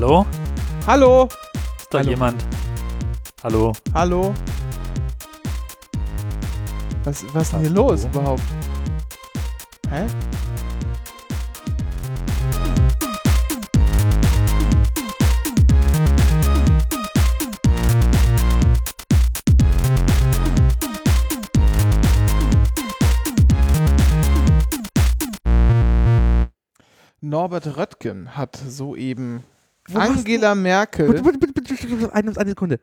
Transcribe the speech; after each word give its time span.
Hallo? 0.00 0.24
Hallo? 0.86 1.28
Ist 1.76 1.92
da 1.92 1.98
Hallo. 1.98 2.10
jemand? 2.10 2.44
Hallo? 3.42 3.72
Hallo? 3.92 4.32
Was, 7.02 7.24
was 7.34 7.42
ist 7.42 7.52
denn 7.52 7.60
hier 7.62 7.70
los 7.70 8.04
überhaupt? 8.04 8.44
Hä? 9.90 10.06
Norbert 27.20 27.76
Röttgen 27.76 28.36
hat 28.36 28.54
soeben 28.54 29.42
Angela 29.94 30.54
Merkel. 30.54 31.08
Bitte, 31.08 31.22
bitte, 31.22 31.38
bitte, 31.38 31.62
bitte, 31.74 31.86
bitte, 31.86 32.14
eine, 32.14 32.36
eine 32.36 32.48
Sekunde. 32.50 32.80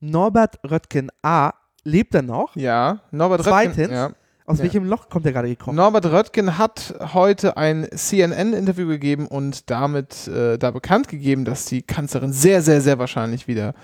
Norbert 0.00 0.58
Röttgen 0.68 1.10
A. 1.22 1.52
Lebt 1.84 2.14
er 2.14 2.22
noch? 2.22 2.54
Ja, 2.56 3.00
Norbert 3.10 3.42
Zweitens? 3.42 3.78
Röttgen. 3.78 3.92
Ja. 3.94 4.10
Aus 4.46 4.58
Ja. 4.58 4.64
welchem 4.64 4.84
Loch 4.84 5.08
kommt 5.10 5.26
er 5.26 5.32
gerade 5.32 5.48
gekrochen? 5.48 5.76
Norbert 5.76 6.06
Röttgen 6.06 6.56
hat 6.58 6.94
heute 7.12 7.56
ein 7.56 7.86
CNN-Interview 7.94 8.86
gegeben 8.86 9.26
und 9.26 9.68
damit 9.70 10.26
äh, 10.28 10.56
da 10.58 10.70
bekannt 10.70 11.08
gegeben, 11.08 11.44
dass 11.44 11.66
die 11.66 11.82
Kanzlerin 11.82 12.32
sehr, 12.32 12.62
sehr, 12.62 12.80
sehr 12.80 12.98
wahrscheinlich 12.98 13.46
wieder 13.46 13.74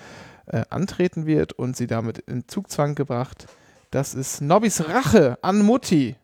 äh, 0.46 0.62
antreten 0.70 1.26
wird 1.26 1.52
und 1.52 1.76
sie 1.76 1.86
damit 1.86 2.18
in 2.20 2.48
Zugzwang 2.48 2.94
gebracht. 2.94 3.46
Das 3.90 4.14
ist 4.14 4.40
Nobbys 4.40 4.88
Rache 4.88 5.38
an 5.42 5.62
Mutti. 5.62 6.16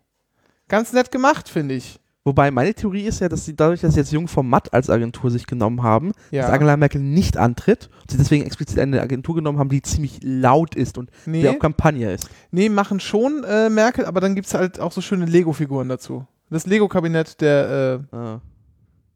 Ganz 0.68 0.92
nett 0.92 1.10
gemacht, 1.10 1.48
finde 1.48 1.74
ich. 1.74 2.00
Wobei 2.30 2.52
meine 2.52 2.72
Theorie 2.72 3.02
ist 3.06 3.18
ja, 3.18 3.28
dass 3.28 3.44
sie 3.44 3.56
dadurch, 3.56 3.80
dass 3.80 3.94
sie 3.94 3.98
jetzt 4.00 4.12
Jung 4.12 4.28
vom 4.28 4.48
Matt 4.48 4.72
als 4.72 4.88
Agentur 4.88 5.32
sich 5.32 5.48
genommen 5.48 5.82
haben, 5.82 6.12
Ja. 6.30 6.42
dass 6.42 6.52
Angela 6.52 6.76
Merkel 6.76 7.00
nicht 7.00 7.36
antritt 7.36 7.90
und 8.02 8.12
sie 8.12 8.18
deswegen 8.18 8.46
explizit 8.46 8.78
eine 8.78 9.00
Agentur 9.02 9.34
genommen 9.34 9.58
haben, 9.58 9.68
die 9.68 9.82
ziemlich 9.82 10.20
laut 10.22 10.76
ist 10.76 10.96
und 10.96 11.10
die 11.26 11.30
Nee, 11.30 11.48
auf 11.48 11.58
Kampagne 11.58 12.12
ist. 12.12 12.30
nee 12.52 12.68
machen 12.68 13.00
schon 13.00 13.42
äh, 13.42 13.68
Merkel, 13.68 14.04
aber 14.04 14.20
dann 14.20 14.36
gibt 14.36 14.46
es 14.46 14.54
halt 14.54 14.78
auch 14.78 14.92
so 14.92 15.00
schöne 15.00 15.24
Lego-Figuren 15.24 15.88
dazu. 15.88 16.24
Das 16.50 16.66
Lego-Kabinett 16.66 17.40
der, 17.40 18.00
äh, 18.12 18.16
Ah. 18.16 18.40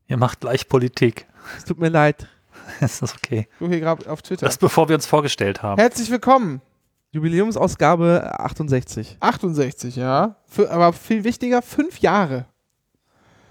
Ihr 0.08 0.16
macht 0.16 0.40
gleich 0.40 0.68
Politik. 0.68 1.28
Es 1.56 1.64
tut 1.66 1.78
mir 1.78 1.90
leid. 1.90 2.26
Ist 2.80 3.00
das 3.00 3.14
okay? 3.14 3.46
so 3.60 3.68
hier 3.68 3.78
gerade 3.78 4.10
auf 4.10 4.22
Twitter. 4.22 4.44
Das 4.44 4.58
bevor 4.58 4.88
wir 4.88 4.96
uns 4.96 5.06
vorgestellt 5.06 5.62
haben. 5.62 5.80
Herzlich 5.80 6.10
willkommen. 6.10 6.62
Jubiläumsausgabe 7.12 8.38
68. 8.40 9.18
68, 9.20 9.96
ja. 9.96 10.36
Für, 10.46 10.70
aber 10.70 10.92
viel 10.92 11.22
wichtiger, 11.24 11.62
fünf 11.62 12.00
Jahre. 12.00 12.46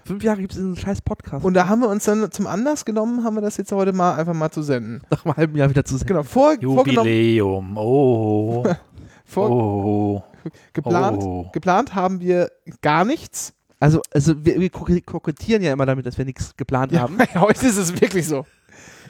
Fünf 0.04 0.22
Jahre 0.22 0.40
gibt 0.40 0.52
es 0.52 0.58
diesen 0.58 0.76
scheiß 0.76 1.00
Podcast. 1.02 1.44
Und 1.44 1.54
da 1.54 1.66
haben 1.68 1.80
wir 1.80 1.88
uns 1.88 2.04
dann 2.04 2.30
zum 2.30 2.46
Anlass 2.46 2.84
genommen, 2.84 3.24
haben 3.24 3.34
wir 3.36 3.40
das 3.40 3.56
jetzt 3.56 3.72
heute 3.72 3.92
mal 3.92 4.14
einfach 4.16 4.34
mal 4.34 4.50
zu 4.50 4.62
senden. 4.62 5.00
nach 5.10 5.24
einem 5.24 5.36
halben 5.36 5.56
Jahr 5.56 5.70
wieder 5.70 5.84
zu 5.84 5.96
sehen. 5.96 6.06
Genau, 6.06 6.22
vor, 6.22 6.54
Jubiläum. 6.60 7.76
Oh. 7.76 8.64
vor, 9.24 9.50
Oh. 9.50 10.22
geplant, 10.74 11.22
Oh. 11.22 11.46
geplant 11.52 11.94
haben 11.94 12.20
wir 12.20 12.50
gar 12.82 13.04
nichts. 13.04 13.54
Also, 13.80 14.00
also 14.12 14.44
wir, 14.44 14.60
wir 14.60 14.68
kokett- 14.70 15.04
kokettieren 15.06 15.62
ja 15.62 15.72
immer 15.72 15.86
damit, 15.86 16.04
dass 16.06 16.18
wir 16.18 16.24
nichts 16.24 16.54
geplant 16.56 16.92
Ja, 16.92 17.00
haben. 17.00 17.18
heute 17.36 17.66
ist 17.66 17.76
es 17.78 17.98
wirklich 18.00 18.26
so. 18.26 18.44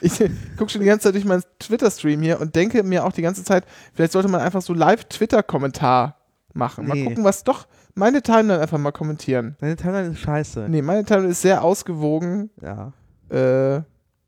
Ich 0.00 0.18
gucke 0.56 0.70
schon 0.70 0.80
die 0.80 0.86
ganze 0.86 1.04
Zeit 1.04 1.14
durch 1.14 1.24
meinen 1.24 1.42
Twitter-Stream 1.58 2.22
hier 2.22 2.40
und 2.40 2.54
denke 2.54 2.82
mir 2.82 3.04
auch 3.04 3.12
die 3.12 3.22
ganze 3.22 3.42
Zeit, 3.44 3.64
vielleicht 3.94 4.12
sollte 4.12 4.28
man 4.28 4.40
einfach 4.40 4.62
so 4.62 4.74
Live-Twitter-Kommentar 4.74 6.16
machen. 6.52 6.86
Mal 6.86 6.94
Nee. 6.94 7.04
gucken, 7.04 7.24
was 7.24 7.42
doch 7.44 7.66
meine 7.94 8.22
Timeline 8.22 8.60
einfach 8.60 8.78
mal 8.78 8.92
kommentieren. 8.92 9.56
Deine 9.60 9.76
Timeline 9.76 10.12
ist 10.12 10.18
scheiße. 10.20 10.68
Nee, 10.68 10.82
meine 10.82 11.04
Timeline 11.04 11.30
ist 11.30 11.42
sehr 11.42 11.62
ausgewogen. 11.62 12.50
Ja. 12.60 12.92
Äh, 13.30 13.82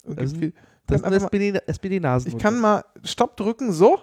und 0.04 0.18
Also, 0.18 0.36
viel, 0.36 0.52
Das 0.86 1.02
einfach 1.02 1.10
mal- 1.20 1.26
SPD, 1.26 1.60
SPD-Nasen. 1.66 2.28
Ich 2.32 2.38
kann 2.38 2.60
mal 2.60 2.84
Stopp 3.04 3.36
drücken, 3.36 3.72
so. 3.72 3.98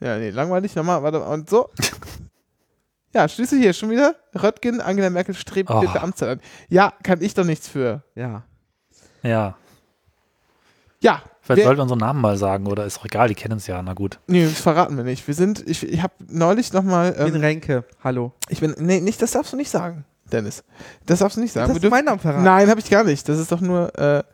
Ja, 0.00 0.18
nee, 0.18 0.30
langweilig, 0.30 0.74
nochmal, 0.74 1.02
warte, 1.02 1.22
und 1.24 1.48
so. 1.48 1.70
Ja, 3.14 3.26
schließe 3.26 3.56
hier 3.56 3.72
schon 3.72 3.88
wieder. 3.88 4.14
Röttgen, 4.34 4.82
Angela 4.82 5.08
Merkel 5.08 5.34
strebt 5.34 5.70
Oh. 5.70 5.80
vierte 5.80 6.02
Amtszeit 6.02 6.28
an. 6.28 6.40
Ja, 6.68 6.92
kann 7.02 7.22
ich 7.22 7.32
doch 7.32 7.44
nichts 7.44 7.66
für. 7.66 8.02
Ja. 8.14 8.42
Ja. 9.22 9.56
Ja, 11.00 11.22
Vielleicht 11.46 11.58
wer, 11.58 11.66
sollten 11.66 11.78
wir 11.78 11.82
unseren 11.84 12.00
Namen 12.00 12.20
mal 12.20 12.36
sagen, 12.36 12.66
oder 12.66 12.84
ist 12.86 12.98
auch 12.98 13.04
egal, 13.04 13.28
die 13.28 13.36
kennen 13.36 13.52
uns 13.52 13.68
ja. 13.68 13.80
Na 13.80 13.94
gut. 13.94 14.18
nee, 14.26 14.44
das 14.44 14.60
verraten 14.60 14.96
wir 14.96 15.04
nicht. 15.04 15.24
Wir 15.28 15.34
sind, 15.34 15.62
ich, 15.68 15.88
ich 15.88 16.02
habe 16.02 16.12
neulich 16.28 16.72
nochmal, 16.72 17.10
Ich 17.10 17.24
bin 17.24 17.36
ähm, 17.36 17.40
Renke. 17.40 17.84
Hallo. 18.02 18.32
ich 18.48 18.58
bin, 18.58 18.74
nee, 18.80 19.00
nicht, 19.00 19.22
das 19.22 19.30
darfst 19.30 19.52
du 19.52 19.56
nicht 19.56 19.70
sagen, 19.70 20.04
Dennis. 20.32 20.64
Das 21.06 21.20
darfst 21.20 21.36
du 21.36 21.40
nicht 21.40 21.52
sagen. 21.52 21.72
Wir 21.72 21.80
du 21.80 21.88
meinen 21.88 22.06
Namen 22.06 22.18
verraten? 22.18 22.42
Nein, 22.42 22.68
habe 22.68 22.80
ich 22.80 22.90
gar 22.90 23.04
nicht. 23.04 23.28
Das 23.28 23.38
ist 23.38 23.52
doch 23.52 23.60
nur, 23.60 23.96
äh, 23.96 24.24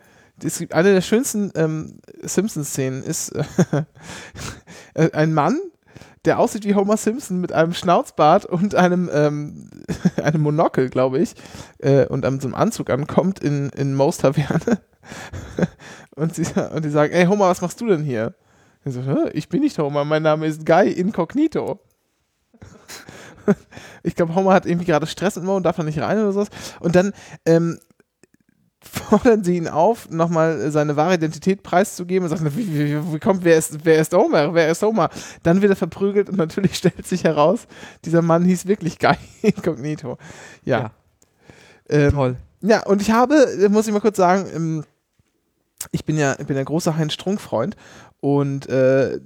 es 0.43 0.59
gibt 0.59 0.73
eine 0.73 0.95
der 0.95 1.03
schönsten 1.03 1.53
ähm, 1.55 1.99
Simpsons-Szenen 2.23 3.03
ist 3.03 3.33
äh, 4.95 5.11
ein 5.13 5.35
Mann, 5.35 5.61
der 6.25 6.39
aussieht 6.39 6.65
wie 6.65 6.75
Homer 6.75 6.97
Simpson 6.97 7.43
mit 7.43 7.53
einem 7.53 7.75
Schnauzbart 7.75 8.47
und 8.47 8.75
einem, 8.75 9.11
ähm, 9.13 9.69
einem 10.17 10.41
Monokel, 10.41 10.89
glaube 10.89 11.19
ich, 11.19 11.35
äh, 11.77 12.07
und 12.07 12.25
einem 12.25 12.41
so 12.41 12.49
einem 12.49 12.55
Anzug 12.55 12.89
ankommt 12.89 13.39
in, 13.39 13.69
in 13.69 13.95
Mo's 13.95 14.17
Taverne. 14.17 14.81
Und, 16.17 16.35
sie, 16.35 16.45
und 16.75 16.85
die 16.85 16.91
sagen, 16.91 17.13
ey 17.13 17.27
Homer, 17.27 17.49
was 17.49 17.61
machst 17.61 17.81
du 17.81 17.87
denn 17.87 18.03
hier? 18.03 18.35
Er 18.85 18.93
so, 18.93 19.03
"Hä? 19.03 19.31
ich 19.33 19.49
bin 19.49 19.61
nicht 19.61 19.79
Homer, 19.79 20.05
mein 20.05 20.23
Name 20.23 20.47
ist 20.47 20.67
Guy 20.67 20.91
Incognito. 20.91 21.79
ich 24.03 24.15
glaube, 24.15 24.35
Homer 24.35 24.55
hat 24.55 24.67
irgendwie 24.67 24.87
gerade 24.87 25.07
Stress 25.07 25.37
Mo 25.37 25.57
und 25.57 25.63
darf 25.65 25.77
da 25.77 25.83
nicht 25.83 26.01
rein 26.01 26.19
oder 26.19 26.33
sowas. 26.33 26.49
Und 26.81 26.97
dann 26.97 27.13
ähm, 27.47 27.79
fordern 28.83 29.45
sie 29.45 29.57
ihn 29.57 29.69
auf, 29.69 30.11
nochmal 30.11 30.71
seine 30.73 30.97
wahre 30.97 31.15
Identität 31.15 31.63
preiszugeben 31.63 32.29
und 32.29 32.37
sagen, 32.37 32.51
wie, 32.57 32.75
wie, 32.75 33.13
wie 33.13 33.19
kommt, 33.21 33.45
wer 33.45 33.57
ist, 33.57 33.85
wer 33.85 34.01
ist 34.01 34.13
Homer? 34.13 34.53
Wer 34.55 34.71
ist 34.71 34.83
Homer? 34.83 35.11
Dann 35.45 35.63
wird 35.63 35.71
er 35.71 35.77
verprügelt 35.77 36.29
und 36.29 36.37
natürlich 36.37 36.75
stellt 36.77 37.07
sich 37.07 37.23
heraus, 37.25 37.67
dieser 38.05 38.23
Mann 38.23 38.45
hieß 38.45 38.67
wirklich 38.67 38.99
Guy 38.99 39.15
Incognito. 39.43 40.19
Ja. 40.65 40.79
Ja. 40.81 40.91
Ähm, 41.89 42.13
Toll. 42.13 42.37
ja, 42.61 42.85
und 42.85 43.01
ich 43.03 43.11
habe, 43.13 43.69
muss 43.71 43.87
ich 43.87 43.93
mal 43.93 44.01
kurz 44.01 44.17
sagen, 44.17 44.47
ähm, 44.55 44.85
ich 45.93 46.05
bin 46.05 46.17
ja, 46.17 46.37
ich 46.39 46.47
bin 46.47 46.57
ein 46.57 46.65
großer 46.65 46.97
Heinz 46.97 47.15
Strunk-Freund 47.15 47.77
und 48.21 48.69
äh, 48.69 49.19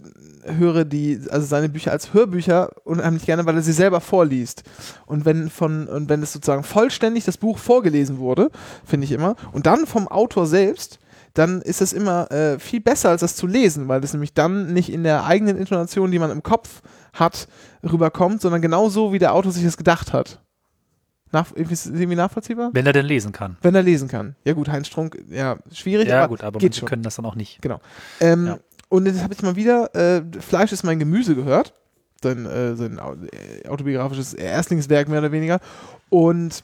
höre 0.45 0.85
die, 0.85 1.21
also 1.31 1.47
seine 1.47 1.69
Bücher 1.69 1.93
als 1.93 2.15
Hörbücher 2.15 2.71
unheimlich 2.85 3.27
gerne, 3.27 3.45
weil 3.45 3.57
er 3.57 3.63
sie 3.63 3.73
selber 3.73 4.01
vorliest. 4.01 4.63
Und 5.05 5.25
wenn 5.25 5.51
von, 5.51 5.87
und 5.87 6.09
wenn 6.09 6.23
es 6.23 6.33
sozusagen 6.33 6.63
vollständig 6.63 7.25
das 7.25 7.37
Buch 7.37 7.59
vorgelesen 7.59 8.19
wurde, 8.19 8.51
finde 8.85 9.05
ich 9.05 9.13
immer, 9.13 9.37
und 9.53 9.67
dann 9.67 9.87
vom 9.87 10.09
Autor 10.09 10.47
selbst, 10.47 10.99
dann 11.35 11.61
ist 11.61 11.83
es 11.83 11.93
immer 11.93 12.31
äh, 12.31 12.59
viel 12.59 12.81
besser, 12.81 13.11
als 13.11 13.21
das 13.21 13.37
zu 13.37 13.47
lesen, 13.47 13.89
weil 13.89 14.01
das 14.01 14.15
nämlich 14.15 14.33
dann 14.33 14.73
nicht 14.73 14.91
in 14.91 15.03
der 15.03 15.27
eigenen 15.27 15.59
Intonation, 15.59 16.11
die 16.11 16.19
man 16.19 16.31
im 16.31 16.43
Kopf 16.43 16.81
hat, 17.13 17.49
rüberkommt, 17.83 18.41
sondern 18.41 18.63
genau 18.63 18.89
so, 18.89 19.13
wie 19.13 19.19
der 19.19 19.35
Autor 19.35 19.53
sich 19.53 19.65
das 19.65 19.77
gedacht 19.77 20.15
hat. 20.15 20.41
Nach, 21.33 21.51
ist 21.53 21.87
irgendwie 21.87 22.15
nachvollziehbar? 22.15 22.71
Wenn 22.73 22.87
er 22.87 22.93
denn 22.93 23.07
lesen 23.07 23.33
kann. 23.33 23.57
Wenn 23.63 23.75
er 23.75 23.83
lesen 23.83 24.09
kann. 24.09 24.37
Ja 24.45 24.53
gut, 24.53 24.69
Heinz 24.69 24.87
Strunk, 24.87 25.19
ja, 25.29 25.59
schwierig, 25.73 26.09
Ja, 26.09 26.21
aber, 26.21 26.29
gut, 26.29 26.45
aber 26.45 26.59
geht 26.59 26.77
schon. 26.77 26.89
können 26.89 27.03
das 27.03 27.17
dann 27.17 27.25
auch 27.27 27.35
nicht. 27.35 27.61
Ähm, 28.21 28.47
Ja. 28.47 28.59
Und 28.89 29.07
jetzt 29.07 29.23
habe 29.23 29.35
ich 29.35 29.43
mal 29.43 29.57
wieder 29.57 29.95
äh, 29.97 30.23
Fleisch 30.41 30.73
ist 30.73 30.85
mein 30.85 30.99
Gemüse 31.01 31.35
gehört. 31.35 31.75
Sein, 32.23 32.47
äh, 32.47 32.77
sein 32.77 32.99
äh, 32.99 33.69
autobiografisches 33.69 34.33
Erstlingswerk 34.33 35.09
mehr 35.09 35.19
oder 35.19 35.33
weniger. 35.33 35.61
Und 36.09 36.63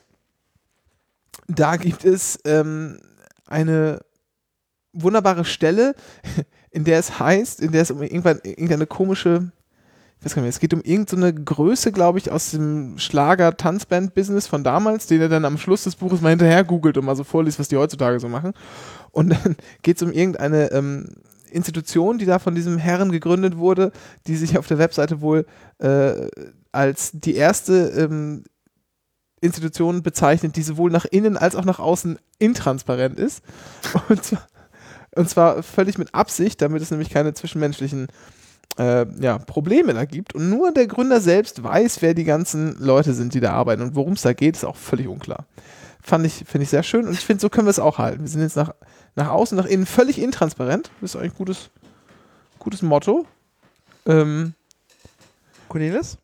da 1.48 1.76
gibt 1.76 2.04
es 2.04 2.38
ähm, 2.44 2.98
eine 3.46 4.00
wunderbare 4.92 5.44
Stelle, 5.44 5.94
in 6.70 6.84
der 6.84 6.98
es 6.98 7.19
heißt, 7.19 7.60
in 7.60 7.72
der 7.72 7.82
es 7.82 7.90
um 7.90 8.02
irgendwann, 8.02 8.40
irgendeine 8.44 8.87
komische, 8.87 9.50
weiß 10.24 10.34
gar 10.34 10.42
nicht 10.42 10.44
mehr, 10.44 10.50
es 10.50 10.60
geht 10.60 10.74
um 10.74 10.82
irgendeine 10.82 11.34
Größe, 11.34 11.90
glaube 11.90 12.19
ich, 12.19 12.30
aus 12.30 12.52
dem 12.52 12.98
Schlager-Tanzband-Business 12.98 14.46
von 14.46 14.62
damals, 14.62 15.06
den 15.06 15.20
er 15.20 15.28
dann 15.28 15.44
am 15.44 15.58
Schluss 15.58 15.84
des 15.84 15.96
Buches 15.96 16.20
mal 16.20 16.30
hinterher 16.30 16.64
googelt 16.64 16.96
und 16.96 17.04
mal 17.04 17.16
so 17.16 17.24
vorliest, 17.24 17.58
was 17.58 17.69
die 17.69 17.76
heutzutage 17.76 18.20
so 18.20 18.28
machen. 18.28 18.52
Und 19.10 19.30
dann 19.30 19.56
geht 19.82 19.96
es 19.96 20.02
um 20.02 20.12
irgendeine 20.12 20.70
ähm, 20.72 21.08
Institution, 21.50 22.19
die 22.19 22.24
da 22.24 22.38
von 22.38 22.54
diesem 22.54 22.78
Herren 22.78 23.12
gegründet 23.12 23.58
wurde, 23.58 23.92
die 24.26 24.36
sich 24.36 24.58
auf 24.58 24.66
der 24.66 24.78
Webseite 24.78 25.20
wohl 25.20 25.46
äh, 25.78 26.28
als 26.70 27.10
die 27.12 27.34
erste 27.34 27.88
ähm, 27.88 28.44
Institution 29.40 30.02
bezeichnet, 30.02 30.56
die 30.56 30.62
sowohl 30.62 30.90
nach 30.90 31.04
innen 31.04 31.36
als 31.36 31.56
auch 31.56 31.64
nach 31.64 31.80
außen 31.80 32.18
intransparent 32.38 33.18
ist. 33.18 33.42
Und 34.08 34.25
zwar, 34.25 34.46
und 35.14 35.28
zwar 35.28 35.62
völlig 35.62 35.98
mit 35.98 36.14
Absicht, 36.14 36.62
damit 36.62 36.80
es 36.80 36.90
nämlich 36.90 37.10
keine 37.10 37.34
zwischenmenschlichen 37.34 38.06
äh, 38.78 39.06
ja, 39.20 39.38
Probleme 39.38 39.94
da 39.94 40.04
gibt. 40.04 40.34
Und 40.34 40.50
nur 40.50 40.72
der 40.72 40.86
Gründer 40.86 41.20
selbst 41.20 41.62
weiß, 41.62 42.02
wer 42.02 42.14
die 42.14 42.24
ganzen 42.24 42.76
Leute 42.78 43.14
sind, 43.14 43.34
die 43.34 43.40
da 43.40 43.52
arbeiten. 43.52 43.82
Und 43.82 43.94
worum 43.94 44.14
es 44.14 44.22
da 44.22 44.32
geht, 44.32 44.56
ist 44.56 44.64
auch 44.64 44.76
völlig 44.76 45.08
unklar. 45.08 45.46
Fand 46.02 46.26
ich, 46.26 46.44
finde 46.46 46.64
ich 46.64 46.70
sehr 46.70 46.82
schön. 46.82 47.06
Und 47.06 47.12
ich 47.12 47.20
finde, 47.20 47.40
so 47.40 47.48
können 47.48 47.66
wir 47.66 47.70
es 47.70 47.78
auch 47.78 47.98
halten. 47.98 48.22
Wir 48.22 48.28
sind 48.28 48.42
jetzt 48.42 48.56
nach, 48.56 48.74
nach 49.14 49.28
außen, 49.28 49.56
nach 49.56 49.66
innen 49.66 49.86
völlig 49.86 50.20
intransparent. 50.20 50.90
Das 51.00 51.14
ist 51.14 51.16
eigentlich 51.16 51.32
ein 51.32 51.38
gutes, 51.38 51.70
gutes 52.58 52.82
Motto. 52.82 53.26
Ähm, 54.06 54.54
Cornelis, 55.68 56.18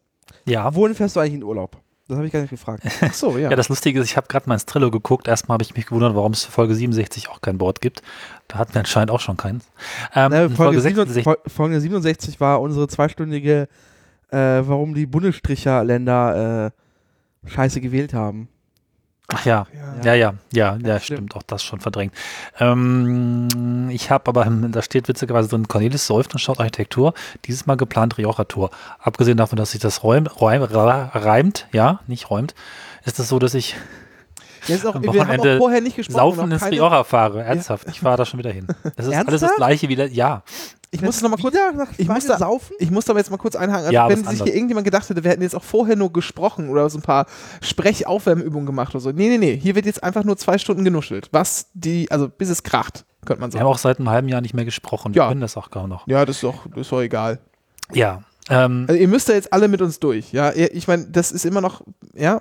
Ja, 0.44 0.74
wohin 0.74 0.94
fährst 0.94 1.16
du 1.16 1.20
eigentlich 1.20 1.34
in 1.34 1.44
Urlaub? 1.44 1.76
Das 2.08 2.16
habe 2.16 2.26
ich 2.26 2.32
gar 2.32 2.40
nicht 2.40 2.50
gefragt. 2.50 2.82
Ach 3.02 3.12
so, 3.12 3.36
ja. 3.36 3.50
Ja, 3.50 3.56
das 3.56 3.68
Lustige 3.68 4.00
ist, 4.00 4.06
ich 4.06 4.16
habe 4.16 4.26
gerade 4.28 4.48
mal 4.48 4.54
ins 4.54 4.64
Trello 4.66 4.90
geguckt. 4.90 5.28
Erstmal 5.28 5.54
habe 5.54 5.62
ich 5.62 5.74
mich 5.76 5.86
gewundert, 5.86 6.14
warum 6.14 6.32
es 6.32 6.44
für 6.44 6.50
Folge 6.52 6.74
67 6.74 7.28
auch 7.28 7.40
kein 7.42 7.58
Board 7.58 7.80
gibt. 7.82 8.02
Da 8.48 8.58
hatten 8.58 8.72
wir 8.74 8.80
anscheinend 8.80 9.10
auch 9.10 9.20
schon 9.20 9.36
keins. 9.36 9.66
Ähm, 10.14 10.32
in 10.32 10.38
Folge, 10.50 10.54
Folge 10.56 10.80
67, 10.80 11.24
67, 11.24 11.24
Fol- 11.24 11.50
Folge 11.50 11.80
67 11.80 12.40
war 12.40 12.60
unsere 12.62 12.88
zweistündige, 12.88 13.68
äh, 14.30 14.36
warum 14.36 14.94
die 14.94 15.06
Bundesstricherländer 15.06 16.72
äh, 17.46 17.48
Scheiße 17.50 17.80
gewählt 17.80 18.14
haben. 18.14 18.48
Ach 19.28 19.44
ja, 19.44 19.66
Ja. 20.02 20.14
ja, 20.14 20.14
ja, 20.14 20.34
ja, 20.52 20.76
ja, 20.82 21.00
Stimmt. 21.00 21.36
auch 21.36 21.42
das 21.42 21.62
schon 21.62 21.80
verdrängt. 21.80 22.14
Ähm, 22.58 23.88
ich 23.90 24.10
habe 24.10 24.28
aber, 24.28 24.44
da 24.46 24.82
steht 24.82 25.08
witzigerweise 25.08 25.48
drin, 25.48 25.68
Cornelis 25.68 26.06
säuft 26.06 26.32
und 26.32 26.38
schaut 26.40 26.58
Architektur. 26.58 27.14
Dieses 27.44 27.66
Mal 27.66 27.76
geplant 27.76 28.18
Rioja-Tour. 28.18 28.70
Abgesehen 28.98 29.36
davon, 29.36 29.56
dass 29.56 29.72
sich 29.72 29.80
das 29.80 30.02
räum, 30.02 30.26
räum, 30.26 30.62
reimt, 30.62 31.66
ja, 31.72 32.00
nicht 32.06 32.30
räumt, 32.30 32.54
ist 33.04 33.18
es 33.18 33.28
so, 33.28 33.38
dass 33.38 33.54
ich 33.54 33.76
Ja, 34.66 34.74
ist 34.74 34.86
auch, 34.86 34.94
Am 34.96 35.02
wir 35.02 35.26
haben 35.26 35.40
auch 35.40 35.56
vorher 35.58 35.80
nicht 35.80 35.96
gesprochen. 35.96 36.16
saufen 36.18 36.36
noch 36.38 36.50
ins 36.50 36.62
keine- 36.62 36.76
Rioja 36.76 37.04
fahre. 37.04 37.42
Ernsthaft, 37.42 37.86
ich 37.88 38.00
fahre 38.00 38.16
da 38.16 38.24
schon 38.26 38.38
wieder 38.38 38.50
hin. 38.50 38.66
Das 38.96 39.06
ist 39.06 39.12
alles 39.14 39.26
das 39.26 39.42
Ernsthaft? 39.42 39.56
gleiche 39.56 39.88
wieder, 39.88 40.06
ja. 40.08 40.42
Ich 40.90 41.02
muss 41.02 41.20
noch 41.20 41.28
mal 41.28 41.36
kurz 41.36 41.54
ich 41.98 42.08
muss 42.08 42.24
da- 42.26 42.38
saufen? 42.38 42.74
Ich 42.78 42.90
muss 42.90 43.10
aber 43.10 43.18
jetzt 43.18 43.30
mal 43.30 43.36
kurz 43.36 43.54
einhaken. 43.56 43.80
Also 43.86 43.92
Ja, 43.92 44.08
wenn 44.08 44.16
sich 44.16 44.26
hier 44.26 44.40
anders. 44.40 44.48
irgendjemand 44.54 44.84
gedacht 44.86 45.08
hätte, 45.10 45.22
wir 45.22 45.30
hätten 45.30 45.42
jetzt 45.42 45.54
auch 45.54 45.62
vorher 45.62 45.96
nur 45.96 46.10
gesprochen 46.12 46.70
oder 46.70 46.88
so 46.88 46.96
ein 46.98 47.02
paar 47.02 47.26
Sprechaufwärmübungen 47.60 48.66
gemacht 48.66 48.94
oder 48.94 49.00
so. 49.00 49.12
Nee, 49.12 49.28
nee, 49.28 49.38
nee. 49.38 49.56
Hier 49.56 49.74
wird 49.74 49.86
jetzt 49.86 50.02
einfach 50.02 50.24
nur 50.24 50.36
zwei 50.36 50.58
Stunden 50.58 50.84
genuschelt. 50.84 51.28
Was 51.32 51.66
die, 51.74 52.10
also 52.10 52.28
bis 52.28 52.48
es 52.48 52.62
kracht, 52.62 53.04
könnte 53.26 53.40
man 53.40 53.52
Wir 53.52 53.60
haben 53.60 53.66
sagen. 53.66 53.74
auch 53.74 53.78
seit 53.78 53.98
einem 53.98 54.08
halben 54.10 54.28
Jahr 54.28 54.40
nicht 54.40 54.54
mehr 54.54 54.64
gesprochen. 54.64 55.14
Wir 55.14 55.22
Ja. 55.22 55.28
können 55.28 55.40
das 55.42 55.56
auch 55.56 55.70
kaum 55.70 55.88
noch. 55.90 56.06
Ja, 56.08 56.24
das 56.24 56.36
ist 56.36 56.42
doch, 56.44 56.66
das 56.70 56.80
ist 56.80 56.92
doch 56.92 57.00
egal. 57.02 57.38
Ja. 57.92 58.22
Ähm, 58.50 58.86
Also 58.88 58.98
ihr 58.98 59.08
müsst 59.08 59.28
da 59.28 59.34
jetzt 59.34 59.52
alle 59.52 59.68
mit 59.68 59.82
uns 59.82 60.00
durch. 60.00 60.32
Ja, 60.32 60.52
ich 60.54 60.88
meine, 60.88 61.04
das 61.08 61.32
ist 61.32 61.44
immer 61.44 61.60
noch, 61.60 61.82
ja, 62.14 62.40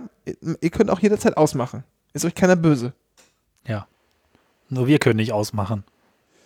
ihr 0.62 0.70
könnt 0.70 0.90
auch 0.90 1.00
jederzeit 1.02 1.36
ausmachen. 1.36 1.84
Ist 2.18 2.26
euch 2.26 2.36
keiner 2.36 2.56
böse. 2.56 2.94
nur 4.70 4.86
wir 4.86 5.00
können 5.00 5.16
nicht 5.16 5.32
ausmachen. 5.32 5.86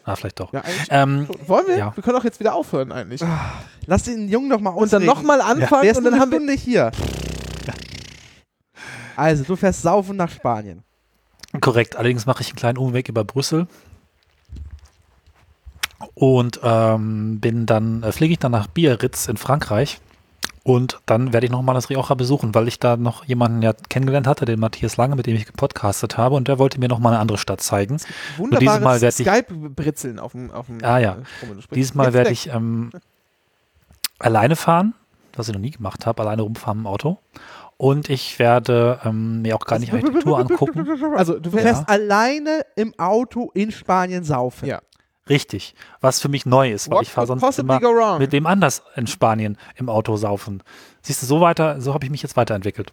Ah, 0.04 0.16
vielleicht 0.16 0.40
doch. 0.40 0.54
Ja, 0.54 0.62
Ähm, 0.90 1.28
wollen 1.48 1.66
wir? 1.66 1.78
ja. 1.78 1.96
Wir 1.96 2.04
können 2.04 2.18
auch 2.18 2.24
jetzt 2.24 2.40
wieder 2.40 2.54
aufhören 2.54 2.92
eigentlich. 2.92 3.20
Lass 3.88 4.04
den 4.04 4.30
Jungen 4.30 4.50
doch 4.52 4.60
mal 4.60 4.70
Und 4.70 4.94
dann 4.94 5.02
ausreden. 5.02 5.06
nochmal 5.08 5.42
anfangen 5.42 5.88
ist 5.90 5.98
und 5.98 6.04
dann 6.04 6.20
haben 6.20 6.30
wir. 6.30 6.38
Stunde 6.38 6.54
hier. 6.54 6.92
Also, 9.16 9.44
du 9.44 9.56
fährst 9.56 9.82
saufen 9.82 10.18
nach 10.18 10.30
Spanien. 10.30 10.84
Korrekt, 11.62 11.96
allerdings 11.96 12.26
mache 12.28 12.42
ich 12.42 12.50
einen 12.50 12.56
kleinen 12.58 12.78
Umweg 12.78 13.10
über 13.10 13.24
Brüssel 13.24 13.68
und 16.14 16.60
ähm, 16.64 17.40
bin 17.40 17.66
dann, 17.66 18.04
äh, 18.04 18.12
fliege 18.12 18.34
ich 18.34 18.40
dann 18.40 18.52
nach 18.52 18.68
Biarritz 18.68 19.28
in 19.28 19.38
Frankreich 19.38 20.00
und 20.64 21.00
dann 21.08 21.34
werde 21.34 21.46
ich 21.48 21.52
nochmal 21.52 21.74
das 21.76 21.90
Rioja 21.90 22.14
besuchen, 22.16 22.54
weil 22.54 22.68
ich 22.68 22.78
da 22.80 22.96
noch 22.98 23.26
jemanden 23.26 23.62
ja 23.64 23.74
kennengelernt 23.90 24.28
hatte, 24.28 24.46
den 24.46 24.60
Matthias 24.60 24.98
Lange, 24.98 25.16
mit 25.16 25.26
dem 25.26 25.36
ich 25.36 25.46
gepodcastet 25.46 26.18
habe 26.18 26.36
und 26.36 26.48
der 26.48 26.60
wollte 26.60 26.80
mir 26.80 26.88
nochmal 26.88 27.14
eine 27.14 27.22
andere 27.22 27.38
Stadt 27.40 27.62
zeigen. 27.62 27.98
Wunderbares 28.38 29.16
Skype-Britzeln 29.18 30.20
auf 30.20 30.34
dem, 30.34 30.52
auf 30.52 30.68
dem 30.68 30.84
Ah, 30.84 31.00
ja. 31.00 31.14
äh, 31.14 31.26
Strom- 31.38 31.56
du 31.56 31.62
sprichst. 31.62 31.76
Dieses 31.76 31.96
Mal 31.96 32.06
Jetzt 32.06 32.14
werde 32.14 32.32
ich 32.32 32.48
ähm, 32.50 32.92
alleine 34.20 34.56
fahren, 34.56 34.94
was 35.36 35.48
ich 35.48 35.54
noch 35.54 35.62
nie 35.62 35.72
gemacht 35.72 36.06
habe, 36.06 36.22
alleine 36.22 36.42
rumfahren 36.44 36.80
im 36.80 36.88
Auto. 36.88 37.18
Und 37.78 38.10
ich 38.12 38.38
werde 38.38 39.00
ähm, 39.04 39.42
mir 39.42 39.56
auch 39.56 39.66
gar 39.66 39.80
nicht 39.80 39.92
Architektur 39.92 40.38
angucken. 40.38 40.86
Also 41.16 41.40
du 41.40 41.50
fährst. 41.50 41.66
fährst 41.66 41.90
alleine 41.90 42.62
im 42.76 42.94
Auto 43.00 43.50
in 43.56 43.72
Spanien 43.72 44.24
saufen. 44.24 44.68
Ja. 44.68 44.82
Richtig. 45.32 45.74
Was 46.02 46.20
für 46.22 46.30
mich 46.30 46.46
neu 46.46 46.72
ist, 46.72 46.90
weil 46.90 46.98
What 46.98 47.04
ich 47.04 47.10
fahre 47.12 47.28
sonst 47.28 47.58
immer 47.60 47.80
mit 48.20 48.32
wem 48.32 48.46
anders 48.46 48.84
in 48.96 49.08
Spanien 49.08 49.58
im 49.76 49.90
Auto 49.90 50.16
saufen. 50.18 50.62
Siehst 51.02 51.22
du, 51.22 51.26
so 51.26 51.42
weiter, 51.42 51.80
so 51.82 51.94
habe 51.94 52.06
ich 52.06 52.12
mich 52.12 52.22
jetzt 52.22 52.38
weiterentwickelt. 52.38 52.92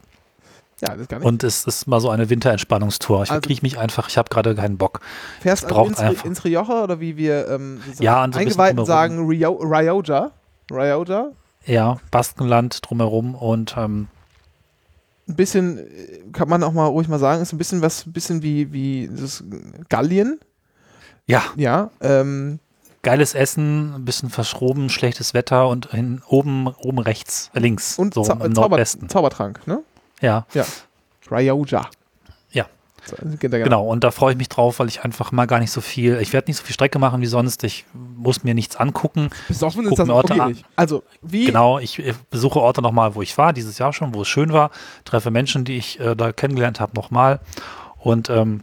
Ja, 0.80 0.94
das 0.94 1.08
gar 1.08 1.18
nicht. 1.18 1.26
Und 1.26 1.42
es 1.42 1.64
ist 1.64 1.86
mal 1.88 2.00
so 2.00 2.08
eine 2.10 2.30
Winterentspannungstour. 2.30 3.16
Ich 3.24 3.30
Also- 3.30 3.32
verkrieche 3.40 3.62
mich 3.62 3.78
einfach, 3.78 4.08
ich 4.08 4.16
habe 4.16 4.28
gerade 4.30 4.54
keinen 4.54 4.78
Bock. 4.78 5.00
fährst 5.40 5.64
es 5.64 5.70
also 5.70 5.84
ins, 5.86 5.98
einfach- 5.98 6.24
ins 6.24 6.44
Rioja 6.44 6.84
oder 6.84 7.00
wie 7.00 7.16
wir 7.16 7.48
ähm, 7.48 7.80
so 7.94 8.02
Ja, 8.02 8.24
so 8.32 8.38
Eingeweihten 8.38 8.84
sagen 8.86 9.26
Rio, 9.26 9.54
Rioja. 9.54 10.30
Rioja. 10.70 11.32
Ja, 11.66 11.96
Baskenland 12.12 12.78
drumherum 12.88 13.34
und 13.34 13.74
ähm, 13.76 14.06
Ein 15.28 15.34
bisschen, 15.36 15.78
äh, 15.78 15.84
kann 16.32 16.48
man 16.48 16.62
auch 16.62 16.72
mal 16.72 16.86
ruhig 16.86 17.08
mal 17.08 17.18
sagen, 17.18 17.42
ist 17.42 17.52
ein 17.52 17.58
bisschen 17.58 17.82
was, 17.82 18.06
ein 18.06 18.12
bisschen 18.12 18.42
wie, 18.42 18.72
wie 18.72 19.10
das 19.12 19.42
Gallien. 19.88 20.38
Ja, 21.28 21.44
Ja. 21.56 21.90
Ähm, 22.00 22.58
geiles 23.02 23.34
Essen, 23.34 23.94
ein 23.94 24.04
bisschen 24.04 24.28
verschroben, 24.28 24.90
schlechtes 24.90 25.32
Wetter 25.32 25.68
und 25.68 25.92
hin, 25.92 26.20
oben, 26.26 26.66
oben 26.66 26.98
rechts, 26.98 27.50
links, 27.54 27.98
und 27.98 28.12
so 28.14 28.22
Zau 28.22 28.32
im 28.34 28.54
Zauber 28.54 28.68
Nordwesten. 28.68 29.08
Zaubertrank, 29.08 29.66
ne? 29.66 29.80
Ja, 30.20 30.46
Rioja. 31.30 31.88
Ja. 32.50 32.66
So, 33.04 33.16
da 33.16 33.58
genau. 33.58 33.86
Und 33.86 34.04
da 34.04 34.10
freue 34.10 34.32
ich 34.32 34.38
mich 34.38 34.48
drauf, 34.48 34.78
weil 34.78 34.88
ich 34.88 35.04
einfach 35.04 35.32
mal 35.32 35.46
gar 35.46 35.60
nicht 35.60 35.70
so 35.70 35.80
viel, 35.80 36.18
ich 36.20 36.32
werde 36.32 36.50
nicht 36.50 36.58
so 36.58 36.64
viel 36.64 36.74
Strecke 36.74 36.98
machen 36.98 37.20
wie 37.20 37.26
sonst. 37.26 37.62
Ich 37.64 37.86
muss 37.94 38.44
mir 38.44 38.54
nichts 38.54 38.76
angucken. 38.76 39.30
Besoffen 39.46 39.86
ist 39.86 39.98
das 39.98 40.08
Orte 40.08 40.34
schwierig. 40.34 40.64
Also, 40.76 41.02
wie, 41.22 41.46
Genau, 41.46 41.78
ich 41.78 41.98
äh, 42.00 42.14
besuche 42.30 42.60
Orte 42.60 42.82
nochmal, 42.82 43.14
wo 43.14 43.22
ich 43.22 43.38
war, 43.38 43.52
dieses 43.52 43.78
Jahr 43.78 43.92
schon, 43.92 44.14
wo 44.14 44.22
es 44.22 44.28
schön 44.28 44.52
war, 44.52 44.70
treffe 45.04 45.30
Menschen, 45.30 45.64
die 45.64 45.76
ich 45.76 46.00
äh, 46.00 46.16
da 46.16 46.32
kennengelernt 46.32 46.80
habe, 46.80 46.94
nochmal. 46.94 47.40
Und 47.98 48.28
ähm, 48.28 48.62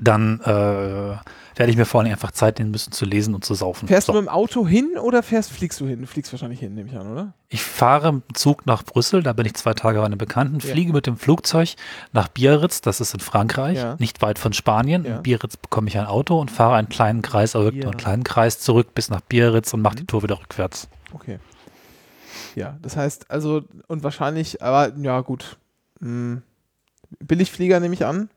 dann 0.00 0.40
äh, 0.40 0.46
werde 0.46 1.70
ich 1.70 1.76
mir 1.76 1.84
vor 1.84 2.00
allem 2.00 2.12
einfach 2.12 2.30
Zeit 2.30 2.58
nehmen 2.60 2.70
müssen 2.70 2.92
zu 2.92 3.04
lesen 3.04 3.34
und 3.34 3.44
zu 3.44 3.54
saufen. 3.54 3.88
fährst 3.88 4.06
So. 4.06 4.12
du 4.12 4.18
mit 4.20 4.28
dem 4.28 4.32
Auto 4.32 4.66
hin 4.66 4.92
oder 5.02 5.24
fährst, 5.24 5.50
fliegst 5.50 5.80
du 5.80 5.86
hin? 5.86 6.00
Du 6.00 6.06
fliegst 6.06 6.32
wahrscheinlich 6.32 6.60
hin, 6.60 6.74
nehme 6.74 6.88
ich 6.88 6.96
an, 6.96 7.10
oder? 7.10 7.34
Ich 7.48 7.62
fahre 7.64 8.08
im 8.10 8.22
Zug 8.34 8.64
nach 8.66 8.84
Brüssel, 8.84 9.22
da 9.24 9.32
bin 9.32 9.44
ich 9.46 9.54
zwei 9.54 9.74
Tage 9.74 9.98
bei 9.98 10.06
einem 10.06 10.18
Bekannten, 10.18 10.60
Ja. 10.60 10.72
fliege 10.72 10.92
mit 10.92 11.06
dem 11.08 11.16
Flugzeug 11.16 11.74
nach 12.12 12.28
Biarritz, 12.28 12.80
das 12.80 13.00
ist 13.00 13.12
in 13.14 13.20
Frankreich, 13.20 13.76
Ja. 13.78 13.96
nicht 13.98 14.22
weit 14.22 14.38
von 14.38 14.52
Spanien. 14.52 15.04
Ja. 15.04 15.16
In 15.16 15.22
Biarritz 15.24 15.56
bekomme 15.56 15.88
ich 15.88 15.98
ein 15.98 16.06
Auto 16.06 16.38
und 16.40 16.50
fahre 16.52 16.76
einen 16.76 16.88
kleinen 16.88 17.22
Kreis, 17.22 17.56
also 17.56 17.66
wirklich 17.66 17.82
nur 17.82 17.92
einen 17.92 18.00
kleinen 18.00 18.22
Kreis 18.24 18.60
zurück 18.60 18.94
bis 18.94 19.10
nach 19.10 19.20
Biarritz 19.22 19.74
und 19.74 19.82
mache 19.82 19.94
Mhm. 19.94 19.98
die 19.98 20.06
Tour 20.06 20.22
wieder 20.22 20.38
rückwärts. 20.40 20.88
Okay. 21.12 21.40
Ja, 22.54 22.76
das 22.82 22.96
heißt, 22.96 23.30
also, 23.30 23.62
und 23.88 24.04
wahrscheinlich, 24.04 24.62
aber 24.62 24.92
ja, 24.96 25.20
gut. 25.22 25.56
Hm. 26.00 26.42
Billigflieger 27.20 27.80
nehme 27.80 27.94
ich 27.94 28.04
an. 28.04 28.28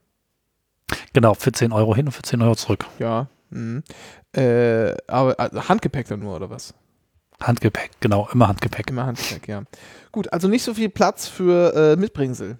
Genau, 1.13 1.33
für 1.33 1.51
10 1.51 1.71
Euro 1.71 1.95
hin 1.95 2.07
und 2.07 2.11
für 2.11 2.21
10 2.21 2.41
Euro 2.41 2.55
zurück. 2.55 2.85
Ja. 2.99 3.27
Hm. 3.51 3.83
Äh, 4.35 4.95
aber 5.07 5.39
also 5.39 5.67
Handgepäck 5.67 6.07
dann 6.07 6.19
nur, 6.19 6.35
oder 6.35 6.49
was? 6.49 6.73
Handgepäck, 7.41 7.91
genau, 7.99 8.29
immer 8.33 8.47
Handgepäck. 8.47 8.89
Immer 8.89 9.05
Handgepäck, 9.07 9.47
ja. 9.47 9.63
Gut, 10.11 10.31
also 10.31 10.47
nicht 10.47 10.63
so 10.63 10.73
viel 10.73 10.89
Platz 10.89 11.27
für 11.27 11.73
äh, 11.73 11.95
Mitbringsel. 11.95 12.57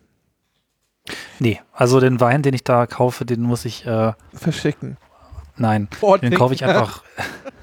Nee, 1.39 1.59
also 1.73 2.00
den 2.00 2.19
Wein, 2.19 2.41
den 2.43 2.53
ich 2.53 2.63
da 2.63 2.85
kaufe, 2.85 3.25
den 3.25 3.41
muss 3.41 3.65
ich, 3.65 3.85
äh, 3.85 4.13
Verschicken. 4.33 4.97
nein, 5.57 5.88
den 6.21 6.33
kaufe 6.35 6.53
ich 6.53 6.63
einfach. 6.63 7.03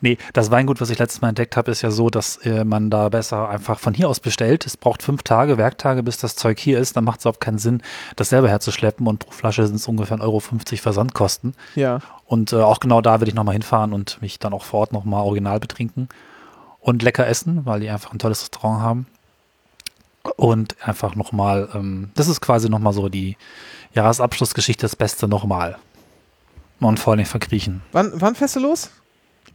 nee, 0.00 0.18
das 0.32 0.50
Weingut, 0.50 0.80
was 0.80 0.90
ich 0.90 0.98
letztes 0.98 1.20
Mal 1.20 1.30
entdeckt 1.30 1.56
habe, 1.56 1.70
ist 1.70 1.82
ja 1.82 1.90
so, 1.90 2.10
dass 2.10 2.36
äh, 2.38 2.64
man 2.64 2.90
da 2.90 3.08
besser 3.08 3.48
einfach 3.48 3.78
von 3.78 3.94
hier 3.94 4.08
aus 4.08 4.20
bestellt. 4.20 4.66
Es 4.66 4.76
braucht 4.76 5.02
fünf 5.02 5.22
Tage, 5.22 5.58
Werktage, 5.58 6.02
bis 6.02 6.18
das 6.18 6.36
Zeug 6.36 6.58
hier 6.58 6.78
ist. 6.78 6.96
Dann 6.96 7.04
macht 7.04 7.20
es 7.20 7.24
überhaupt 7.24 7.40
keinen 7.40 7.58
Sinn, 7.58 7.82
das 8.16 8.28
selber 8.28 8.48
herzuschleppen 8.48 9.06
und 9.06 9.18
pro 9.20 9.30
Flasche 9.30 9.66
sind 9.66 9.76
es 9.76 9.88
ungefähr 9.88 10.18
1,50 10.18 10.22
Euro 10.22 10.40
Versandkosten. 10.40 11.54
Ja. 11.74 12.00
Und 12.26 12.52
äh, 12.52 12.56
auch 12.56 12.80
genau 12.80 13.00
da 13.00 13.20
will 13.20 13.28
ich 13.28 13.34
nochmal 13.34 13.54
hinfahren 13.54 13.92
und 13.92 14.20
mich 14.20 14.38
dann 14.38 14.52
auch 14.52 14.64
vor 14.64 14.80
Ort 14.80 14.92
nochmal 14.92 15.22
original 15.22 15.60
betrinken 15.60 16.08
und 16.80 17.02
lecker 17.02 17.26
essen, 17.26 17.66
weil 17.66 17.80
die 17.80 17.90
einfach 17.90 18.12
ein 18.12 18.18
tolles 18.18 18.42
Restaurant 18.42 18.80
haben. 18.80 19.06
Und 20.36 20.76
einfach 20.82 21.14
nochmal, 21.14 21.68
ähm, 21.74 22.10
das 22.14 22.28
ist 22.28 22.40
quasi 22.40 22.68
nochmal 22.68 22.92
so 22.92 23.08
die 23.08 23.36
Jahresabschlussgeschichte, 23.94 24.82
das 24.82 24.96
Beste 24.96 25.28
nochmal. 25.28 25.78
Und 26.80 27.00
vor 27.00 27.14
allem 27.14 27.24
verkriechen. 27.24 27.82
Wann, 27.92 28.12
wann 28.14 28.34
fährst 28.34 28.56
du 28.56 28.60
los? 28.60 28.90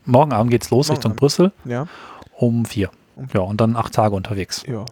Morgen 0.06 0.34
Abend 0.34 0.52
geht's 0.52 0.70
los 0.70 0.88
Morgen 0.88 0.98
Richtung 0.98 1.12
Abend. 1.12 1.20
Brüssel 1.20 1.52
Ja. 1.66 1.88
um 2.38 2.66
vier. 2.66 2.90
Um 3.16 3.28
Ja, 3.34 3.42
und 3.42 3.60
dann 3.62 3.76
acht 3.76 3.94
Tage 3.94 4.16
unterwegs. 4.16 4.64
Ja. 4.68 4.86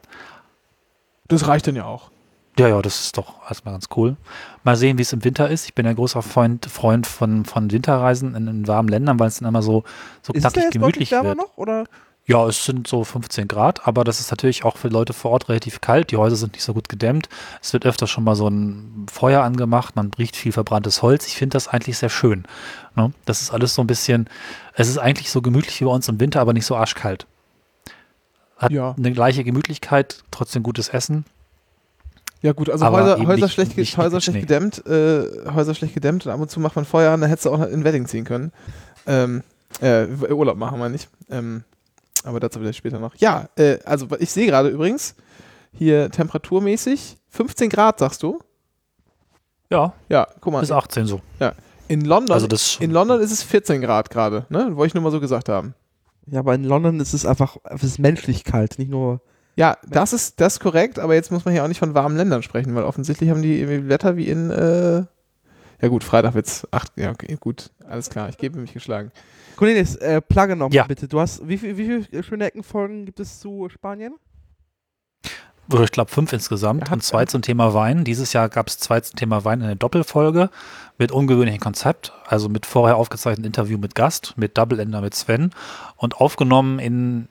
Das 1.28 1.48
reicht 1.48 1.68
dann 1.68 1.76
ja 1.76 1.86
auch. 1.86 2.10
Ja, 2.58 2.68
ja, 2.68 2.82
das 2.82 3.00
ist 3.00 3.18
doch 3.18 3.36
erstmal 3.48 3.74
ganz 3.74 3.88
cool. 3.96 4.18
Mal 4.64 4.76
sehen, 4.76 4.98
wie 4.98 5.04
es 5.04 5.14
im 5.14 5.24
Winter 5.24 5.50
ist. 5.50 5.66
Ich 5.66 5.74
bin 5.76 5.88
ein 5.88 5.96
großer 5.96 6.22
Freund, 6.22 6.66
Freund 6.66 7.08
von, 7.08 7.46
von 7.46 7.72
Winterreisen 7.72 8.36
in, 8.36 8.48
in 8.48 8.68
warmen 8.68 8.90
Ländern, 8.90 9.18
weil 9.20 9.28
es 9.30 9.40
dann 9.40 9.48
immer 9.48 9.62
so, 9.62 9.84
so 10.22 10.34
Ist 10.34 10.46
es 10.46 10.54
knackig 10.54 10.72
gemütlich 10.72 11.12
wird. 11.12 11.38
noch? 11.38 11.56
Oder? 11.58 11.86
Ja, 12.30 12.46
es 12.48 12.64
sind 12.64 12.88
so 12.88 13.04
15 13.04 13.48
Grad, 13.48 13.88
aber 13.88 14.04
das 14.04 14.20
ist 14.20 14.30
natürlich 14.30 14.64
auch 14.64 14.78
für 14.78 14.88
Leute 14.90 15.14
vor 15.14 15.32
Ort 15.32 15.50
relativ 15.50 15.82
kalt. 15.82 16.12
Die 16.12 16.18
Häuser 16.18 16.36
sind 16.36 16.54
nicht 16.54 16.64
so 16.64 16.76
gut 16.76 16.88
gedämmt. 16.88 17.28
Es 17.60 17.74
wird 17.74 17.88
öfter 17.88 18.06
schon 18.06 18.24
mal 18.24 18.36
so 18.36 18.48
ein 18.48 19.08
Feuer 19.12 19.42
angemacht. 19.42 19.96
Man 19.96 20.12
riecht 20.16 20.36
viel 20.36 20.52
verbranntes 20.52 21.02
Holz. 21.02 21.26
Ich 21.26 21.36
finde 21.38 21.54
das 21.56 21.68
eigentlich 21.68 21.98
sehr 21.98 22.10
schön. 22.10 22.44
Ne? 22.96 23.12
Das 23.26 23.42
ist 23.42 23.50
alles 23.52 23.74
so 23.74 23.82
ein 23.82 23.88
bisschen, 23.88 24.30
es 24.76 24.88
ist 24.88 25.00
eigentlich 25.00 25.32
so 25.32 25.42
gemütlich 25.42 25.82
wie 25.82 25.86
bei 25.86 25.92
uns 25.92 26.08
im 26.08 26.20
Winter, 26.20 26.40
aber 26.40 26.54
nicht 26.54 26.68
so 26.68 26.76
arschkalt. 26.76 27.26
Hat 28.58 28.72
Ja. 28.72 28.94
eine 28.96 29.12
gleiche 29.12 29.44
Gemütlichkeit, 29.44 30.24
trotzdem 30.30 30.62
gutes 30.62 30.90
Essen. 30.90 31.26
Ja 32.44 32.54
gut, 32.54 32.70
also 32.70 32.86
Häuser, 32.86 33.18
Häuser, 33.18 33.36
nicht- 33.46 33.54
schlecht, 33.54 33.76
nicht 33.76 33.98
Häuser 33.98 34.22
schlecht 34.22 34.42
gedämmt, 34.42 34.86
äh, 34.86 35.26
Häuser 35.54 35.74
schlecht 35.74 35.96
gedämmt 35.96 36.28
und 36.28 36.32
ab 36.32 36.40
und 36.40 36.52
zu 36.52 36.60
macht 36.60 36.76
man 36.76 36.86
Feuer 36.86 37.12
an, 37.12 37.22
da 37.22 37.28
hättest 37.28 37.48
du 37.48 37.50
auch 37.52 37.62
in 37.68 37.84
Wedding 37.84 38.06
ziehen 38.06 38.24
können. 38.24 38.52
Ähm, 39.08 39.42
äh, 39.82 40.06
Urlaub 40.32 40.58
machen 40.58 40.80
wir 40.80 40.90
nicht. 40.90 41.10
Ähm, 41.32 41.64
aber 42.24 42.40
dazu 42.40 42.60
vielleicht 42.60 42.78
später 42.80 43.00
noch. 43.00 43.16
Ja, 43.16 43.50
äh, 43.56 43.80
also 43.86 44.08
ich 44.20 44.32
sehe 44.32 44.46
gerade 44.48 44.70
übrigens, 44.70 45.16
hier 45.72 46.10
temperaturmäßig 46.12 47.18
15 47.30 47.70
Grad, 47.70 48.00
sagst 48.00 48.24
du? 48.24 48.40
Ja, 49.70 49.94
Ja, 50.10 50.28
guck 50.42 50.54
mal. 50.54 50.62
bis 50.62 50.72
18 50.72 51.06
so. 51.06 51.22
In 51.88 52.02
London, 52.06 52.34
Also 52.34 52.48
das 52.48 52.78
in 52.80 52.92
London 52.92 53.20
ist 53.20 53.32
es 53.32 53.42
14 53.44 53.82
Grad 53.82 54.10
gerade, 54.10 54.46
ne? 54.50 54.76
Wollte 54.76 54.88
ich 54.88 54.94
nur 54.94 55.04
mal 55.04 55.12
so 55.12 55.20
gesagt 55.20 55.50
haben. 55.50 55.74
Ja, 56.28 56.40
aber 56.40 56.54
in 56.54 56.64
London 56.64 57.00
ist 57.00 57.14
es 57.14 57.26
einfach, 57.26 57.58
es 57.64 57.84
ist 57.84 57.98
menschlich 58.00 58.44
kalt, 58.44 58.78
nicht 58.78 58.92
nur. 58.92 59.22
Ja, 59.56 59.78
das 59.88 60.14
ist 60.14 60.40
das 60.40 60.54
ist 60.54 60.60
korrekt, 60.60 61.00
aber 61.00 61.16
jetzt 61.16 61.32
muss 61.32 61.46
man 61.46 61.54
hier 61.54 61.64
auch 61.64 61.68
nicht 61.68 61.80
von 61.80 61.96
warmen 61.96 62.16
Ländern 62.16 62.44
sprechen, 62.44 62.76
weil 62.76 62.84
offensichtlich 62.84 63.30
haben 63.32 63.42
die 63.42 63.60
irgendwie 63.60 63.90
Wetter 63.90 64.16
wie 64.18 64.28
in 64.30 64.52
äh, 64.52 65.04
ja 65.82 65.88
gut, 65.88 66.04
Freitag 66.04 66.36
wird's 66.36 66.68
acht, 66.72 66.92
ja 66.96 67.10
okay, 67.12 67.36
gut, 67.40 67.72
alles 67.88 68.10
klar, 68.10 68.30
ich 68.30 68.38
gebe 68.38 68.60
mich 68.60 68.74
geschlagen. 68.74 69.12
Cornelis, 69.60 69.98
äh, 69.98 70.22
plage 70.22 70.56
nochmal 70.56 70.74
Ja. 70.74 70.84
bitte. 70.86 71.10
Du 71.10 71.20
hast, 71.20 71.46
wie, 71.46 71.58
viel, 71.58 71.76
wie 71.76 72.02
viele 72.02 72.24
schöne 72.24 72.46
Eckenfolgen 72.46 73.06
gibt 73.06 73.20
es 73.20 73.42
zu 73.42 73.68
Spanien? 73.68 74.14
Oder 75.70 75.84
ich 75.84 75.92
glaube 75.92 76.10
fünf 76.10 76.32
insgesamt 76.32 76.84
hat- 76.84 76.94
und 76.94 77.02
zwei 77.04 77.26
zum 77.26 77.42
Thema 77.42 77.74
Wein. 77.74 78.06
Dieses 78.06 78.32
Jahr 78.32 78.48
gab 78.48 78.70
es 78.70 78.80
zwei 78.80 79.02
zum 79.02 79.18
Thema 79.18 79.44
Wein 79.44 79.60
in 79.60 79.68
der 79.68 79.76
Doppelfolge 79.76 80.50
mit 80.98 81.12
ungewöhnlichem 81.12 81.60
Konzept, 81.60 82.14
also 82.26 82.48
mit 82.48 82.66
vorher 82.66 82.96
aufgezeichnetem 82.96 83.48
Interview 83.48 83.78
mit 83.78 83.96
Gast, 83.96 84.36
mit 84.38 84.58
Double 84.58 84.80
Ender 84.80 85.02
mit 85.02 85.14
Sven 85.14 85.52
und 85.98 86.16
aufgenommen 86.16 86.80
in 86.80 87.28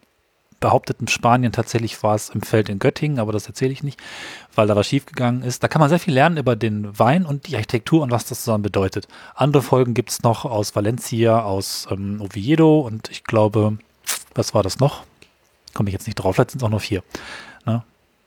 behaupteten 0.60 1.08
Spanien. 1.08 1.52
Tatsächlich 1.52 2.02
war 2.02 2.14
es 2.14 2.30
im 2.30 2.42
Feld 2.42 2.68
in 2.68 2.78
Göttingen, 2.78 3.18
aber 3.18 3.32
das 3.32 3.46
erzähle 3.46 3.72
ich 3.72 3.82
nicht, 3.82 4.00
weil 4.54 4.66
da 4.66 4.76
was 4.76 4.86
schiefgegangen 4.88 5.42
ist. 5.42 5.62
Da 5.62 5.68
kann 5.68 5.80
man 5.80 5.88
sehr 5.88 5.98
viel 5.98 6.14
lernen 6.14 6.36
über 6.36 6.56
den 6.56 6.98
Wein 6.98 7.24
und 7.26 7.46
die 7.46 7.54
Architektur 7.56 8.02
und 8.02 8.10
was 8.10 8.24
das 8.26 8.42
zusammen 8.42 8.62
bedeutet. 8.62 9.08
Andere 9.34 9.62
Folgen 9.62 9.94
gibt 9.94 10.10
es 10.10 10.22
noch 10.22 10.44
aus 10.44 10.74
Valencia, 10.74 11.42
aus 11.42 11.86
ähm, 11.90 12.20
Oviedo 12.20 12.80
und 12.80 13.10
ich 13.10 13.24
glaube, 13.24 13.78
was 14.34 14.54
war 14.54 14.62
das 14.62 14.78
noch? 14.78 15.04
Komme 15.74 15.90
ich 15.90 15.92
jetzt 15.92 16.06
nicht 16.06 16.16
drauf, 16.16 16.34
vielleicht 16.36 16.52
sind 16.52 16.60
es 16.62 16.66
auch 16.66 16.70
noch 16.70 16.80
vier. 16.80 17.02
Ne? 17.66 17.82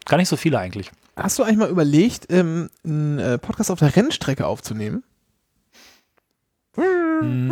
Gar 0.05 0.17
nicht 0.17 0.29
so 0.29 0.38
viele 0.38 0.59
eigentlich. 0.59 0.91
Hast 1.15 1.38
du 1.39 1.43
eigentlich 1.43 1.57
mal 1.57 1.69
überlegt, 1.69 2.27
ähm, 2.31 2.69
einen 2.85 3.19
äh, 3.19 3.38
Podcast 3.38 3.69
auf 3.71 3.79
der 3.79 3.95
Rennstrecke 3.95 4.47
aufzunehmen? 4.47 5.03
Mm, 6.77 7.51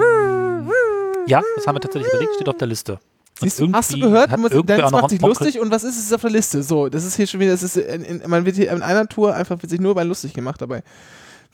Ja, 1.28 1.42
das 1.56 1.68
haben 1.68 1.76
wir 1.76 1.82
tatsächlich 1.82 2.12
überlegt, 2.12 2.36
steht 2.36 2.50
auf 2.50 2.58
der 2.58 2.68
Liste. 2.68 3.00
Siehst 3.40 3.60
du, 3.60 3.72
hast 3.72 3.94
du 3.94 4.00
gehört? 4.00 4.32
Dennis 4.32 4.92
noch 4.92 5.02
macht 5.02 5.10
sich 5.10 5.22
lustig 5.22 5.60
und 5.60 5.72
was 5.72 5.84
ist 5.84 5.98
es 5.98 6.12
auf 6.14 6.22
der 6.22 6.30
Liste? 6.30 6.62
So, 6.64 6.90
das 6.90 7.06
ist 7.06 7.16
hier 7.16 7.28
schon 7.28 7.40
wieder, 7.40 7.52
das 7.52 7.64
ist, 7.64 7.78
in, 7.78 8.04
in, 8.04 8.30
man 8.30 8.46
wird 8.46 8.56
hier 8.56 8.72
in 8.72 8.82
einer 8.82 9.08
Tour 9.08 9.34
einfach 9.36 9.62
wird 9.62 9.70
sich 9.70 9.80
nur 9.80 9.96
bei 9.96 10.04
lustig 10.04 10.34
gemacht 10.34 10.62
dabei. 10.62 10.84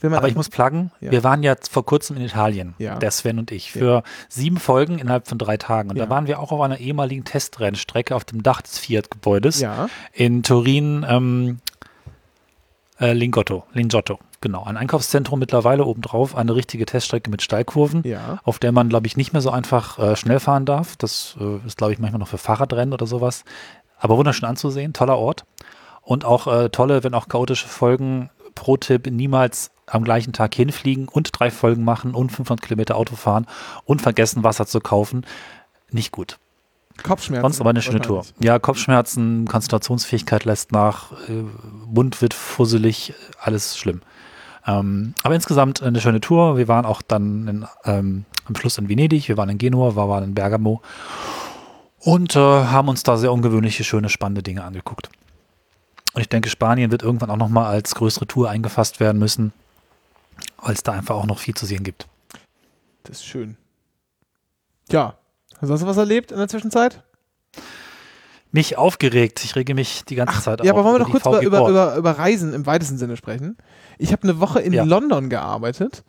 Man 0.02 0.14
Aber 0.14 0.28
ich 0.28 0.36
muss 0.36 0.50
pluggen, 0.50 0.92
Ja. 1.00 1.12
wir 1.12 1.24
waren 1.24 1.42
ja 1.42 1.56
vor 1.72 1.86
kurzem 1.86 2.18
in 2.18 2.24
Italien, 2.24 2.76
Ja. 2.78 2.98
der 3.00 3.12
Sven 3.12 3.40
und 3.40 3.52
ich, 3.52 3.72
für 3.72 4.04
sieben 4.30 4.58
Folgen 4.58 5.00
innerhalb 5.00 5.28
von 5.28 5.38
drei 5.38 5.58
Tagen. 5.58 5.90
Und 5.90 5.96
Ja. 5.96 6.06
da 6.06 6.10
waren 6.10 6.28
wir 6.28 6.40
auch 6.40 6.52
auf 6.52 6.62
einer 6.62 6.80
ehemaligen 6.80 7.24
Testrennstrecke 7.24 8.14
auf 8.16 8.26
dem 8.26 8.44
Dach 8.44 8.62
des 8.62 8.78
Fiat-Gebäudes 8.78 9.62
ja, 9.62 9.88
in 10.14 10.44
Turin, 10.44 11.06
ähm, 11.10 11.60
äh, 13.00 13.14
Lingotto, 13.14 13.64
Lingotto, 13.74 14.20
genau. 14.42 14.64
Ein 14.64 14.78
Einkaufszentrum 14.78 15.40
mittlerweile 15.40 15.86
obendrauf, 15.86 16.36
eine 16.36 16.56
richtige 16.56 16.86
Teststrecke 16.86 17.30
mit 17.30 17.42
Steilkurven. 17.42 18.04
ja. 18.04 18.40
auf 18.44 18.60
der 18.60 18.72
man, 18.72 18.90
glaube 18.90 19.08
ich, 19.08 19.18
nicht 19.18 19.34
mehr 19.34 19.42
so 19.42 19.52
einfach 19.52 20.00
äh, 20.00 20.16
schnell 20.16 20.40
fahren 20.40 20.66
darf. 20.66 20.96
Das 20.98 21.36
äh, 21.40 21.66
ist, 21.66 21.78
glaube 21.78 21.94
ich, 21.94 22.00
manchmal 22.00 22.20
noch 22.20 22.28
für 22.28 22.38
Fahrradrennen 22.38 22.94
oder 22.94 23.08
sowas. 23.08 23.44
Aber 23.98 24.18
wunderschön 24.18 24.48
anzusehen, 24.48 24.94
toller 24.94 25.18
Ort. 25.18 25.46
Und 26.02 26.26
auch 26.26 26.48
äh, 26.48 26.70
tolle, 26.70 27.04
wenn 27.04 27.14
auch 27.14 27.28
chaotische 27.28 27.68
Folgen. 27.68 28.30
Pro 28.54 28.78
Tipp, 28.78 29.08
niemals 29.12 29.72
am 29.86 30.06
gleichen 30.06 30.32
Tag 30.32 30.56
hinfliegen 30.56 31.10
und 31.10 31.30
drei 31.38 31.52
Folgen 31.52 31.84
machen 31.84 32.16
und 32.16 32.32
500 32.32 32.66
Kilometer 32.66 32.96
Auto 32.96 33.16
fahren 33.16 33.48
und 33.84 34.02
vergessen, 34.02 34.44
Wasser 34.44 34.66
zu 34.66 34.80
kaufen. 34.80 35.26
Nicht 35.92 36.12
gut. 36.12 36.38
Kopfschmerzen. 37.04 37.42
Sonst 37.42 37.62
aber 37.62 37.72
eine 37.72 37.82
schöne 37.82 38.00
Tour. 38.02 38.26
Ja, 38.40 38.58
Kopfschmerzen, 38.60 39.46
Konzentrationsfähigkeit 39.48 40.46
lässt 40.46 40.72
nach, 40.72 41.12
äh, 41.28 41.44
Mund 41.86 42.22
wird 42.22 42.34
fusselig, 42.34 43.14
alles 43.40 43.78
schlimm. 43.78 44.02
Ähm, 44.68 45.14
aber 45.24 45.36
insgesamt 45.36 45.84
eine 45.84 46.02
schöne 46.02 46.22
Tour. 46.22 46.58
Wir 46.58 46.68
waren 46.68 46.86
auch 46.86 47.02
dann 47.02 47.48
in, 47.48 47.66
ähm, 47.86 48.26
am 48.46 48.56
Schluss 48.56 48.78
in 48.78 48.90
Venedig, 48.90 49.28
wir 49.28 49.38
waren 49.38 49.50
in 49.50 49.58
Genua, 49.58 49.96
wir 49.96 50.10
waren 50.10 50.24
in 50.24 50.36
Bergamo 50.36 50.82
und 52.00 52.36
äh, 52.36 52.40
haben 52.40 52.88
uns 52.88 53.04
da 53.04 53.18
sehr 53.18 53.32
ungewöhnliche, 53.32 53.84
schöne, 53.84 54.10
spannende 54.10 54.44
Dinge 54.44 54.64
angeguckt. 54.64 55.10
Und 56.14 56.22
ich 56.22 56.30
denke, 56.30 56.50
Spanien 56.50 56.92
wird 56.92 57.04
irgendwann 57.04 57.30
auch 57.30 57.38
nochmal 57.38 57.66
als 57.66 57.96
größere 57.96 58.28
Tour 58.28 58.50
eingefasst 58.50 59.00
werden 59.00 59.20
müssen, 59.20 59.52
weil 60.62 60.74
es 60.74 60.84
da 60.84 60.94
einfach 60.94 61.16
auch 61.16 61.26
noch 61.26 61.40
viel 61.40 61.56
zu 61.56 61.66
sehen 61.66 61.84
gibt. 61.84 62.08
Das 63.04 63.18
ist 63.18 63.26
schön. 63.26 63.58
Ja. 64.90 65.16
Hast 65.60 65.70
du 65.70 65.88
was 65.88 65.98
erlebt 65.98 66.32
in 66.32 66.38
der 66.38 66.48
Zwischenzeit? 66.48 67.04
Mich 68.56 68.78
aufgeregt, 68.78 69.44
ich 69.44 69.56
rege 69.58 69.76
mich 69.76 70.06
die 70.06 70.16
ganze 70.16 70.42
Zeit 70.42 70.64
Ja, 70.64 70.72
auf 70.72 70.80
aber 70.80 70.86
wollen 70.88 70.96
wir 70.96 71.06
doch 71.06 71.12
kurz 71.12 71.26
über, 71.26 71.42
über, 71.42 71.70
über, 71.70 71.96
über 71.98 72.12
Reisen 72.12 72.54
im 72.54 72.66
weitesten 72.66 72.98
Sinne 72.98 73.18
sprechen. 73.18 73.58
Ich 73.98 74.14
habe 74.14 74.24
eine 74.24 74.40
Woche 74.40 74.62
in 74.62 74.72
Ja. 74.72 74.84
London 74.86 75.30
gearbeitet. 75.30 76.06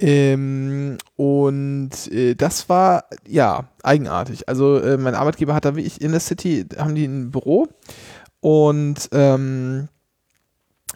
Ähm, 0.00 0.96
und 1.16 1.90
äh, 2.10 2.34
das 2.34 2.70
war 2.70 3.04
ja 3.28 3.68
eigenartig. 3.82 4.48
Also 4.48 4.78
äh, 4.78 4.96
mein 4.96 5.14
Arbeitgeber 5.14 5.54
hat 5.54 5.66
da 5.66 5.76
wie 5.76 5.82
ich 5.82 6.00
in 6.00 6.12
der 6.12 6.20
City, 6.20 6.66
haben 6.78 6.94
die 6.94 7.04
ein 7.04 7.30
Büro 7.30 7.68
und 8.40 9.08
ähm, 9.12 9.88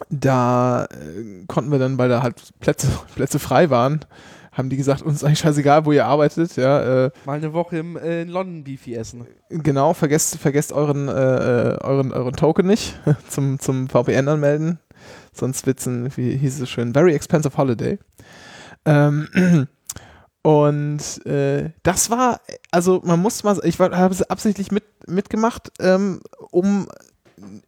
da 0.09 0.85
äh, 0.85 1.45
konnten 1.47 1.71
wir 1.71 1.77
dann, 1.79 1.97
weil 1.99 2.09
da 2.09 2.23
halt 2.23 2.41
Plätze, 2.59 2.87
Plätze 3.15 3.37
frei 3.37 3.69
waren, 3.69 3.99
haben 4.59 4.69
die 4.69 4.77
gesagt, 4.77 5.01
uns 5.01 5.15
ist 5.15 5.23
eigentlich 5.23 5.39
scheißegal, 5.39 5.85
wo 5.85 5.91
ihr 5.91 6.05
arbeitet, 6.05 6.55
ja, 6.55 7.05
äh, 7.05 7.11
Mal 7.25 7.37
eine 7.37 7.53
Woche 7.53 7.77
im, 7.77 7.97
äh, 7.97 8.21
in 8.21 8.29
London 8.29 8.63
Beefy 8.63 8.93
essen. 8.93 9.25
Genau, 9.49 9.93
vergesst, 9.93 10.37
vergesst 10.37 10.71
euren, 10.71 11.07
äh, 11.07 11.11
äh, 11.11 11.77
euren, 11.81 12.11
euren 12.11 12.35
Token 12.35 12.67
nicht 12.67 12.99
zum, 13.29 13.59
zum 13.59 13.89
VPN 13.89 14.27
anmelden. 14.27 14.79
Sonst 15.33 15.65
wird's 15.65 15.85
ein, 15.87 16.15
wie 16.17 16.35
hieß 16.35 16.61
es 16.61 16.69
schön, 16.69 16.93
very 16.93 17.13
expensive 17.13 17.57
holiday. 17.57 17.97
Ähm, 18.85 19.27
und 20.43 21.25
äh, 21.25 21.71
das 21.83 22.09
war, 22.09 22.41
also 22.71 23.01
man 23.03 23.21
muss 23.21 23.43
mal, 23.43 23.59
ich 23.63 23.79
habe 23.79 24.13
es 24.13 24.29
absichtlich 24.29 24.71
mit, 24.71 24.83
mitgemacht, 25.07 25.71
ähm, 25.79 26.19
um 26.51 26.87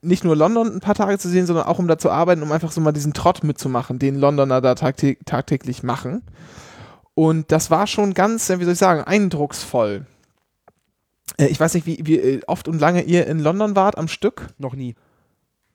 nicht 0.02 0.24
nur 0.24 0.36
London 0.36 0.68
ein 0.76 0.80
paar 0.80 0.96
Tage 0.96 1.18
zu 1.18 1.30
sehen, 1.30 1.46
sondern 1.46 1.66
auch 1.66 1.80
um 1.80 1.88
da 1.88 1.98
zu 1.98 2.10
arbeiten, 2.10 2.44
um 2.44 2.52
einfach 2.52 2.72
so 2.72 2.82
mal 2.82 2.92
diesen 2.92 3.14
Trott 3.14 3.44
mitzumachen, 3.44 4.00
den 4.00 4.16
Londoner 4.16 4.60
da 4.62 4.76
tagtä 4.76 5.16
tagtäglich 5.26 5.84
machen. 5.84 6.24
Und 7.14 7.52
das 7.52 7.70
war 7.72 7.88
schon 7.88 8.14
ganz, 8.14 8.50
äh, 8.50 8.60
wie 8.60 8.64
soll 8.64 8.74
ich 8.74 8.80
sagen, 8.80 9.02
eindrucksvoll. 9.04 10.06
Äh, 11.38 11.48
Ich 11.48 11.60
weiß 11.60 11.74
nicht, 11.74 11.86
wie, 11.86 12.00
wie 12.04 12.18
äh, 12.18 12.42
oft 12.48 12.68
und 12.68 12.80
lange 12.80 13.02
ihr 13.04 13.28
in 13.28 13.40
London 13.40 13.76
wart 13.76 13.98
am 13.98 14.08
Stück. 14.08 14.48
Noch 14.58 14.74
nie. 14.74 14.96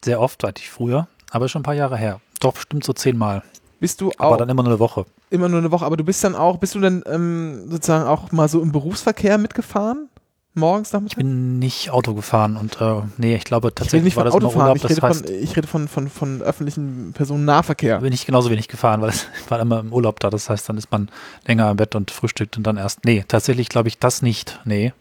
Sehr 0.04 0.20
oft, 0.20 0.42
hatte 0.44 0.62
ich 0.62 0.70
früher, 0.70 1.08
aber 1.30 1.48
schon 1.48 1.60
ein 1.60 1.64
paar 1.64 1.74
Jahre 1.74 1.96
her. 1.96 2.20
Doch 2.40 2.54
bestimmt 2.54 2.84
so 2.84 2.92
zehnmal. 2.92 3.42
Bist 3.80 4.00
du 4.00 4.10
Aber 4.18 4.34
auch 4.34 4.36
dann 4.38 4.48
immer 4.48 4.62
nur 4.62 4.72
eine 4.72 4.78
Woche. 4.80 5.04
immer 5.30 5.48
nur 5.48 5.58
eine 5.58 5.70
Woche, 5.70 5.84
aber 5.84 5.96
du 5.96 6.04
bist 6.04 6.22
dann 6.24 6.34
auch, 6.34 6.56
bist 6.58 6.74
du 6.74 6.80
dann 6.80 7.02
ähm, 7.06 7.68
sozusagen 7.70 8.06
auch 8.06 8.32
mal 8.32 8.48
so 8.48 8.62
im 8.62 8.72
Berufsverkehr 8.72 9.36
mitgefahren? 9.38 10.08
Morgens, 10.56 10.88
Ich 10.88 10.92
nachmittags? 10.94 11.16
bin 11.16 11.58
nicht 11.58 11.90
Auto 11.90 12.14
gefahren 12.14 12.56
und 12.56 12.80
äh, 12.80 13.02
nee, 13.18 13.36
ich 13.36 13.44
glaube 13.44 13.68
Ich 13.68 13.74
tatsächlich 13.74 14.04
nicht 14.04 14.16
war 14.16 14.24
von 14.24 14.32
das 14.32 14.34
immer 14.40 14.46
Autofahren, 14.48 14.68
Urlaub. 14.70 14.76
ich 14.76 14.90
rede, 14.90 15.02
heißt, 15.06 15.26
von, 15.26 15.34
ich 15.34 15.56
rede 15.56 15.66
von, 15.68 15.86
von, 15.88 16.08
von 16.08 16.42
öffentlichen 16.42 17.12
Personennahverkehr. 17.12 17.98
bin 18.00 18.12
ich 18.12 18.24
genauso 18.26 18.50
wenig 18.50 18.68
gefahren, 18.68 19.02
weil 19.02 19.10
ich 19.10 19.26
war 19.50 19.60
immer 19.60 19.80
im 19.80 19.92
Urlaub 19.92 20.18
da. 20.20 20.30
Das 20.30 20.48
heißt, 20.48 20.68
dann 20.68 20.78
ist 20.78 20.90
man 20.90 21.10
länger 21.46 21.70
im 21.70 21.76
Bett 21.76 21.94
und 21.94 22.10
frühstückt 22.10 22.56
und 22.56 22.66
dann 22.66 22.76
erst. 22.78 23.04
Nee, 23.04 23.24
tatsächlich 23.28 23.68
glaube 23.68 23.88
ich 23.88 23.98
das 23.98 24.22
nicht. 24.22 24.58
Nee. 24.64 24.92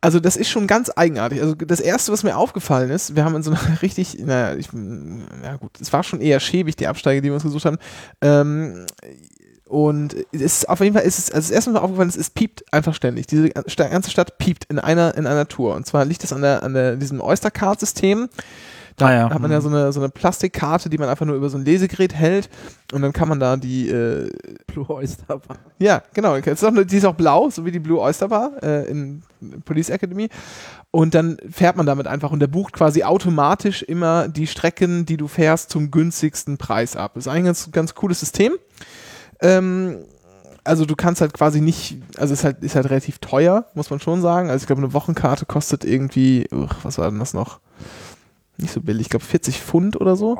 Also 0.00 0.20
das 0.20 0.36
ist 0.36 0.48
schon 0.48 0.66
ganz 0.68 0.90
eigenartig. 0.94 1.40
Also 1.40 1.54
das 1.54 1.80
Erste, 1.80 2.12
was 2.12 2.22
mir 2.22 2.36
aufgefallen 2.36 2.90
ist, 2.90 3.16
wir 3.16 3.24
haben 3.24 3.34
in 3.36 3.42
so 3.42 3.50
einer 3.52 3.60
richtig, 3.82 4.16
naja, 4.18 4.56
ich, 4.56 4.68
na 4.72 5.56
gut, 5.56 5.72
es 5.80 5.92
war 5.92 6.02
schon 6.04 6.20
eher 6.20 6.40
schäbig, 6.40 6.76
die 6.76 6.86
Absteige, 6.86 7.20
die 7.20 7.28
wir 7.28 7.34
uns 7.34 7.42
gesucht 7.42 7.64
haben. 7.64 7.78
Ähm, 8.20 8.86
und 9.68 10.16
es 10.32 10.40
ist 10.40 10.68
auf 10.68 10.80
jeden 10.80 10.94
Fall, 10.94 11.04
ist 11.04 11.18
es, 11.18 11.30
also 11.30 11.48
das 11.48 11.50
erste, 11.50 11.70
mir 11.70 11.82
aufgefallen 11.82 12.08
ist, 12.08 12.16
es 12.16 12.30
piept 12.30 12.64
einfach 12.72 12.94
ständig. 12.94 13.26
Diese 13.26 13.50
ganze 13.50 14.10
Stadt 14.10 14.38
piept 14.38 14.64
in 14.70 14.78
einer, 14.78 15.14
in 15.14 15.26
einer 15.26 15.46
Tour. 15.46 15.74
Und 15.74 15.86
zwar 15.86 16.06
liegt 16.06 16.24
es 16.24 16.32
an, 16.32 16.40
der, 16.40 16.62
an 16.62 16.72
der, 16.72 16.96
diesem 16.96 17.20
Oystercard-System. 17.20 18.28
Da 18.96 19.06
Naja, 19.06 19.30
hat 19.30 19.40
man 19.40 19.50
ja 19.50 19.58
hm. 19.58 19.62
so 19.62 19.68
eine, 19.68 19.92
so 19.92 20.00
eine 20.00 20.08
Plastikkarte, 20.08 20.88
die 20.88 20.98
man 20.98 21.08
einfach 21.08 21.26
nur 21.26 21.36
über 21.36 21.50
so 21.50 21.58
ein 21.58 21.64
Lesegerät 21.64 22.14
hält. 22.14 22.48
Und 22.92 23.02
dann 23.02 23.12
kann 23.12 23.28
man 23.28 23.38
da 23.38 23.56
die, 23.56 23.88
äh, 23.88 24.30
Blue 24.66 24.88
Oyster 24.88 25.38
Bar. 25.38 25.58
ja, 25.78 26.02
genau. 26.14 26.36
Die 26.40 26.50
ist, 26.50 26.64
auch, 26.64 26.72
die 26.72 26.96
ist 26.96 27.04
auch 27.04 27.14
blau, 27.14 27.50
so 27.50 27.64
wie 27.64 27.70
die 27.70 27.78
Blue 27.78 28.00
Oyster 28.00 28.28
Bar 28.28 28.52
äh, 28.62 28.88
in 28.90 29.22
Police 29.66 29.90
Academy. 29.90 30.30
Und 30.90 31.14
dann 31.14 31.36
fährt 31.50 31.76
man 31.76 31.84
damit 31.84 32.06
einfach 32.06 32.30
und 32.32 32.40
der 32.40 32.46
bucht 32.46 32.72
quasi 32.72 33.04
automatisch 33.04 33.82
immer 33.82 34.28
die 34.28 34.46
Strecken, 34.46 35.04
die 35.04 35.18
du 35.18 35.28
fährst, 35.28 35.70
zum 35.70 35.90
günstigsten 35.90 36.56
Preis 36.56 36.96
ab. 36.96 37.12
Das 37.14 37.26
ist 37.26 37.28
eigentlich 37.28 37.42
ein 37.42 37.46
ganz, 37.46 37.70
ganz 37.70 37.94
cooles 37.94 38.20
System. 38.20 38.54
Ähm, 39.40 40.04
also 40.64 40.84
du 40.84 40.96
kannst 40.96 41.20
halt 41.20 41.32
quasi 41.32 41.60
nicht, 41.60 41.98
also 42.16 42.34
es 42.34 42.40
ist 42.40 42.44
halt, 42.44 42.62
ist 42.62 42.74
halt 42.74 42.90
relativ 42.90 43.18
teuer, 43.18 43.66
muss 43.74 43.90
man 43.90 44.00
schon 44.00 44.20
sagen. 44.20 44.50
Also 44.50 44.62
ich 44.62 44.66
glaube, 44.66 44.82
eine 44.82 44.92
Wochenkarte 44.92 45.46
kostet 45.46 45.84
irgendwie, 45.84 46.46
uch, 46.52 46.74
was 46.82 46.98
war 46.98 47.10
denn 47.10 47.18
das 47.18 47.34
noch? 47.34 47.60
Nicht 48.58 48.72
so 48.72 48.80
billig, 48.80 49.02
ich 49.02 49.10
glaube 49.10 49.24
40 49.24 49.60
Pfund 49.60 50.00
oder 50.00 50.16
so. 50.16 50.38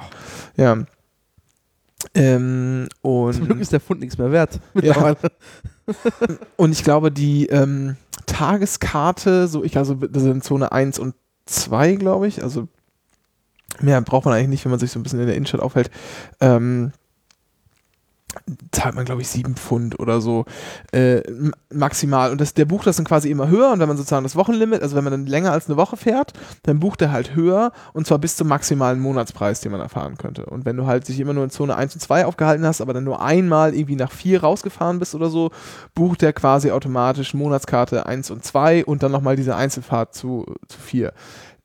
Ja. 0.57 0.85
Ähm, 2.15 2.89
und 3.01 3.35
Zum 3.35 3.47
Glück 3.47 3.61
ist 3.61 3.73
der 3.73 3.81
Pfund 3.81 4.01
nichts 4.01 4.19
mehr 4.19 4.31
wert. 4.31 4.61
Ja. 4.81 5.17
Und 6.57 6.73
ich 6.73 6.85
glaube, 6.85 7.11
die 7.11 7.47
ähm, 7.47 7.97
Tageskarte, 8.27 9.49
so 9.49 9.65
ich, 9.65 9.77
also 9.79 9.95
das 9.95 10.23
sind 10.23 10.45
Zone 10.45 10.71
1 10.71 10.99
und 10.99 11.15
2, 11.47 11.95
glaube 11.95 12.29
ich, 12.29 12.43
also 12.43 12.69
Mehr 13.81 14.01
braucht 14.01 14.25
man 14.25 14.35
eigentlich 14.35 14.49
nicht, 14.49 14.65
wenn 14.65 14.71
man 14.71 14.81
sich 14.81 14.91
so 14.91 14.99
ein 14.99 15.03
bisschen 15.03 15.21
in 15.21 15.27
der 15.27 15.37
Innenstadt 15.37 15.61
aufhält. 15.61 15.91
Ähm, 16.41 16.93
zahlt 18.73 18.95
man, 18.95 19.05
glaube 19.05 19.23
ich, 19.23 19.29
sieben 19.29 19.55
Pfund 19.55 19.99
oder 19.99 20.21
so 20.21 20.45
äh, 20.93 21.23
maximal. 21.73 22.31
Und 22.31 22.41
das, 22.41 22.55
der 22.55 22.65
bucht 22.65 22.87
das 22.87 22.97
dann 22.97 23.07
quasi 23.07 23.31
immer 23.31 23.49
höher. 23.49 23.73
Und 23.73 23.81
wenn 23.81 23.89
man 23.89 23.97
sozusagen 23.97 24.23
das 24.23 24.37
Wochenlimit, 24.37 24.83
also 24.83 24.97
wenn 24.97 25.05
man 25.05 25.13
dann 25.13 25.27
länger 25.27 25.53
als 25.53 25.69
eine 25.69 25.77
Woche 25.77 25.97
fährt, 25.97 26.33
dann 26.63 26.81
bucht 26.81 27.03
er 27.03 27.13
halt 27.13 27.35
höher 27.35 27.73
und 27.93 28.07
zwar 28.07 28.19
bis 28.19 28.37
zum 28.37 28.49
maximalen 28.49 29.01
Monatspreis, 29.01 29.61
den 29.61 29.73
man 29.73 29.81
erfahren 29.81 30.17
könnte. 30.17 30.47
Und 30.47 30.65
wenn 30.65 30.77
du 30.77 30.87
halt 30.87 31.07
sich 31.07 31.21
immer 31.21 31.33
nur 31.33 31.45
in 31.45 31.51
Zone 31.51 31.77
1 31.77 31.95
und 31.95 32.01
2 32.01 32.27
aufgehalten 32.27 32.65
hast, 32.65 32.81
aber 32.81 32.95
dann 32.95 33.05
nur 33.05 33.23
einmal 33.23 33.75
irgendwie 33.75 33.97
nach 33.97 34.13
4 34.13 34.43
rausgefahren 34.43 34.99
bist 34.99 35.15
oder 35.15 35.29
so, 35.31 35.51
bucht 35.95 36.23
er 36.23 36.33
quasi 36.33 36.71
automatisch 36.71 37.35
Monatskarte 37.35 38.07
1 38.07 38.31
und 38.31 38.45
2 38.45 38.85
und 38.85 39.03
dann 39.03 39.13
nochmal 39.13 39.37
diese 39.37 39.57
Einzelfahrt 39.57 40.15
zu, 40.15 40.47
zu 40.69 40.79
4 40.79 41.13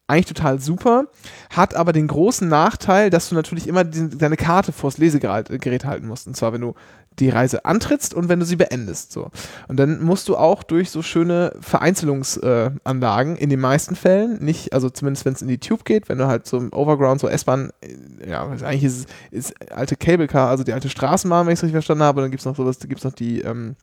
eigentlich 0.08 0.26
total 0.26 0.60
super, 0.60 1.06
hat 1.50 1.76
aber 1.76 1.94
den 1.94 2.08
großen 2.08 2.48
Nachteil, 2.48 3.10
dass 3.10 3.30
du 3.30 3.36
natürlich 3.36 3.68
immer 3.68 3.84
die, 3.86 4.10
deine 4.10 4.36
Karte 4.36 4.74
vors 4.74 4.98
Lesegerät 4.98 5.86
halten 5.86 6.08
musst. 6.08 6.28
Und 6.28 6.36
zwar, 6.36 6.52
wenn 6.52 6.62
du 6.62 6.76
die 7.20 7.30
Reise 7.30 7.64
antrittst 7.64 8.14
und 8.14 8.28
wenn 8.28 8.40
du 8.40 8.46
sie 8.46 8.56
beendest. 8.56 9.12
So. 9.12 9.30
Und 9.68 9.78
dann 9.78 10.04
musst 10.04 10.28
du 10.28 10.36
auch 10.36 10.64
durch 10.64 10.90
so 10.90 11.02
schöne 11.02 11.54
Vereinzelungsanlagen 11.62 13.38
äh, 13.38 13.40
in 13.40 13.50
den 13.50 13.60
meisten 13.60 13.96
Fällen, 13.96 14.44
nicht, 14.44 14.74
also 14.74 14.90
zumindest 14.90 15.26
wenn 15.26 15.34
es 15.34 15.42
in 15.42 15.48
die 15.48 15.60
Tube 15.60 15.86
geht, 15.86 16.10
wenn 16.10 16.18
du 16.18 16.28
halt 16.28 16.48
so 16.48 16.58
Overground, 16.72 17.22
so 17.22 17.28
S-Bahn, 17.28 17.72
äh, 17.82 18.30
ja, 18.30 18.46
eigentlich 18.46 18.84
ist 18.84 19.08
es 19.32 19.54
alte 19.72 19.96
Cable 19.96 20.28
Car, 20.28 20.50
also 20.50 20.64
die 20.64 20.74
alte 20.74 20.90
Straßenbahn, 20.90 21.46
wenn 21.46 21.54
ich 21.54 21.60
es 21.60 21.64
richtig 21.64 21.76
verstanden 21.76 22.04
habe, 22.04 22.22
dann 22.22 22.32
gibt 22.32 22.42
es 22.42 22.46
noch 22.46 22.56
sowas, 22.56 22.80
da 22.80 22.88
gibt 22.88 23.00
es 23.00 23.06
noch 23.06 23.14
die 23.14 23.42
ähm, 23.42 23.76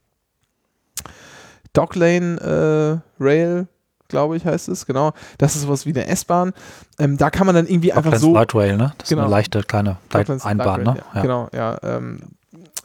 Docklane 1.72 3.00
äh, 3.20 3.22
Rail 3.22 3.68
glaube 4.10 4.36
ich, 4.36 4.44
heißt 4.44 4.68
es, 4.68 4.84
genau. 4.84 5.12
Das 5.38 5.56
ist 5.56 5.62
sowas 5.62 5.86
wie 5.86 5.90
eine 5.90 6.06
S-Bahn. 6.06 6.52
Ähm, 6.98 7.16
da 7.16 7.30
kann 7.30 7.46
man 7.46 7.54
dann 7.54 7.66
irgendwie 7.66 7.92
einfach 7.92 8.16
so. 8.16 8.34
Light 8.34 8.54
Rail, 8.54 8.76
ne? 8.76 8.92
Das 8.98 9.08
genau. 9.08 9.22
ist 9.22 9.26
eine 9.26 9.30
leichte 9.30 9.62
kleine 9.62 9.96
Docklands 10.10 10.44
Einbahn, 10.44 10.84
Light 10.84 10.96
ne? 10.96 11.02
Rail, 11.02 11.14
ja. 11.14 11.22
Genau, 11.22 11.48
ja. 11.52 11.78
Ähm, 11.82 12.20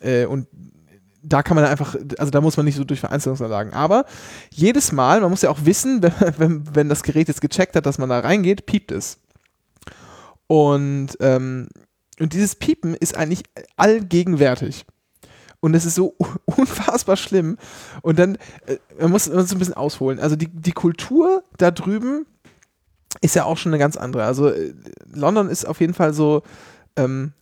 äh, 0.01 0.25
und 0.25 0.47
da 1.27 1.43
kann 1.43 1.55
man 1.55 1.65
einfach, 1.65 1.95
also 2.19 2.31
da 2.31 2.39
muss 2.39 2.55
man 2.55 2.65
nicht 2.65 2.75
so 2.75 2.83
durch 2.83 2.99
Vereinzelungsanlagen. 2.99 3.73
Aber 3.73 4.05
jedes 4.51 4.91
Mal, 4.91 5.21
man 5.21 5.31
muss 5.31 5.41
ja 5.41 5.49
auch 5.49 5.59
wissen, 5.63 6.01
wenn, 6.19 6.33
wenn, 6.37 6.75
wenn 6.75 6.89
das 6.89 7.03
Gerät 7.03 7.27
jetzt 7.27 7.41
gecheckt 7.41 7.75
hat, 7.75 7.85
dass 7.85 7.97
man 7.97 8.09
da 8.09 8.19
reingeht, 8.19 8.65
piept 8.65 8.91
es. 8.91 9.17
Und, 10.47 11.17
ähm, 11.19 11.67
und 12.19 12.33
dieses 12.33 12.55
Piepen 12.55 12.93
ist 12.93 13.17
eigentlich 13.17 13.43
allgegenwärtig. 13.75 14.85
Und 15.65 15.73
es 15.73 15.83
ist 15.83 15.95
so 15.95 16.13
unfassbar 16.45 17.17
schlimm. 17.17 17.57
Und 18.03 18.19
dann, 18.19 18.37
äh, 18.67 18.77
man 18.99 19.09
muss 19.09 19.27
muss 19.27 19.51
ein 19.51 19.57
bisschen 19.57 19.73
ausholen. 19.73 20.19
Also 20.19 20.35
die, 20.35 20.47
die 20.47 20.73
Kultur 20.73 21.43
da 21.57 21.71
drüben 21.71 22.27
ist 23.21 23.33
ja 23.33 23.45
auch 23.45 23.57
schon 23.57 23.71
eine 23.71 23.79
ganz 23.79 23.97
andere. 23.97 24.25
Also 24.25 24.49
äh, 24.49 24.75
London 25.11 25.49
ist 25.49 25.65
auf 25.65 25.79
jeden 25.79 25.95
Fall 25.95 26.13
so, 26.13 26.43
ähm, 26.95 27.33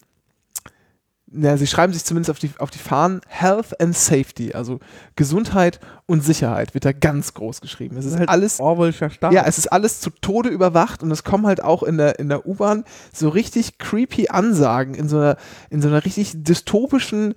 na, 1.29 1.57
sie 1.57 1.67
schreiben 1.67 1.91
sich 1.91 2.05
zumindest 2.05 2.29
auf 2.29 2.39
die, 2.39 2.51
auf 2.59 2.69
die 2.69 2.77
Fahnen 2.77 3.19
Health 3.27 3.81
and 3.81 3.97
Safety, 3.97 4.53
also 4.53 4.79
Gesundheit 5.17 5.81
und 6.05 6.23
Sicherheit 6.23 6.75
wird 6.75 6.85
da 6.85 6.93
ganz 6.93 7.33
groß 7.33 7.59
geschrieben. 7.59 7.97
Es 7.97 8.05
ist 8.05 8.17
halt 8.17 8.29
alles 8.29 8.61
Orwellscher 8.61 9.09
Staat. 9.09 9.33
ja, 9.33 9.43
es 9.45 9.57
ist 9.57 9.67
alles 9.67 9.99
zu 9.99 10.11
Tode 10.11 10.47
überwacht 10.47 11.03
und 11.03 11.11
es 11.11 11.25
kommen 11.25 11.45
halt 11.45 11.61
auch 11.61 11.83
in 11.83 11.97
der, 11.97 12.19
in 12.19 12.29
der 12.29 12.45
U-Bahn 12.45 12.85
so 13.11 13.27
richtig 13.27 13.79
creepy 13.79 14.29
Ansagen 14.29 14.93
in 14.93 15.09
so 15.09 15.17
einer, 15.17 15.35
in 15.69 15.81
so 15.81 15.89
einer 15.89 16.05
richtig 16.05 16.41
dystopischen, 16.41 17.33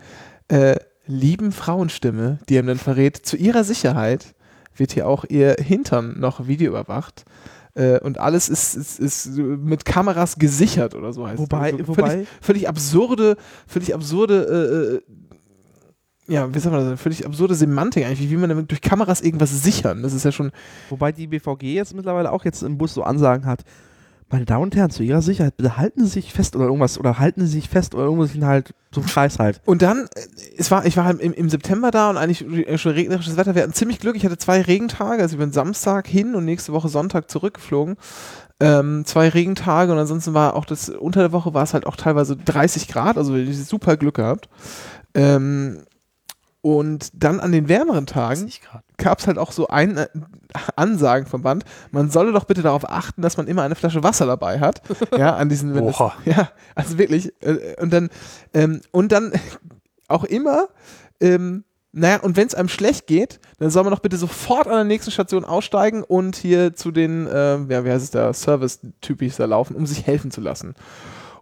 äh, 0.49 0.77
lieben 1.07 1.53
Frauenstimme, 1.53 2.39
die 2.49 2.59
einem 2.59 2.69
dann 2.69 2.79
verrät, 2.79 3.17
zu 3.17 3.37
ihrer 3.37 3.65
Sicherheit 3.65 4.35
wird 4.75 4.93
hier 4.93 5.09
auch 5.09 5.25
ihr 5.29 5.57
Hintern 5.59 6.19
noch 6.21 6.47
Video 6.49 6.69
überwacht. 6.69 7.25
Äh, 7.75 8.01
und 8.01 8.19
alles 8.19 8.49
ist, 8.49 8.75
ist, 8.75 8.99
ist 9.01 9.27
mit 9.37 9.85
Kameras 9.85 10.37
gesichert 10.39 10.95
oder 10.95 11.13
so 11.13 11.27
heißt 11.27 11.39
Wobei- 11.39 11.71
es. 11.71 11.79
Also 11.81 11.89
wobei- 11.89 12.09
völlig, 12.11 12.29
völlig 12.41 12.69
absurde, 12.69 13.37
völlig 13.67 13.95
absurde, 13.95 15.01
äh, 16.29 16.31
äh, 16.31 16.33
ja, 16.33 16.53
wie 16.53 16.59
sagt 16.59 16.75
man 16.75 16.91
das, 16.91 17.01
völlig 17.01 17.25
absurde 17.25 17.55
Semantik 17.55 18.05
eigentlich, 18.05 18.31
wie 18.31 18.37
man 18.37 18.49
damit 18.49 18.71
durch 18.71 18.81
Kameras 18.81 19.21
irgendwas 19.21 19.63
sichern? 19.63 20.03
Das 20.03 20.13
ist 20.13 20.25
ja 20.25 20.33
schon, 20.33 20.51
Wobei 20.91 21.13
die 21.13 21.29
BVG 21.29 21.63
jetzt 21.75 21.95
mittlerweile 21.95 22.33
auch 22.33 22.45
jetzt 22.45 22.63
im 22.63 22.77
Bus 22.79 22.95
so 22.95 23.03
Ansagen 23.05 23.47
hat. 23.47 23.63
Meine 24.29 24.45
Damen 24.45 24.65
und 24.65 24.75
Herren, 24.75 24.91
zu 24.91 25.05
Ihrer 25.05 25.23
Sicherheit, 25.23 25.57
bitte 25.57 25.77
halten 25.77 26.05
Sie 26.05 26.11
sich 26.11 26.33
fest 26.33 26.57
oder 26.57 26.65
irgendwas, 26.65 26.99
oder 26.99 27.21
halten 27.21 27.43
Sie 27.43 27.53
sich 27.53 27.69
fest 27.69 27.95
oder 27.95 28.05
irgendwas 28.05 28.35
halt, 28.41 28.75
so 28.91 29.01
ein 29.01 29.07
Scheiß 29.07 29.39
halt. 29.39 29.61
Und 29.65 29.83
dann, 29.83 30.09
äh, 30.15 30.21
es 30.59 30.71
war, 30.73 30.85
ich 30.85 30.97
war 30.97 31.05
halt 31.05 31.21
im, 31.21 31.33
im 31.33 31.49
September 31.49 31.93
da 31.93 32.11
und 32.11 32.17
eigentlich 32.17 32.45
äh, 32.67 32.77
schon 32.77 32.93
regnerisches 32.93 33.37
Wetter. 33.37 33.55
Wir 33.55 33.63
hatten 33.63 33.73
ziemlich 33.73 34.01
Glück. 34.01 34.17
Ich 34.17 34.25
hatte 34.25 34.37
zwei 34.37 34.63
Regentage. 34.63 35.23
Also 35.23 35.37
ich 35.37 35.39
bin 35.41 35.53
Samstag 35.53 36.09
hin 36.09 36.35
und 36.35 36.45
nächste 36.45 36.73
Woche 36.73 36.89
Sonntag 36.89 37.31
zurückgeflogen. 37.31 37.97
Ähm, 38.59 39.05
zwei 39.05 39.29
Regentage 39.29 39.93
und 39.93 39.99
ansonsten 39.99 40.35
war 40.35 40.57
auch 40.57 40.65
das, 40.65 40.89
unter 40.89 41.21
der 41.21 41.33
Woche 41.33 41.53
war 41.55 41.63
es 41.63 41.75
halt 41.75 41.87
auch 41.87 41.97
teilweise 41.97 42.37
30 42.37 42.89
Grad. 42.89 43.19
Also 43.19 43.37
super 43.53 43.97
Glück 43.97 44.17
gehabt. 44.17 44.49
Ähm, 45.15 45.85
und 46.67 47.11
dann 47.15 47.39
an 47.39 47.53
den 47.53 47.69
wärmeren 47.69 48.07
Tagen 48.07 48.51
gab 48.97 49.21
es 49.21 49.29
halt 49.29 49.39
auch 49.39 49.53
so 49.53 49.69
ein 49.69 49.99
äh, 49.99 50.09
Ansagen 50.75 51.25
vom 51.29 51.43
Band, 51.43 51.65
man 51.93 52.11
solle 52.11 52.33
doch 52.33 52.43
bitte 52.43 52.61
darauf 52.61 52.91
achten, 52.91 53.23
dass 53.23 53.37
man 53.37 53.47
immer 53.47 53.63
eine 53.63 53.77
Flasche 53.77 54.03
Wasser 54.03 54.27
dabei 54.27 54.59
hat. 54.59 54.83
Ja, 55.17 55.37
an 55.37 55.49
diesen, 55.49 55.77
wenn 55.77 55.87
es, 55.87 56.01
Oha. 56.01 56.15
ja, 56.25 56.51
also 56.75 56.99
wirklich. 56.99 57.33
Äh, 57.41 57.81
und 57.81 57.93
dann, 57.93 58.11
ähm, 58.53 58.81
und 58.91 59.13
dann 59.13 59.33
auch 60.09 60.25
immer, 60.25 60.67
ähm, 61.21 61.63
naja, 61.93 62.19
und 62.19 62.37
wenn 62.37 62.49
es 62.49 62.57
einem 62.57 62.69
schlecht 62.69 63.07
geht, 63.07 63.39
dann 63.61 63.71
soll 63.71 63.85
man 63.85 63.93
doch 63.93 64.01
bitte 64.01 64.17
sofort 64.17 64.67
an 64.67 64.75
der 64.75 64.85
nächsten 64.85 65.13
Station 65.13 65.45
aussteigen 65.45 66.03
und 66.03 66.35
hier 66.35 66.75
zu 66.75 66.91
den, 66.91 67.29
äh, 67.29 67.59
ja, 67.59 67.85
wie 67.85 67.91
heißt 67.91 68.03
es 68.03 68.11
da, 68.11 68.33
Service-Typis 68.33 69.37
da 69.37 69.45
laufen, 69.45 69.77
um 69.77 69.87
sich 69.87 70.05
helfen 70.05 70.33
zu 70.33 70.41
lassen. 70.41 70.75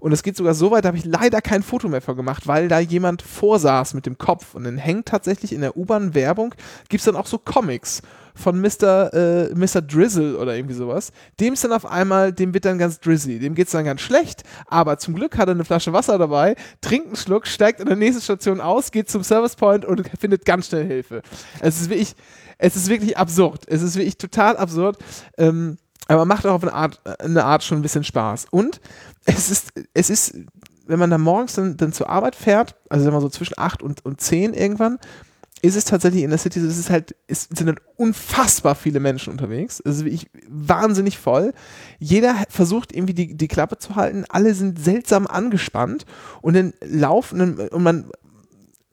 Und 0.05 0.13
es 0.13 0.23
geht 0.23 0.37
sogar 0.37 0.53
so 0.53 0.71
weit, 0.71 0.85
da 0.85 0.89
habe 0.89 0.99
ich 0.99 1.07
leider 1.07 1.41
kein 1.41 1.63
Foto 1.63 1.89
mehr 1.89 2.03
von 2.03 2.15
gemacht, 2.15 2.47
weil 2.47 2.69
da 2.69 2.79
jemand 2.79 3.23
vorsaß 3.23 3.95
mit 3.95 4.05
dem 4.05 4.19
Kopf. 4.19 4.55
Und 4.55 4.65
dann 4.65 4.77
hängt 4.77 5.07
tatsächlich 5.07 5.51
in 5.51 5.63
der 5.63 5.79
U-Bahn-Werbung, 5.79 6.55
gibt 6.91 7.01
es 7.01 7.07
dann 7.07 7.17
auch 7.17 7.25
so 7.25 7.39
Comics 7.39 8.03
von 8.35 8.61
Mr. 8.61 9.15
Äh, 9.15 9.55
Mr. 9.55 9.81
Drizzle 9.81 10.37
oder 10.37 10.57
irgendwie 10.57 10.75
sowas. 10.75 11.11
Dem 11.41 11.55
ist 11.55 11.65
dann 11.65 11.73
auf 11.73 11.87
einmal, 11.87 12.35
dem 12.35 12.53
wird 12.53 12.67
dann 12.67 12.77
ganz 12.77 13.01
drizzly, 13.01 13.39
dem 13.39 13.55
geht 13.55 13.69
es 13.69 13.73
dann 13.73 13.87
ganz 13.87 14.03
schlecht, 14.03 14.43
aber 14.67 14.99
zum 14.99 15.15
Glück 15.15 15.39
hat 15.39 15.49
er 15.49 15.55
eine 15.55 15.65
Flasche 15.65 15.95
Wasser 15.95 16.19
dabei, 16.19 16.55
trinkt 16.83 17.07
einen 17.07 17.17
Schluck, 17.17 17.47
steigt 17.47 17.81
an 17.81 17.87
der 17.87 17.97
nächsten 17.97 18.21
Station 18.21 18.61
aus, 18.61 18.91
geht 18.91 19.09
zum 19.09 19.25
Service 19.25 19.57
Point 19.57 19.87
und 19.87 20.03
findet 20.21 20.45
ganz 20.45 20.67
schnell 20.67 20.85
Hilfe. 20.87 21.23
Es 21.61 21.81
ist 21.81 21.89
wirklich, 21.89 22.15
es 22.59 22.77
ist 22.77 22.91
wirklich 22.91 23.17
absurd. 23.17 23.63
Es 23.69 23.81
ist 23.81 23.97
wirklich 23.97 24.19
total 24.19 24.59
absurd. 24.59 24.99
Ähm, 25.39 25.79
aber 26.09 26.25
macht 26.25 26.47
auch 26.47 26.55
auf 26.55 26.63
eine 26.63 26.75
Art, 26.75 27.01
eine 27.21 27.45
Art 27.45 27.65
schon 27.65 27.79
ein 27.79 27.83
bisschen 27.83 28.05
Spaß. 28.05 28.47
Und 28.51 28.81
es 29.25 29.51
ist, 29.51 29.73
es 29.95 30.11
ist, 30.11 30.35
wenn 30.87 30.99
man 30.99 31.11
da 31.11 31.19
morgens 31.19 31.55
dann, 31.55 31.77
dann 31.77 31.93
zur 31.93 32.09
Arbeit 32.09 32.37
fährt, 32.37 32.77
also 32.89 33.05
sagen 33.05 33.17
wir 33.17 33.21
so 33.21 33.29
zwischen 33.29 33.55
8 33.57 33.83
und, 33.83 34.05
und 34.05 34.21
10 34.21 34.55
irgendwann, 34.55 34.99
ist 35.63 35.77
es 35.77 35.87
tatsächlich 35.87 36.25
in 36.25 36.31
der 36.31 36.39
City, 36.39 36.61
so, 36.61 36.67
es 36.67 36.77
ist 36.77 36.91
halt, 36.91 37.17
es 37.27 37.49
sind 37.51 37.67
halt 37.69 37.81
unfassbar 37.97 38.75
viele 38.75 39.01
Menschen 39.01 39.33
unterwegs. 39.33 39.81
Es 39.83 39.97
ist 39.97 40.05
wirklich 40.05 40.27
wahnsinnig 40.47 41.17
voll. 41.17 41.55
Jeder 41.99 42.35
versucht 42.51 42.95
irgendwie 42.95 43.15
die, 43.15 43.35
die 43.35 43.49
Klappe 43.49 43.79
zu 43.79 43.97
halten. 43.97 44.27
Alle 44.29 44.55
sind 44.55 44.79
seltsam 44.79 45.27
angespannt 45.27 46.05
und 46.43 46.55
dann 46.55 46.75
laufen 46.83 47.69
und 47.71 47.83
man 47.83 48.11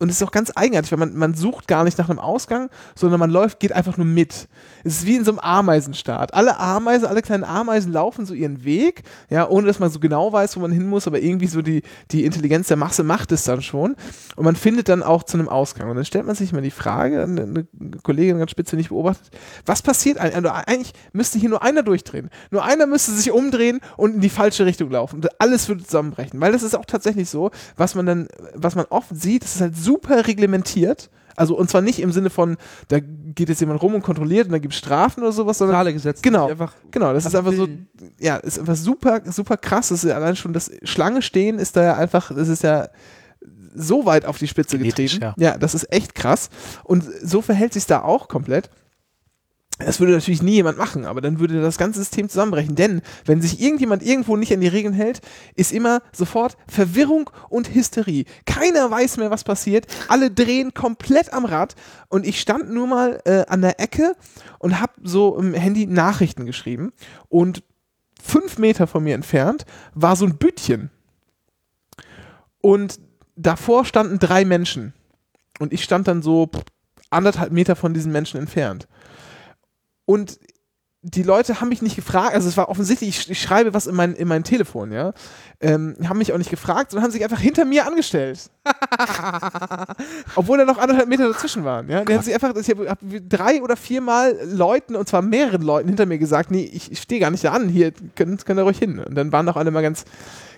und 0.01 0.09
es 0.09 0.15
ist 0.15 0.23
auch 0.27 0.31
ganz 0.31 0.51
eigenartig, 0.55 0.91
weil 0.91 0.97
man, 0.97 1.15
man 1.15 1.35
sucht 1.35 1.67
gar 1.67 1.83
nicht 1.83 1.99
nach 1.99 2.09
einem 2.09 2.17
Ausgang, 2.17 2.71
sondern 2.95 3.19
man 3.19 3.29
läuft, 3.29 3.59
geht 3.59 3.71
einfach 3.71 3.97
nur 3.97 4.07
mit. 4.07 4.47
Es 4.83 4.95
ist 4.97 5.05
wie 5.05 5.15
in 5.15 5.23
so 5.23 5.29
einem 5.29 5.39
Ameisenstaat. 5.39 6.33
Alle 6.33 6.57
Ameisen, 6.57 7.05
alle 7.05 7.21
kleinen 7.21 7.43
Ameisen 7.43 7.93
laufen 7.93 8.25
so 8.25 8.33
ihren 8.33 8.63
Weg, 8.63 9.03
ja, 9.29 9.47
ohne 9.47 9.67
dass 9.67 9.77
man 9.77 9.91
so 9.91 9.99
genau 9.99 10.33
weiß, 10.33 10.55
wo 10.55 10.59
man 10.61 10.71
hin 10.71 10.87
muss, 10.87 11.05
aber 11.05 11.21
irgendwie 11.21 11.45
so 11.45 11.61
die, 11.61 11.83
die 12.09 12.25
Intelligenz 12.25 12.67
der 12.67 12.77
Masse 12.77 13.03
macht 13.03 13.31
es 13.31 13.43
dann 13.43 13.61
schon. 13.61 13.95
Und 14.35 14.43
man 14.43 14.55
findet 14.55 14.89
dann 14.89 15.03
auch 15.03 15.21
zu 15.21 15.37
einem 15.37 15.47
Ausgang. 15.47 15.87
Und 15.87 15.97
dann 15.97 16.05
stellt 16.05 16.25
man 16.25 16.35
sich 16.35 16.51
mal 16.51 16.63
die 16.63 16.71
Frage, 16.71 17.21
eine, 17.21 17.67
Kollegin 18.01 18.39
ganz 18.39 18.49
spitze 18.49 18.75
nicht 18.75 18.89
beobachtet, 18.89 19.29
was 19.67 19.83
passiert 19.83 20.17
eigentlich? 20.17 20.35
Also 20.35 20.49
eigentlich 20.49 20.93
müsste 21.13 21.37
hier 21.37 21.49
nur 21.49 21.61
einer 21.61 21.83
durchdrehen. 21.83 22.31
Nur 22.49 22.65
einer 22.65 22.87
müsste 22.87 23.11
sich 23.11 23.29
umdrehen 23.29 23.81
und 23.97 24.15
in 24.15 24.21
die 24.21 24.29
falsche 24.29 24.65
Richtung 24.65 24.89
laufen. 24.89 25.17
Und 25.17 25.39
alles 25.39 25.69
würde 25.69 25.83
zusammenbrechen. 25.83 26.41
Weil 26.41 26.53
das 26.53 26.63
ist 26.63 26.75
auch 26.75 26.85
tatsächlich 26.85 27.29
so, 27.29 27.51
was 27.77 27.93
man 27.93 28.07
dann, 28.07 28.27
was 28.55 28.73
man 28.73 28.87
oft 28.89 29.09
sieht, 29.15 29.43
das 29.43 29.53
ist 29.57 29.61
halt 29.61 29.77
super 29.77 29.90
reglementiert. 30.09 31.09
Also 31.35 31.57
und 31.57 31.69
zwar 31.69 31.81
nicht 31.81 31.99
im 31.99 32.11
Sinne 32.11 32.29
von, 32.29 32.57
da 32.89 32.99
geht 32.99 33.49
jetzt 33.49 33.61
jemand 33.61 33.81
rum 33.81 33.95
und 33.95 34.03
kontrolliert 34.03 34.47
und 34.47 34.51
da 34.51 34.59
gibt 34.59 34.73
es 34.73 34.79
Strafen 34.79 35.21
oder 35.21 35.31
sowas, 35.31 35.57
sondern 35.57 35.75
Totale 35.75 35.93
Gesetze. 35.93 36.21
Genau. 36.21 36.49
Einfach 36.49 36.73
Genau, 36.91 37.13
das 37.13 37.25
ist 37.25 37.35
einfach 37.35 37.53
so, 37.53 37.67
ja, 38.19 38.35
ist 38.37 38.59
einfach 38.59 38.75
super, 38.75 39.21
super 39.25 39.57
krass. 39.57 39.89
Das 39.89 40.03
ist 40.03 40.09
ja 40.09 40.17
allein 40.17 40.35
schon 40.35 40.53
das 40.53 40.71
Schlange 40.83 41.21
stehen 41.21 41.57
ist 41.57 41.75
da 41.75 41.83
ja 41.83 41.95
einfach, 41.95 42.33
das 42.35 42.49
ist 42.49 42.63
ja 42.63 42.89
so 43.73 44.05
weit 44.05 44.25
auf 44.25 44.37
die 44.37 44.47
Spitze 44.47 44.77
Genetisch, 44.77 45.13
getrieben. 45.13 45.33
Ja. 45.37 45.57
das 45.57 45.73
ist 45.73 45.91
echt 45.91 46.15
krass. 46.15 46.49
Und 46.83 47.05
so 47.23 47.41
verhält 47.41 47.73
sich 47.73 47.85
da 47.85 48.01
auch 48.01 48.27
komplett. 48.27 48.69
Das 49.85 49.99
würde 49.99 50.13
natürlich 50.13 50.41
nie 50.41 50.53
jemand 50.53 50.77
machen, 50.77 51.05
aber 51.05 51.21
dann 51.21 51.39
würde 51.39 51.61
das 51.61 51.77
ganze 51.77 51.99
System 51.99 52.29
zusammenbrechen. 52.29 52.75
Denn 52.75 53.01
wenn 53.25 53.41
sich 53.41 53.61
irgendjemand 53.61 54.03
irgendwo 54.03 54.35
nicht 54.35 54.53
an 54.53 54.61
die 54.61 54.67
Regeln 54.67 54.93
hält, 54.93 55.21
ist 55.55 55.71
immer 55.71 56.01
sofort 56.11 56.57
Verwirrung 56.67 57.29
und 57.49 57.73
Hysterie. 57.73 58.25
Keiner 58.45 58.89
weiß 58.91 59.17
mehr, 59.17 59.31
was 59.31 59.43
passiert. 59.43 59.87
Alle 60.07 60.31
drehen 60.31 60.73
komplett 60.73 61.33
am 61.33 61.45
Rad. 61.45 61.75
Und 62.09 62.25
ich 62.25 62.39
stand 62.41 62.71
nur 62.71 62.87
mal 62.87 63.21
äh, 63.25 63.45
an 63.47 63.61
der 63.61 63.79
Ecke 63.79 64.15
und 64.59 64.79
habe 64.79 64.93
so 65.03 65.37
im 65.37 65.53
Handy 65.53 65.85
Nachrichten 65.87 66.45
geschrieben. 66.45 66.91
Und 67.29 67.63
fünf 68.21 68.57
Meter 68.57 68.87
von 68.87 69.03
mir 69.03 69.15
entfernt 69.15 69.65
war 69.93 70.15
so 70.15 70.25
ein 70.25 70.37
Bütchen. 70.37 70.91
Und 72.61 72.99
davor 73.35 73.85
standen 73.85 74.19
drei 74.19 74.45
Menschen. 74.45 74.93
Und 75.59 75.73
ich 75.73 75.83
stand 75.83 76.07
dann 76.07 76.21
so 76.21 76.49
anderthalb 77.09 77.51
Meter 77.51 77.75
von 77.75 77.93
diesen 77.93 78.11
Menschen 78.11 78.39
entfernt. 78.39 78.87
Und 80.11 80.39
die 81.03 81.23
Leute 81.23 81.61
haben 81.61 81.69
mich 81.69 81.81
nicht 81.81 81.95
gefragt, 81.95 82.35
also 82.35 82.49
es 82.49 82.57
war 82.57 82.67
offensichtlich, 82.67 83.09
ich, 83.09 83.31
ich 83.31 83.41
schreibe 83.41 83.73
was 83.73 83.87
in 83.87 83.95
mein, 83.95 84.13
in 84.13 84.27
mein 84.27 84.43
Telefon, 84.43 84.91
ja. 84.91 85.13
Ähm, 85.61 85.95
haben 86.07 86.17
mich 86.17 86.33
auch 86.33 86.37
nicht 86.37 86.51
gefragt, 86.51 86.91
sondern 86.91 87.05
haben 87.05 87.11
sich 87.11 87.23
einfach 87.23 87.39
hinter 87.39 87.63
mir 87.63 87.87
angestellt. 87.87 88.51
Obwohl 90.35 90.57
da 90.57 90.65
noch 90.65 90.77
anderthalb 90.77 91.07
Meter 91.07 91.27
dazwischen 91.29 91.63
waren, 91.63 91.89
ja. 91.89 92.03
Die 92.03 92.13
haben 92.13 92.23
sich 92.23 92.33
einfach, 92.33 92.53
ich 92.55 92.69
habe 92.69 92.89
hab 92.89 92.99
drei 93.29 93.63
oder 93.63 93.77
viermal 93.77 94.37
Leuten, 94.43 94.95
und 94.97 95.07
zwar 95.07 95.21
mehreren 95.21 95.61
Leuten 95.61 95.87
hinter 95.87 96.05
mir 96.05 96.19
gesagt, 96.19 96.51
nee, 96.51 96.69
ich, 96.71 96.91
ich 96.91 97.01
stehe 97.01 97.21
gar 97.21 97.31
nicht 97.31 97.45
da 97.45 97.53
an, 97.53 97.69
hier 97.69 97.93
können, 98.15 98.37
können 98.37 98.57
da 98.57 98.63
ruhig 98.63 98.77
hin. 98.77 98.99
Und 98.99 99.15
dann 99.15 99.31
waren 99.31 99.45
doch 99.47 99.55
alle 99.55 99.71
mal 99.71 99.81
ganz, 99.81 100.03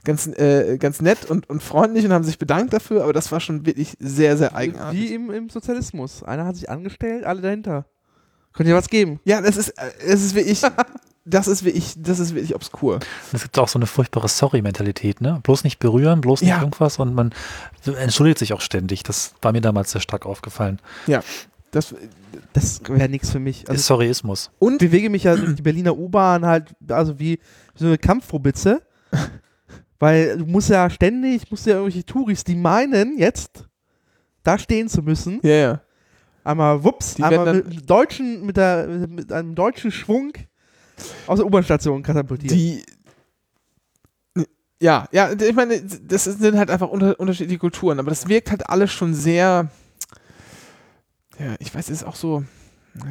ganz, 0.04 0.28
äh, 0.28 0.78
ganz 0.80 1.00
nett 1.00 1.30
und, 1.30 1.48
und 1.48 1.62
freundlich 1.62 2.04
und 2.06 2.12
haben 2.12 2.26
sich 2.26 2.40
bedankt 2.40 2.74
dafür, 2.74 3.04
aber 3.04 3.14
das 3.14 3.32
war 3.32 3.40
schon 3.40 3.66
wirklich 3.66 3.96
sehr, 4.00 4.36
sehr 4.36 4.56
eigenartig. 4.56 5.00
Wie 5.00 5.14
im, 5.14 5.32
im 5.32 5.50
Sozialismus. 5.50 6.22
Einer 6.24 6.46
hat 6.46 6.58
sich 6.58 6.70
angestellt, 6.70 7.24
alle 7.24 7.42
dahinter. 7.42 7.86
Könnte 8.54 8.70
ja 8.72 8.76
was 8.78 8.90
geben. 8.90 9.20
Ja, 9.26 9.42
das 9.42 9.58
ist, 9.58 9.70
äh, 9.70 9.92
es 10.06 10.24
ist 10.24 10.36
wirklich, 10.36 10.62
das 11.26 11.48
ist 11.48 11.64
wirklich, 11.64 11.96
das 11.98 12.20
ist 12.20 12.34
wirklich 12.36 12.54
obskur. 12.56 13.00
Es 13.32 13.42
gibt 13.44 13.58
auch 13.60 13.68
so 13.68 13.80
eine 13.80 13.86
furchtbare 13.88 14.28
Sorry-Mentalität, 14.28 15.22
ne? 15.22 15.40
Bloß 15.44 15.64
nicht 15.64 15.80
berühren, 15.80 16.22
bloß 16.22 16.42
nicht 16.42 16.50
Ja. 16.52 16.60
irgendwas 16.60 17.00
und 17.00 17.14
man 17.16 17.34
entschuldigt 17.86 18.40
sich 18.40 18.54
auch 18.54 18.62
ständig. 18.62 19.04
Das 19.04 19.34
war 19.42 19.52
mir 19.52 19.62
damals 19.62 19.92
sehr 19.92 20.02
stark 20.02 20.26
aufgefallen. 20.26 20.80
Das, 21.72 21.96
Das 22.54 22.82
wäre 22.88 23.10
nichts 23.10 23.32
für 23.32 23.40
mich. 23.40 23.68
Also 23.68 23.82
Sorryismus. 23.82 24.52
ich 24.60 24.78
bewege 24.78 25.10
mich 25.10 25.24
ja 25.24 25.36
durch 25.36 25.56
die 25.56 25.62
Berliner 25.64 25.98
U-Bahn 25.98 26.46
halt, 26.46 26.76
also 26.90 27.18
wie 27.20 27.40
so 27.74 27.88
eine 27.88 27.98
Kampfrobitze. 27.98 28.84
Weil 30.00 30.38
du 30.38 30.46
musst 30.46 30.70
ja 30.70 30.90
ständig, 30.90 31.50
musst 31.50 31.66
ja 31.66 31.74
irgendwelche 31.76 32.06
Touris, 32.06 32.44
die 32.44 32.56
meinen, 32.56 33.18
jetzt 33.18 33.66
da 34.44 34.58
stehen 34.60 34.90
zu 34.90 35.02
müssen, 35.02 35.40
ja, 35.44 35.52
ja. 35.54 35.82
Einmal 36.44 36.84
wups, 36.84 37.16
Die 37.16 37.24
einmal 37.24 37.56
mit, 37.56 37.66
einem 37.66 37.86
deutschen, 37.86 38.46
mit, 38.46 38.58
der, 38.58 38.88
mit 38.88 39.32
einem 39.32 39.56
deutschen 39.56 39.92
Schwung 39.92 40.34
aus 41.28 41.40
der 41.40 41.46
U-Bahn-Station 41.46 42.04
katapultiert. 42.04 42.52
Die, 42.52 42.84
ja, 44.80 45.08
ja, 45.12 45.32
ich 45.32 45.56
meine, 45.56 45.82
das 45.82 46.26
sind 46.26 46.58
halt 46.58 46.70
einfach 46.70 46.90
unter, 46.90 47.18
unterschiedliche 47.20 47.60
Kulturen, 47.60 48.00
aber 48.00 48.10
das 48.10 48.28
wirkt 48.28 48.52
halt 48.52 48.70
alles 48.70 48.92
schon 48.92 49.14
sehr, 49.14 49.70
ja, 51.40 51.56
ich 51.60 51.74
weiß, 51.74 51.90
es 51.90 52.02
ist 52.02 52.04
auch 52.04 52.16
so, 52.16 52.44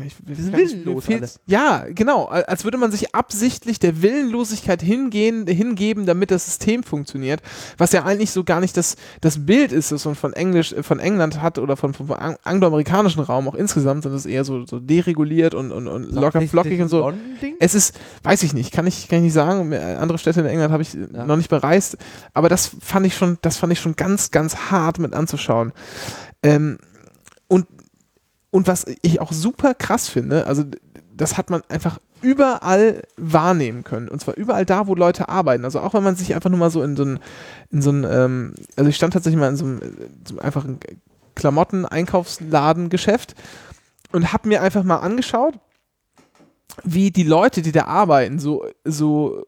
ich, 0.07 0.15
Die 0.21 0.35
sind 0.35 0.57
willenlos 0.57 1.09
alle. 1.09 1.29
Ja, 1.47 1.85
genau, 1.89 2.27
als 2.27 2.65
würde 2.65 2.79
man 2.79 2.93
sich 2.93 3.15
absichtlich 3.15 3.79
der 3.81 4.01
Willenlosigkeit 4.03 4.81
hingehen, 4.81 5.47
hingeben, 5.47 6.07
damit 6.07 6.31
das 6.31 6.45
System 6.45 6.83
funktioniert, 6.85 7.43
was 7.79 7.93
ja 7.93 8.05
eigentlich 8.05 8.31
so 8.31 8.45
gar 8.45 8.61
nicht 8.61 8.77
das, 8.77 8.97
das 9.21 9.45
Bild 9.45 9.73
ist, 9.73 9.91
das 9.91 10.05
man 10.05 10.15
von 10.15 10.33
Englisch, 10.33 10.75
von 10.83 11.01
England 11.01 11.43
hat 11.43 11.59
oder 11.59 11.77
von, 11.77 11.95
vom 11.95 12.11
ang- 12.13 12.37
angloamerikanischen 12.45 13.23
Raum 13.23 13.49
auch 13.49 13.55
insgesamt, 13.55 14.05
sondern 14.05 14.19
es 14.19 14.25
ist 14.27 14.31
eher 14.33 14.45
so, 14.45 14.65
so 14.67 14.79
dereguliert 14.79 15.55
und, 15.55 15.73
und, 15.73 15.89
und 15.89 16.13
locker 16.13 16.41
flockig 16.43 16.81
und 16.81 16.89
so. 16.89 17.13
Es 17.59 17.75
ist, 17.75 17.99
weiß 18.23 18.43
ich 18.45 18.55
nicht, 18.55 18.73
kann 18.73 18.87
ich, 18.87 19.09
kann 19.09 19.19
ich 19.19 19.25
nicht 19.25 19.33
sagen. 19.33 19.73
Andere 19.75 20.19
Städte 20.19 20.41
in 20.41 20.47
England 20.47 20.73
habe 20.73 20.83
ich 20.83 20.95
Ja. 20.95 21.27
noch 21.27 21.37
nicht 21.37 21.49
bereist, 21.51 21.97
aber 22.35 22.49
das 22.49 22.71
fand 22.81 23.07
ich 23.07 23.17
schon, 23.17 23.39
das 23.43 23.57
fand 23.57 23.73
ich 23.73 23.81
schon 23.81 23.97
ganz, 23.97 24.31
ganz 24.31 24.57
hart 24.71 24.99
mit 24.99 25.13
anzuschauen. 25.13 25.73
Ähm, 26.43 26.79
und 28.53 28.69
was 28.69 28.87
ich 29.01 29.21
auch 29.21 29.33
super 29.33 29.75
krass 29.75 30.09
finde, 30.09 30.47
also 30.47 30.63
das 31.17 31.39
hat 31.39 31.51
man 31.51 31.63
einfach 31.69 31.99
überall 32.21 33.03
wahrnehmen 33.17 33.83
können. 33.83 34.09
Und 34.09 34.21
zwar 34.21 34.37
überall 34.37 34.67
da, 34.67 34.87
wo 34.87 34.95
Leute 34.95 35.31
arbeiten. 35.31 35.65
Also 35.65 35.81
auch 35.81 35.95
wenn 35.95 36.05
man 36.05 36.17
sich 36.17 36.35
einfach 36.35 36.51
nur 36.51 36.59
mal 36.59 36.71
so 36.71 36.83
in 36.83 36.95
so 36.95 37.05
ein, 37.05 37.19
in 37.71 37.81
so 37.83 37.91
ein, 37.91 38.05
ähm, 38.05 38.55
also 38.77 38.91
ich 38.91 38.97
stand 38.97 39.15
tatsächlich 39.15 39.41
mal 39.41 39.49
in 39.49 39.57
so 39.57 39.65
einem, 39.65 39.79
äh, 39.79 39.91
so 40.29 40.35
einem 40.35 40.41
einfachen 40.41 40.79
Klamotten-Einkaufsladengeschäft 41.35 43.35
und 44.13 44.35
habe 44.35 44.49
mir 44.49 44.63
einfach 44.63 44.85
mal 44.85 44.99
angeschaut, 44.99 45.55
wie 46.85 47.11
die 47.11 47.25
Leute, 47.25 47.63
die 47.63 47.73
da 47.73 47.85
arbeiten, 47.85 48.39
so, 48.39 48.67
so 48.85 49.47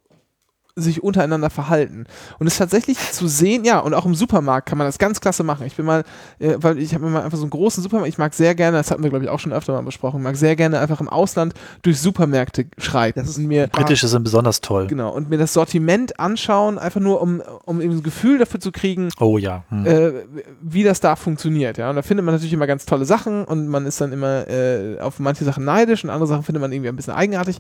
sich 0.76 1.02
untereinander 1.04 1.50
verhalten. 1.50 2.04
Und 2.40 2.48
es 2.48 2.58
tatsächlich 2.58 2.98
zu 3.12 3.28
sehen, 3.28 3.64
ja, 3.64 3.78
und 3.78 3.94
auch 3.94 4.06
im 4.06 4.14
Supermarkt 4.14 4.68
kann 4.68 4.76
man 4.76 4.88
das 4.88 4.98
ganz 4.98 5.20
klasse 5.20 5.44
machen. 5.44 5.66
Ich 5.66 5.76
bin 5.76 5.87
mal, 5.87 6.02
äh, 6.40 6.54
weil 6.58 6.78
ich 6.78 6.94
habe 6.94 7.04
mir 7.04 7.10
mal 7.10 7.22
einfach 7.22 7.38
so 7.38 7.44
einen 7.44 7.50
großen 7.50 7.80
Supermarkt, 7.82 8.08
ich 8.08 8.18
mag 8.18 8.34
sehr 8.34 8.54
gerne, 8.56 8.76
das 8.78 8.90
hatten 8.90 9.02
wir 9.04 9.10
glaube 9.10 9.24
ich 9.24 9.30
auch 9.30 9.38
schon 9.38 9.52
öfter 9.52 9.72
mal 9.72 9.82
besprochen, 9.82 10.22
mag 10.22 10.37
sehr 10.37 10.56
gerne 10.56 10.80
einfach 10.80 11.00
im 11.00 11.08
Ausland 11.08 11.54
durch 11.82 12.00
Supermärkte 12.00 12.66
schreiten 12.78 13.20
Das 13.20 13.28
ist 13.28 13.38
mir 13.38 13.68
Britische 13.68 14.08
sind 14.08 14.24
besonders 14.24 14.60
toll. 14.60 14.88
genau 14.88 15.12
und 15.14 15.30
mir 15.30 15.38
das 15.38 15.52
Sortiment 15.52 16.18
anschauen, 16.18 16.78
einfach 16.78 17.00
nur 17.00 17.22
um 17.22 17.40
um 17.64 17.80
eben 17.80 17.92
ein 17.92 18.02
Gefühl 18.02 18.38
dafür 18.38 18.58
zu 18.60 18.72
kriegen, 18.72 19.10
Oh 19.20 19.38
ja. 19.38 19.62
Hm. 19.68 19.87
äh, 19.87 20.12
wie 20.60 20.82
das 20.82 20.98
da 21.00 21.14
funktioniert. 21.14 21.78
Ja, 21.78 21.90
und 21.90 21.96
da 21.96 22.02
findet 22.02 22.26
man 22.26 22.34
natürlich 22.34 22.52
immer 22.52 22.66
ganz 22.66 22.84
tolle 22.84 23.04
Sachen 23.04 23.44
und 23.44 23.68
man 23.68 23.87
ist 23.87 24.00
dann 24.00 24.12
immer 24.12 24.48
äh, 24.48 24.98
auf 24.98 25.20
manche 25.20 25.44
Sachen 25.44 25.64
neidisch 25.64 26.02
und 26.02 26.10
andere 26.10 26.26
Sachen 26.26 26.42
findet 26.42 26.60
man 26.60 26.72
irgendwie 26.72 26.88
ein 26.88 26.96
bisschen 26.96 27.14
eigenartig. 27.14 27.58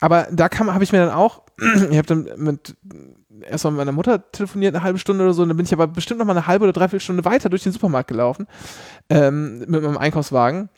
Aber 0.00 0.26
da 0.32 0.48
kam, 0.48 0.72
habe 0.72 0.84
ich 0.84 0.92
mir 0.92 0.98
dann 0.98 1.14
auch, 1.14 1.42
ich 1.90 1.98
habe 1.98 2.06
dann 2.06 2.28
mit 2.36 2.76
erst 3.42 3.64
mal 3.64 3.70
mit 3.70 3.78
meiner 3.78 3.92
Mutter 3.92 4.30
telefoniert, 4.30 4.74
eine 4.74 4.84
halbe 4.84 4.98
Stunde 4.98 5.24
oder 5.24 5.34
so, 5.34 5.42
und 5.42 5.48
dann 5.48 5.56
bin 5.56 5.66
ich 5.66 5.72
aber 5.72 5.86
bestimmt 5.86 6.18
noch 6.18 6.26
mal 6.26 6.36
eine 6.36 6.46
halbe 6.46 6.64
oder 6.64 6.72
dreiviertel 6.72 7.00
Stunde 7.00 7.24
weiter 7.24 7.48
durch 7.48 7.62
den 7.62 7.72
Supermarkt 7.72 8.08
gelaufen 8.08 8.46
ähm, 9.08 9.60
mit 9.60 9.82
meinem 9.82 9.98
Einkaufswagen 9.98 10.68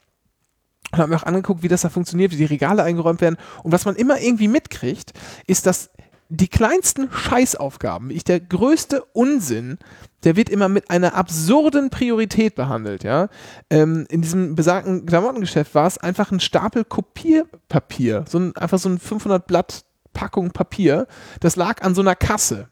und 0.93 0.99
habe 0.99 1.11
mir 1.11 1.17
auch 1.17 1.25
angeguckt, 1.25 1.63
wie 1.63 1.69
das 1.69 1.83
da 1.83 1.89
funktioniert, 1.89 2.33
wie 2.33 2.37
die 2.37 2.45
Regale 2.45 2.83
eingeräumt 2.83 3.21
werden. 3.21 3.37
Und 3.63 3.73
was 3.73 3.85
man 3.85 3.97
immer 3.97 4.21
irgendwie 4.21 4.49
mitkriegt, 4.49 5.13
ist, 5.47 5.67
dass 5.67 5.91
die 6.29 6.49
kleinsten 6.49 7.11
Scheißaufgaben, 7.11 8.11
ich 8.11 8.25
der 8.25 8.41
größte 8.41 9.05
Unsinn, 9.13 9.79
der 10.25 10.37
wird 10.37 10.49
immer 10.49 10.69
mit 10.69 10.91
einer 10.91 11.15
absurden 11.15 11.91
Priorität 11.91 12.55
behandelt, 12.55 13.05
ja. 13.05 13.29
Ähm, 13.71 14.07
in 14.09 14.23
diesem 14.23 14.55
besagten 14.55 15.07
Klamottengeschäft 15.07 15.75
war 15.75 15.87
es 15.87 15.99
einfach 15.99 16.33
ein 16.33 16.41
Stapel 16.41 16.85
Kopierpapier, 16.85 18.25
so 18.29 18.39
ein, 18.39 18.57
einfach 18.57 18.79
so 18.79 18.89
ein 18.89 18.99
500 18.99 19.47
Blatt 19.47 19.85
Packung 20.13 20.53
Papier, 20.53 21.07
das 21.41 21.57
lag 21.57 21.83
an 21.83 21.95
so 21.95 22.01
einer 22.01 22.15
Kasse. 22.15 22.69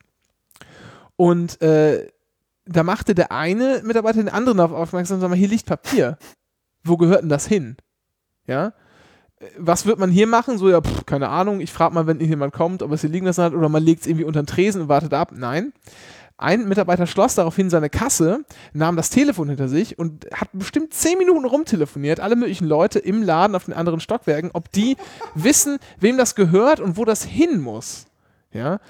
Und 1.16 1.60
äh, 1.60 2.08
da 2.64 2.82
machte 2.82 3.14
der 3.14 3.32
eine 3.32 3.82
Mitarbeiter 3.84 4.18
den 4.18 4.28
anderen 4.28 4.58
darauf 4.58 4.72
aufmerksam, 4.72 5.20
sag 5.20 5.28
mal, 5.28 5.36
hier 5.36 5.48
liegt 5.48 5.66
Papier. 5.66 6.16
Wo 6.84 6.96
gehört 6.96 7.22
denn 7.22 7.28
das 7.28 7.46
hin? 7.46 7.76
Ja. 8.46 8.72
Was 9.58 9.86
wird 9.86 9.98
man 9.98 10.10
hier 10.10 10.26
machen? 10.26 10.58
So, 10.58 10.70
ja, 10.70 10.80
pff, 10.80 11.06
keine 11.06 11.28
Ahnung. 11.28 11.60
Ich 11.60 11.72
frage 11.72 11.94
mal, 11.94 12.06
wenn 12.06 12.20
jemand 12.20 12.52
kommt, 12.52 12.82
ob 12.82 12.92
es 12.92 13.00
hier 13.00 13.10
liegen 13.10 13.26
lassen 13.26 13.42
hat 13.42 13.54
oder 13.54 13.68
man 13.68 13.82
legt 13.82 14.02
es 14.02 14.06
irgendwie 14.06 14.24
unter 14.24 14.42
den 14.42 14.46
Tresen 14.46 14.82
und 14.82 14.88
wartet 14.88 15.14
ab. 15.14 15.32
Nein. 15.34 15.72
Ein 16.38 16.66
Mitarbeiter 16.66 17.06
schloss 17.06 17.36
daraufhin 17.36 17.70
seine 17.70 17.88
Kasse, 17.88 18.44
nahm 18.72 18.96
das 18.96 19.10
Telefon 19.10 19.48
hinter 19.48 19.68
sich 19.68 19.98
und 19.98 20.26
hat 20.34 20.48
bestimmt 20.52 20.92
zehn 20.92 21.16
Minuten 21.18 21.44
rumtelefoniert, 21.44 22.18
alle 22.18 22.34
möglichen 22.34 22.66
Leute 22.66 22.98
im 22.98 23.22
Laden 23.22 23.54
auf 23.54 23.66
den 23.66 23.74
anderen 23.74 24.00
Stockwerken, 24.00 24.50
ob 24.52 24.72
die 24.72 24.96
wissen, 25.34 25.78
wem 26.00 26.16
das 26.16 26.34
gehört 26.34 26.80
und 26.80 26.96
wo 26.96 27.04
das 27.04 27.22
hin 27.22 27.60
muss. 27.60 28.06
Ja. 28.52 28.80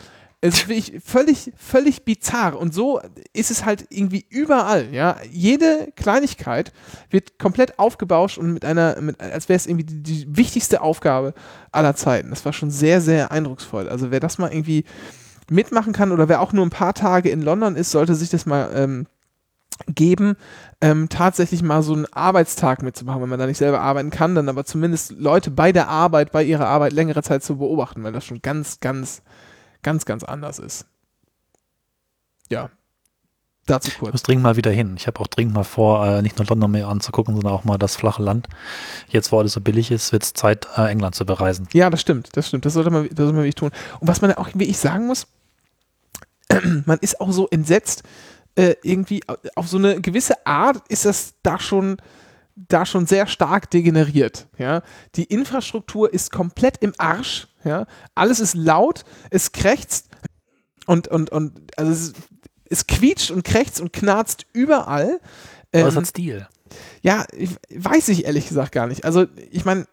Es 0.44 0.64
ist 0.64 0.92
völlig, 1.04 1.52
völlig 1.56 2.04
bizarr. 2.04 2.58
Und 2.58 2.74
so 2.74 3.00
ist 3.32 3.52
es 3.52 3.64
halt 3.64 3.86
irgendwie 3.90 4.26
überall, 4.28 4.92
ja. 4.92 5.16
Jede 5.30 5.92
Kleinigkeit 5.94 6.72
wird 7.10 7.38
komplett 7.38 7.78
aufgebauscht 7.78 8.38
und 8.38 8.52
mit 8.52 8.64
einer, 8.64 9.00
mit, 9.00 9.20
als 9.20 9.48
wäre 9.48 9.56
es 9.56 9.68
irgendwie 9.68 9.84
die, 9.84 10.02
die 10.02 10.36
wichtigste 10.36 10.80
Aufgabe 10.80 11.32
aller 11.70 11.94
Zeiten. 11.94 12.30
Das 12.30 12.44
war 12.44 12.52
schon 12.52 12.72
sehr, 12.72 13.00
sehr 13.00 13.30
eindrucksvoll. 13.30 13.88
Also 13.88 14.10
wer 14.10 14.18
das 14.18 14.38
mal 14.38 14.52
irgendwie 14.52 14.84
mitmachen 15.48 15.92
kann 15.92 16.10
oder 16.10 16.28
wer 16.28 16.40
auch 16.40 16.52
nur 16.52 16.66
ein 16.66 16.70
paar 16.70 16.94
Tage 16.94 17.30
in 17.30 17.42
London 17.42 17.76
ist, 17.76 17.92
sollte 17.92 18.16
sich 18.16 18.30
das 18.30 18.44
mal 18.44 18.70
ähm, 18.74 19.06
geben, 19.86 20.36
ähm, 20.80 21.08
tatsächlich 21.08 21.62
mal 21.62 21.82
so 21.82 21.92
einen 21.92 22.12
Arbeitstag 22.12 22.82
mitzumachen, 22.82 23.22
wenn 23.22 23.28
man 23.28 23.38
da 23.38 23.46
nicht 23.46 23.58
selber 23.58 23.80
arbeiten 23.80 24.10
kann, 24.10 24.34
dann 24.34 24.48
aber 24.48 24.64
zumindest 24.64 25.12
Leute 25.12 25.50
bei 25.50 25.72
der 25.72 25.88
Arbeit, 25.88 26.32
bei 26.32 26.42
ihrer 26.42 26.66
Arbeit 26.66 26.92
längere 26.92 27.22
Zeit 27.22 27.42
zu 27.42 27.58
beobachten, 27.58 28.02
weil 28.02 28.12
das 28.12 28.24
schon 28.24 28.42
ganz, 28.42 28.80
ganz, 28.80 29.22
ganz, 29.82 30.04
ganz 30.04 30.24
anders 30.24 30.58
ist. 30.58 30.86
Ja. 32.48 32.70
Dazu 33.66 33.88
Ich 33.88 33.98
kurz. 33.98 34.12
muss 34.12 34.22
dringend 34.22 34.42
mal 34.42 34.56
wieder 34.56 34.72
hin. 34.72 34.94
Ich 34.96 35.06
habe 35.06 35.20
auch 35.20 35.28
dringend 35.28 35.54
mal 35.54 35.62
vor, 35.62 36.04
äh, 36.04 36.22
nicht 36.22 36.36
nur 36.36 36.46
London 36.46 36.70
mehr 36.72 36.88
anzugucken, 36.88 37.34
sondern 37.34 37.52
auch 37.52 37.62
mal 37.64 37.78
das 37.78 37.94
flache 37.94 38.22
Land. 38.22 38.48
Jetzt, 39.08 39.30
wo 39.30 39.38
alles 39.38 39.52
so 39.52 39.60
billig 39.60 39.92
ist, 39.92 40.10
wird 40.12 40.24
es 40.24 40.34
Zeit, 40.34 40.66
äh, 40.76 40.90
England 40.90 41.14
zu 41.14 41.24
bereisen. 41.24 41.68
Ja, 41.72 41.88
das 41.88 42.00
stimmt, 42.00 42.36
das 42.36 42.48
stimmt. 42.48 42.64
Das 42.64 42.72
sollte 42.74 42.90
man, 42.90 43.08
das 43.08 43.18
sollte 43.18 43.32
man 43.32 43.42
wirklich 43.42 43.54
tun. 43.54 43.70
Und 44.00 44.08
was 44.08 44.20
man 44.20 44.32
auch 44.34 44.48
wirklich 44.48 44.78
sagen 44.78 45.06
muss, 45.06 45.28
man 46.86 46.98
ist 46.98 47.20
auch 47.20 47.30
so 47.30 47.48
entsetzt, 47.48 48.02
äh, 48.56 48.74
irgendwie 48.82 49.22
auf 49.54 49.68
so 49.68 49.78
eine 49.78 50.00
gewisse 50.00 50.44
Art 50.44 50.82
ist 50.88 51.04
das 51.04 51.34
da 51.42 51.58
schon 51.58 51.98
da 52.54 52.84
schon 52.84 53.06
sehr 53.06 53.26
stark 53.26 53.70
degeneriert. 53.70 54.46
Ja? 54.58 54.82
Die 55.14 55.24
Infrastruktur 55.24 56.12
ist 56.12 56.30
komplett 56.30 56.78
im 56.78 56.92
Arsch. 56.98 57.48
Ja? 57.64 57.86
Alles 58.14 58.40
ist 58.40 58.54
laut, 58.54 59.04
es 59.30 59.52
krächzt 59.52 60.08
und, 60.86 61.08
und, 61.08 61.30
und 61.30 61.52
also 61.76 61.92
es, 61.92 62.12
es 62.68 62.86
quietscht 62.86 63.30
und 63.30 63.44
krächzt 63.44 63.80
und 63.80 63.92
knarzt 63.92 64.46
überall. 64.52 65.20
Aber 65.72 65.88
es 65.88 65.94
Ähm, 65.94 66.00
hat 66.00 66.06
Stil. 66.06 66.46
ja, 67.02 67.24
ich, 67.36 67.50
weiß 67.74 68.08
ich 68.08 68.24
ehrlich 68.24 68.48
gesagt 68.48 68.72
gar 68.72 68.86
nicht. 68.86 69.04
Also, 69.04 69.26
ich 69.50 69.64
meine, 69.64 69.86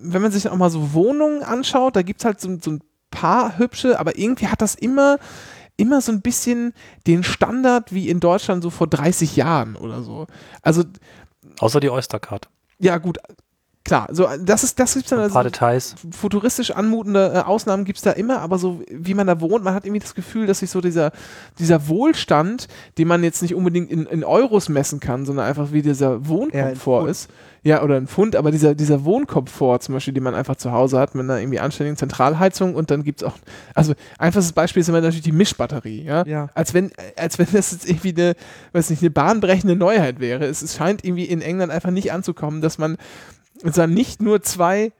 wenn 0.00 0.22
man 0.22 0.30
sich 0.32 0.48
auch 0.48 0.56
mal 0.56 0.70
so 0.70 0.92
Wohnungen 0.92 1.42
anschaut, 1.42 1.96
da 1.96 2.02
gibt 2.02 2.20
es 2.20 2.24
halt 2.24 2.40
so, 2.40 2.58
so 2.62 2.72
ein 2.72 2.80
paar 3.10 3.58
hübsche, 3.58 3.98
aber 3.98 4.18
irgendwie 4.18 4.48
hat 4.48 4.60
das 4.62 4.74
immer, 4.74 5.18
immer 5.76 6.00
so 6.00 6.12
ein 6.12 6.20
bisschen 6.20 6.74
den 7.06 7.22
Standard 7.24 7.92
wie 7.92 8.08
in 8.08 8.20
Deutschland 8.20 8.62
so 8.62 8.70
vor 8.70 8.86
30 8.86 9.36
Jahren 9.36 9.74
oder 9.76 10.02
so. 10.02 10.26
Also, 10.62 10.84
Außer 11.58 11.80
die 11.80 11.90
Oystercard. 11.90 12.48
ja, 12.78 12.98
gut. 12.98 13.18
Klar, 13.86 14.08
so 14.10 14.28
das 14.40 14.64
ist 14.64 14.80
das 14.80 14.94
gibt's 14.94 15.10
dann 15.10 15.20
Ein 15.20 15.28
paar 15.30 15.44
also, 15.44 15.48
Details. 15.48 15.94
futuristisch 16.10 16.72
anmutende 16.72 17.32
äh, 17.34 17.38
Ausnahmen 17.38 17.84
gibt 17.84 17.98
es 17.98 18.02
da 18.02 18.10
immer, 18.10 18.40
aber 18.40 18.58
so 18.58 18.82
wie 18.90 19.14
man 19.14 19.28
da 19.28 19.40
wohnt, 19.40 19.62
man 19.62 19.74
hat 19.74 19.84
irgendwie 19.84 20.00
das 20.00 20.16
Gefühl, 20.16 20.48
dass 20.48 20.58
sich 20.58 20.70
so 20.70 20.80
dieser, 20.80 21.12
dieser 21.60 21.86
Wohlstand, 21.86 22.66
den 22.98 23.06
man 23.06 23.22
jetzt 23.22 23.42
nicht 23.42 23.54
unbedingt 23.54 23.88
in, 23.92 24.06
in 24.06 24.24
Euros 24.24 24.68
messen 24.68 24.98
kann, 24.98 25.24
sondern 25.24 25.46
einfach 25.46 25.70
wie 25.70 25.82
dieser 25.82 26.26
Wohnkomfort 26.26 27.02
Pfund. 27.02 27.10
ist. 27.10 27.30
Ja, 27.62 27.82
oder 27.82 27.96
ein 27.96 28.08
Pfund, 28.08 28.34
aber 28.34 28.50
dieser, 28.50 28.74
dieser 28.74 29.04
Wohnkomfort 29.04 29.80
zum 29.80 29.94
Beispiel, 29.94 30.14
den 30.14 30.22
man 30.22 30.34
einfach 30.34 30.56
zu 30.56 30.72
Hause 30.72 30.98
hat, 30.98 31.14
mit 31.14 31.22
einer 31.24 31.38
irgendwie 31.38 31.60
anständigen 31.60 31.96
Zentralheizung 31.96 32.74
und 32.74 32.90
dann 32.90 33.04
gibt 33.04 33.22
es 33.22 33.28
auch, 33.28 33.34
also 33.74 33.94
einfaches 34.18 34.52
Beispiel 34.52 34.80
ist 34.80 34.88
immer 34.88 35.00
natürlich 35.00 35.22
die 35.24 35.32
Mischbatterie, 35.32 36.02
ja. 36.02 36.24
Ja. 36.26 36.48
Als 36.54 36.74
wenn, 36.74 36.90
als 37.16 37.38
wenn 37.38 37.46
das 37.52 37.70
jetzt 37.70 37.88
irgendwie 37.88 38.14
eine, 38.20 38.34
weiß 38.72 38.90
nicht, 38.90 39.02
eine 39.02 39.10
bahnbrechende 39.10 39.76
Neuheit 39.76 40.18
wäre. 40.18 40.44
Es, 40.44 40.62
es 40.62 40.76
scheint 40.76 41.04
irgendwie 41.04 41.24
in 41.24 41.40
England 41.40 41.72
einfach 41.72 41.90
nicht 41.90 42.12
anzukommen, 42.12 42.60
dass 42.60 42.78
man 42.78 42.96
sondern 43.62 43.94
nicht 43.94 44.22
nur 44.22 44.42
zwei, 44.42 44.92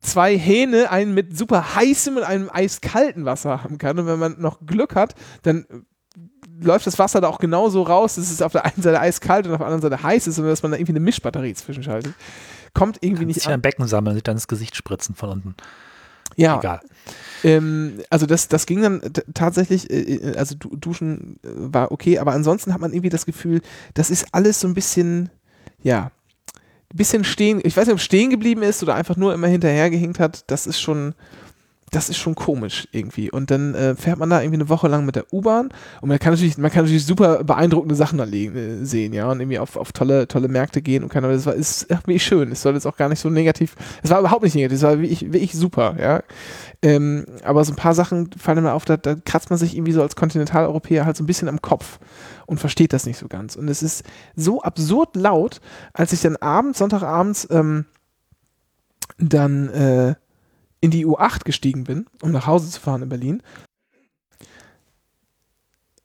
zwei 0.00 0.36
Hähne, 0.38 0.90
einen 0.90 1.14
mit 1.14 1.36
super 1.36 1.74
heißem 1.74 2.16
und 2.16 2.22
einem 2.22 2.50
eiskalten 2.52 3.24
Wasser 3.24 3.62
haben 3.62 3.78
kann. 3.78 3.98
Und 3.98 4.06
wenn 4.06 4.18
man 4.18 4.40
noch 4.40 4.60
Glück 4.64 4.94
hat, 4.94 5.14
dann 5.42 5.66
läuft 6.60 6.86
das 6.86 6.98
Wasser 6.98 7.20
da 7.20 7.28
auch 7.28 7.38
genauso 7.38 7.82
raus, 7.82 8.14
dass 8.16 8.30
es 8.30 8.42
auf 8.42 8.52
der 8.52 8.64
einen 8.64 8.82
Seite 8.82 9.00
eiskalt 9.00 9.46
und 9.46 9.52
auf 9.52 9.58
der 9.58 9.66
anderen 9.66 9.82
Seite 9.82 10.02
heiß 10.02 10.26
ist, 10.26 10.38
und 10.38 10.46
dass 10.46 10.62
man 10.62 10.72
da 10.72 10.78
irgendwie 10.78 10.92
eine 10.92 11.00
Mischbatterie 11.00 11.54
zwischenschaltet. 11.54 12.14
Kommt 12.74 12.98
irgendwie 13.00 13.26
Nicht 13.26 13.36
nicht 13.36 13.44
sich 13.44 13.48
an. 13.48 13.54
ein 13.54 13.62
Becken 13.62 13.86
sammeln, 13.86 14.14
sich 14.14 14.22
dann 14.22 14.36
ins 14.36 14.48
Gesicht 14.48 14.76
spritzen 14.76 15.14
von 15.14 15.30
unten. 15.30 15.54
Ja, 16.36 16.58
Egal. 16.58 16.80
Ähm, 17.44 18.00
also 18.08 18.26
das, 18.26 18.48
das 18.48 18.66
ging 18.66 18.82
dann 18.82 19.02
tatsächlich, 19.34 19.90
äh, 19.90 20.00
äh, 20.00 20.36
also 20.36 20.54
du, 20.54 20.76
Duschen 20.76 21.38
äh, 21.42 21.48
war 21.52 21.92
okay, 21.92 22.18
aber 22.18 22.32
ansonsten 22.32 22.72
hat 22.72 22.80
man 22.80 22.92
irgendwie 22.92 23.10
das 23.10 23.26
Gefühl, 23.26 23.60
das 23.94 24.10
ist 24.10 24.26
alles 24.32 24.60
so 24.60 24.68
ein 24.68 24.74
bisschen, 24.74 25.28
ja, 25.82 26.10
bisschen 26.96 27.24
stehen, 27.24 27.60
ich 27.64 27.76
weiß 27.76 27.86
nicht, 27.86 27.94
ob 27.94 28.00
stehen 28.00 28.30
geblieben 28.30 28.62
ist 28.62 28.82
oder 28.82 28.94
einfach 28.94 29.16
nur 29.16 29.34
immer 29.34 29.46
hinterhergehinkt 29.46 30.18
hat, 30.20 30.50
das 30.50 30.66
ist 30.66 30.80
schon, 30.80 31.14
das 31.92 32.08
ist 32.08 32.16
schon 32.16 32.34
komisch 32.34 32.88
irgendwie. 32.90 33.30
Und 33.30 33.50
dann 33.50 33.74
äh, 33.74 33.94
fährt 33.94 34.18
man 34.18 34.30
da 34.30 34.40
irgendwie 34.40 34.56
eine 34.56 34.70
Woche 34.70 34.88
lang 34.88 35.04
mit 35.04 35.14
der 35.14 35.30
U-Bahn 35.30 35.68
und 36.00 36.08
man 36.08 36.18
kann 36.18 36.32
natürlich, 36.32 36.56
man 36.56 36.70
kann 36.70 36.84
natürlich 36.84 37.04
super 37.04 37.44
beeindruckende 37.44 37.94
Sachen 37.94 38.16
da 38.18 38.24
legen, 38.24 38.56
äh, 38.56 38.84
sehen, 38.84 39.12
ja, 39.12 39.30
und 39.30 39.40
irgendwie 39.40 39.58
auf, 39.58 39.76
auf 39.76 39.92
tolle, 39.92 40.26
tolle 40.26 40.48
Märkte 40.48 40.80
gehen 40.80 41.02
und 41.02 41.10
kann, 41.10 41.22
aber 41.22 41.34
das 41.34 41.44
war, 41.44 41.54
ist 41.54 41.86
irgendwie 41.90 42.18
schön. 42.18 42.50
Es 42.50 42.62
soll 42.62 42.72
jetzt 42.74 42.86
auch 42.86 42.96
gar 42.96 43.10
nicht 43.10 43.20
so 43.20 43.28
negativ, 43.28 43.76
es 44.02 44.10
war 44.10 44.20
überhaupt 44.20 44.42
nicht 44.42 44.54
negativ, 44.54 44.76
es 44.78 44.82
war 44.82 45.00
wirklich, 45.00 45.32
wirklich 45.32 45.52
super, 45.52 45.94
ja. 46.00 46.22
Ähm, 46.80 47.26
aber 47.44 47.62
so 47.64 47.72
ein 47.72 47.76
paar 47.76 47.94
Sachen 47.94 48.30
fallen 48.38 48.64
mir 48.64 48.72
auf, 48.72 48.86
da, 48.86 48.96
da 48.96 49.14
kratzt 49.14 49.50
man 49.50 49.58
sich 49.58 49.76
irgendwie 49.76 49.92
so 49.92 50.00
als 50.00 50.16
Kontinentaleuropäer 50.16 51.04
halt 51.04 51.16
so 51.18 51.22
ein 51.22 51.26
bisschen 51.26 51.48
am 51.48 51.60
Kopf 51.60 51.98
und 52.46 52.58
versteht 52.58 52.94
das 52.94 53.04
nicht 53.04 53.18
so 53.18 53.28
ganz. 53.28 53.54
Und 53.54 53.68
es 53.68 53.82
ist 53.82 54.02
so 54.34 54.62
absurd 54.62 55.14
laut, 55.14 55.60
als 55.92 56.14
ich 56.14 56.22
dann 56.22 56.36
abends, 56.36 56.78
Sonntagabends, 56.78 57.46
ähm, 57.50 57.84
dann 59.18 59.68
äh, 59.68 60.14
in 60.82 60.90
die 60.90 61.06
U8 61.06 61.44
gestiegen 61.44 61.84
bin, 61.84 62.06
um 62.20 62.32
nach 62.32 62.46
Hause 62.46 62.68
zu 62.70 62.80
fahren 62.80 63.02
in 63.02 63.08
Berlin. 63.08 63.42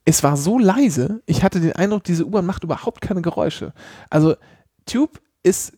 Es 0.05 0.23
war 0.23 0.37
so 0.37 0.57
leise, 0.57 1.21
ich 1.25 1.43
hatte 1.43 1.59
den 1.59 1.73
Eindruck, 1.73 2.05
diese 2.05 2.25
U-Bahn 2.25 2.45
macht 2.45 2.63
überhaupt 2.63 3.01
keine 3.01 3.21
Geräusche. 3.21 3.73
Also 4.09 4.35
Tube 4.85 5.19
ist, 5.43 5.73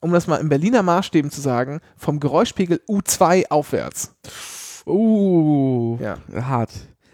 um 0.00 0.12
das 0.12 0.26
mal 0.26 0.36
in 0.36 0.50
Berliner 0.50 0.82
Maßstäben 0.82 1.30
zu 1.30 1.40
sagen, 1.40 1.80
vom 1.96 2.20
Geräuschpegel 2.20 2.82
U2 2.88 3.48
aufwärts. 3.50 4.14
Uh, 4.84 5.96
Ja. 6.00 6.18
hart. 6.34 6.70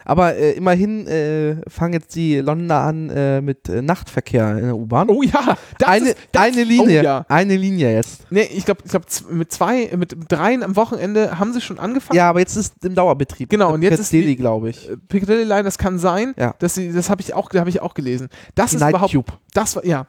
Aber 0.08 0.36
äh, 0.36 0.52
immerhin 0.52 1.06
äh, 1.08 1.56
fangen 1.68 1.92
jetzt 1.94 2.14
die 2.14 2.36
Londoner 2.38 2.76
an 2.80 3.10
äh, 3.10 3.40
mit 3.40 3.68
äh, 3.68 3.82
Nachtverkehr 3.82 4.56
in 4.56 4.64
der 4.66 4.76
U-Bahn. 4.76 5.10
Oh 5.10 5.20
ja, 5.22 5.56
das 5.78 5.88
eine, 5.88 6.08
ist, 6.10 6.18
das, 6.30 6.42
eine 6.42 6.62
Linie. 6.62 7.00
Oh 7.00 7.04
ja. 7.04 7.26
Eine 7.28 7.56
Linie 7.56 7.92
jetzt. 7.92 8.22
Nee, 8.30 8.48
ich 8.54 8.64
glaube, 8.64 8.82
ich 8.84 8.90
glaub, 8.92 9.02
mit 9.30 9.52
zwei, 9.52 9.90
mit 9.96 10.16
dreien 10.28 10.62
am 10.62 10.76
Wochenende 10.76 11.38
haben 11.40 11.52
sie 11.52 11.60
schon 11.60 11.80
angefangen. 11.80 12.16
Ja, 12.16 12.30
aber 12.30 12.38
jetzt 12.38 12.54
ist 12.54 12.84
im 12.84 12.94
Dauerbetrieb. 12.94 13.48
Genau, 13.50 13.74
und 13.74 13.82
jetzt 13.82 13.98
ist 13.98 14.12
die- 14.12 14.20
Daily, 14.20 14.36
glaube 14.36 14.70
ich. 14.70 14.88
Piccadilly 15.08 15.42
Line, 15.44 15.64
das 15.64 15.76
kann 15.76 15.98
sein, 15.98 16.34
Ja. 16.38 16.54
dass 16.60 16.74
sie, 16.76 16.92
das 16.92 17.10
habe 17.10 17.20
ich 17.20 17.34
auch, 17.34 17.52
habe 17.52 17.68
ich 17.68 17.82
auch 17.82 17.94
gelesen. 17.94 18.28
Das 18.54 18.72
ist 18.74 18.80
Night 18.80 18.90
überhaupt, 18.90 19.12
Tube. 19.12 19.32
das 19.54 19.74
war, 19.74 19.84
ja, 19.84 20.06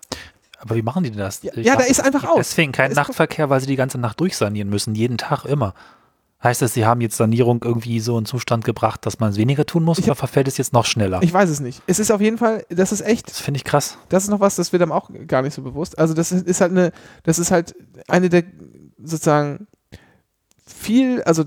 Aber 0.60 0.75
wie 0.75 0.81
machen 0.83 1.03
die 1.03 1.10
denn 1.10 1.19
das? 1.19 1.41
ja, 1.41 1.51
Ich 1.55 1.65
ja 1.65 1.73
da 1.73 1.79
dachte, 1.79 1.91
ist 1.91 2.03
einfach 2.05 2.23
aus. 2.23 2.38
Deswegen 2.38 2.71
kein 2.71 2.91
ist- 2.91 2.97
Nachtverkehr, 2.97 3.49
weil 3.49 3.62
sie 3.62 3.67
die 3.67 3.75
ganze 3.75 3.97
Nacht 3.97 4.19
durchsanieren 4.19 4.69
müssen, 4.69 4.93
jeden 4.93 5.17
Tag 5.17 5.45
immer. 5.45 5.73
Heißt 6.43 6.62
das, 6.62 6.76
sie 6.76 6.86
haben 6.86 7.02
jetzt 7.02 7.17
Sanierung 7.17 7.63
irgendwie 7.63 8.00
so 8.00 8.17
in 8.17 8.26
Zustand 8.26 8.63
gebracht, 8.63 9.06
dass 9.08 9.19
man 9.19 9.32
es 9.32 9.38
weniger 9.38 9.65
tun 9.65 9.84
muss 9.84 9.97
Ich 9.97 10.06
oder 10.06 10.13
verfällt 10.13 10.47
es 10.47 10.58
jetzt 10.58 10.71
noch 10.71 10.86
schneller? 10.86 11.19
Ich 11.23 11.34
weiß 11.34 11.50
es 11.50 11.60
nicht. 11.60 11.82
Es 11.88 11.97
ist 11.97 12.12
auf 12.12 12.21
jeden 12.21 12.38
Fall, 12.38 12.63
das 12.69 12.91
ist 12.91 13.02
echt, 13.02 13.28
das 13.28 13.39
finde 13.39 13.58
ich 13.58 13.63
krass. 13.63 13.97
das 14.10 14.23
ist 14.23 14.30
noch 14.30 14.39
was, 14.39 14.56
das 14.56 14.71
wird 14.71 14.84
einem 14.84 14.91
auch 14.91 15.10
gar 15.26 15.41
nicht 15.41 15.56
so 15.56 15.63
bewusst. 15.63 15.97
Also 15.97 16.13
das 16.13 16.32
ist 16.32 16.62
halt 16.62 16.71
eine, 16.71 16.91
das 17.23 17.39
ist 17.39 17.50
halt 17.50 17.76
eine 18.08 18.30
der 18.30 18.43
sozusagen 19.02 19.67
viel, 20.63 21.23
also 21.23 21.45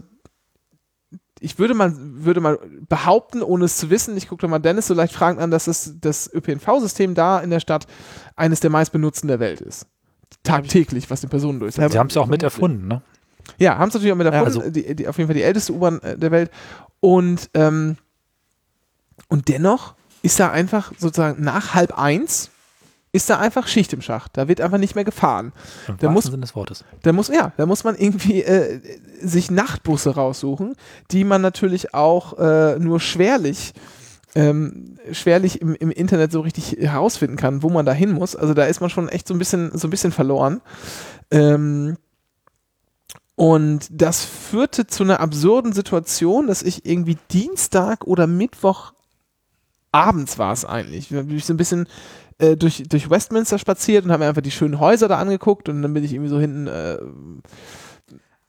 ich 1.38 1.58
würde 1.58 1.74
mal, 1.74 1.92
würde 1.96 2.40
mal 2.40 2.58
behaupten, 2.88 3.42
ohne 3.42 3.66
es 3.66 3.76
zu 3.76 3.90
wissen, 3.90 4.16
ich 4.16 4.28
gucke 4.28 4.42
da 4.42 4.48
mal 4.48 4.58
Dennis 4.58 4.88
so 4.88 4.94
leicht 4.94 5.14
fragend 5.14 5.40
an, 5.40 5.52
dass 5.52 5.68
es, 5.68 5.94
das 6.00 6.28
ÖPNV-System 6.32 7.14
da 7.14 7.38
in 7.38 7.50
der 7.50 7.60
Stadt 7.60 7.86
eines 8.36 8.60
der 8.60 8.70
meistbenutzten 8.70 9.28
der 9.28 9.40
Welt 9.40 9.60
ist. 9.60 9.86
Tagtäglich, 10.42 11.10
was 11.10 11.22
den 11.22 11.30
Personen 11.30 11.60
durchsetzt. 11.60 11.92
Sie 11.92 11.98
haben 11.98 12.08
es 12.08 12.14
ja 12.14 12.22
auch 12.22 12.26
mit 12.26 12.42
erfunden, 12.42 12.88
ne? 12.88 13.02
Ja, 13.58 13.78
haben 13.78 13.88
es 13.88 13.94
natürlich 13.94 14.12
auch 14.12 14.16
mit 14.16 14.26
erfunden. 14.26 14.46
also- 14.60 14.70
die, 14.70 14.94
die, 14.94 15.08
auf 15.08 15.18
jeden 15.18 15.28
Fall 15.28 15.34
die 15.36 15.42
älteste 15.42 15.72
U-Bahn 15.72 16.00
äh, 16.02 16.16
der 16.18 16.30
Welt. 16.30 16.50
Und, 17.00 17.50
ähm, 17.54 17.96
und 19.28 19.48
dennoch 19.48 19.94
ist 20.22 20.38
da 20.40 20.50
einfach 20.50 20.92
sozusagen 20.98 21.42
nach 21.42 21.74
halb 21.74 21.96
eins 21.98 22.50
ist 23.12 23.28
da 23.28 23.40
einfach 23.40 23.66
Schicht 23.66 23.92
im 23.92 24.02
Schacht. 24.02 24.36
Da 24.36 24.46
wird 24.46 24.60
einfach 24.60 24.78
nicht 24.78 24.94
mehr 24.94 25.02
gefahren. 25.04 25.52
Im 25.88 25.96
Da 25.98 26.10
muss- 26.10 26.24
Sinne 26.26 26.38
des 26.42 26.54
Wortes. 26.54 26.84
Da 27.02 27.12
muss, 27.12 27.26
ja, 27.26 27.52
da 27.56 27.66
muss 27.66 27.82
man 27.82 27.96
irgendwie 27.96 28.42
äh, 28.44 28.80
sich 29.20 29.50
Nachtbusse 29.50 30.10
raussuchen, 30.14 30.76
die 31.10 31.24
man 31.24 31.40
natürlich 31.42 31.92
auch 31.92 32.38
äh, 32.38 32.78
nur 32.78 33.00
schwerlich 33.00 33.72
ähm, 34.36 34.96
schwerlich 35.10 35.60
im, 35.60 35.74
im 35.74 35.90
Internet 35.90 36.30
so 36.30 36.40
richtig 36.40 36.76
herausfinden 36.80 37.34
kann, 37.36 37.64
wo 37.64 37.68
man 37.68 37.84
da 37.84 37.90
hin 37.92 38.12
muss. 38.12 38.36
Also 38.36 38.54
da 38.54 38.64
ist 38.66 38.80
man 38.80 38.88
schon 38.88 39.08
echt 39.08 39.26
so 39.26 39.34
ein 39.34 39.38
bisschen, 39.38 39.76
so 39.76 39.88
ein 39.88 39.90
bisschen 39.90 40.12
verloren. 40.12 40.60
Ähm, 41.32 41.96
und 43.40 43.88
das 43.90 44.22
führte 44.22 44.86
zu 44.86 45.02
einer 45.02 45.20
absurden 45.20 45.72
Situation, 45.72 46.46
dass 46.46 46.62
ich 46.62 46.84
irgendwie 46.84 47.16
Dienstag 47.30 48.06
oder 48.06 48.26
Mittwoch 48.26 48.92
abends 49.92 50.38
war 50.38 50.52
es 50.52 50.66
eigentlich. 50.66 51.08
Bin 51.08 51.34
ich 51.34 51.46
so 51.46 51.54
ein 51.54 51.56
bisschen 51.56 51.86
äh, 52.36 52.58
durch, 52.58 52.82
durch 52.86 53.08
Westminster 53.08 53.58
spaziert 53.58 54.04
und 54.04 54.12
habe 54.12 54.24
mir 54.24 54.28
einfach 54.28 54.42
die 54.42 54.50
schönen 54.50 54.78
Häuser 54.78 55.08
da 55.08 55.16
angeguckt 55.16 55.70
und 55.70 55.80
dann 55.80 55.94
bin 55.94 56.04
ich 56.04 56.12
irgendwie 56.12 56.28
so 56.28 56.38
hinten, 56.38 56.66
äh, 56.66 56.98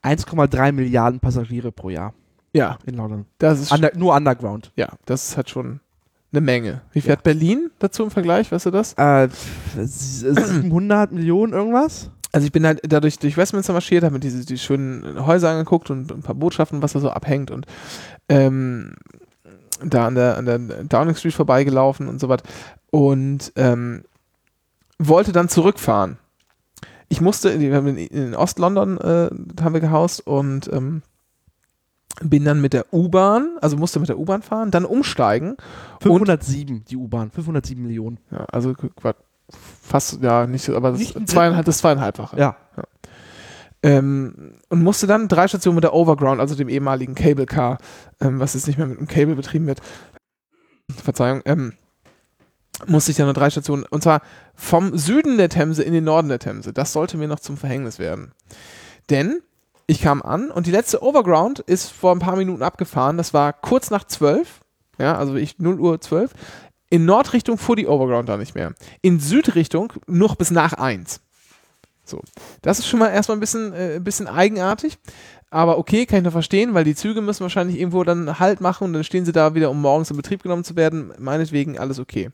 1,3 0.03 0.73
Milliarden 0.73 1.21
Passagiere 1.21 1.71
pro 1.71 1.89
Jahr 1.89 2.13
ja, 2.51 2.77
in 2.85 2.95
London. 2.95 3.25
das 3.37 3.61
ist, 3.61 3.71
Under, 3.71 3.91
nur 3.95 4.13
Underground. 4.13 4.73
ja, 4.75 4.89
das 5.05 5.29
ist 5.29 5.37
halt 5.37 5.49
schon 5.49 5.79
eine 6.33 6.41
Menge. 6.41 6.81
Wie 6.91 6.99
viel 6.99 7.13
hat 7.13 7.23
Berlin 7.23 7.71
dazu 7.79 8.03
im 8.03 8.11
Vergleich, 8.11 8.51
weißt 8.51 8.65
du 8.65 8.71
das? 8.71 8.91
Äh, 8.95 9.29
700 9.73 11.13
Millionen 11.13 11.53
irgendwas? 11.53 12.11
Also 12.31 12.45
ich 12.45 12.51
bin 12.51 12.65
halt 12.65 12.81
dadurch 12.83 13.19
durch 13.19 13.37
Westminster 13.37 13.73
marschiert, 13.73 14.03
habe 14.03 14.13
mir 14.13 14.19
diese 14.19 14.45
die 14.45 14.57
schönen 14.57 15.25
Häuser 15.25 15.49
angeguckt 15.49 15.89
und 15.89 16.11
ein 16.11 16.21
paar 16.21 16.35
Botschaften, 16.35 16.81
was 16.81 16.93
da 16.93 16.99
so 16.99 17.09
abhängt 17.09 17.51
und 17.51 17.65
ähm, 18.29 18.93
da 19.83 20.07
an 20.07 20.15
der, 20.15 20.37
an 20.37 20.45
der 20.45 20.59
Downing 20.59 21.15
Street 21.15 21.33
vorbeigelaufen 21.33 22.07
und 22.07 22.19
so 22.19 22.29
was 22.29 22.41
und 22.91 23.51
ähm, 23.55 24.03
wollte 24.99 25.31
dann 25.31 25.49
zurückfahren. 25.49 26.17
Ich 27.09 27.19
musste, 27.19 27.49
in, 27.49 27.61
wir 27.61 27.75
haben 27.75 27.97
in, 27.97 28.35
Ost-London 28.35 28.97
äh, 28.97 29.29
haben 29.61 29.73
wir 29.73 29.81
gehaust 29.81 30.25
und 30.25 30.71
ähm, 30.71 31.01
bin 32.21 32.45
dann 32.45 32.61
mit 32.61 32.73
der 32.73 32.93
U-Bahn, 32.93 33.57
also 33.61 33.77
musste 33.77 33.99
mit 33.99 34.09
der 34.09 34.19
U-Bahn 34.19 34.41
fahren, 34.41 34.71
dann 34.71 34.85
umsteigen 34.85 35.57
507, 36.01 36.85
die 36.85 36.97
U-Bahn. 36.97 37.31
507 37.31 37.81
Millionen. 37.81 38.19
Ja, 38.31 38.45
also 38.51 38.73
Quatsch, 38.73 39.17
fast, 39.91 40.21
ja, 40.21 40.47
nicht 40.47 40.67
aber 40.69 40.91
das, 40.91 40.99
Nicht 40.99 41.15
ein 41.15 41.27
zweieinhalb, 41.27 41.65
das 41.65 41.79
zweieinhalbfache. 41.79 42.37
Ja. 42.37 42.55
Ähm, 43.83 44.53
und 44.69 44.83
musste 44.83 45.07
dann 45.07 45.27
drei 45.27 45.47
Stationen 45.47 45.75
mit 45.75 45.83
der 45.83 45.93
Overground, 45.93 46.39
also 46.39 46.55
dem 46.55 46.69
ehemaligen 46.69 47.15
Cable 47.15 47.45
Car, 47.45 47.77
ähm, 48.19 48.39
was 48.39 48.53
jetzt 48.53 48.67
nicht 48.67 48.77
mehr 48.77 48.87
mit 48.87 48.99
dem 48.99 49.07
Cable 49.07 49.35
betrieben 49.35 49.67
wird, 49.67 49.81
Verzeihung, 50.95 51.41
ähm, 51.45 51.73
musste 52.87 53.11
ich 53.11 53.17
dann 53.17 53.25
nur 53.25 53.33
drei 53.33 53.49
Stationen, 53.49 53.85
und 53.89 54.03
zwar 54.03 54.21
vom 54.55 54.97
Süden 54.97 55.37
der 55.37 55.49
Themse 55.49 55.83
in 55.83 55.93
den 55.93 56.03
Norden 56.03 56.29
der 56.29 56.39
Themse. 56.39 56.73
Das 56.73 56.93
sollte 56.93 57.17
mir 57.17 57.27
noch 57.27 57.39
zum 57.39 57.57
Verhängnis 57.57 57.99
werden. 57.99 58.33
Denn 59.09 59.41
ich 59.87 60.01
kam 60.01 60.21
an 60.21 60.51
und 60.51 60.67
die 60.67 60.71
letzte 60.71 61.03
Overground 61.03 61.59
ist 61.59 61.91
vor 61.91 62.13
ein 62.13 62.19
paar 62.19 62.35
Minuten 62.35 62.63
abgefahren. 62.63 63.17
Das 63.17 63.33
war 63.33 63.51
kurz 63.51 63.89
nach 63.89 64.05
zwölf, 64.05 64.61
ja, 64.99 65.17
also 65.17 65.35
ich 65.35 65.59
0 65.59 65.79
Uhr 65.79 65.99
12. 65.99 66.31
In 66.91 67.05
Nordrichtung 67.05 67.57
fuhr 67.57 67.77
die 67.77 67.87
Overground 67.87 68.27
da 68.27 68.35
nicht 68.35 68.53
mehr. 68.53 68.73
In 69.01 69.21
Südrichtung 69.21 69.93
noch 70.07 70.35
bis 70.35 70.51
nach 70.51 70.73
eins. 70.73 71.21
So. 72.03 72.21
Das 72.61 72.79
ist 72.79 72.87
schon 72.87 72.99
mal 72.99 73.07
erstmal 73.07 73.37
ein 73.37 73.39
bisschen, 73.39 73.71
äh, 73.73 73.95
ein 73.95 74.03
bisschen 74.03 74.27
eigenartig. 74.27 74.97
Aber 75.53 75.77
okay, 75.77 76.05
kann 76.05 76.19
ich 76.19 76.23
noch 76.23 76.31
verstehen, 76.31 76.73
weil 76.73 76.85
die 76.85 76.95
Züge 76.95 77.19
müssen 77.19 77.41
wahrscheinlich 77.41 77.77
irgendwo 77.77 78.05
dann 78.05 78.39
Halt 78.39 78.61
machen 78.61 78.85
und 78.85 78.93
dann 78.93 79.03
stehen 79.03 79.25
sie 79.25 79.33
da 79.33 79.53
wieder, 79.53 79.69
um 79.69 79.81
morgens 79.81 80.09
in 80.09 80.15
Betrieb 80.15 80.41
genommen 80.43 80.63
zu 80.63 80.77
werden. 80.77 81.11
Meinetwegen 81.19 81.77
alles 81.77 81.99
okay. 81.99 82.29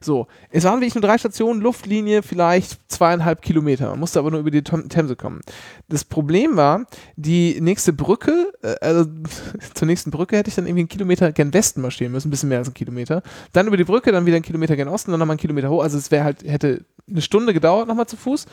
So, 0.00 0.28
es 0.48 0.64
waren 0.64 0.80
wirklich 0.80 0.94
nur 0.94 1.02
drei 1.02 1.18
Stationen, 1.18 1.60
Luftlinie 1.60 2.22
vielleicht 2.22 2.90
zweieinhalb 2.90 3.42
Kilometer. 3.42 3.90
Man 3.90 4.00
musste 4.00 4.18
aber 4.18 4.30
nur 4.30 4.40
über 4.40 4.50
die 4.50 4.62
Themse 4.62 5.14
kommen. 5.14 5.42
Das 5.90 6.06
Problem 6.06 6.56
war, 6.56 6.86
die 7.16 7.60
nächste 7.60 7.92
Brücke, 7.92 8.50
äh, 8.62 8.76
also 8.80 9.10
zur 9.74 9.86
nächsten 9.86 10.10
Brücke 10.10 10.38
hätte 10.38 10.48
ich 10.48 10.54
dann 10.54 10.64
irgendwie 10.64 10.82
einen 10.82 10.88
Kilometer 10.88 11.32
gen 11.32 11.52
Westen 11.52 11.82
marschieren 11.82 12.12
müssen, 12.12 12.28
ein 12.28 12.30
bisschen 12.30 12.48
mehr 12.48 12.58
als 12.58 12.68
einen 12.68 12.74
Kilometer. 12.74 13.22
Dann 13.52 13.66
über 13.66 13.76
die 13.76 13.84
Brücke, 13.84 14.10
dann 14.10 14.24
wieder 14.24 14.36
einen 14.36 14.44
Kilometer 14.44 14.74
gen 14.74 14.88
Osten, 14.88 15.10
dann 15.10 15.20
nochmal 15.20 15.34
einen 15.34 15.40
Kilometer 15.40 15.68
hoch. 15.68 15.82
Also 15.82 15.98
es 15.98 16.10
wäre 16.10 16.24
halt, 16.24 16.42
hätte 16.44 16.86
eine 17.10 17.20
Stunde 17.20 17.52
gedauert 17.52 17.88
nochmal 17.88 18.06
zu 18.06 18.16
Fuß. 18.16 18.46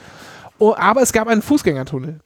Oh, 0.60 0.76
aber 0.78 1.02
es 1.02 1.14
gab 1.14 1.30
einen 1.30 1.42
Fußgängertunnel. 1.42 2.20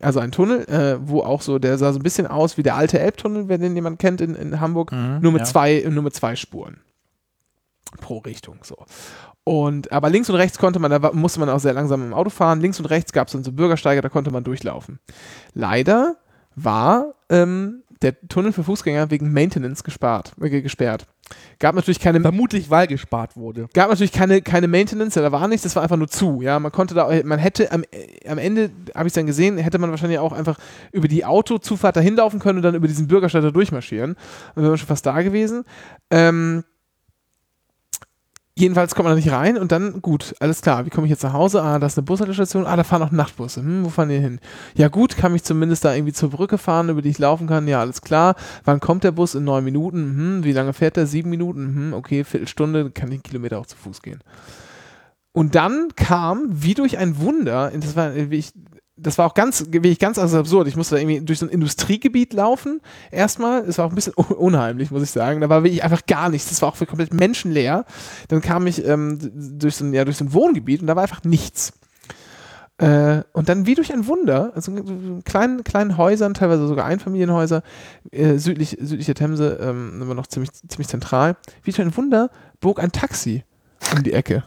Also 0.00 0.20
ein 0.20 0.30
Tunnel, 0.32 0.64
äh, 0.68 0.98
wo 1.00 1.22
auch 1.22 1.42
so, 1.42 1.58
der 1.58 1.76
sah 1.78 1.92
so 1.92 1.98
ein 1.98 2.02
bisschen 2.02 2.26
aus 2.26 2.56
wie 2.56 2.62
der 2.62 2.76
alte 2.76 2.98
Elbtunnel, 3.00 3.48
wenn 3.48 3.60
den 3.60 3.74
jemand 3.74 3.98
kennt 3.98 4.20
in, 4.20 4.34
in 4.34 4.60
Hamburg, 4.60 4.92
Mhm, 4.92 5.18
nur 5.20 5.32
mit 5.32 5.40
ja. 5.40 5.46
zwei, 5.46 5.84
nur 5.88 6.02
mit 6.04 6.14
zwei 6.14 6.36
Spuren 6.36 6.78
pro 8.00 8.18
Richtung 8.18 8.58
so. 8.62 8.76
Und 9.44 9.90
aber 9.92 10.10
links 10.10 10.28
und 10.28 10.36
rechts 10.36 10.58
konnte 10.58 10.78
man, 10.78 10.90
da 10.90 11.12
musste 11.12 11.40
man 11.40 11.48
auch 11.48 11.58
sehr 11.58 11.72
langsam 11.72 12.02
im 12.02 12.12
Auto 12.12 12.28
fahren. 12.30 12.60
Links 12.60 12.78
und 12.78 12.86
rechts 12.86 13.12
gab 13.12 13.28
es 13.28 13.32
dann 13.32 13.44
so 13.44 13.50
Bürgersteige, 13.52 14.02
da 14.02 14.08
konnte 14.10 14.30
man 14.30 14.44
durchlaufen. 14.44 14.98
Leider 15.54 16.16
war 16.54 17.14
ähm, 17.30 17.82
der 18.02 18.20
Tunnel 18.28 18.52
für 18.52 18.64
Fußgänger 18.64 19.10
wegen 19.10 19.32
Maintenance 19.32 19.82
gespart, 19.84 20.32
äh, 20.40 20.62
gesperrt. 20.62 21.06
Gab 21.58 21.74
natürlich 21.74 22.00
keine 22.00 22.20
Vermutlich, 22.20 22.70
weil 22.70 22.86
gespart 22.86 23.36
wurde. 23.36 23.68
gab 23.74 23.90
natürlich 23.90 24.12
keine, 24.12 24.40
keine 24.40 24.68
Maintenance, 24.68 25.14
ja, 25.14 25.22
da 25.22 25.32
war 25.32 25.46
nichts, 25.48 25.64
das 25.64 25.76
war 25.76 25.82
einfach 25.82 25.96
nur 25.96 26.08
zu. 26.08 26.40
Ja, 26.40 26.58
man 26.58 26.72
konnte 26.72 26.94
da, 26.94 27.10
man 27.24 27.38
hätte 27.38 27.70
am, 27.70 27.82
äh, 27.90 28.28
am 28.28 28.38
Ende, 28.38 28.70
habe 28.94 29.08
ich 29.08 29.12
dann 29.12 29.26
gesehen, 29.26 29.58
hätte 29.58 29.78
man 29.78 29.90
wahrscheinlich 29.90 30.18
auch 30.18 30.32
einfach 30.32 30.58
über 30.92 31.08
die 31.08 31.24
Autozufahrt 31.24 31.96
dahin 31.96 32.16
laufen 32.16 32.38
können 32.38 32.58
und 32.58 32.62
dann 32.62 32.74
über 32.74 32.88
diesen 32.88 33.08
Bürgersteig 33.08 33.42
da 33.42 33.50
durchmarschieren. 33.50 34.16
Dann 34.54 34.62
wäre 34.62 34.70
man 34.70 34.78
schon 34.78 34.88
fast 34.88 35.04
da 35.04 35.20
gewesen. 35.22 35.64
Ähm, 36.10 36.64
jedenfalls 38.58 38.94
kommt 38.94 39.04
man 39.04 39.12
da 39.12 39.16
nicht 39.16 39.32
rein 39.32 39.56
und 39.56 39.72
dann, 39.72 40.02
gut, 40.02 40.34
alles 40.40 40.60
klar, 40.60 40.84
wie 40.84 40.90
komme 40.90 41.06
ich 41.06 41.10
jetzt 41.10 41.22
nach 41.22 41.32
Hause? 41.32 41.62
Ah, 41.62 41.78
da 41.78 41.86
ist 41.86 41.96
eine 41.96 42.04
Bushaltestation, 42.04 42.66
ah, 42.66 42.76
da 42.76 42.84
fahren 42.84 43.02
auch 43.02 43.10
Nachtbusse. 43.10 43.60
Hm, 43.60 43.84
wo 43.84 43.88
fahren 43.88 44.08
die 44.08 44.18
hin? 44.18 44.40
Ja 44.74 44.88
gut, 44.88 45.16
kann 45.16 45.34
ich 45.34 45.44
zumindest 45.44 45.84
da 45.84 45.94
irgendwie 45.94 46.12
zur 46.12 46.30
Brücke 46.30 46.58
fahren, 46.58 46.88
über 46.88 47.00
die 47.00 47.10
ich 47.10 47.18
laufen 47.18 47.46
kann? 47.46 47.68
Ja, 47.68 47.80
alles 47.80 48.02
klar. 48.02 48.34
Wann 48.64 48.80
kommt 48.80 49.04
der 49.04 49.12
Bus? 49.12 49.34
In 49.34 49.44
neun 49.44 49.64
Minuten. 49.64 49.98
Hm, 49.98 50.44
wie 50.44 50.52
lange 50.52 50.72
fährt 50.72 50.96
der? 50.96 51.06
Sieben 51.06 51.30
Minuten. 51.30 51.74
Hm, 51.74 51.92
okay, 51.94 52.24
Viertelstunde, 52.24 52.90
kann 52.90 53.08
ich 53.08 53.14
einen 53.14 53.22
Kilometer 53.22 53.58
auch 53.58 53.66
zu 53.66 53.76
Fuß 53.76 54.02
gehen. 54.02 54.20
Und 55.32 55.54
dann 55.54 55.88
kam, 55.94 56.46
wie 56.48 56.74
durch 56.74 56.98
ein 56.98 57.20
Wunder, 57.20 57.70
das 57.72 57.94
war, 57.94 58.14
ich, 58.16 58.52
das 59.00 59.18
war 59.18 59.26
auch 59.26 59.34
ganz, 59.34 59.64
wie 59.70 59.88
ich 59.88 59.98
ganz 59.98 60.18
also 60.18 60.38
absurd. 60.38 60.68
Ich 60.68 60.76
musste 60.76 60.96
da 60.96 61.00
irgendwie 61.00 61.20
durch 61.20 61.38
so 61.38 61.46
ein 61.46 61.50
Industriegebiet 61.50 62.32
laufen. 62.32 62.80
Erstmal, 63.10 63.60
es 63.64 63.78
war 63.78 63.86
auch 63.86 63.90
ein 63.90 63.94
bisschen 63.94 64.14
un- 64.16 64.36
unheimlich, 64.36 64.90
muss 64.90 65.02
ich 65.02 65.10
sagen. 65.10 65.40
Da 65.40 65.48
war 65.48 65.62
wirklich 65.62 65.84
einfach 65.84 66.04
gar 66.06 66.28
nichts. 66.28 66.48
Das 66.48 66.60
war 66.62 66.68
auch 66.68 66.76
komplett 66.78 67.14
menschenleer. 67.14 67.84
Dann 68.28 68.40
kam 68.40 68.66
ich 68.66 68.84
ähm, 68.84 69.18
durch, 69.58 69.76
so 69.76 69.84
ein, 69.84 69.94
ja, 69.94 70.04
durch 70.04 70.16
so 70.16 70.24
ein 70.24 70.32
Wohngebiet 70.32 70.80
und 70.80 70.88
da 70.88 70.96
war 70.96 71.02
einfach 71.02 71.24
nichts. 71.24 71.72
Äh, 72.78 73.22
und 73.32 73.48
dann 73.48 73.66
wie 73.66 73.74
durch 73.74 73.92
ein 73.92 74.06
Wunder, 74.06 74.52
also 74.54 74.70
in 74.72 75.24
kleinen, 75.24 75.64
kleinen 75.64 75.96
Häusern, 75.96 76.34
teilweise 76.34 76.68
sogar 76.68 76.84
Einfamilienhäuser, 76.84 77.62
äh, 78.12 78.38
südlich, 78.38 78.78
südlich 78.80 79.06
der 79.06 79.16
Themse, 79.16 79.58
ähm, 79.60 80.00
immer 80.00 80.14
noch 80.14 80.28
ziemlich, 80.28 80.52
ziemlich 80.52 80.88
zentral, 80.88 81.36
wie 81.64 81.72
durch 81.72 81.80
ein 81.80 81.96
Wunder 81.96 82.30
bog 82.60 82.80
ein 82.80 82.92
Taxi 82.92 83.44
um 83.94 84.02
die 84.02 84.12
Ecke. 84.12 84.44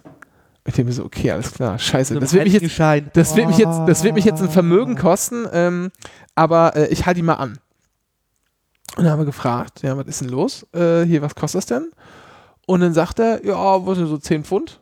Ich 0.65 0.75
denke 0.75 0.89
mir 0.89 0.93
so, 0.93 1.05
okay, 1.05 1.31
alles 1.31 1.51
klar, 1.53 1.79
scheiße. 1.79 2.19
Das 2.19 2.33
wird 2.33 2.43
mich 2.45 2.53
jetzt, 2.53 2.79
das 3.13 3.35
wird 3.35 3.47
mich 3.47 3.57
jetzt, 3.57 3.79
das 3.87 4.03
wird 4.03 4.13
mich 4.13 4.25
jetzt 4.25 4.41
ein 4.41 4.49
Vermögen 4.49 4.95
kosten, 4.95 5.47
ähm, 5.51 5.91
aber 6.35 6.75
äh, 6.75 6.87
ich 6.87 7.05
halte 7.05 7.19
die 7.19 7.23
mal 7.23 7.35
an. 7.35 7.57
Und 8.97 9.03
dann 9.05 9.13
haben 9.13 9.19
wir 9.19 9.25
gefragt, 9.25 9.81
ja, 9.81 9.97
was 9.97 10.05
ist 10.05 10.21
denn 10.21 10.29
los? 10.29 10.67
Äh, 10.73 11.03
hier, 11.03 11.21
was 11.21 11.33
kostet 11.33 11.59
das 11.59 11.65
denn? 11.65 11.91
Und 12.67 12.81
dann 12.81 12.93
sagt 12.93 13.19
er, 13.19 13.43
ja, 13.45 13.85
was 13.85 13.97
sind 13.97 14.07
so 14.07 14.17
10 14.17 14.43
Pfund? 14.43 14.79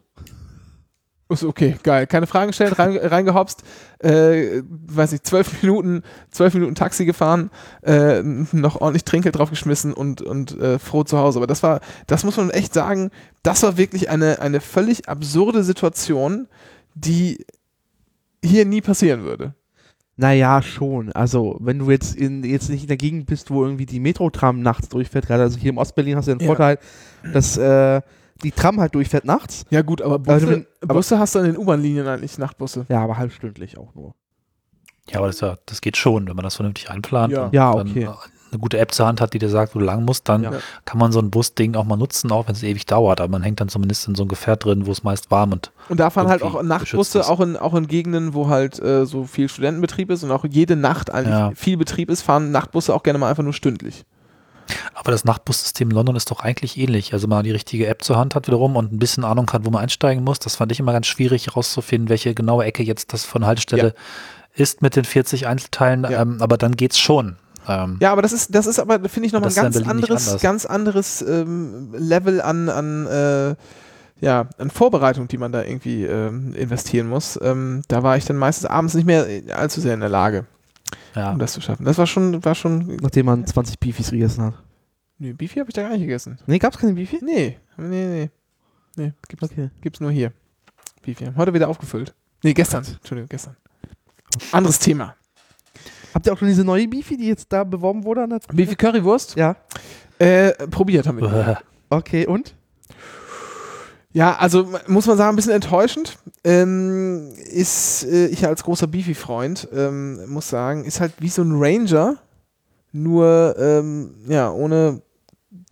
Ist 1.32 1.44
okay, 1.44 1.76
geil. 1.84 2.08
Keine 2.08 2.26
Fragen 2.26 2.48
gestellt, 2.48 2.80
rein, 2.80 2.98
reingehopst, 3.02 3.62
äh, 4.00 4.64
weiß 4.64 5.12
nicht, 5.12 5.28
zwölf 5.28 5.62
Minuten, 5.62 6.02
zwölf 6.32 6.56
Minuten 6.56 6.74
Taxi 6.74 7.06
gefahren, 7.06 7.52
äh, 7.84 8.24
noch 8.24 8.82
ordentlich 8.82 9.04
Trinkgeld 9.04 9.38
draufgeschmissen 9.38 9.94
und, 9.94 10.24
und 10.24 10.60
äh, 10.60 10.80
froh 10.80 11.04
zu 11.04 11.20
Hause. 11.20 11.38
Aber 11.38 11.46
das 11.46 11.62
war, 11.62 11.82
das 12.08 12.24
muss 12.24 12.38
man 12.38 12.50
echt 12.50 12.74
sagen, 12.74 13.12
das 13.44 13.62
war 13.62 13.78
wirklich 13.78 14.10
eine, 14.10 14.42
eine 14.42 14.60
völlig 14.60 15.08
absurde 15.08 15.64
Situation, 15.64 16.48
die 16.96 17.46
hier 18.44 18.66
nie 18.66 18.82
passieren 18.82 19.24
würde. 19.24 19.54
Naja, 20.18 20.64
schon. 20.64 21.12
Also, 21.12 21.58
wenn 21.62 21.78
du 21.80 21.92
jetzt, 21.92 22.16
in, 22.16 22.44
jetzt 22.44 22.70
nicht 22.70 22.82
in 22.82 22.88
der 22.88 22.98
Gegend 22.98 23.28
bist, 23.28 23.52
wo 23.52 23.64
irgendwie 23.64 23.86
die 23.86 24.00
Metro-Tram 24.00 24.62
nachts 24.62 24.90
durchfährt, 24.90 25.28
gerade 25.28 25.44
also 25.44 25.60
hier 25.60 25.70
im 25.70 25.78
Ostberlin 25.78 26.18
hast 26.18 26.28
du 26.28 26.32
den 26.32 26.42
Ja. 26.42 26.48
Vorteil, 26.48 26.80
dass 27.32 27.56
äh, 27.56 28.02
die 28.44 28.52
Tram 28.52 28.80
halt 28.80 28.96
durchfährt 28.96 29.26
nachts. 29.26 29.66
Ja 29.70 29.82
gut, 29.82 30.02
aber 30.02 30.16
Also 30.32 30.46
Busse, 30.48 30.58
wenn- 30.60 30.68
aber- 30.82 30.94
Busse 30.96 31.20
hast 31.20 31.36
du 31.36 31.40
an 31.40 31.46
den 31.46 31.58
U-Bahn-Linien 31.58 32.08
eigentlich, 32.08 32.38
Nachtbusse. 32.38 32.86
Ja, 32.90 33.04
aber 33.04 33.18
halbstündlich 33.18 33.78
auch 33.78 33.94
nur. 33.96 34.16
Ja, 35.10 35.18
aber 35.20 35.28
das, 35.28 35.40
ja, 35.42 35.56
das 35.66 35.82
geht 35.82 35.98
schon, 35.98 36.28
wenn 36.28 36.36
man 36.36 36.44
das 36.44 36.56
vernünftig 36.56 36.90
einplant. 36.90 37.34
Ja. 37.34 37.46
und 37.46 37.54
Ja, 37.54 37.74
dann 37.76 37.90
okay. 37.90 38.08
eine 38.52 38.60
gute 38.60 38.78
App 38.78 38.92
zur 38.94 39.08
Hand 39.08 39.22
hat, 39.22 39.34
die 39.34 39.40
dir 39.40 39.50
sagt, 39.50 39.74
wo 39.76 39.80
du 39.80 39.86
lang 39.86 40.06
musst, 40.06 40.30
dann 40.30 40.44
Ja. 40.44 40.52
kann 40.86 41.00
man 41.00 41.12
so 41.12 41.20
ein 41.20 41.30
Busding 41.32 41.76
auch 41.76 41.84
mal 41.84 41.98
nutzen, 41.98 42.32
auch 42.32 42.48
wenn 42.48 42.54
es 42.56 42.64
ewig 42.64 42.86
dauert. 42.86 43.20
Aber 43.22 43.32
man 43.32 43.42
hängt 43.44 43.60
dann 43.60 43.70
zumindest 43.70 44.08
in 44.08 44.16
so 44.16 44.24
einem 44.24 44.30
Gefährt 44.30 44.66
drin, 44.66 44.86
wo 44.86 44.92
es 44.92 45.04
meist 45.04 45.30
warm 45.32 45.52
und 45.52 45.72
Und 45.90 46.00
da 46.00 46.10
fahren 46.12 46.28
halt 46.28 46.42
auch 46.44 46.62
Nachtbusse, 46.64 47.28
auch 47.28 47.40
in, 47.42 47.58
auch 47.58 47.74
in 47.74 47.88
Gegenden, 47.88 48.34
wo 48.36 48.48
halt 48.50 48.80
äh, 48.80 49.06
so 49.06 49.24
viel 49.26 49.50
Studentenbetrieb 49.50 50.10
ist 50.12 50.24
und 50.24 50.32
auch 50.32 50.46
jede 50.50 50.76
Nacht 50.76 51.12
eigentlich 51.12 51.30
Ja. 51.34 51.52
viel 51.56 51.78
Betrieb 51.78 52.10
ist, 52.12 52.22
fahren 52.22 52.52
Nachtbusse 52.52 52.94
auch 52.94 53.04
gerne 53.04 53.20
mal 53.20 53.30
einfach 53.30 53.44
nur 53.44 53.54
stündlich. 53.54 54.06
Aber 54.94 55.12
das 55.12 55.26
Nachtbussystem 55.26 55.90
in 55.90 55.96
London 55.96 56.16
ist 56.16 56.32
doch 56.32 56.42
eigentlich 56.42 56.78
ähnlich. 56.78 57.14
Also 57.14 57.28
man 57.28 57.44
die 57.44 57.52
richtige 57.52 57.88
App 57.88 58.04
zur 58.04 58.18
Hand 58.18 58.36
hat 58.36 58.48
wiederum 58.48 58.76
und 58.76 58.92
ein 58.94 59.00
bisschen 59.00 59.24
Ahnung 59.24 59.50
hat, 59.52 59.66
wo 59.66 59.70
man 59.70 59.82
einsteigen 59.82 60.24
muss. 60.24 60.40
Das 60.40 60.56
fand 60.56 60.72
ich 60.72 60.80
immer 60.80 60.94
ganz 60.94 61.08
schwierig 61.08 61.48
herauszufinden, 61.48 62.10
welche 62.10 62.34
genaue 62.34 62.66
Ecke 62.66 62.84
jetzt 62.84 63.14
das 63.14 63.26
von 63.26 63.46
Haltestelle 63.46 63.94
ist 64.54 64.82
mit 64.82 64.96
den 64.96 65.06
40 65.06 65.48
Einzelteilen. 65.48 66.04
Ja. 66.04 66.22
Ähm, 66.22 66.38
aber 66.42 66.58
dann 66.58 66.76
geht's 66.76 67.00
schon. 67.00 67.38
Ähm, 67.68 67.98
Ja, 68.02 68.12
aber 68.12 68.22
das 68.22 68.34
ist, 68.34 68.54
das 68.54 68.68
ist 68.68 68.80
aber, 68.80 69.08
finde 69.10 69.28
ich, 69.28 69.34
nochmal 69.34 69.50
ein 69.50 69.56
ganz 69.56 69.78
anderes, 69.78 70.42
ganz 70.42 70.66
anderes 70.66 71.22
ähm, 71.22 71.94
Level 71.94 72.42
an, 72.42 72.70
an, 72.70 73.08
äh, 73.08 73.56
ja, 74.22 74.48
an 74.58 74.70
Vorbereitung, 74.70 75.28
die 75.28 75.38
man 75.38 75.52
da 75.52 75.64
irgendwie 75.64 76.04
ähm, 76.06 76.54
investieren 76.56 77.08
muss. 77.08 77.40
Ähm, 77.42 77.84
da 77.88 78.04
war 78.04 78.18
ich 78.18 78.26
dann 78.26 78.38
meistens 78.38 78.66
abends 78.66 78.94
nicht 78.96 79.06
mehr 79.06 79.26
allzu 79.56 79.82
sehr 79.82 79.94
in 79.94 80.02
der 80.02 80.10
Lage, 80.10 80.46
ja. 81.16 81.32
um 81.32 81.40
das 81.40 81.54
zu 81.54 81.62
schaffen. 81.62 81.86
Das 81.86 81.98
war 81.98 82.08
schon, 82.08 82.44
war 82.44 82.56
schon. 82.56 82.98
Nachdem 83.02 83.26
man 83.26 83.46
20 83.46 83.80
Beefies 83.80 84.12
gegessen 84.12 84.44
hat. 84.44 84.54
Nee, 85.18 85.34
Beefy 85.34 85.60
habe 85.60 85.70
ich 85.70 85.74
da 85.74 85.82
gar 85.84 85.92
nicht 85.92 86.02
gegessen. 86.02 86.40
Nee, 86.48 86.60
gab's 86.60 86.78
keine 86.78 86.94
Beefy? 86.94 87.20
Nee, 87.22 87.58
nee, 87.78 88.08
nee. 88.08 88.30
Nee, 88.96 89.14
gibt's, 89.28 89.44
Okay. 89.52 89.70
gibt's 89.82 90.00
nur 90.00 90.12
hier. 90.12 90.32
Beefy. 91.02 91.28
Heute 91.36 91.54
wieder 91.54 91.68
aufgefüllt. 91.68 92.14
Nee, 92.44 92.54
gestern. 92.54 92.86
Entschuldigung, 92.86 93.30
gestern. 93.30 93.56
Anderes 94.52 94.80
Thema. 94.80 95.16
Habt 96.14 96.26
ihr 96.26 96.34
auch 96.34 96.38
schon 96.38 96.48
diese 96.48 96.64
neue 96.64 96.88
Beefy, 96.88 97.18
die 97.18 97.28
jetzt 97.28 97.52
da 97.52 97.64
beworben 97.64 98.04
wurde? 98.04 98.24
An 98.24 98.30
der 98.30 98.40
Beefy 98.54 98.76
Currywurst? 98.76 99.36
Ja. 99.36 99.56
Äh, 100.18 100.52
probiert 100.68 101.08
haben 101.08 101.20
wir. 101.20 101.62
Okay, 101.90 102.26
und? 102.28 102.56
Ja, 104.12 104.38
also 104.38 104.68
muss 104.88 105.06
man 105.06 105.18
sagen, 105.18 105.34
ein 105.34 105.36
bisschen 105.36 105.54
enttäuschend. 105.54 106.18
Ähm, 106.44 107.34
ist, 107.36 108.06
äh, 108.06 108.28
ich 108.28 108.46
als 108.46 108.64
großer 108.64 108.88
Beefy-Freund, 108.88 109.68
ähm, 109.74 110.28
muss 110.30 110.50
sagen, 110.50 110.84
ist 110.86 111.00
halt 111.00 111.14
wie 111.20 111.30
so 111.30 111.44
ein 111.44 111.52
Ranger, 111.54 112.18
nur 112.92 113.56
ähm, 113.60 114.16
ja, 114.28 114.52
ohne 114.52 115.02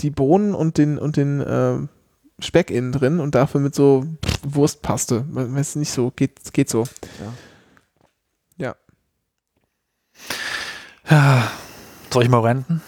die 0.01 0.11
Bohnen 0.11 0.53
und 0.53 0.77
den, 0.77 0.99
und 0.99 1.17
den 1.17 1.43
ähm, 1.47 1.89
Speck 2.39 2.69
innen 2.69 2.91
drin 2.91 3.19
und 3.19 3.33
dafür 3.33 3.59
mit 3.59 3.73
so 3.73 4.05
Wurstpaste. 4.43 5.25
Weiß 5.29 5.75
nicht 5.75 5.91
so, 5.91 6.11
geht, 6.15 6.53
geht 6.53 6.69
so. 6.69 6.83
Ja. 8.59 8.75
Soll 12.11 12.23
ich 12.23 12.29
mal 12.29 12.41
renten? 12.41 12.81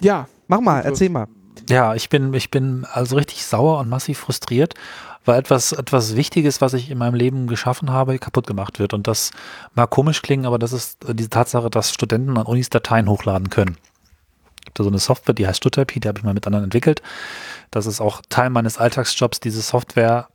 Ja, 0.00 0.26
Mach 0.48 0.62
mal, 0.62 0.80
erzähl 0.80 1.10
mal. 1.10 1.28
Ja, 1.68 1.94
ich 1.94 2.08
bin, 2.08 2.32
ich 2.34 2.50
bin 2.50 2.86
also 2.92 3.16
richtig 3.16 3.44
sauer 3.44 3.78
und 3.78 3.88
massiv 3.88 4.18
frustriert, 4.18 4.74
weil 5.24 5.38
etwas, 5.38 5.72
etwas 5.72 6.16
Wichtiges, 6.16 6.60
was 6.60 6.74
ich 6.74 6.90
in 6.90 6.98
meinem 6.98 7.14
Leben 7.14 7.46
geschaffen 7.46 7.92
habe, 7.92 8.18
kaputt 8.18 8.46
gemacht 8.46 8.78
wird. 8.78 8.94
Und 8.94 9.06
das 9.06 9.30
mag 9.74 9.90
komisch 9.90 10.22
klingen, 10.22 10.46
aber 10.46 10.58
das 10.58 10.72
ist 10.72 10.98
diese 11.12 11.30
Tatsache, 11.30 11.70
dass 11.70 11.92
Studenten 11.92 12.36
an 12.38 12.46
Unis 12.46 12.70
Dateien 12.70 13.08
hochladen 13.08 13.50
können. 13.50 13.76
Es 14.58 14.64
gibt 14.64 14.80
da 14.80 14.84
so 14.84 14.90
eine 14.90 14.98
Software, 14.98 15.34
die 15.34 15.46
heißt 15.46 15.58
Stutterpi, 15.58 16.00
die 16.00 16.08
habe 16.08 16.18
ich 16.18 16.24
mal 16.24 16.34
mit 16.34 16.46
anderen 16.46 16.64
entwickelt. 16.64 17.02
Das 17.70 17.86
ist 17.86 18.00
auch 18.00 18.22
Teil 18.28 18.50
meines 18.50 18.78
Alltagsjobs, 18.78 19.40
diese 19.40 19.60
Software 19.60 20.28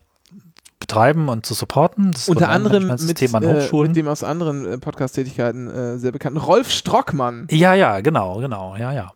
betreiben 0.80 1.30
und 1.30 1.46
zu 1.46 1.54
supporten. 1.54 2.12
Das 2.12 2.28
unter 2.28 2.50
anderem 2.50 2.88
mit, 2.88 3.22
äh, 3.22 3.28
Hochschulen. 3.28 3.92
mit 3.92 3.96
dem 3.96 4.08
aus 4.08 4.24
anderen 4.24 4.66
äh, 4.66 4.78
Podcast-Tätigkeiten 4.78 5.70
äh, 5.70 5.98
sehr 5.98 6.12
bekannten 6.12 6.40
Rolf 6.40 6.70
Strockmann. 6.70 7.48
Ja, 7.50 7.74
ja, 7.74 8.02
genau, 8.02 8.40
genau, 8.40 8.76
ja, 8.76 8.92
ja. 8.92 9.14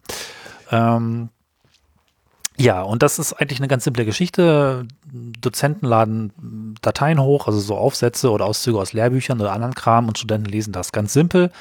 Ähm, 0.71 1.29
Ja, 2.59 2.81
und 2.81 3.03
das 3.03 3.19
ist 3.19 3.33
eigentlich 3.33 3.59
eine 3.59 3.67
ganz 3.67 3.83
simple 3.83 4.03
Geschichte. 4.03 4.87
Dozenten 5.41 5.85
laden 5.85 6.75
Dateien 6.81 7.21
hoch, 7.21 7.45
also 7.47 7.59
so 7.59 7.77
Aufsätze 7.77 8.31
oder 8.31 8.45
Auszüge 8.45 8.79
aus 8.79 8.93
Lehrbüchern 8.93 9.39
oder 9.39 9.51
anderen 9.51 9.75
Kram 9.75 10.07
und 10.07 10.17
Studenten 10.17 10.49
lesen 10.49 10.73
das 10.73 10.91
ganz 10.91 11.13
simpel. 11.13 11.51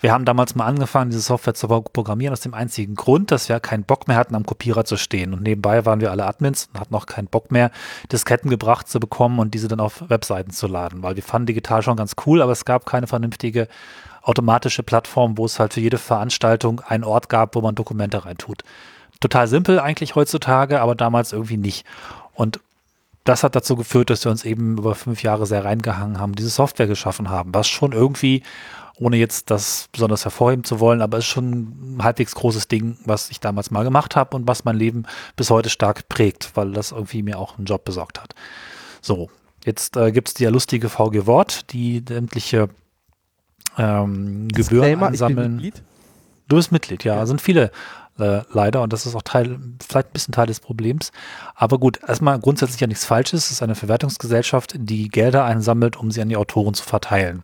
Wir 0.00 0.12
haben 0.12 0.24
damals 0.24 0.56
mal 0.56 0.66
angefangen, 0.66 1.10
diese 1.10 1.22
Software 1.22 1.54
zu 1.54 1.68
programmieren 1.68 2.32
aus 2.32 2.40
dem 2.40 2.54
einzigen 2.54 2.96
Grund, 2.96 3.30
dass 3.30 3.48
wir 3.48 3.60
keinen 3.60 3.84
Bock 3.84 4.08
mehr 4.08 4.16
hatten, 4.16 4.34
am 4.34 4.44
Kopierer 4.44 4.84
zu 4.84 4.96
stehen. 4.96 5.32
Und 5.32 5.42
nebenbei 5.42 5.86
waren 5.86 6.00
wir 6.00 6.10
alle 6.10 6.26
Admins 6.26 6.68
und 6.72 6.80
hatten 6.80 6.94
auch 6.96 7.06
keinen 7.06 7.28
Bock 7.28 7.52
mehr, 7.52 7.70
Disketten 8.10 8.50
gebracht 8.50 8.88
zu 8.88 8.98
bekommen 8.98 9.38
und 9.38 9.54
diese 9.54 9.68
dann 9.68 9.78
auf 9.78 10.02
Webseiten 10.10 10.50
zu 10.50 10.66
laden, 10.66 11.04
weil 11.04 11.14
wir 11.14 11.22
fanden 11.22 11.46
digital 11.46 11.82
schon 11.82 11.96
ganz 11.96 12.16
cool, 12.26 12.42
aber 12.42 12.50
es 12.50 12.64
gab 12.64 12.84
keine 12.84 13.06
vernünftige 13.06 13.68
automatische 14.22 14.82
Plattform, 14.82 15.38
wo 15.38 15.44
es 15.44 15.60
halt 15.60 15.74
für 15.74 15.80
jede 15.80 15.98
Veranstaltung 15.98 16.80
einen 16.80 17.04
Ort 17.04 17.28
gab, 17.28 17.54
wo 17.54 17.60
man 17.60 17.76
Dokumente 17.76 18.24
reintut. 18.24 18.64
Total 19.22 19.46
simpel 19.46 19.78
eigentlich 19.78 20.16
heutzutage, 20.16 20.80
aber 20.80 20.96
damals 20.96 21.32
irgendwie 21.32 21.56
nicht. 21.56 21.86
Und 22.34 22.58
das 23.22 23.44
hat 23.44 23.54
dazu 23.54 23.76
geführt, 23.76 24.10
dass 24.10 24.24
wir 24.24 24.32
uns 24.32 24.44
eben 24.44 24.78
über 24.78 24.96
fünf 24.96 25.22
Jahre 25.22 25.46
sehr 25.46 25.64
reingehangen 25.64 26.18
haben, 26.18 26.34
diese 26.34 26.48
Software 26.48 26.88
geschaffen 26.88 27.30
haben, 27.30 27.54
was 27.54 27.68
schon 27.68 27.92
irgendwie, 27.92 28.42
ohne 28.98 29.16
jetzt 29.16 29.50
das 29.52 29.88
besonders 29.92 30.24
hervorheben 30.24 30.64
zu 30.64 30.80
wollen, 30.80 31.00
aber 31.00 31.18
ist 31.18 31.26
schon 31.26 31.98
ein 31.98 32.02
halbwegs 32.02 32.34
großes 32.34 32.66
Ding, 32.66 32.98
was 33.04 33.30
ich 33.30 33.38
damals 33.38 33.70
mal 33.70 33.84
gemacht 33.84 34.16
habe 34.16 34.34
und 34.36 34.48
was 34.48 34.64
mein 34.64 34.76
Leben 34.76 35.04
bis 35.36 35.50
heute 35.50 35.70
stark 35.70 36.08
prägt, 36.08 36.50
weil 36.54 36.72
das 36.72 36.90
irgendwie 36.90 37.22
mir 37.22 37.38
auch 37.38 37.58
einen 37.58 37.66
Job 37.66 37.84
besorgt 37.84 38.20
hat. 38.20 38.34
So, 39.00 39.30
jetzt 39.64 39.96
äh, 39.96 40.10
gibt 40.10 40.28
es 40.28 40.34
die 40.34 40.42
ja 40.42 40.50
lustige 40.50 40.88
VG 40.88 41.26
Wort, 41.26 41.72
die 41.72 42.02
sämtliche 42.06 42.70
ähm, 43.78 44.48
Gebühren 44.48 45.00
einsammeln. 45.00 45.72
Du 46.48 46.56
bist 46.56 46.72
Mitglied, 46.72 47.04
ja. 47.04 47.16
ja. 47.16 47.26
Sind 47.26 47.40
viele 47.40 47.70
äh, 48.18 48.42
leider 48.52 48.82
und 48.82 48.92
das 48.92 49.06
ist 49.06 49.14
auch 49.14 49.22
Teil, 49.22 49.58
vielleicht 49.86 50.08
ein 50.08 50.12
bisschen 50.12 50.32
Teil 50.32 50.46
des 50.46 50.60
Problems. 50.60 51.12
Aber 51.54 51.78
gut, 51.78 52.00
erstmal 52.06 52.38
grundsätzlich 52.38 52.80
ja 52.80 52.86
nichts 52.86 53.04
Falsches. 53.04 53.46
Es 53.46 53.52
ist 53.52 53.62
eine 53.62 53.74
Verwertungsgesellschaft, 53.74 54.74
die 54.76 55.08
Gelder 55.08 55.44
einsammelt, 55.44 55.96
um 55.96 56.10
sie 56.10 56.22
an 56.22 56.28
die 56.28 56.36
Autoren 56.36 56.74
zu 56.74 56.84
verteilen. 56.84 57.42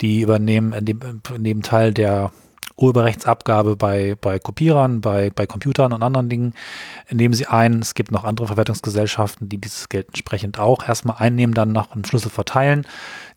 Die 0.00 0.22
übernehmen 0.22 0.74
dem 0.84 1.62
Teil 1.62 1.94
der 1.94 2.32
Urheberrechtsabgabe 2.76 3.76
bei, 3.76 4.16
bei 4.20 4.38
Kopierern, 4.38 5.00
bei, 5.00 5.30
bei 5.30 5.46
Computern 5.46 5.92
und 5.92 6.02
anderen 6.02 6.28
Dingen 6.28 6.54
nehmen 7.10 7.34
sie 7.34 7.46
ein. 7.46 7.78
Es 7.78 7.94
gibt 7.94 8.10
noch 8.10 8.24
andere 8.24 8.48
Verwertungsgesellschaften, 8.48 9.48
die 9.48 9.58
dieses 9.58 9.88
Geld 9.88 10.08
entsprechend 10.08 10.58
auch 10.58 10.86
erstmal 10.86 11.16
einnehmen, 11.18 11.54
dann 11.54 11.70
nach 11.72 11.92
einem 11.92 12.04
Schlüssel 12.04 12.30
verteilen. 12.30 12.84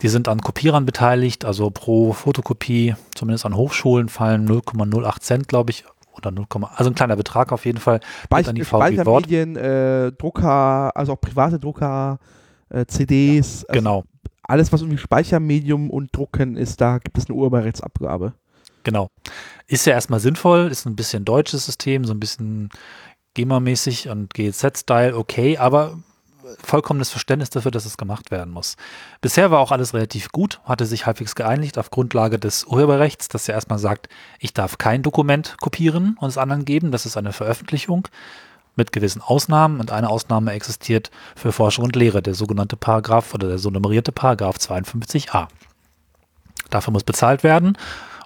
Die 0.02 0.08
sind 0.08 0.28
an 0.28 0.42
Kopierern 0.42 0.86
beteiligt, 0.86 1.46
also 1.46 1.70
pro 1.70 2.14
Fotokopie, 2.14 2.96
zumindest 3.14 3.46
an 3.46 3.56
Hochschulen, 3.56 4.10
fallen 4.10 4.48
0,08 4.50 5.22
Cent, 5.22 5.48
glaube 5.48 5.70
ich, 5.70 5.86
oder 6.18 6.32
0, 6.32 6.46
also 6.76 6.90
ein 6.90 6.96
kleiner 6.96 7.16
Betrag 7.16 7.52
auf 7.52 7.66
jeden 7.66 7.80
Fall. 7.80 8.00
Speich 8.24 8.52
die 8.52 8.66
Speichermedien, 8.66 9.56
äh, 9.56 10.12
Drucker, 10.12 10.96
also 10.96 11.14
auch 11.14 11.22
private 11.22 11.60
Drucker, 11.60 12.20
äh, 12.70 12.86
CDs. 12.86 13.66
Ja, 13.68 13.74
genau. 13.76 13.98
Also 13.98 14.08
alles, 14.48 14.72
was 14.72 14.82
irgendwie 14.82 14.98
Speichermedium 14.98 15.90
und 15.90 16.16
Drucken 16.16 16.56
ist, 16.56 16.80
da 16.80 17.00
gibt 17.00 17.18
es 17.18 17.28
eine 17.28 17.36
Urheberrechtsabgabe. 17.36 18.34
Genau. 18.84 19.10
Ist 19.68 19.86
ja 19.86 19.94
erstmal 19.94 20.22
sinnvoll, 20.22 20.70
ist 20.72 20.86
ein 20.86 20.96
bisschen 20.96 21.26
deutsches 21.26 21.66
System, 21.66 22.06
so 22.06 22.14
ein 22.14 22.20
bisschen 22.20 22.70
GEMA-mäßig 23.36 24.10
und 24.10 24.34
GEZ-Style, 24.34 25.16
okay, 25.16 25.58
aber 25.58 26.00
vollkommenes 26.64 27.10
Verständnis 27.10 27.50
dafür, 27.50 27.72
dass 27.72 27.86
es 27.86 27.98
gemacht 27.98 28.32
werden 28.32 28.54
muss. 28.54 28.76
Bisher 29.22 29.52
war 29.52 29.60
auch 29.60 29.72
alles 29.72 29.94
relativ 29.94 30.32
gut, 30.32 30.60
hatte 30.66 30.86
sich 30.86 31.06
halbwegs 31.06 31.36
geeinigt 31.36 31.78
auf 31.78 31.90
Grundlage 31.90 32.40
des 32.40 32.66
Urheberrechts, 32.66 33.28
das 33.28 33.48
ja 33.48 33.54
erstmal 33.54 33.80
sagt, 33.80 34.10
ich 34.40 34.54
darf 34.54 34.78
kein 34.78 35.04
Dokument 35.04 35.58
kopieren 35.60 36.18
und 36.20 36.30
es 36.30 36.38
anderen 36.38 36.66
geben, 36.66 36.92
das 36.92 37.06
ist 37.06 37.18
eine 37.18 37.34
Veröffentlichung 37.34 38.08
mit 38.76 38.92
gewissen 38.92 39.22
Ausnahmen 39.22 39.80
und 39.80 39.92
eine 39.92 40.10
Ausnahme 40.10 40.52
existiert 40.52 41.12
für 41.36 41.52
Forschung 41.52 41.86
und 41.86 41.96
Lehre, 41.96 42.22
der 42.22 42.36
sogenannte 42.36 42.78
Paragraph 42.78 43.34
oder 43.34 43.48
der 43.48 43.58
so 43.58 43.70
nummerierte 43.70 44.12
Paragraph 44.12 44.58
52a. 44.58 45.48
Dafür 46.70 46.94
muss 46.94 47.04
bezahlt 47.04 47.44
werden 47.44 47.78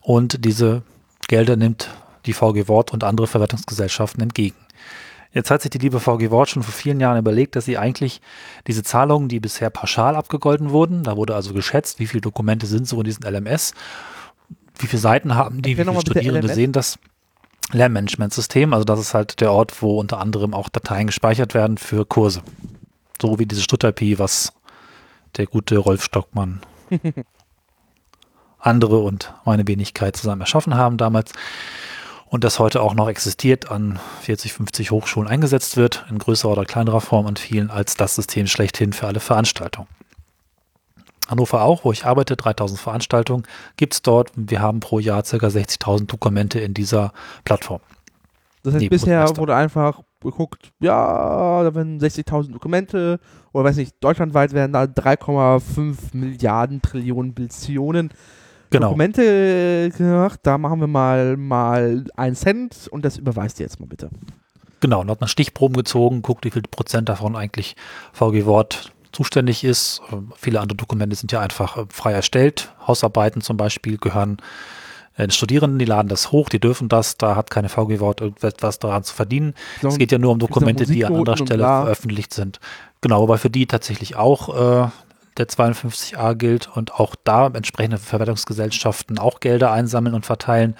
und 0.01 0.45
diese 0.45 0.83
Gelder 1.27 1.55
nimmt 1.55 1.89
die 2.25 2.33
VG 2.33 2.67
Wort 2.67 2.91
und 2.91 3.03
andere 3.03 3.27
Verwertungsgesellschaften 3.27 4.21
entgegen. 4.21 4.57
Jetzt 5.33 5.49
hat 5.49 5.61
sich 5.61 5.71
die 5.71 5.77
liebe 5.77 5.99
VG 5.99 6.29
Wort 6.29 6.49
schon 6.49 6.63
vor 6.63 6.73
vielen 6.73 6.99
Jahren 6.99 7.17
überlegt, 7.17 7.55
dass 7.55 7.65
sie 7.65 7.77
eigentlich 7.77 8.21
diese 8.67 8.83
Zahlungen, 8.83 9.29
die 9.29 9.39
bisher 9.39 9.69
pauschal 9.69 10.15
abgegolten 10.15 10.71
wurden, 10.71 11.03
da 11.03 11.15
wurde 11.15 11.35
also 11.35 11.53
geschätzt, 11.53 11.99
wie 11.99 12.07
viele 12.07 12.21
Dokumente 12.21 12.65
sind 12.65 12.87
so 12.87 12.97
in 12.97 13.05
diesen 13.05 13.23
LMS, 13.23 13.73
wie 14.79 14.87
viele 14.87 15.01
Seiten 15.01 15.35
haben 15.35 15.61
die, 15.61 15.77
wie 15.77 15.83
viele 15.83 15.99
Studierende 16.01 16.53
sehen 16.53 16.71
das. 16.71 16.99
Lernmanagementsystem, 17.73 18.73
also 18.73 18.83
das 18.83 18.99
ist 18.99 19.13
halt 19.13 19.39
der 19.39 19.53
Ort, 19.53 19.81
wo 19.81 19.97
unter 19.97 20.19
anderem 20.19 20.53
auch 20.53 20.67
Dateien 20.67 21.07
gespeichert 21.07 21.53
werden 21.53 21.77
für 21.77 22.05
Kurse. 22.05 22.41
So 23.21 23.39
wie 23.39 23.45
diese 23.45 23.61
Stutterpie, 23.61 24.19
was 24.19 24.51
der 25.37 25.45
gute 25.45 25.77
Rolf 25.77 26.03
Stockmann 26.03 26.59
andere 28.59 28.99
und 28.99 29.33
meine 29.45 29.67
Wenigkeit 29.67 30.17
zusammen 30.17 30.41
erschaffen 30.41 30.75
haben 30.75 30.97
damals 30.97 31.31
und 32.31 32.45
das 32.45 32.59
heute 32.59 32.81
auch 32.81 32.95
noch 32.95 33.09
existiert, 33.09 33.69
an 33.69 33.99
40, 34.21 34.53
50 34.53 34.89
Hochschulen 34.91 35.29
eingesetzt 35.29 35.75
wird, 35.75 36.05
in 36.09 36.17
größerer 36.17 36.53
oder 36.53 36.65
kleinerer 36.65 37.01
Form 37.01 37.27
an 37.27 37.35
vielen 37.35 37.69
als 37.69 37.95
das 37.95 38.15
System 38.15 38.47
schlechthin 38.47 38.93
für 38.93 39.05
alle 39.05 39.19
Veranstaltungen. 39.19 39.89
Hannover 41.27 41.61
auch, 41.63 41.83
wo 41.83 41.91
ich 41.91 42.05
arbeite, 42.05 42.37
3000 42.37 42.79
Veranstaltungen 42.79 43.43
gibt 43.75 43.93
es 43.93 44.01
dort. 44.01 44.31
Wir 44.35 44.61
haben 44.61 44.79
pro 44.79 44.99
Jahr 44.99 45.23
ca. 45.23 45.35
60.000 45.35 46.07
Dokumente 46.07 46.61
in 46.61 46.73
dieser 46.73 47.11
Plattform. 47.43 47.81
Das 48.63 48.75
heißt, 48.75 48.81
nee, 48.81 48.89
bisher 48.89 49.37
wurde 49.37 49.55
einfach 49.55 50.01
geguckt, 50.21 50.71
ja, 50.79 51.63
da 51.63 51.75
werden 51.75 51.99
60.000 51.99 52.53
Dokumente 52.53 53.19
oder 53.51 53.65
weiß 53.65 53.75
nicht, 53.75 53.95
deutschlandweit 53.99 54.53
werden 54.53 54.71
da 54.71 54.83
3,5 54.83 55.95
Milliarden 56.13 56.81
Trillionen 56.81 57.33
Billionen 57.33 58.11
genau. 58.71 58.87
Dokumente 58.87 59.91
gemacht. 59.95 60.39
Da 60.43 60.57
machen 60.57 60.79
wir 60.79 60.87
mal, 60.87 61.37
mal 61.37 62.05
einen 62.15 62.35
Cent 62.35 62.87
und 62.89 63.05
das 63.05 63.17
überweist 63.17 63.59
ihr 63.59 63.65
jetzt 63.65 63.79
mal 63.79 63.85
bitte. 63.85 64.09
Genau, 64.79 65.01
und 65.01 65.11
hat 65.11 65.21
man 65.21 65.27
Stichproben 65.27 65.77
gezogen, 65.77 66.23
guckt, 66.23 66.43
wie 66.43 66.49
viel 66.49 66.63
Prozent 66.63 67.07
davon 67.07 67.35
eigentlich 67.35 67.75
VG 68.13 68.45
Wort 68.45 68.91
zuständig 69.11 69.63
ist. 69.63 70.01
Äh, 70.11 70.15
viele 70.35 70.59
andere 70.59 70.75
Dokumente 70.77 71.15
sind 71.15 71.31
ja 71.31 71.39
einfach 71.39 71.77
äh, 71.77 71.85
frei 71.89 72.13
erstellt. 72.13 72.73
Hausarbeiten 72.87 73.41
zum 73.41 73.57
Beispiel 73.57 73.97
gehören 73.97 74.37
äh, 75.17 75.27
den 75.27 75.31
Studierenden, 75.31 75.77
die 75.77 75.85
laden 75.85 76.07
das 76.07 76.31
hoch, 76.31 76.49
die 76.49 76.59
dürfen 76.59 76.89
das, 76.89 77.17
da 77.17 77.35
hat 77.35 77.51
keine 77.51 77.69
VG 77.69 77.99
Wort 77.99 78.21
irgendetwas 78.21 78.79
daran 78.79 79.03
zu 79.03 79.13
verdienen. 79.13 79.53
So, 79.81 79.89
es 79.89 79.97
geht 79.97 80.11
ja 80.11 80.17
nur 80.17 80.31
um 80.31 80.39
Dokumente, 80.39 80.85
die 80.85 81.05
an 81.05 81.15
anderer 81.15 81.37
Stelle 81.37 81.63
veröffentlicht 81.63 82.33
sind. 82.33 82.59
Genau, 83.01 83.23
aber 83.23 83.37
für 83.37 83.49
die 83.49 83.67
tatsächlich 83.67 84.15
auch 84.15 84.85
äh, 84.85 84.89
der 85.37 85.47
52a 85.47 86.35
gilt 86.35 86.69
und 86.75 86.93
auch 86.93 87.15
da 87.23 87.47
entsprechende 87.47 87.97
Verwertungsgesellschaften 87.97 89.19
auch 89.19 89.39
Gelder 89.39 89.71
einsammeln 89.71 90.15
und 90.15 90.25
verteilen. 90.25 90.75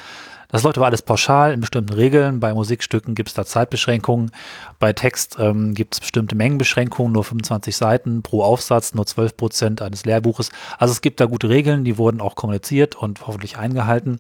Das 0.52 0.64
läuft 0.64 0.78
aber 0.78 0.88
alles 0.88 1.02
pauschal 1.02 1.54
in 1.54 1.62
bestimmten 1.62 1.94
Regeln. 1.94 2.42
Bei 2.42 2.54
Musikstücken 2.54 3.16
gibt 3.16 3.30
es 3.30 3.36
da 3.36 3.46
Zeitbeschränkungen. 3.46 4.32
Bei 4.80 4.92
Text 4.92 5.38
ähm, 5.40 5.74
gibt 5.74 5.94
es 5.94 6.00
bestimmte 6.02 6.36
Mengenbeschränkungen, 6.36 7.14
nur 7.14 7.24
25 7.24 7.76
Seiten 7.76 8.22
pro 8.22 8.44
Aufsatz, 8.44 8.94
nur 8.94 9.06
12 9.06 9.38
Prozent 9.38 9.82
eines 9.82 10.04
Lehrbuches. 10.04 10.52
Also 10.78 10.92
es 10.92 11.00
gibt 11.00 11.22
da 11.22 11.26
gute 11.26 11.48
Regeln, 11.48 11.86
die 11.86 11.98
wurden 11.98 12.20
auch 12.20 12.36
kommuniziert 12.36 12.96
und 12.96 13.26
hoffentlich 13.26 13.58
eingehalten. 13.58 14.20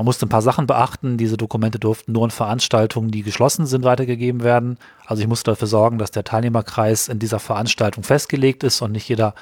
Man 0.00 0.06
musste 0.06 0.24
ein 0.24 0.30
paar 0.30 0.40
Sachen 0.40 0.66
beachten. 0.66 1.18
Diese 1.18 1.36
Dokumente 1.36 1.78
durften 1.78 2.12
nur 2.12 2.24
in 2.24 2.30
Veranstaltungen, 2.30 3.10
die 3.10 3.22
geschlossen 3.22 3.66
sind, 3.66 3.84
weitergegeben 3.84 4.42
werden. 4.42 4.78
Also 5.04 5.20
ich 5.20 5.28
musste 5.28 5.50
dafür 5.50 5.68
sorgen, 5.68 5.98
dass 5.98 6.10
der 6.10 6.24
Teilnehmerkreis 6.24 7.08
in 7.08 7.18
dieser 7.18 7.38
Veranstaltung 7.38 8.02
festgelegt 8.02 8.64
ist 8.64 8.80
und 8.80 8.92
nicht 8.92 9.06
jeder 9.10 9.34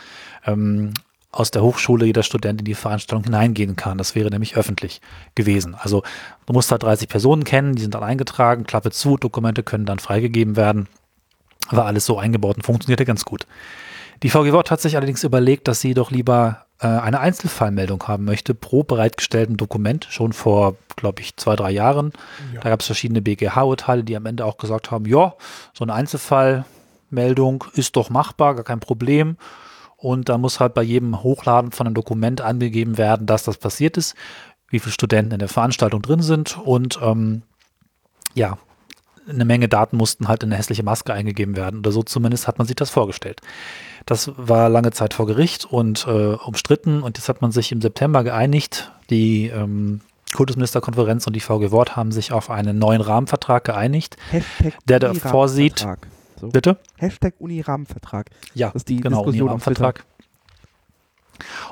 ähm, 0.45 0.95
aus 1.31 1.53
der 1.53 1.63
Hochschule, 1.63 2.07
jeder 2.07 2.25
Student 2.25 2.63
in 2.63 2.65
die 2.65 2.75
Veranstaltung 2.75 3.23
hineingehen 3.23 3.77
kann. 3.77 3.99
Das 3.99 4.17
wäre 4.17 4.31
nämlich 4.31 4.57
öffentlich 4.57 5.01
gewesen. 5.37 5.77
Also 5.79 6.03
du 6.47 6.53
musst 6.53 6.73
halt 6.73 6.83
30 6.83 7.09
Personen 7.09 7.45
kennen, 7.45 7.77
die 7.77 7.83
sind 7.83 7.95
dann 7.95 8.03
eingetragen, 8.03 8.65
Klappe 8.65 8.91
zu, 8.91 9.17
Dokumente 9.17 9.63
können 9.63 9.87
dann 9.87 10.01
freigegeben 10.01 10.57
werden. 10.57 10.89
War 11.71 11.85
alles 11.85 12.05
so 12.05 12.19
eingebaut 12.19 12.57
und 12.57 12.65
funktionierte 12.65 13.05
ganz 13.05 13.25
gut. 13.25 13.47
Die 14.25 14.31
VG 14.31 14.51
Wort 14.51 14.73
hat 14.73 14.81
sich 14.81 14.97
allerdings 14.97 15.23
überlegt, 15.23 15.69
dass 15.69 15.81
sie 15.81 15.95
doch 15.95 16.11
lieber 16.11 16.67
eine 16.87 17.21
Einzelfallmeldung 17.21 18.05
haben 18.07 18.25
möchte 18.25 18.55
pro 18.55 18.85
bereitgestellten 18.85 19.57
Dokument, 19.57 20.07
schon 20.11 20.33
vor, 20.33 20.77
glaube 20.97 21.23
ich, 21.23 21.37
zwei, 21.37 21.57
drei 21.57 21.71
Jahren. 21.71 22.13
Ja. 22.55 22.61
Da 22.61 22.71
gab 22.71 22.81
es 22.81 22.87
verschiedene 22.87 23.21
BGH-Urteile, 23.21 24.05
die 24.05 24.17
am 24.17 24.27
Ende 24.27 24.45
auch 24.45 24.59
gesagt 24.59 24.91
haben, 24.91 25.05
ja, 25.07 25.35
so 25.75 25.85
eine 25.85 25.95
Einzelfallmeldung 25.95 27.65
ist 27.73 27.97
doch 27.97 28.11
machbar, 28.11 28.55
gar 28.55 28.65
kein 28.65 28.81
Problem. 28.81 29.37
Und 29.97 30.29
da 30.29 30.39
muss 30.39 30.61
halt 30.61 30.75
bei 30.75 30.83
jedem 30.83 31.25
Hochladen 31.25 31.73
von 31.73 31.87
einem 31.87 31.95
Dokument 31.95 32.41
angegeben 32.41 32.97
werden, 32.97 33.27
dass 33.27 33.43
das 33.43 33.57
passiert 33.57 33.97
ist, 33.97 34.15
wie 34.69 34.79
viele 34.79 34.93
Studenten 34.93 35.33
in 35.33 35.41
der 35.41 35.49
Veranstaltung 35.49 36.03
drin 36.03 36.23
sind 36.23 36.57
und 36.59 37.01
ähm, 37.03 37.43
ja, 38.35 38.59
eine 39.29 39.45
Menge 39.45 39.69
Daten 39.69 39.97
mussten 39.97 40.29
halt 40.29 40.43
in 40.43 40.51
eine 40.51 40.57
hässliche 40.59 40.83
Maske 40.83 41.13
eingegeben 41.13 41.57
werden. 41.57 41.81
Oder 41.81 41.93
so 41.93 42.03
zumindest 42.03 42.47
hat 42.47 42.59
man 42.59 42.67
sich 42.67 42.77
das 42.77 42.91
vorgestellt. 42.91 43.41
Das 44.09 44.33
war 44.39 44.71
lange 44.71 44.91
Zeit 44.91 45.13
vor 45.13 45.27
Gericht 45.27 45.67
und 45.67 46.07
äh, 46.07 46.33
umstritten 46.33 47.03
und 47.03 47.19
jetzt 47.19 47.29
hat 47.29 47.43
man 47.43 47.53
sich 47.53 47.73
im 47.73 47.83
September 47.83 48.25
geeinigt. 48.25 48.91
Die 49.11 49.49
ähm, 49.49 50.01
Kultusministerkonferenz 50.35 51.27
und 51.27 51.37
die 51.37 51.41
VG 51.41 51.73
Wort 51.73 51.95
haben 51.95 52.11
sich 52.11 52.33
auf 52.33 52.49
einen 52.49 52.79
neuen 52.79 53.03
Rahmenvertrag 53.03 53.65
geeinigt, 53.65 54.17
Hashtag 54.31 54.73
der 54.87 54.99
da 54.99 55.13
vorsieht. 55.13 55.87
So. 56.41 56.49
Bitte? 56.49 56.79
Hashtag 56.97 57.35
Uni-Rahmenvertrag. 57.39 58.31
Ja, 58.55 58.69
das 58.69 58.77
ist 58.77 58.89
die 58.89 58.97
genau, 58.97 59.25
Uni-Rahmenvertrag. 59.25 60.07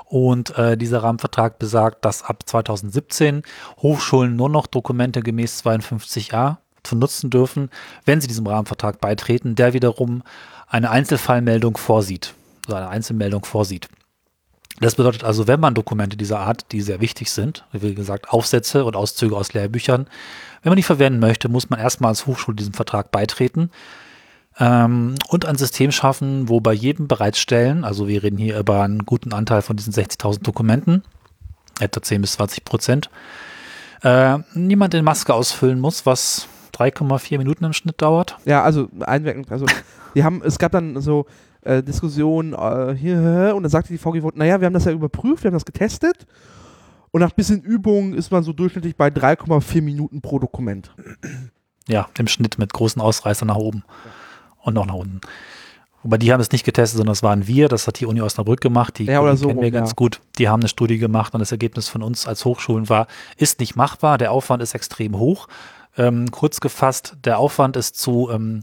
Und 0.05 0.59
äh, 0.59 0.77
dieser 0.77 1.03
Rahmenvertrag 1.03 1.59
besagt, 1.59 2.05
dass 2.05 2.23
ab 2.23 2.43
2017 2.45 3.45
Hochschulen 3.79 4.37
nur 4.37 4.51
noch 4.51 4.67
Dokumente 4.67 5.23
gemäß 5.23 5.65
52a 5.65 6.59
zu 6.83 6.97
nutzen 6.97 7.31
dürfen, 7.31 7.71
wenn 8.05 8.21
sie 8.21 8.29
diesem 8.29 8.47
Rahmenvertrag 8.47 9.01
beitreten, 9.01 9.55
der 9.55 9.73
wiederum 9.73 10.23
eine 10.67 10.91
Einzelfallmeldung 10.91 11.77
vorsieht, 11.77 12.35
also 12.67 12.77
eine 12.77 12.89
Einzelmeldung 12.89 13.45
vorsieht. 13.45 13.89
Das 14.81 14.95
bedeutet 14.95 15.25
also, 15.25 15.47
wenn 15.47 15.61
man 15.61 15.75
Dokumente 15.75 16.17
dieser 16.17 16.41
Art, 16.41 16.71
die 16.73 16.83
sehr 16.83 17.01
wichtig 17.01 17.31
sind, 17.31 17.65
wie 17.73 17.95
gesagt, 17.95 18.31
Aufsätze 18.31 18.85
und 18.85 18.95
Auszüge 18.95 19.37
aus 19.37 19.55
Lehrbüchern, 19.55 20.07
wenn 20.63 20.71
man 20.71 20.77
die 20.77 20.83
verwenden 20.83 21.19
möchte, 21.19 21.49
muss 21.49 21.71
man 21.71 21.81
erstmal 21.81 22.11
als 22.11 22.27
Hochschule 22.27 22.57
diesem 22.57 22.75
Vertrag 22.75 23.11
beitreten 23.11 23.71
ähm, 24.59 25.15
und 25.29 25.47
ein 25.47 25.57
System 25.57 25.93
schaffen, 25.93 26.49
wo 26.49 26.61
bei 26.61 26.75
jedem 26.75 27.09
Bereitstellen, 27.09 27.85
also 27.85 28.07
wir 28.07 28.23
reden 28.23 28.37
hier 28.37 28.59
über 28.59 28.83
einen 28.83 29.07
guten 29.07 29.33
Anteil 29.33 29.63
von 29.63 29.77
diesen 29.77 29.95
60.000 29.95 30.43
Dokumenten, 30.43 31.03
etwa 31.81 32.03
10 32.03 32.21
bis 32.21 32.33
20 32.33 32.65
Prozent, 32.65 33.11
äh, 34.03 34.39
niemand 34.53 34.93
den 34.93 35.05
Maske 35.05 35.33
ausfüllen 35.33 35.81
muss, 35.81 36.05
was 36.05 36.49
3,4 36.77 37.39
Minuten 37.39 37.65
im 37.65 37.73
Schnitt 37.73 38.03
dauert. 38.03 38.37
Ja, 38.45 38.63
also 38.63 38.89
einwirkend, 39.01 39.51
also 39.51 39.67
die 40.15 40.25
haben, 40.25 40.43
es 40.45 40.59
gab 40.59 40.73
dann 40.73 41.01
so 41.01 41.27
äh, 41.63 41.83
Diskussionen 41.83 42.53
äh, 42.53 42.95
hier 42.95 43.53
und 43.57 43.63
dann 43.63 43.71
sagte 43.71 43.93
die 43.93 43.99
VG, 43.99 44.23
naja, 44.35 44.61
wir 44.61 44.67
haben 44.67 44.75
das 44.75 44.85
ja 44.85 44.93
überprüft, 44.93 45.45
wir 45.45 45.49
haben 45.49 45.57
das 45.57 45.65
getestet 45.65 46.27
und 47.11 47.21
nach 47.21 47.33
bisschen 47.33 47.63
Übung 47.63 48.15
ist 48.15 48.31
man 48.31 48.43
so 48.43 48.53
durchschnittlich 48.53 48.97
bei 48.97 49.09
3,4 49.09 49.83
Minuten 49.83 50.21
pro 50.21 50.39
Dokument. 50.39 50.95
Ja, 51.89 52.09
im 52.19 52.29
Schnitt 52.29 52.59
mit 52.59 52.73
großen 52.73 53.01
Ausreißern 53.01 53.49
nach 53.49 53.57
oben 53.57 53.85
ja. 53.87 54.11
und 54.63 54.77
auch 54.77 54.87
nach 54.87 54.95
unten. 54.95 55.21
Wobei 56.03 56.19
die 56.19 56.33
haben 56.33 56.41
es 56.41 56.53
nicht 56.53 56.65
getestet, 56.65 56.99
sondern 56.99 57.13
das 57.13 57.23
waren 57.23 57.47
wir, 57.49 57.69
das 57.69 57.87
hat 57.87 57.99
die 57.99 58.07
Uni 58.07 58.21
Osnabrück 58.21 58.61
gemacht, 58.61 58.99
die 58.99 59.07
ja, 59.07 59.21
oder 59.21 59.37
so, 59.37 59.49
kennen 59.49 59.61
wir 59.61 59.71
ganz 59.73 59.91
ja. 59.91 59.95
gut. 59.97 60.21
Die 60.39 60.49
haben 60.49 60.61
eine 60.61 60.69
Studie 60.69 60.99
gemacht 60.99 61.35
und 61.35 61.41
das 61.41 61.51
Ergebnis 61.51 61.89
von 61.89 62.03
uns 62.03 62.29
als 62.29 62.45
Hochschulen 62.45 62.89
war, 62.89 63.09
ist 63.39 63.59
nicht 63.59 63.75
machbar, 63.77 64.17
der 64.19 64.31
Aufwand 64.31 64.63
ist 64.63 64.75
extrem 64.75 65.19
hoch. 65.19 65.49
Ähm, 65.97 66.31
kurz 66.31 66.61
gefasst, 66.61 67.17
der 67.25 67.39
Aufwand 67.39 67.77
ist 67.77 67.99
zu 67.99 68.31
ähm, 68.31 68.63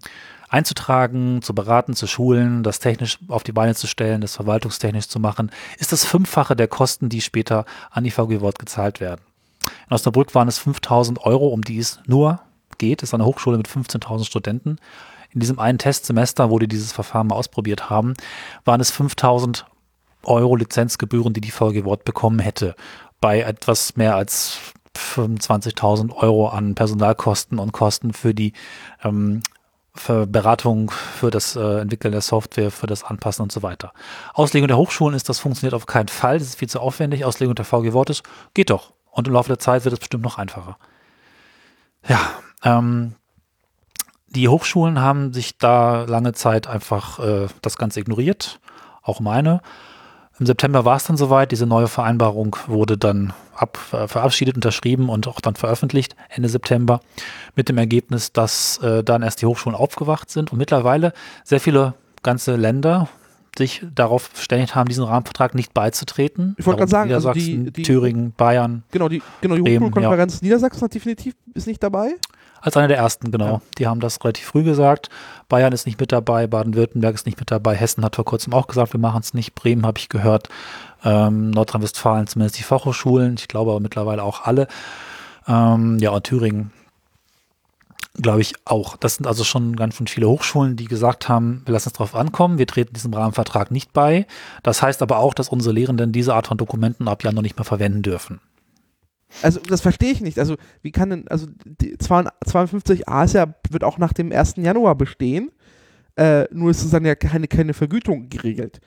einzutragen, 0.50 1.42
zu 1.42 1.56
beraten, 1.56 1.96
zu 1.96 2.06
schulen, 2.06 2.62
das 2.62 2.80
technisch 2.80 3.18
auf 3.28 3.44
die 3.44 3.52
Beine 3.52 3.74
zu 3.74 3.88
stellen, 3.88 4.22
das 4.22 4.36
verwaltungstechnisch 4.36 5.08
zu 5.08 5.20
machen, 5.20 5.52
ist 5.80 5.92
das 5.92 6.06
Fünffache 6.06 6.56
der 6.56 6.68
Kosten, 6.68 7.10
die 7.10 7.22
später 7.22 7.66
an 7.90 8.04
die 8.04 8.12
VG 8.12 8.42
Wort 8.42 8.60
gezahlt 8.60 9.00
werden. 9.00 9.22
In 9.88 9.96
Osnabrück 9.96 10.36
waren 10.36 10.48
es 10.48 10.60
5000 10.60 11.26
Euro, 11.26 11.48
um 11.48 11.64
die 11.64 11.80
es 11.80 12.00
nur 12.06 12.40
geht. 12.78 13.02
Es 13.02 13.10
ist 13.10 13.14
eine 13.14 13.26
Hochschule 13.26 13.58
mit 13.58 13.68
15.000 13.68 14.26
Studenten. 14.26 14.78
In 15.32 15.40
diesem 15.40 15.58
einen 15.58 15.80
Testsemester, 15.80 16.52
wo 16.52 16.60
die 16.60 16.68
dieses 16.68 16.92
Verfahren 16.92 17.28
mal 17.28 17.36
ausprobiert 17.36 17.90
haben, 17.90 18.14
waren 18.66 18.82
es 18.82 18.92
5000 18.92 19.66
Euro 20.24 20.56
Lizenzgebühren, 20.56 21.34
die 21.34 21.42
die 21.42 21.52
VG 21.52 21.84
Wort 21.84 22.06
bekommen 22.06 22.40
hätte. 22.40 22.76
Bei 23.20 23.42
etwas 23.42 23.96
mehr 23.96 24.16
als 24.16 24.60
25.000 24.98 26.14
Euro 26.16 26.50
an 26.50 26.76
Personalkosten 26.76 27.60
und 27.60 27.72
Kosten 27.72 28.14
für 28.14 28.34
die 28.34 28.54
ähm, 29.04 29.42
für 29.96 30.26
Beratung, 30.26 30.90
für 30.90 31.30
das 31.30 31.56
äh, 31.56 31.82
Entwickeln 31.82 32.12
der 32.12 32.22
Software, 32.22 32.72
für 32.72 32.88
das 32.88 33.04
Anpassen 33.04 33.44
und 33.44 33.52
so 33.52 33.62
weiter. 33.62 33.94
Auslegung 34.34 34.68
der 34.68 34.78
Hochschulen 34.78 35.16
ist, 35.16 35.30
das 35.30 35.40
funktioniert 35.40 35.76
auf 35.76 35.86
keinen 35.86 36.08
Fall, 36.08 36.40
das 36.40 36.48
ist 36.48 36.60
viel 36.60 36.70
zu 36.70 36.80
aufwendig. 36.80 37.26
Auslegung 37.26 37.54
der 37.54 37.66
VG 37.66 37.94
Wort 37.94 38.10
ist, 38.10 38.24
geht 38.56 38.72
doch. 38.72 38.94
Und 39.12 39.28
im 39.28 39.34
Laufe 39.34 39.50
der 39.50 39.60
Zeit 39.60 39.86
wird 39.86 39.94
es 39.94 40.00
bestimmt 40.00 40.24
noch 40.24 40.40
einfacher. 40.40 40.78
Ja, 42.08 42.20
ähm, 42.64 43.16
die 44.28 44.50
Hochschulen 44.50 45.00
haben 45.00 45.32
sich 45.32 45.60
da 45.60 46.06
lange 46.06 46.34
Zeit 46.34 46.66
einfach 46.68 47.20
äh, 47.20 47.48
das 47.62 47.78
Ganze 47.78 48.00
ignoriert, 48.00 48.60
auch 49.04 49.20
meine. 49.20 49.62
Im 50.40 50.46
September 50.46 50.84
war 50.84 50.98
es 50.98 51.06
dann 51.06 51.18
soweit. 51.18 51.52
Diese 51.52 51.66
neue 51.66 51.88
Vereinbarung 51.88 52.56
wurde 52.68 52.98
dann 52.98 53.34
ab, 53.56 53.78
äh, 53.92 54.08
verabschiedet, 54.08 54.56
unterschrieben 54.56 55.10
und 55.10 55.28
auch 55.28 55.40
dann 55.40 55.56
veröffentlicht 55.56 56.16
Ende 56.30 56.50
September 56.50 57.02
mit 57.56 57.70
dem 57.70 57.78
Ergebnis, 57.78 58.34
dass 58.34 58.80
äh, 58.80 59.04
dann 59.04 59.22
erst 59.22 59.42
die 59.42 59.46
Hochschulen 59.46 59.78
aufgewacht 59.78 60.30
sind 60.32 60.52
und 60.52 60.58
mittlerweile 60.58 61.14
sehr 61.44 61.60
viele 61.60 61.94
ganze 62.24 62.56
Länder 62.56 63.10
sich 63.56 63.86
darauf 63.94 64.24
verständigt 64.34 64.74
haben, 64.74 64.88
diesen 64.88 65.04
Rahmenvertrag 65.04 65.54
nicht 65.54 65.74
beizutreten. 65.74 66.56
Ich 66.58 66.66
wollte 66.66 66.80
gerade 66.80 66.92
sagen, 66.92 67.14
also 67.14 67.32
die, 67.34 67.72
die, 67.72 67.84
Thüringen, 67.84 68.34
Bayern. 68.36 68.84
Genau, 68.90 69.10
die, 69.10 69.22
genau, 69.42 69.56
die 69.56 69.62
Hochschulkonferenz 69.62 70.36
ja. 70.36 70.46
Niedersachsen 70.46 70.82
hat 70.82 70.94
definitiv 70.94 71.36
ist 71.54 71.68
nicht 71.68 71.84
dabei. 71.84 72.16
Als 72.64 72.78
einer 72.78 72.88
der 72.88 72.96
ersten, 72.96 73.30
genau. 73.30 73.46
Ja. 73.46 73.62
Die 73.78 73.88
haben 73.88 74.00
das 74.00 74.24
relativ 74.24 74.46
früh 74.46 74.64
gesagt. 74.64 75.10
Bayern 75.50 75.74
ist 75.74 75.86
nicht 75.86 76.00
mit 76.00 76.14
dabei, 76.14 76.48
Baden-Württemberg 76.48 77.14
ist 77.14 77.26
nicht 77.26 77.38
mit 77.38 77.52
dabei, 77.52 77.76
Hessen 77.76 78.06
hat 78.06 78.16
vor 78.16 78.24
kurzem 78.24 78.54
auch 78.54 78.68
gesagt, 78.68 78.94
wir 78.94 79.02
machen 79.02 79.20
es 79.20 79.34
nicht. 79.34 79.54
Bremen 79.54 79.86
habe 79.86 80.00
ich 80.00 80.08
gehört, 80.08 80.48
ähm, 81.04 81.52
Nordrhein-Westfalen 81.52 82.28
zumindest 82.28 82.58
die 82.58 82.64
Fachhochschulen, 82.64 83.36
ich 83.38 83.50
glaube 83.50 83.72
aber 83.72 83.82
mittlerweile 83.82 84.24
auch 84.24 84.46
alle. 84.46 84.68
Ähm, 85.46 86.00
ja, 86.00 86.12
und 86.12 86.24
Thüringen 86.24 86.72
glaube 88.16 88.40
ich 88.40 88.54
auch. 88.64 88.96
Das 88.96 89.16
sind 89.16 89.28
also 89.28 89.44
schon 89.44 89.76
ganz 89.76 89.96
schön 89.96 90.08
viele 90.08 90.30
Hochschulen, 90.30 90.78
die 90.78 90.86
gesagt 90.86 91.28
haben, 91.28 91.64
wir 91.66 91.74
lassen 91.74 91.90
es 91.90 91.94
drauf 91.94 92.16
ankommen, 92.16 92.60
wir 92.60 92.68
treten 92.68 92.94
diesem 92.94 93.14
Rahmenvertrag 93.14 93.72
nicht 93.72 93.92
bei. 93.92 94.26
Das 94.62 94.82
heißt 94.82 95.02
aber 95.02 95.18
auch, 95.18 95.34
dass 95.34 95.50
unsere 95.50 95.76
Lehrenden 95.76 96.14
diese 96.14 96.34
Art 96.34 96.48
von 96.48 96.58
Dokumenten 96.58 97.10
ab 97.10 97.26
Januar 97.26 97.42
nicht 97.42 97.58
mehr 97.58 97.66
verwenden 97.66 98.04
dürfen. 98.04 98.40
Also 99.42 99.60
das 99.60 99.82
verstehe 99.82 100.12
ich 100.12 100.22
nicht. 100.22 100.40
Also 100.40 100.56
wie 100.82 100.92
kann 100.92 101.10
denn, 101.10 101.28
also 101.28 101.48
die 101.66 101.98
52a 101.98 103.26
ist 103.26 103.34
ja, 103.34 103.54
wird 103.70 103.84
auch 103.84 103.98
nach 103.98 104.14
dem 104.14 104.32
1. 104.32 104.56
Januar 104.58 104.96
bestehen. 104.96 105.52
Äh, 106.16 106.46
nur 106.52 106.72
ist 106.72 106.84
es 106.84 106.92
dann 106.92 107.06
ja 107.06 107.16
keine, 107.16 107.48
keine 107.48 107.74
Vergütung 107.74 108.30
geregelt. 108.30 108.80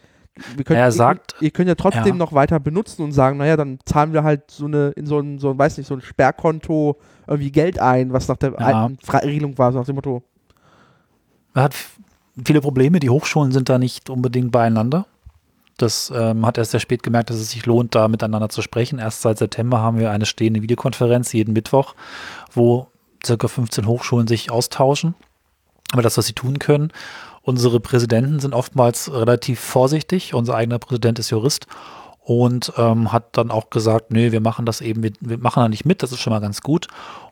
Können, 0.64 0.78
er 0.78 0.92
sagt, 0.92 1.34
ihr, 1.40 1.46
ihr, 1.46 1.50
könnt 1.50 1.68
ja 1.68 1.74
trotzdem 1.74 2.04
ja. 2.04 2.14
noch 2.14 2.34
weiter 2.34 2.60
benutzen 2.60 3.02
und 3.02 3.12
sagen, 3.12 3.38
naja, 3.38 3.56
dann 3.56 3.78
zahlen 3.86 4.12
wir 4.12 4.22
halt 4.22 4.50
so 4.50 4.66
eine, 4.66 4.88
in 4.90 5.06
so 5.06 5.18
ein, 5.18 5.38
so 5.38 5.50
ein, 5.50 5.58
weiß 5.58 5.78
nicht, 5.78 5.86
so 5.86 5.94
ein 5.94 6.02
Sperrkonto 6.02 6.98
irgendwie 7.26 7.50
Geld 7.50 7.78
ein, 7.78 8.12
was 8.12 8.28
nach 8.28 8.36
der 8.36 8.52
ja. 8.52 8.56
alten 8.56 8.98
Regelung 9.10 9.56
war, 9.56 9.72
so 9.72 9.78
nach 9.78 9.86
dem 9.86 9.94
Motto. 9.94 10.22
Er 11.54 11.64
hat 11.64 11.74
viele 12.44 12.60
Probleme, 12.60 13.00
die 13.00 13.08
Hochschulen 13.08 13.50
sind 13.50 13.70
da 13.70 13.78
nicht 13.78 14.10
unbedingt 14.10 14.52
beieinander. 14.52 15.06
Das 15.76 16.12
ähm, 16.14 16.46
hat 16.46 16.56
erst 16.58 16.70
sehr 16.70 16.80
spät 16.80 17.02
gemerkt, 17.02 17.30
dass 17.30 17.36
es 17.36 17.50
sich 17.50 17.66
lohnt, 17.66 17.94
da 17.94 18.08
miteinander 18.08 18.48
zu 18.48 18.62
sprechen. 18.62 18.98
Erst 18.98 19.22
seit 19.22 19.38
September 19.38 19.80
haben 19.80 19.98
wir 19.98 20.10
eine 20.10 20.26
stehende 20.26 20.62
Videokonferenz 20.62 21.32
jeden 21.32 21.52
Mittwoch, 21.52 21.94
wo 22.52 22.88
circa 23.24 23.48
15 23.48 23.86
Hochschulen 23.86 24.26
sich 24.26 24.50
austauschen 24.50 25.14
über 25.92 26.02
das, 26.02 26.16
was 26.16 26.26
sie 26.26 26.32
tun 26.32 26.58
können. 26.58 26.92
Unsere 27.42 27.78
Präsidenten 27.78 28.40
sind 28.40 28.54
oftmals 28.54 29.12
relativ 29.12 29.60
vorsichtig. 29.60 30.34
Unser 30.34 30.54
eigener 30.54 30.78
Präsident 30.78 31.18
ist 31.18 31.30
Jurist 31.30 31.66
und 32.24 32.72
ähm, 32.76 33.12
hat 33.12 33.36
dann 33.36 33.52
auch 33.52 33.70
gesagt, 33.70 34.10
nee, 34.10 34.32
wir 34.32 34.40
machen 34.40 34.66
das 34.66 34.80
eben, 34.80 35.02
wir, 35.04 35.12
wir, 35.20 35.38
machen 35.38 35.60
da 35.60 35.68
nicht 35.68 35.84
mit, 35.84 36.02
das 36.02 36.10
ist 36.10 36.18
schon 36.18 36.32
mal 36.32 36.40
ganz 36.40 36.60
gut. 36.60 36.88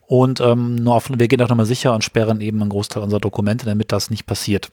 Und 0.07 0.41
ähm, 0.41 0.77
nur 0.77 0.95
auf, 0.95 1.11
wir 1.11 1.29
gehen 1.29 1.43
auch 1.43 1.49
nochmal 1.49 1.67
sicher 1.67 1.95
und 1.95 2.05
sperren 2.05 2.41
eben 2.41 2.61
einen 2.61 2.71
Großteil 2.71 3.03
unserer 3.03 3.21
Dokumente, 3.21 3.65
damit 3.67 3.91
das 3.91 4.11
nicht 4.11 4.27
passiert. 4.27 4.71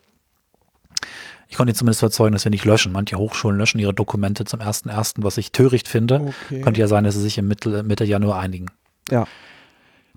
Ich 1.52 1.58
konnte 1.58 1.74
ihn 1.74 1.76
zumindest 1.76 2.02
überzeugen, 2.02 2.32
dass 2.32 2.46
wir 2.46 2.50
nicht 2.50 2.64
löschen. 2.64 2.94
Manche 2.94 3.18
Hochschulen 3.18 3.58
löschen 3.58 3.78
ihre 3.78 3.94
Dokumente 3.94 4.46
zum 4.46 4.62
1.1., 4.62 5.16
was 5.18 5.38
ich 5.38 5.52
töricht 5.52 5.90
finde. 5.90 6.34
Okay. 6.48 6.62
Könnte 6.62 6.80
ja 6.80 6.88
sein, 6.88 7.04
dass 7.04 7.16
sie 7.16 7.22
sich 7.22 7.38
im 7.38 7.50
Mitte, 7.50 7.84
Mitte 7.84 8.06
Januar 8.06 8.40
einigen. 8.40 8.68
Ja. 9.10 9.28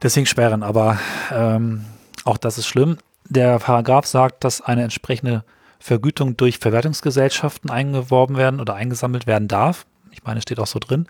Deswegen 0.01 0.26
sperren, 0.26 0.62
aber 0.62 1.01
ähm, 1.32 1.87
auch 2.24 2.37
das 2.39 2.57
ist 2.57 2.68
schlimm. 2.68 2.99
Der 3.28 3.59
Paragraph 3.59 4.07
sagt, 4.07 4.45
dass 4.45 4.61
eine 4.61 4.85
entsprechende 4.85 5.43
Vergütung 5.80 6.37
durch 6.37 6.59
Verwertungsgesellschaften 6.59 7.68
eingeworben 7.68 8.37
werden 8.37 8.61
oder 8.61 8.74
eingesammelt 8.74 9.26
werden 9.26 9.49
darf. 9.49 9.87
Ich 10.12 10.22
meine, 10.22 10.41
steht 10.41 10.61
auch 10.61 10.68
so 10.68 10.78
drin. 10.78 11.09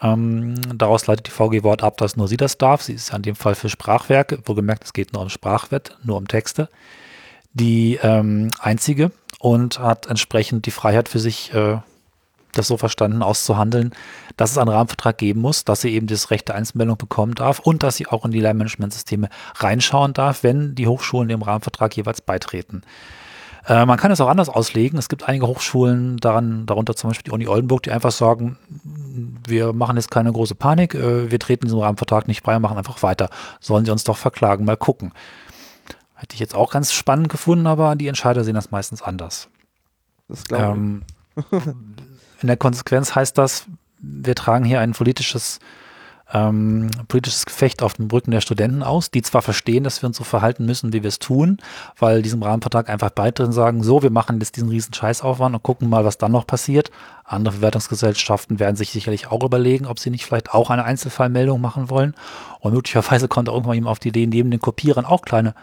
Ähm, 0.00 0.54
daraus 0.72 1.08
leitet 1.08 1.26
die 1.26 1.30
VG 1.32 1.64
Wort 1.64 1.82
ab, 1.82 1.96
dass 1.96 2.16
nur 2.16 2.28
sie 2.28 2.36
das 2.36 2.58
darf. 2.58 2.82
Sie 2.82 2.92
ist 2.92 3.10
ja 3.10 3.16
in 3.16 3.22
dem 3.22 3.34
Fall 3.34 3.56
für 3.56 3.68
Sprachwerke, 3.68 4.38
wo 4.44 4.54
gemerkt, 4.54 4.84
es 4.84 4.92
geht 4.92 5.12
nur 5.12 5.22
um 5.22 5.30
Sprachwert, 5.30 5.98
nur 6.04 6.16
um 6.16 6.28
Texte. 6.28 6.68
Die 7.54 7.98
ähm, 8.02 8.50
einzige 8.60 9.10
und 9.44 9.78
hat 9.78 10.06
entsprechend 10.06 10.64
die 10.64 10.70
Freiheit 10.70 11.06
für 11.06 11.18
sich, 11.18 11.52
äh, 11.52 11.76
das 12.54 12.66
so 12.66 12.78
verstanden 12.78 13.22
auszuhandeln, 13.22 13.92
dass 14.38 14.52
es 14.52 14.56
einen 14.56 14.70
Rahmenvertrag 14.70 15.18
geben 15.18 15.42
muss, 15.42 15.66
dass 15.66 15.82
sie 15.82 15.90
eben 15.90 16.06
das 16.06 16.30
Recht 16.30 16.48
der 16.48 16.54
Einzelmeldung 16.54 16.96
bekommen 16.96 17.34
darf 17.34 17.58
und 17.58 17.82
dass 17.82 17.96
sie 17.96 18.06
auch 18.06 18.24
in 18.24 18.30
die 18.30 18.40
Lernmanagementsysteme 18.40 19.28
reinschauen 19.56 20.14
darf, 20.14 20.44
wenn 20.44 20.74
die 20.74 20.86
Hochschulen 20.86 21.28
dem 21.28 21.42
Rahmenvertrag 21.42 21.94
jeweils 21.94 22.22
beitreten. 22.22 22.84
Äh, 23.66 23.84
man 23.84 23.98
kann 23.98 24.10
es 24.10 24.22
auch 24.22 24.30
anders 24.30 24.48
auslegen. 24.48 24.98
Es 24.98 25.10
gibt 25.10 25.28
einige 25.28 25.46
Hochschulen, 25.46 26.16
daran, 26.16 26.64
darunter 26.64 26.96
zum 26.96 27.10
Beispiel 27.10 27.24
die 27.24 27.34
Uni 27.34 27.46
Oldenburg, 27.46 27.82
die 27.82 27.90
einfach 27.90 28.12
sagen, 28.12 28.56
wir 29.46 29.74
machen 29.74 29.96
jetzt 29.96 30.10
keine 30.10 30.32
große 30.32 30.54
Panik, 30.54 30.94
äh, 30.94 31.30
wir 31.30 31.38
treten 31.38 31.66
diesen 31.66 31.80
Rahmenvertrag 31.80 32.28
nicht 32.28 32.44
bei, 32.44 32.58
machen 32.58 32.78
einfach 32.78 33.02
weiter. 33.02 33.28
Sollen 33.60 33.84
sie 33.84 33.92
uns 33.92 34.04
doch 34.04 34.16
verklagen, 34.16 34.64
mal 34.64 34.78
gucken. 34.78 35.12
Hätte 36.24 36.36
ich 36.36 36.40
jetzt 36.40 36.54
auch 36.54 36.70
ganz 36.70 36.90
spannend 36.90 37.28
gefunden, 37.28 37.66
aber 37.66 37.96
die 37.96 38.08
Entscheider 38.08 38.44
sehen 38.44 38.54
das 38.54 38.70
meistens 38.70 39.02
anders. 39.02 39.50
Das 40.26 40.44
glaube 40.44 40.64
ähm, 40.64 41.02
in 42.40 42.46
der 42.46 42.56
Konsequenz 42.56 43.14
heißt 43.14 43.36
das, 43.36 43.66
wir 43.98 44.34
tragen 44.34 44.64
hier 44.64 44.80
ein 44.80 44.92
politisches 44.92 45.58
ähm, 46.32 46.90
politisches 47.08 47.46
Gefecht 47.46 47.82
auf 47.82 47.94
den 47.94 48.08
Brücken 48.08 48.30
der 48.30 48.40
Studenten 48.40 48.82
aus, 48.82 49.10
die 49.10 49.22
zwar 49.22 49.42
verstehen, 49.42 49.84
dass 49.84 50.02
wir 50.02 50.06
uns 50.06 50.16
so 50.16 50.24
verhalten 50.24 50.64
müssen, 50.64 50.92
wie 50.92 51.02
wir 51.02 51.08
es 51.08 51.18
tun, 51.18 51.58
weil 51.98 52.22
diesem 52.22 52.42
Rahmenvertrag 52.42 52.88
einfach 52.88 53.10
beitreten 53.10 53.52
sagen, 53.52 53.82
so, 53.82 54.02
wir 54.02 54.10
machen 54.10 54.38
jetzt 54.40 54.56
diesen 54.56 54.68
riesen 54.70 54.94
Scheißaufwand 54.94 55.54
und 55.54 55.62
gucken 55.62 55.88
mal, 55.88 56.04
was 56.04 56.18
dann 56.18 56.32
noch 56.32 56.46
passiert. 56.46 56.90
Andere 57.26 57.54
Verwertungsgesellschaften 57.54 58.58
werden 58.58 58.76
sich 58.76 58.90
sicherlich 58.90 59.28
auch 59.28 59.42
überlegen, 59.42 59.86
ob 59.86 59.98
sie 59.98 60.10
nicht 60.10 60.26
vielleicht 60.26 60.52
auch 60.52 60.70
eine 60.70 60.84
Einzelfallmeldung 60.84 61.60
machen 61.60 61.88
wollen. 61.88 62.14
Und 62.60 62.74
möglicherweise 62.74 63.28
kommt 63.28 63.48
irgendwann 63.48 63.74
jemand 63.74 63.92
auf 63.92 63.98
die 63.98 64.08
Idee, 64.08 64.26
neben 64.26 64.50
den 64.50 64.60
Kopierern 64.60 65.06
auch 65.06 65.22
kleine 65.22 65.54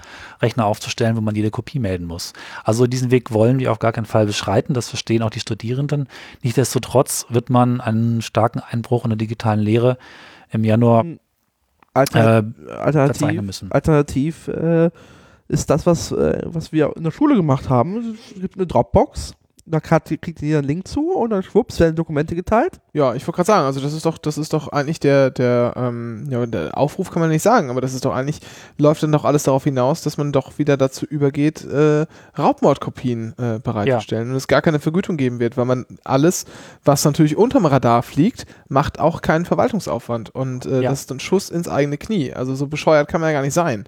Rechner 0.41 0.65
aufzustellen, 0.65 1.17
wo 1.17 1.21
man 1.21 1.35
jede 1.35 1.51
Kopie 1.51 1.79
melden 1.79 2.05
muss. 2.05 2.33
Also 2.63 2.87
diesen 2.87 3.11
Weg 3.11 3.31
wollen 3.31 3.59
wir 3.59 3.71
auf 3.71 3.79
gar 3.79 3.91
keinen 3.91 4.05
Fall 4.05 4.25
beschreiten. 4.25 4.73
Das 4.73 4.89
verstehen 4.89 5.21
auch 5.21 5.29
die 5.29 5.39
Studierenden. 5.39 6.07
Nichtsdestotrotz 6.41 7.25
wird 7.29 7.49
man 7.49 7.79
einen 7.79 8.21
starken 8.21 8.59
Einbruch 8.59 9.03
in 9.03 9.09
der 9.09 9.17
digitalen 9.17 9.59
Lehre 9.59 9.97
im 10.51 10.63
Januar 10.63 11.03
hm. 11.03 11.19
Alter, 11.93 12.45
äh, 12.67 12.71
alternativ, 12.71 13.41
müssen. 13.41 13.71
Alternativ 13.71 14.47
äh, 14.47 14.89
ist 15.49 15.69
das, 15.69 15.85
was, 15.85 16.11
äh, 16.13 16.41
was 16.45 16.71
wir 16.71 16.95
in 16.95 17.03
der 17.03 17.11
Schule 17.11 17.35
gemacht 17.35 17.69
haben. 17.69 18.17
Es 18.33 18.39
gibt 18.39 18.55
eine 18.55 18.65
Dropbox 18.65 19.33
da 19.65 19.79
kriegt 19.79 20.41
ihr 20.41 20.57
einen 20.57 20.67
Link 20.67 20.87
zu 20.87 21.11
und 21.11 21.29
dann 21.29 21.43
schwupps 21.43 21.79
werden 21.79 21.95
Dokumente 21.95 22.35
geteilt. 22.35 22.79
Ja, 22.93 23.13
ich 23.13 23.25
wollte 23.27 23.37
gerade 23.37 23.47
sagen, 23.47 23.65
also 23.65 23.79
das 23.79 23.93
ist 23.93 24.05
doch, 24.05 24.17
das 24.17 24.37
ist 24.37 24.53
doch 24.53 24.69
eigentlich 24.69 24.99
der, 24.99 25.29
der, 25.29 25.73
ähm, 25.75 26.27
ja, 26.29 26.45
der 26.45 26.77
Aufruf 26.77 27.11
kann 27.11 27.21
man 27.21 27.29
nicht 27.29 27.41
sagen, 27.41 27.69
aber 27.69 27.81
das 27.81 27.93
ist 27.93 28.05
doch 28.05 28.13
eigentlich, 28.13 28.39
läuft 28.77 29.03
dann 29.03 29.11
doch 29.11 29.25
alles 29.25 29.43
darauf 29.43 29.63
hinaus, 29.63 30.01
dass 30.01 30.17
man 30.17 30.31
doch 30.31 30.57
wieder 30.57 30.77
dazu 30.77 31.05
übergeht, 31.05 31.63
äh, 31.65 32.05
Raubmordkopien 32.37 33.33
äh, 33.37 33.59
bereitzustellen 33.59 34.27
ja. 34.27 34.31
und 34.31 34.37
es 34.37 34.47
gar 34.47 34.61
keine 34.61 34.79
Vergütung 34.79 35.17
geben 35.17 35.39
wird, 35.39 35.57
weil 35.57 35.65
man 35.65 35.85
alles, 36.03 36.45
was 36.83 37.05
natürlich 37.05 37.37
unterm 37.37 37.65
Radar 37.65 38.03
fliegt, 38.03 38.45
macht 38.67 38.99
auch 38.99 39.21
keinen 39.21 39.45
Verwaltungsaufwand 39.45 40.29
und 40.29 40.65
äh, 40.65 40.81
ja. 40.81 40.89
das 40.89 41.01
ist 41.01 41.11
ein 41.11 41.19
Schuss 41.19 41.49
ins 41.49 41.67
eigene 41.67 41.97
Knie. 41.97 42.33
Also 42.33 42.55
so 42.55 42.67
bescheuert 42.67 43.07
kann 43.07 43.21
man 43.21 43.29
ja 43.29 43.33
gar 43.33 43.43
nicht 43.43 43.53
sein. 43.53 43.85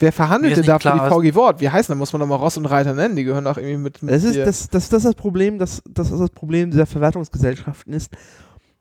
Wer 0.00 0.12
verhandelt 0.12 0.56
denn 0.56 0.64
da 0.64 0.78
für 0.78 0.92
die 0.92 1.30
VG 1.30 1.34
Wort? 1.34 1.60
Wie 1.60 1.68
heißen, 1.68 1.92
da 1.92 1.96
muss 1.96 2.12
man 2.12 2.20
doch 2.20 2.26
mal 2.26 2.36
Ross 2.36 2.56
und 2.56 2.66
Reiter 2.66 2.94
nennen, 2.94 3.16
die 3.16 3.24
gehören 3.24 3.46
auch 3.46 3.56
irgendwie 3.56 3.76
mit. 3.76 4.02
mit 4.02 4.14
das, 4.14 4.24
ist, 4.24 4.38
das, 4.38 4.68
das, 4.68 4.88
das 4.88 4.98
ist 4.98 5.06
das 5.06 5.14
Problem, 5.14 5.58
das, 5.58 5.82
das 5.88 6.10
ist 6.10 6.20
das 6.20 6.30
Problem 6.30 6.70
dieser 6.70 6.86
Verwertungsgesellschaften 6.86 7.92
ist, 7.92 8.12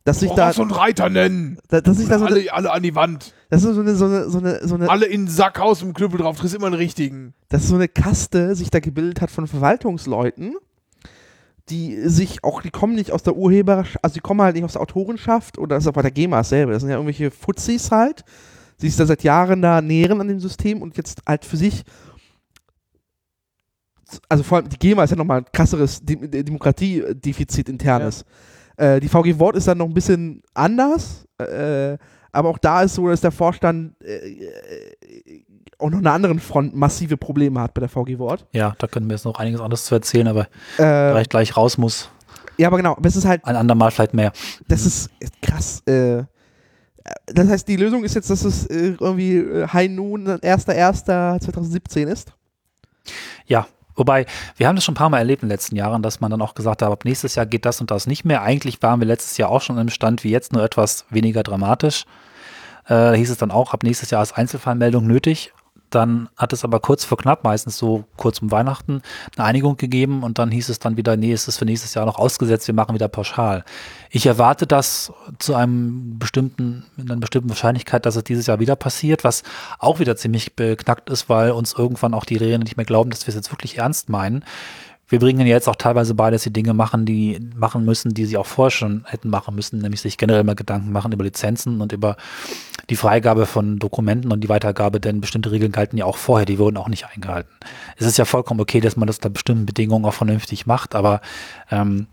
dass 0.03 0.19
sich 0.19 0.31
da. 0.31 0.47
Ross 0.47 0.59
und 0.59 0.71
Reiter 0.71 1.09
nennen! 1.09 1.57
Da, 1.69 1.81
dass 1.81 1.97
sich 1.97 2.07
da 2.07 2.19
so 2.19 2.25
alle, 2.25 2.53
alle 2.53 2.71
an 2.71 2.83
die 2.83 2.95
Wand. 2.95 3.33
Das 3.49 3.63
ist 3.63 3.75
so 3.75 3.81
eine, 3.81 3.95
so 3.95 4.05
eine, 4.05 4.29
so 4.29 4.37
eine, 4.37 4.67
so 4.67 4.75
eine 4.75 4.89
Alle 4.89 5.05
in 5.05 5.25
den 5.25 5.27
Sack 5.27 5.59
aus 5.59 5.79
dem 5.79 5.93
Knüppel 5.93 6.19
drauf, 6.19 6.37
triffst 6.37 6.55
immer 6.55 6.67
einen 6.67 6.75
richtigen. 6.75 7.33
Dass 7.49 7.67
so 7.67 7.75
eine 7.75 7.87
Kaste 7.87 8.55
sich 8.55 8.69
da 8.69 8.79
gebildet 8.79 9.21
hat 9.21 9.31
von 9.31 9.47
Verwaltungsleuten, 9.47 10.55
die 11.69 12.07
sich 12.07 12.43
auch, 12.43 12.61
die 12.61 12.69
kommen 12.69 12.95
nicht 12.95 13.11
aus 13.11 13.23
der 13.23 13.35
Urheberschaft, 13.35 14.03
also 14.03 14.13
die 14.13 14.19
kommen 14.21 14.41
halt 14.41 14.55
nicht 14.55 14.63
aus 14.63 14.73
der 14.73 14.81
Autorenschaft 14.81 15.57
oder 15.57 15.75
das 15.75 15.83
ist 15.83 15.87
auch 15.89 15.93
bei 15.93 16.03
der 16.03 16.11
GEMA 16.11 16.43
selber. 16.43 16.71
Das 16.71 16.81
sind 16.81 16.89
ja 16.89 16.95
irgendwelche 16.95 17.31
Fuzis 17.31 17.91
halt 17.91 18.23
sich 18.77 18.95
da 18.95 19.05
seit 19.05 19.23
Jahren 19.23 19.61
da 19.61 19.81
nähren 19.81 20.21
an 20.21 20.27
dem 20.27 20.39
System 20.39 20.81
und 20.81 20.97
jetzt 20.97 21.21
halt 21.27 21.45
für 21.45 21.57
sich 21.57 21.83
also 24.29 24.43
vor 24.43 24.57
allem 24.57 24.69
die 24.69 24.77
GEMA 24.77 25.03
ist 25.03 25.11
ja 25.11 25.15
nochmal 25.15 25.39
ein 25.39 25.45
krasseres 25.51 25.99
Dem 26.01 26.29
Demokratiedefizit 26.31 27.69
internes. 27.69 28.25
Ja. 28.79 28.95
Äh, 28.95 28.99
die 28.99 29.09
VG 29.09 29.39
Wort 29.39 29.55
ist 29.55 29.67
dann 29.67 29.79
noch 29.79 29.87
ein 29.87 29.93
bisschen 29.93 30.41
anders, 30.53 31.25
äh, 31.39 31.97
aber 32.31 32.49
auch 32.49 32.57
da 32.57 32.83
ist 32.83 32.95
so, 32.95 33.07
dass 33.07 33.21
der 33.21 33.31
Vorstand 33.31 34.01
äh, 34.03 35.43
auch 35.79 35.89
noch 35.89 35.99
einer 35.99 36.13
anderen 36.13 36.39
Front 36.39 36.75
massive 36.75 37.17
Probleme 37.17 37.59
hat 37.59 37.73
bei 37.73 37.81
der 37.81 37.89
VG 37.89 38.19
Wort. 38.19 38.45
Ja, 38.53 38.75
da 38.77 38.87
können 38.87 39.07
wir 39.07 39.15
jetzt 39.15 39.25
noch 39.25 39.39
einiges 39.39 39.61
anderes 39.61 39.85
zu 39.85 39.95
erzählen, 39.95 40.27
aber 40.27 40.47
äh, 40.79 41.21
ich 41.21 41.29
gleich 41.29 41.57
raus 41.57 41.77
muss. 41.77 42.09
Ja, 42.57 42.67
aber 42.67 42.77
genau, 42.77 42.93
aber 42.93 43.07
es 43.07 43.15
ist 43.15 43.25
halt. 43.25 43.45
Ein 43.45 43.55
andermal 43.55 43.91
vielleicht 43.91 44.13
mehr. 44.13 44.31
Das 44.67 44.85
ist 44.85 45.09
krass. 45.41 45.81
Äh, 45.87 46.23
das 47.25 47.47
heißt, 47.47 47.67
die 47.67 47.75
Lösung 47.75 48.03
ist 48.03 48.15
jetzt, 48.15 48.29
dass 48.29 48.43
es 48.43 48.65
äh, 48.67 48.95
irgendwie 48.99 49.37
äh, 49.37 49.67
High 49.67 49.89
Noon 49.89 50.27
1.1.2017 50.27 52.07
ist? 52.07 52.33
Ja, 53.45 53.67
Wobei, 53.97 54.27
wir 54.57 54.67
haben 54.67 54.75
das 54.75 54.85
schon 54.85 54.93
ein 54.93 54.97
paar 54.97 55.09
Mal 55.09 55.17
erlebt 55.17 55.41
in 55.41 55.49
den 55.49 55.53
letzten 55.53 55.75
Jahren, 55.75 56.03
dass 56.03 56.19
man 56.19 56.29
dann 56.29 56.41
auch 56.41 56.53
gesagt 56.53 56.83
hat, 56.83 56.91
ab 56.91 57.03
nächstes 57.03 57.33
Jahr 57.33 57.47
geht 57.47 57.65
das 57.65 57.81
und 57.81 57.89
das 57.89 58.05
nicht 58.05 58.25
mehr. 58.25 58.43
Eigentlich 58.43 58.83
waren 58.83 58.99
wir 59.01 59.07
letztes 59.07 59.37
Jahr 59.37 59.49
auch 59.49 59.61
schon 59.61 59.79
im 59.79 59.89
Stand 59.89 60.23
wie 60.23 60.29
jetzt, 60.29 60.53
nur 60.53 60.63
etwas 60.63 61.05
weniger 61.09 61.41
dramatisch. 61.41 62.05
Äh, 62.87 63.13
hieß 63.13 63.31
es 63.31 63.39
dann 63.39 63.49
auch, 63.49 63.73
ab 63.73 63.81
nächstes 63.81 64.11
Jahr 64.11 64.21
ist 64.21 64.37
Einzelfallmeldung 64.37 65.07
nötig. 65.07 65.51
Dann 65.89 66.27
hat 66.35 66.51
es 66.53 66.63
aber 66.63 66.79
kurz 66.79 67.05
vor 67.05 67.17
knapp, 67.17 67.43
meistens 67.43 67.77
so 67.77 68.03
kurz 68.17 68.41
um 68.41 68.51
Weihnachten, 68.51 69.01
eine 69.35 69.45
Einigung 69.45 69.77
gegeben 69.77 70.23
und 70.23 70.37
dann 70.37 70.51
hieß 70.51 70.69
es 70.69 70.79
dann 70.79 70.97
wieder, 70.97 71.15
nee, 71.15 71.31
es 71.31 71.47
ist 71.47 71.57
für 71.57 71.65
nächstes 71.65 71.93
Jahr 71.93 72.05
noch 72.05 72.19
ausgesetzt, 72.19 72.67
wir 72.67 72.75
machen 72.75 72.93
wieder 72.93 73.07
pauschal. 73.07 73.63
Ich 74.09 74.25
erwarte 74.25 74.67
das 74.67 75.13
zu 75.39 75.55
einem 75.55 76.19
bestimmten, 76.19 76.85
in 76.97 77.09
einer 77.09 77.19
bestimmten 77.19 77.49
Wahrscheinlichkeit, 77.49 78.05
dass 78.05 78.15
es 78.15 78.23
dieses 78.23 78.47
Jahr 78.47 78.59
wieder 78.59 78.75
passiert, 78.75 79.23
was 79.23 79.43
auch 79.79 79.99
wieder 79.99 80.15
ziemlich 80.17 80.55
beknackt 80.55 81.09
ist, 81.09 81.29
weil 81.29 81.51
uns 81.51 81.73
irgendwann 81.73 82.13
auch 82.13 82.25
die 82.25 82.37
Räder 82.37 82.57
nicht 82.57 82.77
mehr 82.77 82.85
glauben, 82.85 83.09
dass 83.09 83.25
wir 83.25 83.29
es 83.29 83.35
jetzt 83.35 83.51
wirklich 83.51 83.77
ernst 83.77 84.09
meinen 84.09 84.43
wir 85.09 85.19
bringen 85.19 85.47
jetzt 85.47 85.69
auch 85.69 85.75
teilweise 85.75 86.13
bei, 86.15 86.31
dass 86.31 86.43
sie 86.43 86.51
Dinge 86.51 86.73
machen, 86.73 87.05
die 87.05 87.39
machen 87.55 87.85
müssen, 87.85 88.13
die 88.13 88.25
sie 88.25 88.37
auch 88.37 88.45
vorher 88.45 88.71
schon 88.71 89.05
hätten 89.05 89.29
machen 89.29 89.55
müssen, 89.55 89.79
nämlich 89.79 90.01
sich 90.01 90.17
generell 90.17 90.43
mal 90.43 90.55
Gedanken 90.55 90.91
machen 90.91 91.13
über 91.13 91.23
Lizenzen 91.23 91.79
und 91.79 91.93
über 91.93 92.17
die 92.89 92.97
Freigabe 92.97 93.45
von 93.45 93.79
Dokumenten 93.79 94.31
und 94.31 94.41
die 94.41 94.49
Weitergabe, 94.49 94.99
denn 94.99 95.21
bestimmte 95.21 95.51
Regeln 95.51 95.71
galten 95.71 95.97
ja 95.97 96.05
auch 96.05 96.17
vorher, 96.17 96.45
die 96.45 96.59
wurden 96.59 96.77
auch 96.77 96.89
nicht 96.89 97.05
eingehalten. 97.07 97.51
Es 97.95 98.05
ist 98.05 98.17
ja 98.17 98.25
vollkommen 98.25 98.59
okay, 98.59 98.81
dass 98.81 98.97
man 98.97 99.07
das 99.07 99.17
unter 99.17 99.29
bestimmten 99.29 99.65
Bedingungen 99.65 100.05
auch 100.05 100.13
vernünftig 100.13 100.65
macht, 100.65 100.93
aber 100.93 101.21
ähm, 101.71 102.07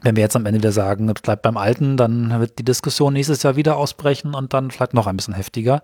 wenn 0.00 0.16
wir 0.16 0.22
jetzt 0.22 0.36
am 0.36 0.46
Ende 0.46 0.60
wieder 0.60 0.72
sagen, 0.72 1.08
es 1.08 1.22
bleibt 1.22 1.42
beim 1.42 1.56
Alten, 1.56 1.96
dann 1.96 2.40
wird 2.40 2.58
die 2.58 2.64
Diskussion 2.64 3.12
nächstes 3.12 3.42
Jahr 3.42 3.56
wieder 3.56 3.76
ausbrechen 3.76 4.34
und 4.34 4.52
dann 4.52 4.70
vielleicht 4.70 4.94
noch 4.94 5.06
ein 5.06 5.16
bisschen 5.16 5.34
heftiger. 5.34 5.82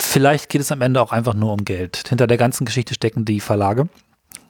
Vielleicht 0.00 0.48
geht 0.48 0.60
es 0.60 0.72
am 0.72 0.82
Ende 0.82 1.00
auch 1.00 1.12
einfach 1.12 1.34
nur 1.34 1.52
um 1.52 1.64
Geld. 1.64 2.08
Hinter 2.08 2.26
der 2.26 2.36
ganzen 2.36 2.64
Geschichte 2.64 2.94
stecken 2.94 3.24
die 3.24 3.40
Verlage 3.40 3.88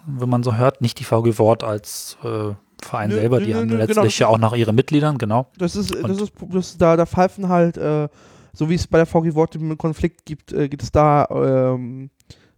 wenn 0.07 0.29
man 0.29 0.43
so 0.43 0.57
hört, 0.57 0.81
nicht 0.81 0.99
die 0.99 1.05
VG 1.05 1.39
Wort 1.39 1.65
als 1.65 2.17
äh, 2.23 2.55
Verein 2.83 3.11
nö, 3.11 3.17
selber, 3.17 3.41
die 3.41 3.53
nö, 3.53 3.55
haben 3.55 3.67
nö, 3.67 3.77
letztlich 3.77 4.19
genau. 4.19 4.31
ja 4.31 4.35
auch 4.35 4.39
nach 4.39 4.55
ihren 4.55 4.75
Mitgliedern, 4.75 5.19
genau. 5.19 5.47
Das 5.59 5.77
ist, 5.77 5.95
das 5.95 6.21
ist, 6.21 6.33
das 6.51 6.79
da, 6.79 6.97
da 6.97 7.07
pfeifen 7.07 7.49
halt, 7.49 7.77
äh, 7.77 8.09
so 8.53 8.69
wie 8.69 8.75
es 8.75 8.87
bei 8.87 8.99
der 8.99 9.07
VG 9.07 9.35
Wort 9.35 9.57
einen 9.57 9.79
Konflikt 9.79 10.25
gibt, 10.25 10.53
äh, 10.53 10.69
gibt 10.69 10.83
es 10.83 10.91
da 10.93 11.27
ähm, 11.31 12.11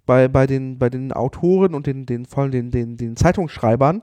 bei, 0.07 0.28
bei, 0.28 0.47
den, 0.47 0.78
bei 0.78 0.88
den 0.90 1.12
Autoren 1.12 1.74
und 1.74 1.86
den, 1.86 2.07
den, 2.07 2.26
vor 2.26 2.45
allem 2.45 2.53
den, 2.53 2.70
den, 2.70 2.97
den 2.97 3.16
Zeitungsschreibern, 3.16 4.03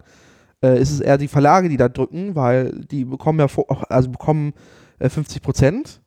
äh, 0.61 0.79
ist 0.79 0.91
es 0.91 0.99
eher 0.99 1.17
die 1.17 1.27
Verlage, 1.27 1.69
die 1.69 1.77
da 1.77 1.89
drücken, 1.89 2.35
weil 2.35 2.71
die 2.91 3.05
bekommen 3.05 3.39
ja, 3.39 3.47
also 3.89 4.09
bekommen 4.09 4.53
50 4.99 5.37
äh, 5.37 5.39
Prozent. 5.39 6.01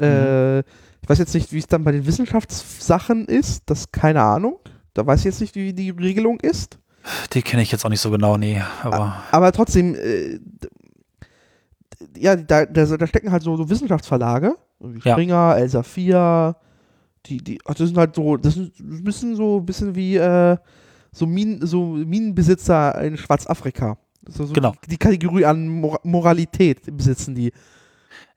Äh, 0.00 0.58
mhm. 0.58 0.62
ich 1.02 1.08
weiß 1.08 1.18
jetzt 1.18 1.34
nicht, 1.34 1.52
wie 1.52 1.58
es 1.58 1.66
dann 1.66 1.84
bei 1.84 1.92
den 1.92 2.06
Wissenschaftssachen 2.06 3.26
ist, 3.26 3.64
das 3.66 3.92
keine 3.92 4.22
Ahnung. 4.22 4.58
Da 4.98 5.06
weiß 5.06 5.20
ich 5.20 5.26
jetzt 5.26 5.40
nicht, 5.40 5.54
wie 5.54 5.72
die 5.72 5.90
Regelung 5.90 6.40
ist. 6.40 6.78
Die 7.32 7.42
kenne 7.42 7.62
ich 7.62 7.70
jetzt 7.70 7.84
auch 7.84 7.88
nicht 7.88 8.00
so 8.00 8.10
genau, 8.10 8.36
nee. 8.36 8.60
Aber, 8.82 9.22
aber 9.30 9.52
trotzdem, 9.52 9.94
äh, 9.94 10.40
ja, 12.16 12.34
da, 12.34 12.66
da, 12.66 12.84
da, 12.84 13.06
stecken 13.06 13.30
halt 13.30 13.44
so, 13.44 13.56
so 13.56 13.70
Wissenschaftsverlage, 13.70 14.56
wie 14.80 15.00
Springer, 15.00 15.34
ja. 15.34 15.54
Elsevier, 15.54 16.56
die, 17.26 17.38
die, 17.38 17.60
ach, 17.64 17.74
das 17.74 17.88
sind 17.88 17.96
halt 17.96 18.16
so, 18.16 18.36
das 18.36 18.56
ist 18.56 18.80
ein 18.80 19.04
bisschen 19.04 19.36
so, 19.36 19.58
ein 19.58 19.66
bisschen 19.66 19.94
wie 19.94 20.16
äh, 20.16 20.56
so, 21.12 21.26
Minen, 21.26 21.64
so 21.64 21.84
Minenbesitzer 21.84 23.00
in 23.02 23.16
Schwarzafrika. 23.16 23.98
So, 24.26 24.46
so 24.46 24.52
genau. 24.52 24.74
Die, 24.84 24.90
die 24.90 24.98
Kategorie 24.98 25.44
an 25.44 25.68
Mor 25.68 26.00
Moralität 26.02 26.80
besitzen 26.96 27.36
die 27.36 27.52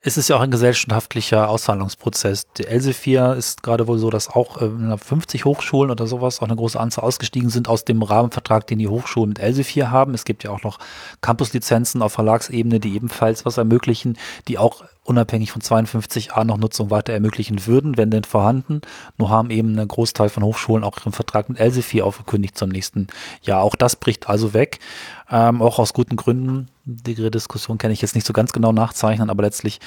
es 0.04 0.16
ist 0.16 0.28
ja 0.28 0.36
auch 0.36 0.40
ein 0.40 0.50
gesellschaftlicher 0.50 1.48
Auszahlungsprozess. 1.48 2.48
Die 2.58 2.66
Elsevier 2.66 3.34
ist 3.34 3.62
gerade 3.62 3.86
wohl 3.86 3.98
so, 3.98 4.10
dass 4.10 4.28
auch 4.28 4.60
äh, 4.60 4.98
50 4.98 5.44
Hochschulen 5.44 5.92
oder 5.92 6.08
sowas, 6.08 6.40
auch 6.40 6.46
eine 6.46 6.56
große 6.56 6.78
Anzahl 6.78 7.04
ausgestiegen 7.04 7.50
sind 7.50 7.68
aus 7.68 7.84
dem 7.84 8.02
Rahmenvertrag, 8.02 8.66
den 8.66 8.80
die 8.80 8.88
Hochschulen 8.88 9.28
mit 9.28 9.38
Elsevier 9.38 9.92
haben. 9.92 10.14
Es 10.14 10.24
gibt 10.24 10.42
ja 10.42 10.50
auch 10.50 10.64
noch 10.64 10.80
Campuslizenzen 11.20 12.02
auf 12.02 12.14
Verlagsebene, 12.14 12.80
die 12.80 12.96
ebenfalls 12.96 13.44
was 13.44 13.58
ermöglichen, 13.58 14.18
die 14.48 14.58
auch 14.58 14.82
unabhängig 15.04 15.50
von 15.50 15.62
52a 15.62 16.44
noch 16.44 16.58
Nutzung 16.58 16.90
weiter 16.90 17.12
ermöglichen 17.12 17.66
würden, 17.66 17.96
wenn 17.96 18.10
denn 18.10 18.24
vorhanden. 18.24 18.82
Nur 19.18 19.30
haben 19.30 19.50
eben 19.50 19.78
ein 19.78 19.88
Großteil 19.88 20.28
von 20.28 20.44
Hochschulen 20.44 20.84
auch 20.84 20.98
ihren 20.98 21.12
Vertrag 21.12 21.48
mit 21.48 21.58
Elsevier 21.58 22.06
aufgekündigt 22.06 22.56
zum 22.56 22.70
nächsten 22.70 23.08
Jahr. 23.42 23.62
Auch 23.62 23.74
das 23.74 23.96
bricht 23.96 24.28
also 24.28 24.54
weg, 24.54 24.78
ähm, 25.32 25.62
auch 25.62 25.78
aus 25.78 25.92
guten 25.92 26.16
Gründen 26.16 26.68
die 26.84 27.30
Diskussion 27.30 27.78
kann 27.78 27.92
ich 27.92 28.02
jetzt 28.02 28.16
nicht 28.16 28.26
so 28.26 28.32
ganz 28.32 28.52
genau 28.52 28.72
nachzeichnen, 28.72 29.30
aber 29.30 29.44
letztlich 29.44 29.78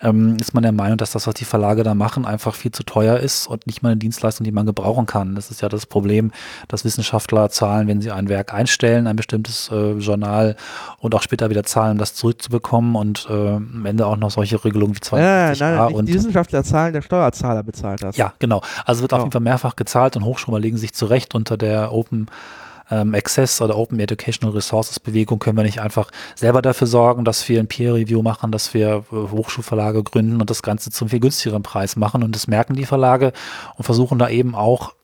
ähm, 0.00 0.36
ist 0.40 0.54
man 0.54 0.62
der 0.62 0.70
Meinung, 0.70 0.98
dass 0.98 1.10
das, 1.10 1.26
was 1.26 1.34
die 1.34 1.44
Verlage 1.44 1.82
da 1.82 1.94
machen, 1.94 2.24
einfach 2.24 2.54
viel 2.54 2.70
zu 2.70 2.84
teuer 2.84 3.18
ist 3.18 3.48
und 3.48 3.66
nicht 3.66 3.82
mal 3.82 3.90
eine 3.90 3.96
Dienstleistung, 3.96 4.44
die 4.44 4.52
man 4.52 4.64
gebrauchen 4.64 5.06
kann. 5.06 5.34
Das 5.34 5.50
ist 5.50 5.62
ja 5.62 5.68
das 5.68 5.86
Problem, 5.86 6.30
dass 6.68 6.84
Wissenschaftler 6.84 7.50
zahlen, 7.50 7.88
wenn 7.88 8.00
sie 8.00 8.12
ein 8.12 8.28
Werk 8.28 8.54
einstellen, 8.54 9.08
ein 9.08 9.16
bestimmtes 9.16 9.68
äh, 9.72 9.94
Journal 9.94 10.54
und 10.98 11.14
auch 11.14 11.22
später 11.22 11.50
wieder 11.50 11.64
zahlen, 11.64 11.92
um 11.92 11.98
das 11.98 12.14
zurückzubekommen 12.14 12.94
und 12.94 13.26
äh, 13.28 13.32
am 13.56 13.84
Ende 13.84 14.06
auch 14.06 14.16
noch 14.16 14.30
solche 14.30 14.64
Regelungen 14.64 14.94
wie 14.94 15.00
52 15.00 15.60
ja, 15.60 15.70
nein, 15.70 15.92
nein, 15.92 16.06
Die 16.06 16.14
Wissenschaftler 16.14 16.62
zahlen, 16.62 16.92
der 16.92 17.02
Steuerzahler 17.02 17.64
bezahlt 17.64 18.02
das. 18.04 18.16
Ja, 18.16 18.32
genau. 18.38 18.62
Also 18.84 19.02
wird 19.02 19.12
oh. 19.12 19.16
auf 19.16 19.22
jeden 19.22 19.32
Fall 19.32 19.40
mehrfach 19.40 19.74
gezahlt 19.74 20.16
und 20.16 20.24
Hochschulen 20.24 20.62
legen 20.62 20.76
sich 20.76 20.94
zurecht 20.94 21.34
unter 21.34 21.56
der 21.56 21.92
Open 21.92 22.28
ähm, 22.90 23.14
Access 23.14 23.60
oder 23.60 23.76
Open 23.76 23.98
Educational 23.98 24.54
Resources 24.54 25.00
Bewegung 25.00 25.38
können 25.38 25.56
wir 25.56 25.64
nicht 25.64 25.80
einfach 25.80 26.10
selber 26.34 26.62
dafür 26.62 26.86
sorgen, 26.86 27.24
dass 27.24 27.48
wir 27.48 27.60
ein 27.60 27.66
Peer 27.66 27.94
Review 27.94 28.22
machen, 28.22 28.52
dass 28.52 28.74
wir 28.74 29.04
äh, 29.10 29.14
Hochschulverlage 29.14 30.02
gründen 30.02 30.40
und 30.40 30.50
das 30.50 30.62
Ganze 30.62 30.90
zum 30.90 31.08
viel 31.08 31.20
günstigeren 31.20 31.62
Preis 31.62 31.96
machen. 31.96 32.22
Und 32.22 32.34
das 32.34 32.46
merken 32.46 32.74
die 32.74 32.86
Verlage 32.86 33.32
und 33.76 33.84
versuchen 33.84 34.18
da 34.18 34.28
eben 34.28 34.54
auch 34.54 34.94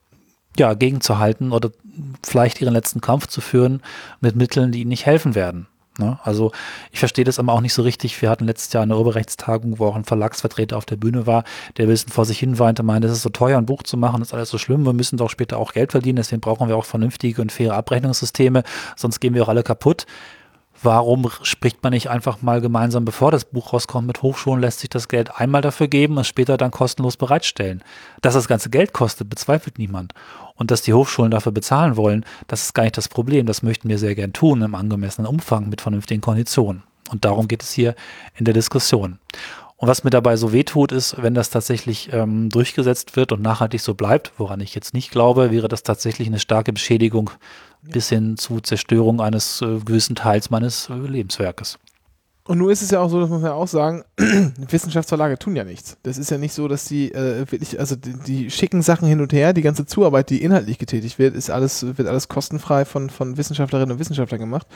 ja, 0.58 0.74
gegenzuhalten 0.74 1.52
oder 1.52 1.70
vielleicht 2.24 2.60
ihren 2.60 2.74
letzten 2.74 3.00
Kampf 3.00 3.26
zu 3.28 3.40
führen 3.40 3.82
mit 4.20 4.36
Mitteln, 4.36 4.72
die 4.72 4.80
ihnen 4.80 4.88
nicht 4.88 5.06
helfen 5.06 5.34
werden. 5.34 5.68
Ne? 6.00 6.18
Also 6.24 6.50
ich 6.90 6.98
verstehe 6.98 7.24
das 7.24 7.38
aber 7.38 7.52
auch 7.52 7.60
nicht 7.60 7.74
so 7.74 7.82
richtig. 7.82 8.20
Wir 8.20 8.30
hatten 8.30 8.46
letztes 8.46 8.72
Jahr 8.72 8.82
eine 8.82 8.94
Urheberrechtstagung, 8.96 9.78
wo 9.78 9.86
auch 9.86 9.94
ein 9.94 10.04
Verlagsvertreter 10.04 10.76
auf 10.76 10.86
der 10.86 10.96
Bühne 10.96 11.26
war, 11.26 11.44
der 11.76 11.88
ein 11.88 11.96
vor 11.96 12.24
sich 12.24 12.38
hin 12.38 12.58
weinte, 12.58 12.82
meinte, 12.82 13.06
es 13.06 13.14
ist 13.14 13.22
so 13.22 13.28
teuer, 13.28 13.58
ein 13.58 13.66
Buch 13.66 13.82
zu 13.84 13.96
machen, 13.96 14.20
das 14.20 14.28
ist 14.28 14.34
alles 14.34 14.48
so 14.48 14.58
schlimm, 14.58 14.84
wir 14.84 14.92
müssen 14.92 15.16
doch 15.16 15.30
später 15.30 15.58
auch 15.58 15.72
Geld 15.72 15.92
verdienen, 15.92 16.16
deswegen 16.16 16.40
brauchen 16.40 16.68
wir 16.68 16.76
auch 16.76 16.84
vernünftige 16.84 17.40
und 17.42 17.52
faire 17.52 17.74
Abrechnungssysteme, 17.74 18.64
sonst 18.96 19.20
gehen 19.20 19.34
wir 19.34 19.44
auch 19.44 19.48
alle 19.48 19.62
kaputt. 19.62 20.06
Warum 20.82 21.30
spricht 21.42 21.82
man 21.82 21.92
nicht 21.92 22.08
einfach 22.08 22.40
mal 22.40 22.62
gemeinsam, 22.62 23.04
bevor 23.04 23.30
das 23.30 23.44
Buch 23.44 23.74
rauskommt, 23.74 24.06
mit 24.06 24.22
Hochschulen, 24.22 24.62
lässt 24.62 24.80
sich 24.80 24.88
das 24.88 25.08
Geld 25.08 25.38
einmal 25.38 25.60
dafür 25.60 25.88
geben 25.88 26.16
und 26.16 26.26
später 26.26 26.56
dann 26.56 26.70
kostenlos 26.70 27.18
bereitstellen? 27.18 27.82
Dass 28.22 28.32
das 28.32 28.48
ganze 28.48 28.70
Geld 28.70 28.94
kostet, 28.94 29.28
bezweifelt 29.28 29.78
niemand. 29.78 30.14
Und 30.54 30.70
dass 30.70 30.80
die 30.80 30.94
Hochschulen 30.94 31.30
dafür 31.30 31.52
bezahlen 31.52 31.96
wollen, 31.96 32.24
das 32.46 32.62
ist 32.62 32.74
gar 32.74 32.84
nicht 32.84 32.96
das 32.96 33.08
Problem. 33.08 33.44
Das 33.44 33.62
möchten 33.62 33.90
wir 33.90 33.98
sehr 33.98 34.14
gern 34.14 34.32
tun 34.32 34.62
im 34.62 34.74
angemessenen 34.74 35.28
Umfang 35.28 35.68
mit 35.68 35.82
vernünftigen 35.82 36.22
Konditionen. 36.22 36.82
Und 37.10 37.26
darum 37.26 37.46
geht 37.46 37.62
es 37.62 37.72
hier 37.72 37.94
in 38.36 38.46
der 38.46 38.54
Diskussion. 38.54 39.18
Und 39.76 39.88
was 39.88 40.04
mir 40.04 40.10
dabei 40.10 40.36
so 40.36 40.52
wehtut, 40.52 40.92
ist, 40.92 41.22
wenn 41.22 41.32
das 41.34 41.48
tatsächlich 41.48 42.10
ähm, 42.12 42.50
durchgesetzt 42.50 43.16
wird 43.16 43.32
und 43.32 43.40
nachhaltig 43.40 43.80
so 43.80 43.94
bleibt, 43.94 44.32
woran 44.36 44.60
ich 44.60 44.74
jetzt 44.74 44.92
nicht 44.92 45.10
glaube, 45.10 45.50
wäre 45.50 45.68
das 45.68 45.82
tatsächlich 45.82 46.28
eine 46.28 46.38
starke 46.38 46.72
Beschädigung 46.72 47.30
bis 47.82 48.08
hin 48.08 48.36
zu 48.36 48.60
Zerstörung 48.60 49.20
eines 49.20 49.62
äh, 49.62 49.78
gewissen 49.80 50.16
Teils 50.16 50.50
meines 50.50 50.88
äh, 50.90 50.94
Lebenswerkes. 50.94 51.78
Und 52.50 52.58
nun 52.58 52.70
ist 52.70 52.82
es 52.82 52.90
ja 52.90 53.00
auch 53.00 53.08
so, 53.08 53.20
dass 53.20 53.30
man 53.30 53.42
ja 53.42 53.52
auch 53.52 53.68
sagen, 53.68 54.02
Wissenschaftsverlage 54.16 55.38
tun 55.38 55.54
ja 55.54 55.62
nichts. 55.62 55.98
Das 56.02 56.18
ist 56.18 56.30
ja 56.30 56.38
nicht 56.38 56.52
so, 56.52 56.66
dass 56.66 56.84
die 56.84 57.12
äh, 57.12 57.38
wirklich, 57.50 57.78
also 57.78 57.94
die, 57.94 58.14
die, 58.26 58.50
schicken 58.50 58.82
Sachen 58.82 59.06
hin 59.06 59.20
und 59.20 59.32
her, 59.32 59.52
die 59.52 59.62
ganze 59.62 59.86
Zuarbeit, 59.86 60.30
die 60.30 60.42
inhaltlich 60.42 60.78
getätigt 60.78 61.18
wird, 61.18 61.36
ist 61.36 61.50
alles, 61.50 61.96
wird 61.96 62.08
alles 62.08 62.28
kostenfrei 62.28 62.84
von, 62.84 63.08
von 63.08 63.36
Wissenschaftlerinnen 63.36 63.92
und 63.92 64.00
Wissenschaftlern 64.00 64.40
gemacht. 64.40 64.66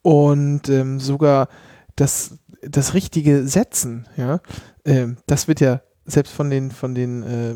Und 0.00 0.68
ähm, 0.68 0.98
sogar 0.98 1.48
das, 1.94 2.38
das 2.62 2.94
richtige 2.94 3.46
Setzen, 3.46 4.08
ja, 4.16 4.40
äh, 4.82 5.08
das 5.26 5.46
wird 5.46 5.60
ja 5.60 5.82
selbst 6.04 6.32
von 6.32 6.50
den, 6.50 6.70
von 6.72 6.94
den 6.94 7.22
äh, 7.22 7.54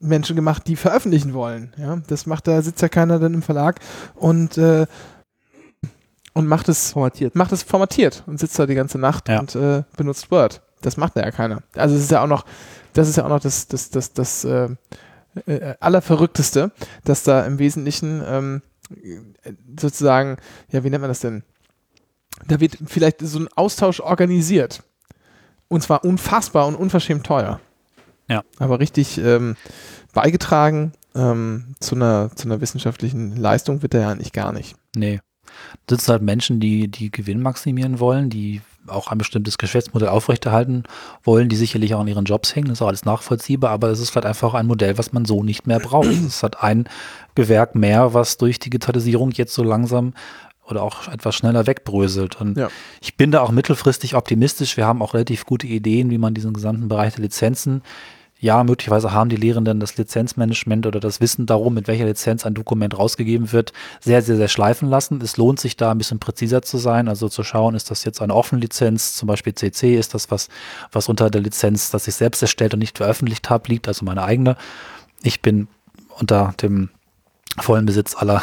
Menschen 0.00 0.36
gemacht, 0.36 0.66
die 0.66 0.76
veröffentlichen 0.76 1.32
wollen. 1.34 1.72
Ja, 1.76 1.96
das 2.06 2.26
macht, 2.26 2.46
da 2.46 2.60
sitzt 2.62 2.82
ja 2.82 2.88
keiner 2.88 3.18
dann 3.18 3.34
im 3.34 3.42
Verlag 3.42 3.80
und 4.14 4.58
äh, 4.58 4.86
und 6.32 6.46
macht 6.46 6.68
es 6.68 6.92
formatiert, 6.92 7.34
macht 7.34 7.52
es 7.52 7.62
formatiert 7.62 8.22
und 8.26 8.38
sitzt 8.38 8.58
da 8.58 8.66
die 8.66 8.74
ganze 8.74 8.98
Nacht 8.98 9.30
ja. 9.30 9.40
und 9.40 9.54
äh, 9.54 9.84
benutzt 9.96 10.30
Word. 10.30 10.60
Das 10.82 10.98
macht 10.98 11.16
ja 11.16 11.30
keiner. 11.30 11.62
Also 11.74 11.96
es 11.96 12.02
ist 12.02 12.10
ja 12.10 12.22
auch 12.22 12.26
noch, 12.26 12.44
das 12.92 13.08
ist 13.08 13.16
ja 13.16 13.24
auch 13.24 13.30
noch 13.30 13.40
das, 13.40 13.68
das, 13.68 13.88
das, 13.88 14.12
das 14.12 14.44
äh, 14.44 14.68
äh, 15.46 15.74
allerverrückteste, 15.80 16.72
dass 17.04 17.22
da 17.22 17.44
im 17.46 17.58
Wesentlichen 17.58 18.22
ähm, 18.26 18.62
sozusagen, 19.80 20.36
ja, 20.70 20.84
wie 20.84 20.90
nennt 20.90 21.00
man 21.00 21.10
das 21.10 21.20
denn? 21.20 21.42
Da 22.46 22.60
wird 22.60 22.76
vielleicht 22.86 23.20
so 23.20 23.38
ein 23.38 23.48
Austausch 23.56 24.00
organisiert. 24.00 24.82
Und 25.68 25.82
zwar 25.82 26.04
unfassbar 26.04 26.66
und 26.66 26.76
unverschämt 26.76 27.26
teuer. 27.26 27.60
Ja. 28.28 28.42
Aber 28.58 28.80
richtig 28.80 29.18
ähm, 29.18 29.56
beigetragen 30.12 30.92
ähm, 31.14 31.74
zu, 31.80 31.94
einer, 31.94 32.30
zu 32.34 32.46
einer 32.46 32.60
wissenschaftlichen 32.60 33.36
Leistung 33.36 33.82
wird 33.82 33.94
er 33.94 34.00
ja 34.00 34.08
eigentlich 34.10 34.32
gar 34.32 34.52
nicht. 34.52 34.76
Nee. 34.94 35.20
Das 35.86 36.04
sind 36.04 36.12
halt 36.12 36.22
Menschen, 36.22 36.60
die, 36.60 36.88
die 36.88 37.10
Gewinn 37.10 37.40
maximieren 37.40 38.00
wollen, 38.00 38.28
die 38.28 38.60
auch 38.88 39.08
ein 39.08 39.18
bestimmtes 39.18 39.58
Geschäftsmodell 39.58 40.08
aufrechterhalten 40.08 40.84
wollen, 41.24 41.48
die 41.48 41.56
sicherlich 41.56 41.94
auch 41.94 42.00
an 42.00 42.08
ihren 42.08 42.24
Jobs 42.24 42.54
hängen, 42.54 42.68
das 42.68 42.78
ist 42.78 42.82
auch 42.82 42.88
alles 42.88 43.04
nachvollziehbar, 43.04 43.70
aber 43.70 43.88
es 43.88 44.00
ist 44.00 44.10
vielleicht 44.10 44.26
einfach 44.26 44.54
ein 44.54 44.66
Modell, 44.66 44.96
was 44.98 45.12
man 45.12 45.24
so 45.24 45.42
nicht 45.42 45.66
mehr 45.66 45.80
braucht. 45.80 46.06
Es 46.26 46.42
hat 46.42 46.62
ein 46.62 46.88
Gewerk 47.34 47.74
mehr, 47.74 48.14
was 48.14 48.36
durch 48.36 48.58
Digitalisierung 48.58 49.30
jetzt 49.32 49.54
so 49.54 49.62
langsam 49.62 50.14
oder 50.64 50.82
auch 50.82 51.08
etwas 51.08 51.34
schneller 51.34 51.66
wegbröselt. 51.66 52.40
Und 52.40 52.56
ja. 52.56 52.68
ich 53.00 53.16
bin 53.16 53.30
da 53.30 53.40
auch 53.40 53.50
mittelfristig 53.50 54.14
optimistisch. 54.14 54.76
Wir 54.76 54.86
haben 54.86 55.02
auch 55.02 55.14
relativ 55.14 55.46
gute 55.46 55.66
Ideen, 55.66 56.10
wie 56.10 56.18
man 56.18 56.34
diesen 56.34 56.52
gesamten 56.52 56.88
Bereich 56.88 57.14
der 57.14 57.22
Lizenzen 57.22 57.82
ja, 58.38 58.62
möglicherweise 58.64 59.12
haben 59.12 59.30
die 59.30 59.36
Lehrenden 59.36 59.80
das 59.80 59.96
Lizenzmanagement 59.96 60.86
oder 60.86 61.00
das 61.00 61.20
Wissen 61.20 61.46
darum, 61.46 61.72
mit 61.72 61.88
welcher 61.88 62.04
Lizenz 62.04 62.44
ein 62.44 62.52
Dokument 62.52 62.98
rausgegeben 62.98 63.52
wird, 63.52 63.72
sehr, 64.00 64.20
sehr, 64.20 64.36
sehr 64.36 64.48
schleifen 64.48 64.90
lassen. 64.90 65.20
Es 65.22 65.38
lohnt 65.38 65.58
sich 65.58 65.76
da 65.76 65.90
ein 65.90 65.98
bisschen 65.98 66.18
präziser 66.18 66.60
zu 66.60 66.76
sein, 66.76 67.08
also 67.08 67.30
zu 67.30 67.42
schauen, 67.42 67.74
ist 67.74 67.90
das 67.90 68.04
jetzt 68.04 68.20
eine 68.20 68.34
offene 68.34 68.60
Lizenz, 68.60 69.14
zum 69.14 69.26
Beispiel 69.26 69.54
CC, 69.54 69.96
ist 69.96 70.12
das 70.12 70.30
was, 70.30 70.48
was 70.92 71.08
unter 71.08 71.30
der 71.30 71.40
Lizenz, 71.40 71.90
das 71.90 72.08
ich 72.08 72.14
selbst 72.14 72.42
erstellt 72.42 72.74
und 72.74 72.80
nicht 72.80 72.98
veröffentlicht 72.98 73.48
habe, 73.48 73.68
liegt, 73.68 73.88
also 73.88 74.04
meine 74.04 74.22
eigene. 74.22 74.56
Ich 75.22 75.40
bin 75.40 75.68
unter 76.18 76.52
dem 76.60 76.90
vollen 77.58 77.86
Besitz 77.86 78.14
aller 78.14 78.42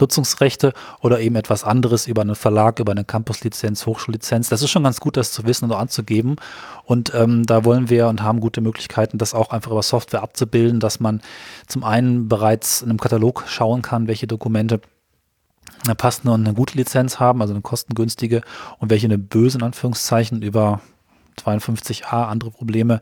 Nutzungsrechte 0.00 0.72
oder 1.00 1.20
eben 1.20 1.36
etwas 1.36 1.64
anderes 1.64 2.06
über 2.06 2.22
einen 2.22 2.34
Verlag, 2.34 2.78
über 2.78 2.92
eine 2.92 3.04
Campuslizenz, 3.04 3.86
Hochschullizenz. 3.86 4.48
Das 4.48 4.62
ist 4.62 4.70
schon 4.70 4.84
ganz 4.84 5.00
gut, 5.00 5.16
das 5.16 5.32
zu 5.32 5.44
wissen 5.44 5.66
und 5.66 5.72
anzugeben. 5.72 6.36
Und 6.84 7.12
ähm, 7.14 7.44
da 7.44 7.64
wollen 7.64 7.90
wir 7.90 8.08
und 8.08 8.22
haben 8.22 8.40
gute 8.40 8.60
Möglichkeiten, 8.60 9.18
das 9.18 9.34
auch 9.34 9.50
einfach 9.50 9.70
über 9.70 9.82
Software 9.82 10.22
abzubilden, 10.22 10.80
dass 10.80 11.00
man 11.00 11.20
zum 11.66 11.84
einen 11.84 12.28
bereits 12.28 12.82
in 12.82 12.90
einem 12.90 13.00
Katalog 13.00 13.44
schauen 13.46 13.82
kann, 13.82 14.08
welche 14.08 14.26
Dokumente 14.26 14.80
eine 15.84 15.94
passende 15.94 16.32
und 16.32 16.46
eine 16.46 16.54
gute 16.54 16.76
Lizenz 16.76 17.20
haben, 17.20 17.40
also 17.40 17.54
eine 17.54 17.62
kostengünstige 17.62 18.42
und 18.78 18.90
welche 18.90 19.06
eine 19.06 19.18
böse 19.18 19.58
in 19.58 19.64
Anführungszeichen 19.64 20.42
über 20.42 20.80
52a, 21.38 22.26
andere 22.26 22.50
Probleme. 22.50 23.00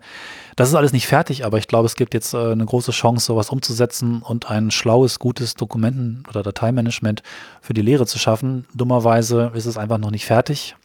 Das 0.57 0.69
ist 0.69 0.75
alles 0.75 0.93
nicht 0.93 1.07
fertig, 1.07 1.45
aber 1.45 1.59
ich 1.59 1.69
glaube, 1.69 1.87
es 1.87 1.97
gibt 1.97 2.15
jetzt 2.15 2.35
äh, 2.35 2.53
eine 2.53 2.65
große 2.65 2.93
Chance, 2.93 3.27
sowas 3.27 3.51
umzusetzen 3.51 4.23
und 4.23 4.51
ein 4.51 4.71
schlaues, 4.71 5.19
gutes 5.19 5.55
Dokumenten- 5.55 6.25
oder 6.29 6.43
Dateimanagement 6.43 7.23
für 7.61 7.75
die 7.75 7.83
Lehre 7.83 8.07
zu 8.07 8.19
schaffen. 8.19 8.67
Dummerweise 8.75 9.53
ist 9.55 9.67
es 9.67 9.77
einfach 9.77 9.99
noch 9.99 10.11
nicht 10.11 10.27
fertig. 10.27 10.77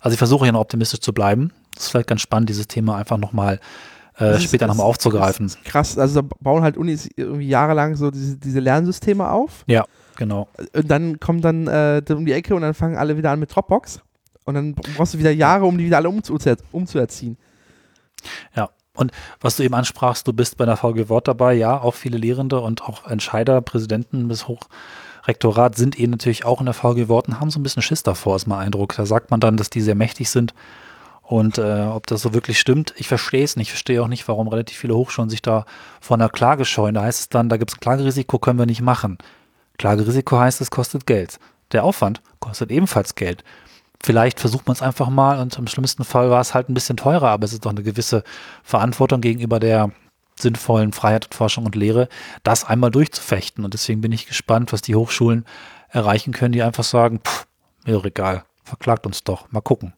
Also 0.00 0.14
ich 0.14 0.18
versuche 0.18 0.44
hier 0.44 0.52
noch 0.52 0.60
optimistisch 0.60 1.00
zu 1.00 1.12
bleiben. 1.12 1.52
Das 1.74 1.84
ist 1.84 1.90
vielleicht 1.90 2.08
ganz 2.08 2.20
spannend, 2.20 2.48
dieses 2.48 2.68
Thema 2.68 2.96
einfach 2.96 3.18
nochmal 3.18 3.60
äh, 4.18 4.38
später 4.40 4.66
nochmal 4.66 4.86
aufzugreifen. 4.86 5.50
krass, 5.64 5.98
also 5.98 6.20
da 6.20 6.28
bauen 6.40 6.62
halt 6.62 6.76
Unis 6.76 7.08
irgendwie 7.16 7.48
jahrelang 7.48 7.96
so 7.96 8.10
diese, 8.10 8.36
diese 8.36 8.60
Lernsysteme 8.60 9.30
auf. 9.30 9.64
Ja, 9.66 9.84
genau. 10.16 10.48
Und 10.74 10.90
dann 10.90 11.18
kommt 11.18 11.44
dann 11.44 11.66
äh, 11.66 12.02
um 12.10 12.26
die 12.26 12.32
Ecke 12.32 12.54
und 12.54 12.62
dann 12.62 12.74
fangen 12.74 12.96
alle 12.96 13.16
wieder 13.16 13.30
an 13.30 13.40
mit 13.40 13.54
Dropbox. 13.54 14.00
Und 14.44 14.54
dann 14.54 14.74
brauchst 14.74 15.14
du 15.14 15.18
wieder 15.18 15.30
Jahre, 15.30 15.64
um 15.64 15.78
die 15.78 15.86
wieder 15.86 15.98
alle 15.98 16.08
umzuerziehen. 16.08 17.36
Ja, 18.56 18.70
und 18.94 19.12
was 19.40 19.56
du 19.56 19.62
eben 19.62 19.74
ansprachst, 19.74 20.26
du 20.28 20.32
bist 20.32 20.56
bei 20.56 20.66
der 20.66 20.76
VG 20.76 21.08
Wort 21.08 21.28
dabei, 21.28 21.54
ja, 21.54 21.80
auch 21.80 21.94
viele 21.94 22.18
Lehrende 22.18 22.60
und 22.60 22.82
auch 22.82 23.06
Entscheider, 23.06 23.60
Präsidenten 23.62 24.28
bis 24.28 24.46
Hochrektorat 24.48 25.76
sind 25.76 25.98
eben 25.98 26.12
natürlich 26.12 26.44
auch 26.44 26.60
in 26.60 26.66
der 26.66 26.74
VG 26.74 27.08
Wort 27.08 27.28
und 27.28 27.40
haben 27.40 27.50
so 27.50 27.58
ein 27.58 27.62
bisschen 27.62 27.82
Schiss 27.82 28.02
davor, 28.02 28.36
ist 28.36 28.46
mein 28.46 28.58
Eindruck. 28.58 28.94
Da 28.96 29.06
sagt 29.06 29.30
man 29.30 29.40
dann, 29.40 29.56
dass 29.56 29.70
die 29.70 29.80
sehr 29.80 29.94
mächtig 29.94 30.28
sind. 30.28 30.54
Und 31.22 31.56
äh, 31.56 31.86
ob 31.86 32.06
das 32.08 32.20
so 32.20 32.34
wirklich 32.34 32.58
stimmt, 32.58 32.92
ich 32.98 33.08
verstehe 33.08 33.44
es 33.44 33.56
nicht. 33.56 33.68
Ich 33.68 33.72
verstehe 33.72 34.02
auch 34.02 34.08
nicht, 34.08 34.28
warum 34.28 34.48
relativ 34.48 34.76
viele 34.76 34.94
Hochschulen 34.94 35.30
sich 35.30 35.40
da 35.40 35.64
vor 36.00 36.16
einer 36.18 36.28
Klage 36.28 36.66
scheuen. 36.66 36.94
Da 36.94 37.02
heißt 37.02 37.20
es 37.20 37.28
dann, 37.30 37.48
da 37.48 37.56
gibt 37.56 37.70
es 37.70 37.76
ein 37.76 37.80
Klagerisiko, 37.80 38.38
können 38.38 38.58
wir 38.58 38.66
nicht 38.66 38.82
machen. 38.82 39.16
Klagerisiko 39.78 40.38
heißt, 40.38 40.60
es 40.60 40.70
kostet 40.70 41.06
Geld. 41.06 41.38
Der 41.70 41.84
Aufwand 41.84 42.20
kostet 42.40 42.70
ebenfalls 42.70 43.14
Geld 43.14 43.44
vielleicht 44.02 44.40
versucht 44.40 44.66
man 44.66 44.74
es 44.74 44.82
einfach 44.82 45.08
mal 45.08 45.38
und 45.38 45.56
im 45.56 45.66
schlimmsten 45.66 46.04
Fall 46.04 46.30
war 46.30 46.40
es 46.40 46.54
halt 46.54 46.68
ein 46.68 46.74
bisschen 46.74 46.96
teurer, 46.96 47.28
aber 47.28 47.44
es 47.44 47.52
ist 47.52 47.64
doch 47.64 47.70
eine 47.70 47.82
gewisse 47.82 48.24
Verantwortung 48.62 49.20
gegenüber 49.20 49.60
der 49.60 49.90
sinnvollen 50.38 50.92
Freiheit 50.92 51.32
Forschung 51.32 51.66
und 51.66 51.76
Lehre, 51.76 52.08
das 52.42 52.64
einmal 52.64 52.90
durchzufechten. 52.90 53.64
Und 53.64 53.74
deswegen 53.74 54.00
bin 54.00 54.12
ich 54.12 54.26
gespannt, 54.26 54.72
was 54.72 54.82
die 54.82 54.96
Hochschulen 54.96 55.44
erreichen 55.88 56.32
können, 56.32 56.52
die 56.52 56.62
einfach 56.62 56.84
sagen, 56.84 57.20
pff, 57.24 57.46
mir 57.84 57.94
doch 57.94 58.04
egal, 58.04 58.44
verklagt 58.64 59.06
uns 59.06 59.24
doch, 59.24 59.50
mal 59.52 59.60
gucken. 59.60 59.92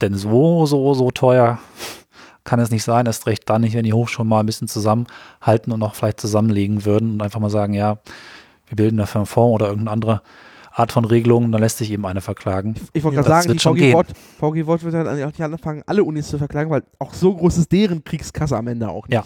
Denn 0.00 0.14
so, 0.14 0.66
so, 0.66 0.94
so 0.94 1.10
teuer 1.10 1.58
kann 2.44 2.60
es 2.60 2.70
nicht 2.70 2.84
sein, 2.84 3.06
erst 3.06 3.26
recht 3.26 3.48
dann 3.50 3.60
nicht, 3.60 3.74
wenn 3.74 3.84
die 3.84 3.92
Hochschulen 3.92 4.28
mal 4.28 4.40
ein 4.40 4.46
bisschen 4.46 4.68
zusammenhalten 4.68 5.72
und 5.72 5.82
auch 5.82 5.94
vielleicht 5.94 6.20
zusammenlegen 6.20 6.84
würden 6.84 7.12
und 7.12 7.22
einfach 7.22 7.40
mal 7.40 7.50
sagen, 7.50 7.74
ja, 7.74 7.98
wir 8.68 8.76
bilden 8.76 8.96
dafür 8.96 9.20
einen 9.20 9.26
Fonds 9.26 9.54
oder 9.54 9.66
irgendeine 9.66 9.92
andere 9.92 10.22
Art 10.78 10.92
von 10.92 11.04
Regelungen, 11.04 11.50
dann 11.50 11.60
lässt 11.60 11.78
sich 11.78 11.90
eben 11.90 12.06
eine 12.06 12.20
verklagen. 12.20 12.74
Ich, 12.76 12.82
ich 12.92 13.04
wollte 13.04 13.16
gerade 13.16 13.28
sagen, 13.28 13.52
die 13.52 13.58
VG 13.58 13.92
Wort, 13.94 14.08
VG 14.38 14.66
Wort 14.66 14.84
wird 14.84 14.94
dann 14.94 15.08
auch 15.08 15.26
nicht 15.26 15.40
anfangen, 15.40 15.82
alle 15.86 16.04
Unis 16.04 16.28
zu 16.28 16.38
verklagen, 16.38 16.70
weil 16.70 16.82
auch 16.98 17.12
so 17.14 17.34
groß 17.34 17.58
ist 17.58 17.72
deren 17.72 18.04
Kriegskasse 18.04 18.56
am 18.56 18.68
Ende 18.68 18.88
auch 18.88 19.08
nicht. 19.08 19.14
Ja. 19.14 19.24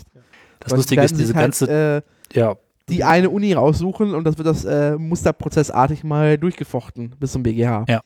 Das 0.61 0.73
Lustige 0.73 1.03
ist, 1.03 1.19
diese 1.19 1.35
halt, 1.35 1.45
ganze. 1.45 2.03
Äh, 2.33 2.39
ja. 2.39 2.57
Die 2.89 3.05
eine 3.05 3.31
Uni 3.31 3.53
raussuchen 3.53 4.15
und 4.15 4.25
das 4.25 4.39
wird 4.39 4.49
das 4.49 4.65
äh, 4.65 4.97
musterprozessartig 4.97 6.05
mal 6.05 6.37
durchgefochten 6.39 7.15
bis 7.19 7.33
zum 7.33 7.43
BGH. 7.43 7.85
Ja. 7.89 8.01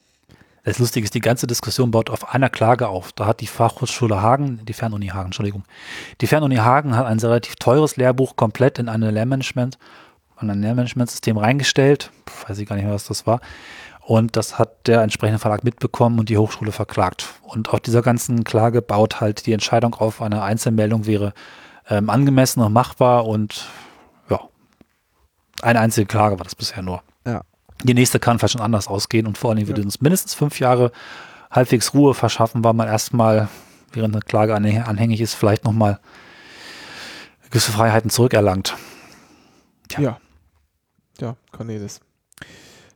Das 0.64 0.80
Lustige 0.80 1.04
ist, 1.04 1.14
die 1.14 1.20
ganze 1.20 1.46
Diskussion 1.46 1.92
baut 1.92 2.10
auf 2.10 2.34
einer 2.34 2.50
Klage 2.50 2.88
auf. 2.88 3.12
Da 3.12 3.26
hat 3.26 3.40
die 3.40 3.46
Fachhochschule 3.46 4.20
Hagen, 4.20 4.60
die 4.64 4.72
Fernuni 4.72 5.06
Hagen, 5.08 5.26
Entschuldigung. 5.26 5.62
Die 6.20 6.26
Fernuni 6.26 6.56
Hagen 6.56 6.96
hat 6.96 7.06
ein 7.06 7.20
relativ 7.20 7.54
teures 7.54 7.96
Lehrbuch 7.96 8.34
komplett 8.34 8.80
in 8.80 8.88
eine 8.88 9.12
Lehrmanagement 9.12 9.78
an 10.36 10.50
ein 10.50 10.62
Lehrmanagementsystem 10.62 11.36
reingestellt. 11.36 12.10
Weiß 12.46 12.58
ich 12.58 12.68
gar 12.68 12.76
nicht 12.76 12.84
mehr, 12.84 12.94
was 12.94 13.06
das 13.06 13.26
war. 13.26 13.40
Und 14.06 14.36
das 14.36 14.58
hat 14.58 14.86
der 14.86 15.02
entsprechende 15.02 15.40
Verlag 15.40 15.64
mitbekommen 15.64 16.20
und 16.20 16.28
die 16.28 16.38
Hochschule 16.38 16.70
verklagt. 16.70 17.26
Und 17.42 17.70
auf 17.70 17.80
dieser 17.80 18.02
ganzen 18.02 18.44
Klage 18.44 18.80
baut 18.80 19.20
halt 19.20 19.46
die 19.46 19.52
Entscheidung 19.52 19.94
auf, 19.94 20.22
eine 20.22 20.42
Einzelmeldung 20.42 21.06
wäre 21.06 21.34
ähm, 21.88 22.08
angemessen 22.08 22.60
und 22.62 22.72
machbar 22.72 23.26
und 23.26 23.66
ja, 24.30 24.40
eine 25.62 25.80
einzige 25.80 26.06
Klage 26.06 26.38
war 26.38 26.44
das 26.44 26.54
bisher 26.54 26.82
nur. 26.82 27.02
Ja. 27.26 27.42
Die 27.82 27.94
nächste 27.94 28.20
kann 28.20 28.38
vielleicht 28.38 28.52
schon 28.52 28.60
anders 28.60 28.86
ausgehen 28.86 29.26
und 29.26 29.38
vor 29.38 29.50
allen 29.50 29.56
Dingen 29.56 29.68
würde 29.68 29.82
uns 29.82 30.00
mindestens 30.00 30.34
fünf 30.34 30.60
Jahre 30.60 30.92
halbwegs 31.50 31.92
Ruhe 31.92 32.14
verschaffen, 32.14 32.62
weil 32.62 32.74
man 32.74 32.86
erstmal, 32.86 33.48
während 33.92 34.14
eine 34.14 34.22
Klage 34.22 34.54
anhängig 34.54 35.20
ist, 35.20 35.34
vielleicht 35.34 35.64
nochmal 35.64 35.98
gewisse 37.50 37.72
Freiheiten 37.72 38.10
zurückerlangt. 38.10 38.76
Tja. 39.88 40.00
Ja. 40.00 40.18
Ja, 41.20 41.36
Cornelis. 41.52 42.00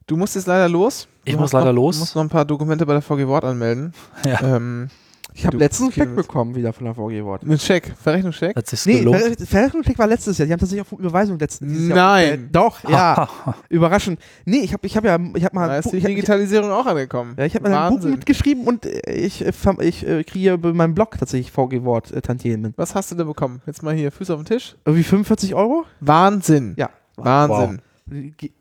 Du 0.06 0.16
musst 0.16 0.34
jetzt 0.34 0.46
leider 0.46 0.68
los. 0.68 1.06
Ich 1.24 1.36
muss 1.38 1.52
leider 1.52 1.72
noch, 1.72 1.82
los. 1.82 1.96
Du 1.96 2.00
musst 2.00 2.14
noch 2.16 2.22
ein 2.22 2.28
paar 2.28 2.44
Dokumente 2.44 2.84
bei 2.84 2.94
der 2.94 3.02
VG 3.02 3.26
Wort 3.26 3.44
anmelden. 3.44 3.92
Ja. 4.26 4.56
Ähm, 4.56 4.88
ich 5.32 5.46
habe 5.46 5.58
letztens 5.58 5.96
einen 5.96 6.08
Check 6.08 6.16
bekommen 6.16 6.56
wieder 6.56 6.72
von 6.72 6.86
der 6.86 6.94
VG 6.94 7.22
Wort. 7.24 7.44
Einen 7.44 7.56
Check? 7.56 7.94
Verrechnungscheck? 8.02 8.56
Hat 8.56 8.66
sich 8.66 8.84
Nee? 8.84 9.04
Ver 9.04 9.46
Verrechnungscheck 9.46 9.96
war 9.96 10.08
letztes 10.08 10.36
Jahr. 10.36 10.46
Die 10.46 10.52
haben 10.52 10.58
tatsächlich 10.58 10.80
auf 10.84 10.98
Überweisung 10.98 11.38
letztes 11.38 11.86
Jahr. 11.88 11.96
Nein. 11.96 12.28
Äh, 12.32 12.38
doch, 12.50 12.82
ja. 12.88 13.28
Überraschend. 13.68 14.18
Nee, 14.44 14.58
ich 14.58 14.72
habe 14.72 14.84
ich 14.88 14.96
hab 14.96 15.04
ja, 15.04 15.16
ich 15.36 15.44
habe 15.44 15.54
mal, 15.54 15.68
Da 15.68 15.76
ist 15.78 15.92
die 15.92 15.98
ich 15.98 16.02
hab, 16.04 16.08
Digitalisierung 16.08 16.72
auch 16.72 16.84
angekommen. 16.84 17.36
ja, 17.38 17.44
ich 17.44 17.54
habe 17.54 17.70
mal 17.70 17.88
ein 17.90 17.96
Buch 18.00 18.04
mitgeschrieben 18.08 18.66
und 18.66 18.84
äh, 18.86 19.12
ich, 19.12 19.46
äh, 19.46 19.52
fam- 19.52 19.80
ich 19.80 20.04
äh, 20.04 20.24
kriege 20.24 20.58
bei 20.58 20.72
meinem 20.72 20.94
Blog 20.94 21.16
tatsächlich 21.16 21.52
VG 21.52 21.84
Wort 21.84 22.10
äh, 22.10 22.20
Tantiemen. 22.20 22.74
Was 22.76 22.96
hast 22.96 23.12
du 23.12 23.14
denn 23.14 23.28
bekommen? 23.28 23.62
Jetzt 23.66 23.84
mal 23.84 23.94
hier, 23.94 24.10
Füße 24.10 24.34
auf 24.34 24.40
den 24.40 24.46
Tisch. 24.46 24.74
Irgendwie 24.84 25.04
45 25.04 25.54
Euro? 25.54 25.84
Wahnsinn. 26.00 26.74
Ja. 26.76 26.90
Wahnsinn. 27.16 27.80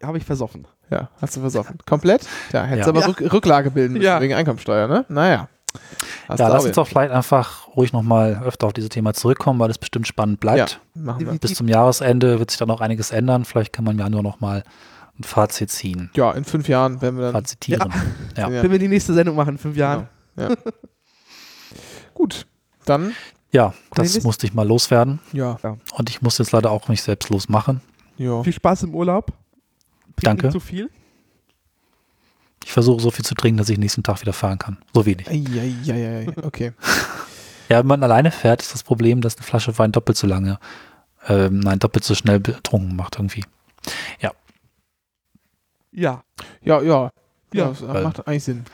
Habe 0.03 0.17
ich 0.17 0.25
versoffen. 0.25 0.67
Ja, 0.89 1.09
hast 1.21 1.35
du 1.35 1.41
versoffen. 1.41 1.77
Komplett? 1.85 2.27
Ja, 2.53 2.63
hättest 2.63 2.87
Ja. 2.87 2.89
aber 2.93 3.01
Ja. 3.01 3.07
Rück 3.07 3.33
Rücklage 3.33 3.71
bilden 3.71 3.93
müssen 3.93 4.05
Ja. 4.05 4.19
wegen 4.21 4.33
Einkommensteuer, 4.33 4.87
ne? 4.87 5.05
Naja. 5.09 5.47
Hast 6.27 6.39
Ja, 6.39 6.47
lass 6.47 6.63
auch 6.63 6.67
uns 6.67 6.75
doch 6.75 6.87
vielleicht 6.87 7.11
einfach 7.11 7.67
ruhig 7.75 7.93
nochmal 7.93 8.41
öfter 8.43 8.65
auf 8.67 8.73
dieses 8.73 8.89
Thema 8.89 9.13
zurückkommen, 9.13 9.59
weil 9.59 9.69
es 9.69 9.77
bestimmt 9.77 10.07
spannend 10.07 10.39
bleibt. 10.39 10.79
Ja, 10.95 11.01
machen 11.01 11.25
wir. 11.27 11.37
Bis 11.39 11.53
zum 11.53 11.67
Jahresende 11.67 12.39
wird 12.39 12.49
sich 12.49 12.57
da 12.57 12.65
noch 12.65 12.81
einiges 12.81 13.11
ändern. 13.11 13.45
Vielleicht 13.45 13.71
kann 13.73 13.85
man 13.85 13.99
ja 13.99 14.09
nur 14.09 14.23
noch 14.23 14.39
mal 14.39 14.63
ein 15.19 15.23
Fazit 15.23 15.69
ziehen. 15.69 16.09
Ja, 16.15 16.31
in 16.31 16.43
fünf 16.45 16.67
Jahren 16.69 17.01
werden 17.01 17.17
wir 17.17 17.25
dann. 17.25 17.33
Fazitieren. 17.33 17.93
Ja. 18.35 18.49
Ja. 18.49 18.63
Wenn 18.63 18.71
wir 18.71 18.79
die 18.79 18.87
nächste 18.87 19.13
Sendung 19.13 19.35
machen 19.35 19.49
in 19.49 19.57
fünf 19.59 19.75
Jahren. 19.77 20.07
Ja. 20.37 20.49
Gut, 22.13 22.45
dann, 22.85 23.13
Ja, 23.51 23.73
das 23.93 24.23
musste 24.23 24.45
ich 24.47 24.53
mal 24.53 24.67
loswerden. 24.67 25.19
ja, 25.33 25.57
Und 25.93 26.09
ich 26.09 26.21
muss 26.21 26.37
jetzt 26.37 26.51
leider 26.51 26.71
auch 26.71 26.87
mich 26.87 27.01
selbst 27.03 27.29
losmachen. 27.29 27.81
Ja. 28.19 28.43
Viel 28.43 28.53
Spaß 28.53 28.83
im 28.83 28.93
Urlaub. 28.93 29.27
Trink 30.15 30.23
Danke. 30.23 30.45
Nicht 30.47 30.53
zu 30.53 30.59
viel. 30.59 30.89
Ich 32.63 32.71
versuche 32.71 33.01
so 33.01 33.09
viel 33.09 33.25
zu 33.25 33.33
trinken, 33.35 33.57
dass 33.57 33.69
ich 33.69 33.77
nächsten 33.79 34.03
Tag 34.03 34.21
wieder 34.21 34.33
fahren 34.33 34.59
kann. 34.59 34.77
So 34.93 35.05
wenig. 35.05 35.27
Eieieiei. 35.27 36.27
Okay. 36.43 36.73
Ja, 37.71 37.77
wenn 37.77 37.85
man 37.85 38.01
alleine 38.01 38.31
fährt, 38.31 38.63
ist 38.63 38.73
das 38.73 38.81
Problem, 38.81 39.21
dass 39.21 39.37
eine 39.37 39.45
Flasche 39.45 39.77
Wein 39.77 39.91
doppelt 39.91 40.17
so 40.17 40.25
lange, 40.25 40.57
ähm, 41.27 41.59
nein, 41.59 41.77
doppelt 41.77 42.03
so 42.03 42.15
schnell 42.15 42.39
betrunken 42.39 42.95
macht 42.95 43.17
irgendwie. 43.17 43.45
Ja. 44.19 44.31
Ja, 45.91 46.23
ja. 46.63 46.81
Ja, 46.81 47.11
Ja. 47.53 47.67
das 47.67 47.81
macht 47.81 48.27
eigentlich 48.27 48.43
Sinn. 48.43 48.65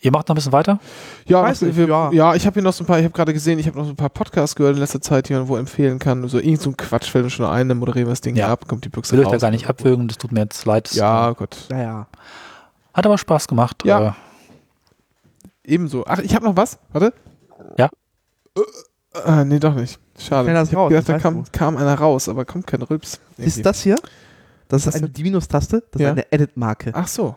Ihr 0.00 0.12
macht 0.12 0.28
noch 0.28 0.34
ein 0.34 0.36
bisschen 0.36 0.52
weiter? 0.52 0.78
Ja, 1.26 1.42
Weiß 1.42 1.60
was- 1.60 1.62
nicht, 1.62 1.76
wir, 1.76 1.88
ja. 1.88 2.12
ja. 2.12 2.34
ich 2.36 2.46
habe 2.46 2.54
hier 2.54 2.62
noch 2.62 2.72
so 2.72 2.84
ein 2.84 2.86
paar, 2.86 2.98
ich 2.98 3.04
habe 3.04 3.12
gerade 3.14 3.32
gesehen, 3.32 3.58
ich 3.58 3.66
habe 3.66 3.76
noch 3.78 3.84
so 3.84 3.90
ein 3.90 3.96
paar 3.96 4.10
Podcasts 4.10 4.54
gehört 4.54 4.74
in 4.76 4.80
letzter 4.80 5.00
Zeit, 5.00 5.28
die 5.28 5.32
man 5.32 5.48
wo 5.48 5.56
empfehlen 5.56 5.98
kann. 5.98 6.26
So 6.28 6.38
irgend 6.38 6.60
so 6.60 6.70
ein 6.70 6.76
Quatsch 6.76 7.10
fällt 7.10 7.24
mir 7.24 7.30
schon 7.30 7.46
ein, 7.46 7.68
dann 7.68 7.78
moderieren 7.78 8.06
wir 8.06 8.12
das 8.12 8.20
Ding 8.20 8.36
Ja. 8.36 8.48
ab, 8.48 8.68
kommt 8.68 8.84
die 8.84 8.88
Büchse 8.90 9.12
Will 9.12 9.20
euch 9.20 9.26
da 9.26 9.32
raus. 9.32 9.40
gar 9.42 9.50
nicht 9.50 9.68
abwürgen, 9.68 10.06
das 10.06 10.18
tut 10.18 10.30
mir 10.30 10.40
jetzt 10.40 10.64
leid. 10.66 10.92
Ja, 10.92 11.32
Gott. 11.32 11.56
Naja. 11.70 12.06
Hat 12.94 13.06
aber 13.06 13.18
Spaß 13.18 13.48
gemacht. 13.48 13.84
Ja. 13.84 14.08
Äh, 14.08 14.12
Ebenso. 15.64 16.04
Ach, 16.06 16.18
ich 16.20 16.34
habe 16.34 16.44
noch 16.46 16.56
was. 16.56 16.78
Warte. 16.92 17.12
Ja. 17.76 17.90
Äh, 18.56 19.40
äh, 19.40 19.44
nee, 19.44 19.58
doch 19.58 19.74
nicht. 19.74 19.98
Schade. 20.18 20.50
Ich 20.50 20.56
hab 20.56 20.74
raus, 20.76 20.88
gedacht, 20.90 21.08
da 21.08 21.18
kam, 21.18 21.44
kam 21.52 21.76
einer 21.76 21.94
raus, 21.94 22.28
aber 22.28 22.44
kommt 22.44 22.66
kein 22.66 22.82
Rülps. 22.82 23.20
irgendwie. 23.36 23.48
Ist 23.48 23.66
das 23.66 23.82
hier? 23.82 23.96
Das 24.68 24.86
ist 24.86 24.94
eine, 24.96 25.08
die 25.08 25.22
Minustaste. 25.22 25.82
Das 25.92 26.00
Ja. 26.00 26.08
ist 26.08 26.12
eine 26.12 26.32
Edit-Marke. 26.32 26.92
Ach 26.94 27.08
so. 27.08 27.34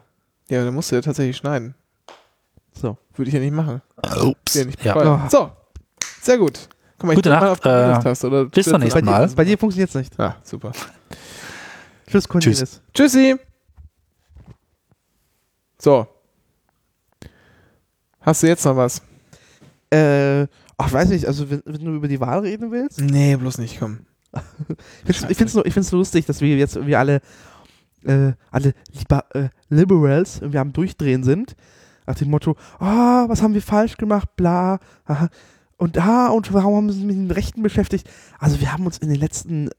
Ja, 0.50 0.64
dann 0.64 0.74
musst 0.74 0.92
du 0.92 0.96
ja 0.96 1.02
tatsächlich 1.02 1.38
schneiden. 1.38 1.76
So. 2.74 2.98
Würde 3.16 3.30
ich 3.30 3.34
ja 3.36 3.40
nicht 3.42 3.54
machen. 3.54 3.82
ups. 4.24 4.54
Ja, 4.56 4.66
nicht 4.66 4.84
Ja. 4.84 5.26
Oh. 5.26 5.30
So. 5.30 5.52
Sehr 6.22 6.38
gut. 6.38 6.68
Guck 6.98 7.08
mal, 7.08 7.16
Gute 7.16 7.30
mal 7.30 7.40
Nacht, 7.40 7.52
auf 7.52 7.60
die 7.62 7.70
äh, 7.70 7.88
Minustaste, 7.88 8.28
oder 8.28 8.46
bis 8.46 8.66
zum 8.68 8.80
nächsten 8.80 9.06
Mal. 9.06 9.28
dir, 9.28 9.36
bei 9.36 9.44
dir 9.44 9.58
funktioniert 9.58 9.90
es 9.90 9.96
nicht. 9.96 10.20
Ah, 10.20 10.36
super. 10.44 10.72
Tschüss, 12.08 12.28
Cornelis. 12.28 12.82
Tschüssi. 12.94 13.36
So. 15.80 16.08
Hast 18.22 18.44
du 18.44 18.48
jetzt 18.48 18.64
noch 18.66 18.76
was? 18.76 19.02
Äh, 19.90 20.44
ach, 20.78 20.92
weiß 20.94 21.10
nicht, 21.10 21.26
also 21.26 21.50
wenn, 21.50 21.62
wenn 21.66 21.84
du 21.84 21.96
über 21.96 22.08
die 22.08 22.20
Wahl 22.20 22.40
reden 22.40 22.72
willst. 22.72 23.02
Nee, 23.02 23.36
bloß 23.36 23.58
nicht, 23.58 23.80
komm. 23.80 24.06
Ich 25.08 25.18
find's- 25.18 25.32
Ich 25.32 25.38
finde 25.38 25.46
es 25.50 25.54
nur, 25.56 25.66
ich 25.66 25.74
find's 25.74 25.92
lustig, 25.92 26.26
dass 26.26 26.40
wir 26.40 26.56
jetzt 26.56 26.76
irgendwie 26.76 26.96
alle, 26.96 27.22
äh, 28.06 28.34
alle 28.52 28.74
Liber 28.92 29.26
äh, 29.34 29.50
Liberals 29.70 30.38
irgendwie 30.40 30.60
am 30.60 30.72
Durchdrehen 30.72 31.24
sind. 31.24 31.56
Nach 32.06 32.16
dem 32.16 32.30
Motto, 32.30 32.56
ah, 32.80 33.26
was 33.28 33.42
haben 33.42 33.54
wir 33.54 33.62
falsch 33.62 33.98
gemacht, 33.98 34.36
bla, 34.36 34.80
aha. 35.06 35.30
Und 35.78 35.98
ah, 35.98 36.28
und 36.28 36.54
warum 36.54 36.76
haben 36.76 36.86
wir 36.88 36.94
uns 36.94 37.04
mit 37.04 37.16
den 37.16 37.32
Rechten 37.32 37.64
beschäftigt? 37.64 38.10
Also 38.40 38.60
wir 38.60 38.72
haben 38.72 38.86
uns 38.86 39.00
in 39.00 39.10
den 39.10 39.18
letzten, 39.20 39.70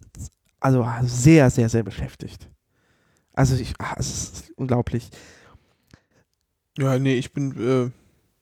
also 0.60 0.86
sehr, 1.02 1.50
sehr, 1.50 1.68
sehr 1.68 1.82
beschäftigt. 1.82 2.48
Also 3.34 3.56
ich, 3.56 3.74
ah, 3.78 3.94
es 3.98 4.08
ist 4.12 4.52
unglaublich. 4.56 5.10
Ja, 6.78 6.98
nee, 6.98 7.14
ich 7.14 7.32
bin, 7.32 7.52
äh, 7.52 7.82
Und 7.84 7.92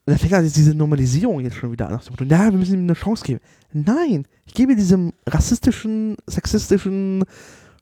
da 0.05 0.17
fängt 0.17 0.33
also 0.33 0.53
diese 0.53 0.73
Normalisierung 0.73 1.41
jetzt 1.41 1.55
schon 1.55 1.71
wieder 1.71 1.87
an. 1.87 1.93
Nach 1.93 2.03
dem 2.03 2.13
Motto, 2.13 2.25
na, 2.27 2.51
wir 2.51 2.57
müssen 2.57 2.73
ihm 2.73 2.83
eine 2.83 2.93
Chance 2.93 3.23
geben. 3.23 3.39
Nein, 3.73 4.25
ich 4.45 4.53
gebe 4.53 4.75
diesem 4.75 5.13
rassistischen, 5.27 6.17
sexistischen, 6.27 7.23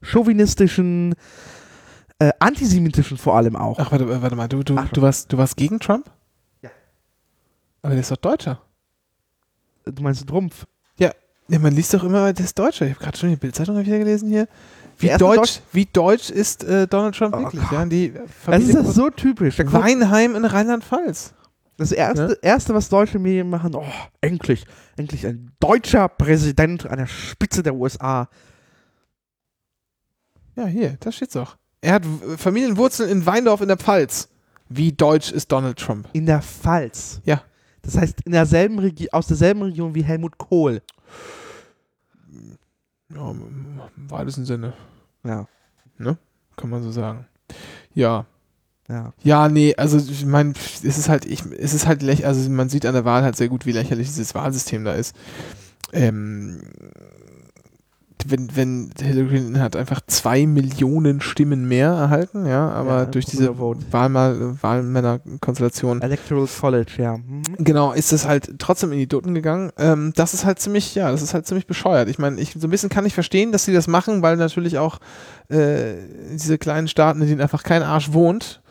chauvinistischen, 0.01 1.15
äh, 2.19 2.31
antisemitischen 2.39 3.17
vor 3.17 3.35
allem 3.35 3.55
auch. 3.55 3.79
ach, 3.79 3.91
warte, 3.91 4.21
warte 4.21 4.35
mal, 4.35 4.47
du, 4.47 4.61
du, 4.63 4.75
Ach. 4.77 4.89
du, 4.89 5.01
warst, 5.01 5.31
du 5.31 5.37
warst 5.37 5.55
gegen 5.57 5.79
Trump? 5.79 6.09
Ja. 6.61 6.69
Aber 7.81 7.91
der 7.93 8.01
ist 8.01 8.11
doch 8.11 8.17
Deutscher. 8.17 8.61
Du 9.85 10.03
meinst 10.03 10.27
Trumpf? 10.27 10.65
Ja, 11.51 11.57
man 11.57 11.73
liest 11.73 11.91
doch 11.95 12.03
immer, 12.03 12.31
der 12.31 12.45
ist 12.45 12.59
Deutscher. 12.59 12.85
Ich 12.85 12.93
habe 12.93 13.03
gerade 13.05 13.17
schon 13.17 13.29
die 13.29 13.35
Bildzeitung 13.35 13.75
wieder 13.83 13.97
gelesen 13.97 14.29
hier. 14.29 14.47
Wie 14.99 15.07
deutsch, 15.07 15.19
Deutsch- 15.37 15.61
wie 15.71 15.85
deutsch 15.85 16.29
ist 16.29 16.63
äh, 16.63 16.85
Donald 16.87 17.15
Trump 17.15 17.33
Oh 17.35 17.39
wirklich? 17.41 17.63
Ja, 17.71 17.85
die 17.85 18.13
Das 18.45 18.61
ist 18.61 18.75
das 18.75 18.93
so 18.93 19.09
typisch. 19.09 19.57
Weinheim 19.57 20.35
in 20.35 20.45
Rheinland-Pfalz. 20.45 21.33
das 21.77 21.91
erste, 21.91 22.37
erste, 22.43 22.75
was 22.75 22.89
deutsche 22.89 23.17
Medien 23.17 23.49
machen, 23.49 23.73
oh, 23.73 23.83
endlich, 24.21 24.67
endlich 24.95 25.25
ein 25.25 25.51
deutscher 25.59 26.07
Präsident 26.07 26.85
an 26.85 26.99
der 26.99 27.07
Spitze 27.07 27.63
der 27.63 27.73
USA. 27.73 28.27
Ja, 30.55 30.65
hier, 30.67 30.97
da 30.99 31.11
steht's 31.11 31.33
doch. 31.33 31.57
Er 31.81 31.93
hat 31.93 32.03
Familienwurzeln 32.37 33.09
in 33.09 33.25
Weindorf 33.25 33.61
in 33.61 33.67
der 33.69 33.77
Pfalz. 33.77 34.27
Wie 34.67 34.91
deutsch 34.91 35.31
ist 35.31 35.51
Donald 35.51 35.79
Trump? 35.79 36.07
In 36.13 36.25
der 36.25 36.41
Pfalz. 36.41 37.21
Ja. 37.23 37.41
Das 37.81 37.97
heißt, 37.97 38.21
in 38.25 38.33
derselben 38.33 38.77
Regi 38.79 39.09
aus 39.11 39.27
derselben 39.27 39.61
Region 39.63 39.95
wie 39.95 40.03
Helmut 40.03 40.37
Kohl. 40.37 40.81
Ja, 43.13 43.31
im 43.31 43.79
weitesten 44.09 44.45
Sinne, 44.45 44.73
Ja. 45.23 45.47
kann 46.55 46.69
man 46.69 46.83
so 46.83 46.91
sagen. 46.91 47.25
Ja. 47.93 48.25
Ja. 48.87 49.13
Ja, 49.23 49.47
nee, 49.49 49.75
also 49.75 49.97
ich 49.97 50.25
meine, 50.25 50.53
es 50.53 50.83
ist 50.97 51.09
halt, 51.09 51.25
ich, 51.25 51.43
es 51.57 51.73
ist 51.73 51.87
halt 51.87 52.01
lächerlich, 52.01 52.25
also 52.27 52.49
man 52.49 52.69
sieht 52.69 52.85
an 52.85 52.93
der 52.93 53.05
Wahl 53.05 53.23
halt 53.23 53.35
sehr 53.35 53.47
gut, 53.47 53.65
wie 53.65 53.71
lächerlich 53.71 54.07
dieses 54.07 54.35
Wahlsystem 54.35 54.83
da 54.83 54.93
ist. 54.93 55.15
Ähm, 55.93 56.61
wenn, 58.27 58.55
wenn 58.55 58.91
Hillary 58.99 59.27
Clinton 59.27 59.61
hat 59.61 59.75
einfach 59.75 60.01
zwei 60.05 60.45
Millionen 60.45 61.21
Stimmen 61.21 61.67
mehr 61.67 61.89
erhalten, 61.89 62.45
ja, 62.45 62.69
aber 62.69 62.99
Ja, 62.99 63.05
durch 63.05 63.25
diese 63.25 63.57
Wahlmännerkonstellation 63.57 66.01
Electoral 66.01 66.47
College, 66.47 66.91
ja. 66.97 67.17
Mhm. 67.17 67.43
Genau, 67.59 67.93
ist 67.93 68.11
es 68.11 68.27
halt 68.27 68.59
trotzdem 68.59 68.91
in 68.91 68.99
die 68.99 69.07
Dutten 69.07 69.33
gegangen. 69.33 69.71
Ähm, 69.77 70.11
das 70.15 70.33
ist 70.33 70.45
halt 70.45 70.59
ziemlich, 70.59 70.95
ja, 70.95 71.11
das 71.11 71.21
ist 71.21 71.33
halt 71.33 71.47
ziemlich 71.47 71.67
bescheuert. 71.67 72.09
Ich 72.09 72.19
meine, 72.19 72.39
ich 72.39 72.55
so 72.59 72.67
ein 72.67 72.71
bisschen 72.71 72.89
kann 72.89 73.05
ich 73.05 73.13
verstehen, 73.13 73.51
dass 73.51 73.65
sie 73.65 73.73
das 73.73 73.87
machen, 73.87 74.21
weil 74.21 74.37
natürlich 74.37 74.77
auch 74.77 74.99
äh, 75.49 75.93
diese 76.31 76.57
kleinen 76.57 76.87
Staaten, 76.87 77.21
in 77.21 77.27
denen 77.27 77.41
einfach 77.41 77.63
kein 77.63 77.83
Arsch 77.83 78.13
wohnt, 78.13 78.61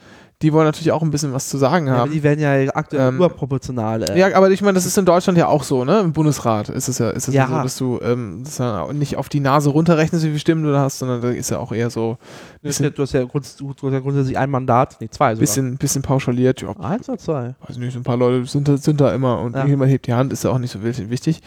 die 0.41 0.53
wollen 0.53 0.66
natürlich 0.66 0.93
auch 0.93 1.03
ein 1.03 1.11
bisschen 1.11 1.32
was 1.32 1.49
zu 1.49 1.59
sagen 1.59 1.89
Ja, 1.89 1.95
haben. 1.97 2.12
die 2.12 2.22
werden 2.22 2.39
ja 2.39 2.53
aktuell 2.74 3.09
Ähm, 3.09 3.16
überproportional. 3.16 4.05
Äh, 4.09 4.16
Ja, 4.18 4.36
aber 4.36 4.49
ich 4.51 4.62
meine, 4.62 4.74
das 4.74 4.86
ist 4.86 4.97
in 4.97 5.05
Deutschland 5.05 5.36
ja 5.36 5.49
auch 5.49 5.64
so, 5.64 5.84
ne? 5.84 5.99
Im 5.99 6.12
Bundesrat 6.12 6.68
ist 6.68 6.86
es 6.86 6.99
ja, 6.99 7.11
ist 7.11 7.26
es 7.26 7.34
ja. 7.34 7.43
Ja. 7.51 7.57
so, 7.57 7.62
dass 7.64 7.76
du 7.76 8.01
ähm, 8.05 8.43
das 8.45 8.59
ja 8.59 8.93
nicht 8.93 9.16
auf 9.16 9.28
die 9.28 9.41
Nase 9.41 9.70
runterrechnest, 9.70 10.22
wie 10.24 10.28
viele 10.28 10.39
Stimmen 10.39 10.62
du 10.62 10.70
da 10.70 10.82
hast, 10.82 11.01
sondern 11.01 11.20
da 11.22 11.30
ist 11.30 11.51
ja 11.51 11.59
auch 11.59 11.72
eher 11.72 11.91
so 11.91 12.18
du, 12.62 12.68
hast 12.68 12.78
ja, 12.78 12.91
du, 12.91 13.03
hast 13.03 13.14
ja 13.14 13.24
du 13.24 13.30
hast 13.34 13.61
ja 13.82 13.99
grundsätzlich 14.01 14.39
ein 14.39 14.49
Mandat, 14.51 14.97
nee, 15.01 15.09
zwei 15.11 15.30
ein 15.30 15.34
sogar. 15.36 15.41
bisschen, 15.41 15.76
bisschen 15.76 16.03
pauschaliert. 16.03 16.62
Ja, 16.62 16.70
Eins 16.78 17.09
oder 17.09 17.18
zwei? 17.18 17.55
weiß 17.66 17.76
nicht, 17.78 17.93
so 17.95 17.99
ein 17.99 18.05
paar 18.05 18.16
Leute 18.16 18.45
sind 18.47 18.68
da, 18.68 18.76
sind 18.76 19.01
da 19.01 19.12
immer 19.12 19.41
und 19.41 19.57
Ja. 19.57 19.66
jemand 19.66 19.91
hebt 19.91 20.07
die 20.07 20.12
Hand, 20.14 20.32
ist 20.32 20.45
ja 20.45 20.51
auch 20.51 20.59
nicht 20.59 20.70
so 20.70 20.82
wild- 20.84 21.11
wichtig. 21.11 21.41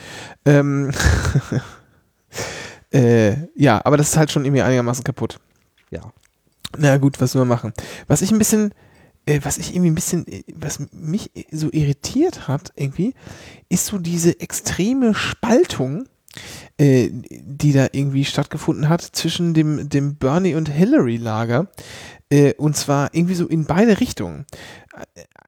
Ähm, 0.46 0.92
Äh, 2.94 3.48
ja, 3.56 3.80
aber 3.86 3.96
das 3.96 4.10
ist 4.10 4.18
halt 4.18 4.32
schon 4.32 4.44
irgendwie 4.44 4.62
einigermaßen 4.62 5.04
kaputt. 5.04 5.40
Ja. 5.92 6.02
Na 6.78 6.98
gut, 6.98 7.20
was 7.22 7.36
man 7.36 7.48
machen? 7.48 7.74
Was 8.08 8.22
ich 8.22 8.32
ein 8.32 8.38
bisschen, 8.38 8.74
äh, 9.26 9.40
was 9.44 9.58
ich 9.58 9.72
irgendwie 9.72 9.92
ein 9.92 9.96
bisschen, 9.96 10.28
äh, 10.28 10.44
was 10.54 10.80
mich 10.92 11.32
so 11.52 11.70
irritiert 11.72 12.48
hat 12.48 12.72
irgendwie, 12.76 13.14
ist 13.70 13.86
so 13.86 13.98
diese 13.98 14.40
extreme 14.40 15.14
Spaltung, 15.14 16.08
äh, 16.78 17.10
die 17.12 17.74
da 17.74 17.88
irgendwie 17.92 18.26
stattgefunden 18.26 18.90
hat 18.90 19.02
zwischen 19.02 19.54
dem, 19.54 19.90
dem 19.90 20.16
Bernie 20.16 20.56
und 20.56 20.70
Hillary 20.70 21.18
Lager. 21.18 21.68
Äh, 22.30 22.54
und 22.54 22.78
zwar 22.78 23.10
irgendwie 23.14 23.36
so 23.36 23.46
in 23.48 23.66
beide 23.66 24.00
Richtungen. 24.00 24.46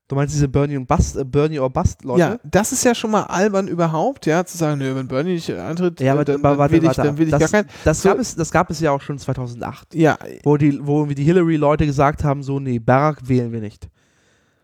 Du 0.10 0.16
meinst 0.16 0.36
diese 0.36 0.50
Bernie 0.50 0.76
und 0.78 0.86
Bust, 0.88 1.16
äh, 1.16 1.24
Bernie 1.24 1.60
or 1.60 1.70
Bust 1.70 2.04
Leute? 2.04 2.20
Ja, 2.20 2.38
das 2.44 2.72
ist 2.74 2.84
ja 2.84 2.94
schon 2.94 3.12
mal 3.12 3.24
albern 3.24 3.68
überhaupt, 3.70 4.26
ja, 4.26 4.44
zu 4.46 4.58
sagen, 4.58 4.80
nö, 4.80 4.94
wenn 4.96 5.08
Bernie 5.08 5.34
nicht 5.36 5.50
antritt, 5.50 6.02
ja, 6.02 6.12
aber, 6.14 6.26
dann, 6.26 6.42
dann, 6.42 6.58
warte, 6.58 6.74
will 6.74 6.84
ich, 6.84 6.92
dann 6.92 7.18
will 7.18 7.26
ich 7.28 7.32
das, 7.32 7.40
gar 7.40 7.50
keinen. 7.50 7.70
Das, 7.86 8.02
So- 8.02 8.10
gab 8.10 8.20
es, 8.20 8.36
das 8.36 8.52
gab 8.52 8.70
es 8.70 8.80
ja 8.82 8.92
auch 8.92 9.02
schon 9.02 9.18
2008, 9.18 9.96
Ja, 9.96 10.18
wo 10.44 10.58
die, 10.58 10.78
wo 10.86 10.98
irgendwie 11.00 11.16
die 11.16 11.24
Hillary-Leute 11.24 11.86
gesagt 11.86 12.24
haben, 12.26 12.44
so, 12.44 12.60
nee, 12.60 12.80
Barack 12.80 13.28
wählen 13.30 13.52
wir 13.54 13.62
nicht. 13.62 13.88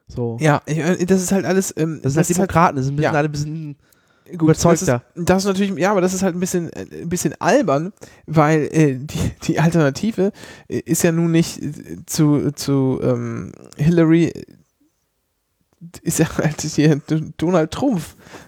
So. 0.08 0.38
ja, 0.42 0.62
äh, 0.66 1.06
das 1.06 1.22
ist 1.22 1.32
halt 1.32 1.46
alles. 1.46 1.74
Ähm, 1.78 2.00
Das 2.04 2.14
sind 2.14 2.22
halt 2.26 2.30
Demokraten, 2.38 2.76
das 2.78 2.86
sind 2.86 2.94
ein 2.94 2.98
bisschen, 2.98 3.14
ja. 3.14 3.18
alle 3.18 3.30
ein 3.30 3.32
bisschen 3.32 3.76
Gut, 4.38 4.50
das 4.50 4.58
ist, 4.58 4.64
überzeugter. 4.84 5.04
das 5.16 5.44
ist 5.44 5.48
natürlich, 5.48 5.78
ja, 5.78 5.92
aber 5.92 6.02
das 6.02 6.14
ist 6.14 6.24
halt 6.24 6.36
ein 6.36 6.40
bisschen, 6.40 6.72
äh, 6.74 6.86
ein 7.02 7.10
bisschen 7.10 7.34
albern, 7.40 7.94
weil 8.28 8.70
äh, 8.72 8.96
die, 8.98 9.32
die 9.44 9.60
Alternative 9.60 10.32
äh, 10.68 10.80
ist 10.80 11.04
ja 11.04 11.12
nun 11.12 11.32
nicht 11.32 11.62
äh, 11.62 12.06
zu, 12.06 12.52
zu 12.52 13.00
ähm, 13.04 13.52
Hillary, 13.78 14.32
ist 16.02 16.20
ja 16.20 16.28
halt 16.38 16.62
hier 16.62 17.02
Donald 17.38 17.72
Trump, 17.72 18.02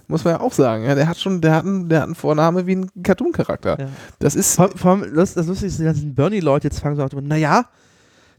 muss 0.08 0.24
man 0.24 0.34
ja 0.36 0.40
auch 0.42 0.54
sagen. 0.54 0.84
Ja, 0.86 0.96
der 0.96 1.08
hat 1.08 1.18
schon, 1.20 1.42
der 1.42 1.54
hat 1.56 1.66
einen, 1.66 1.88
der 1.90 2.00
hat 2.00 2.06
einen 2.08 2.16
Vorname 2.16 2.68
wie 2.68 2.76
ein 2.76 2.90
Cartoon-Charakter. 3.04 3.78
Ja. 3.80 3.88
Das 4.20 4.36
ist. 4.36 4.56
Vor, 4.56 4.70
vor 4.76 4.92
allem, 4.92 5.16
das, 5.16 5.34
das 5.34 5.48
Lustige 5.48 5.68
ist, 5.68 5.80
die 5.80 5.84
ganzen 5.86 6.14
Bernie-Leute 6.14 6.68
jetzt 6.68 6.80
fangen 6.80 6.96
so 6.98 7.04
an, 7.04 7.28
naja, 7.28 7.66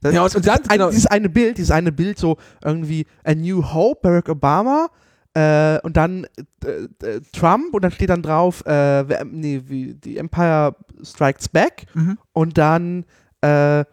das, 0.02 0.12
Ja, 0.14 0.24
und- 0.24 0.34
und 0.34 0.46
dann- 0.46 0.58
ein, 0.68 0.78
genau. 0.78 0.90
dieses 0.90 1.06
eine 1.06 1.28
Bild, 1.28 1.58
dieses 1.58 1.70
eine 1.70 1.92
Bild 1.92 2.18
so 2.18 2.36
irgendwie 2.62 3.06
A 3.24 3.34
New 3.34 3.62
Hope, 3.62 4.00
Barack 4.02 4.28
Obama 4.28 4.88
äh, 5.34 5.78
und 5.82 5.96
dann 5.96 6.26
äh, 6.64 7.06
äh, 7.06 7.20
Trump 7.32 7.72
und 7.74 7.82
dann 7.82 7.90
steht 7.90 8.10
dann 8.10 8.22
drauf, 8.22 8.64
äh, 8.66 9.24
nee, 9.24 9.62
wie, 9.66 9.94
die 9.94 10.18
Empire 10.18 10.74
Strikes 11.02 11.48
Back 11.48 11.86
Mhm. 11.94 12.18
und 12.32 12.58
dann, 12.58 13.04
äh, 13.40 13.84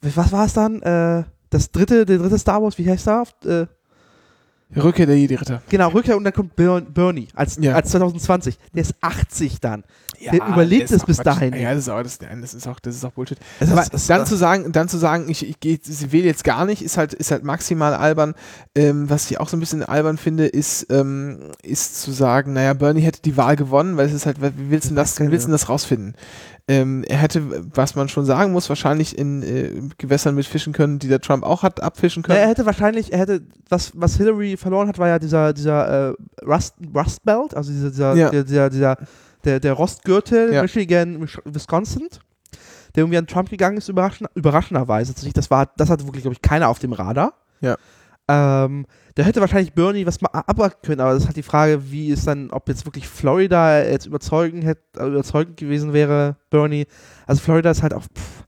was 0.00 0.32
war 0.32 0.46
es 0.46 0.54
dann? 0.54 0.80
Äh, 0.82 1.24
das 1.50 1.70
dritte, 1.70 2.06
der 2.06 2.18
dritte 2.18 2.38
Star 2.38 2.62
Wars, 2.62 2.78
wie 2.78 2.88
heißt 2.90 3.06
der? 3.06 3.68
Rückkehr 4.76 5.06
der 5.06 5.18
Jedi-Ritter. 5.18 5.62
genau, 5.68 5.88
Rückkehr 5.88 6.16
und 6.16 6.24
dann 6.24 6.32
kommt 6.32 6.56
Ber 6.56 6.80
Bernie 6.80 7.28
als, 7.34 7.56
Ja. 7.60 7.74
als 7.74 7.90
2020. 7.90 8.58
Der 8.74 8.82
ist 8.82 8.94
80 9.00 9.60
dann. 9.60 9.84
Ja, 10.20 10.30
Der 10.32 10.46
überlebt 10.46 10.90
es 10.92 11.04
bis 11.04 11.16
Quatsch. 11.16 11.26
dahin. 11.26 11.54
Ja, 11.54 11.70
das 11.74 11.80
ist 11.80 11.88
auch, 11.88 12.02
das, 12.02 12.18
das 12.18 12.54
ist 12.54 12.68
auch, 12.68 12.78
das 12.78 12.94
ist 12.94 13.04
auch 13.04 13.10
Bullshit. 13.10 13.38
Das 13.58 13.70
Aber 13.72 13.82
ist- 13.92 14.08
dann 14.08 14.24
zu 14.24 14.36
sagen, 14.36 14.70
dann 14.70 14.88
zu 14.88 14.96
sagen, 14.98 15.28
ich, 15.28 15.48
ich, 15.48 15.58
geh- 15.58 15.80
ich 15.84 16.12
wähle 16.12 16.26
jetzt 16.26 16.44
gar 16.44 16.64
nicht, 16.64 16.80
ist 16.82 16.96
halt, 16.96 17.12
ist 17.12 17.32
halt 17.32 17.42
maximal 17.42 17.92
albern. 17.94 18.34
Ähm, 18.76 19.10
was 19.10 19.28
ich 19.30 19.40
auch 19.40 19.48
so 19.48 19.56
ein 19.56 19.60
bisschen 19.60 19.82
albern 19.82 20.16
finde, 20.18 20.46
ist, 20.46 20.86
ähm, 20.90 21.50
ist 21.64 22.00
zu 22.02 22.12
sagen, 22.12 22.52
naja, 22.52 22.72
Bernie 22.74 23.00
hätte 23.00 23.20
die 23.22 23.36
Wahl 23.36 23.56
gewonnen, 23.56 23.96
weil 23.96 24.06
es 24.06 24.12
ist 24.12 24.26
halt, 24.26 24.40
wie 24.40 24.70
willst 24.70 24.90
du 24.90 24.94
das, 24.94 25.18
wie 25.18 25.30
willst 25.30 25.44
du 25.44 25.48
denn 25.48 25.52
das 25.52 25.68
rausfinden? 25.68 26.14
Ähm, 26.68 27.02
er 27.08 27.16
hätte, 27.18 27.64
was 27.74 27.96
man 27.96 28.08
schon 28.08 28.24
sagen 28.24 28.52
muss, 28.52 28.68
wahrscheinlich 28.68 29.18
in 29.18 29.42
äh, 29.42 29.82
Gewässern 29.98 30.36
mit 30.36 30.46
fischen 30.46 30.72
können, 30.72 31.00
die 31.00 31.08
der 31.08 31.20
Trump 31.20 31.42
auch 31.42 31.62
hat 31.64 31.82
abfischen 31.82 32.22
Ja, 32.22 32.34
er 32.34 32.36
können. 32.36 32.48
hätte 32.50 32.66
wahrscheinlich, 32.66 33.12
er 33.12 33.18
hätte, 33.18 33.42
was, 33.68 33.90
was 33.96 34.16
Hillary 34.16 34.56
verloren 34.56 34.86
hat, 34.88 34.98
war 34.98 35.08
ja 35.08 35.18
dieser, 35.18 35.52
dieser 35.52 36.10
äh, 36.10 36.14
Rust, 36.46 36.74
Rust 36.94 37.24
Belt, 37.24 37.54
also 37.56 37.72
dieser, 37.72 37.90
dieser, 37.90 38.14
Ja. 38.14 38.30
der, 38.30 38.44
dieser, 38.44 38.70
dieser, 38.70 38.96
der, 39.44 39.58
der 39.58 39.72
Rostgürtel, 39.72 40.52
Ja. 40.54 40.62
Michigan, 40.62 41.18
Mich- 41.18 41.40
Wisconsin, 41.44 42.06
der 42.94 43.02
irgendwie 43.02 43.18
an 43.18 43.26
Trump 43.26 43.50
gegangen 43.50 43.76
ist, 43.78 43.88
überraschend, 43.88 44.30
überraschenderweise. 44.34 45.14
Das, 45.34 45.50
war, 45.50 45.68
das 45.76 45.90
hatte 45.90 46.04
wirklich, 46.06 46.22
glaube 46.22 46.34
ich, 46.34 46.42
keiner 46.42 46.68
auf 46.68 46.78
dem 46.78 46.92
Radar. 46.92 47.32
Ja. 47.60 47.76
Ähm, 48.34 48.86
der 49.16 49.26
hätte 49.26 49.40
wahrscheinlich 49.42 49.74
Bernie 49.74 50.06
was 50.06 50.22
mal 50.22 50.30
abwarten 50.30 50.78
können, 50.86 51.00
aber 51.02 51.12
das 51.12 51.22
ist 51.24 51.26
halt 51.26 51.36
die 51.36 51.42
Frage, 51.42 51.90
wie 51.90 52.08
ist 52.08 52.26
dann, 52.26 52.50
ob 52.50 52.66
jetzt 52.68 52.86
wirklich 52.86 53.06
Florida 53.06 53.82
jetzt 53.82 54.06
überzeugend, 54.06 54.64
hätte, 54.64 54.80
äh, 54.98 55.06
überzeugend 55.06 55.58
gewesen 55.58 55.92
wäre, 55.92 56.36
Bernie. 56.48 56.86
Also 57.26 57.42
Florida 57.42 57.70
ist 57.70 57.82
halt 57.82 57.92
auch, 57.92 58.02
pff, 58.04 58.44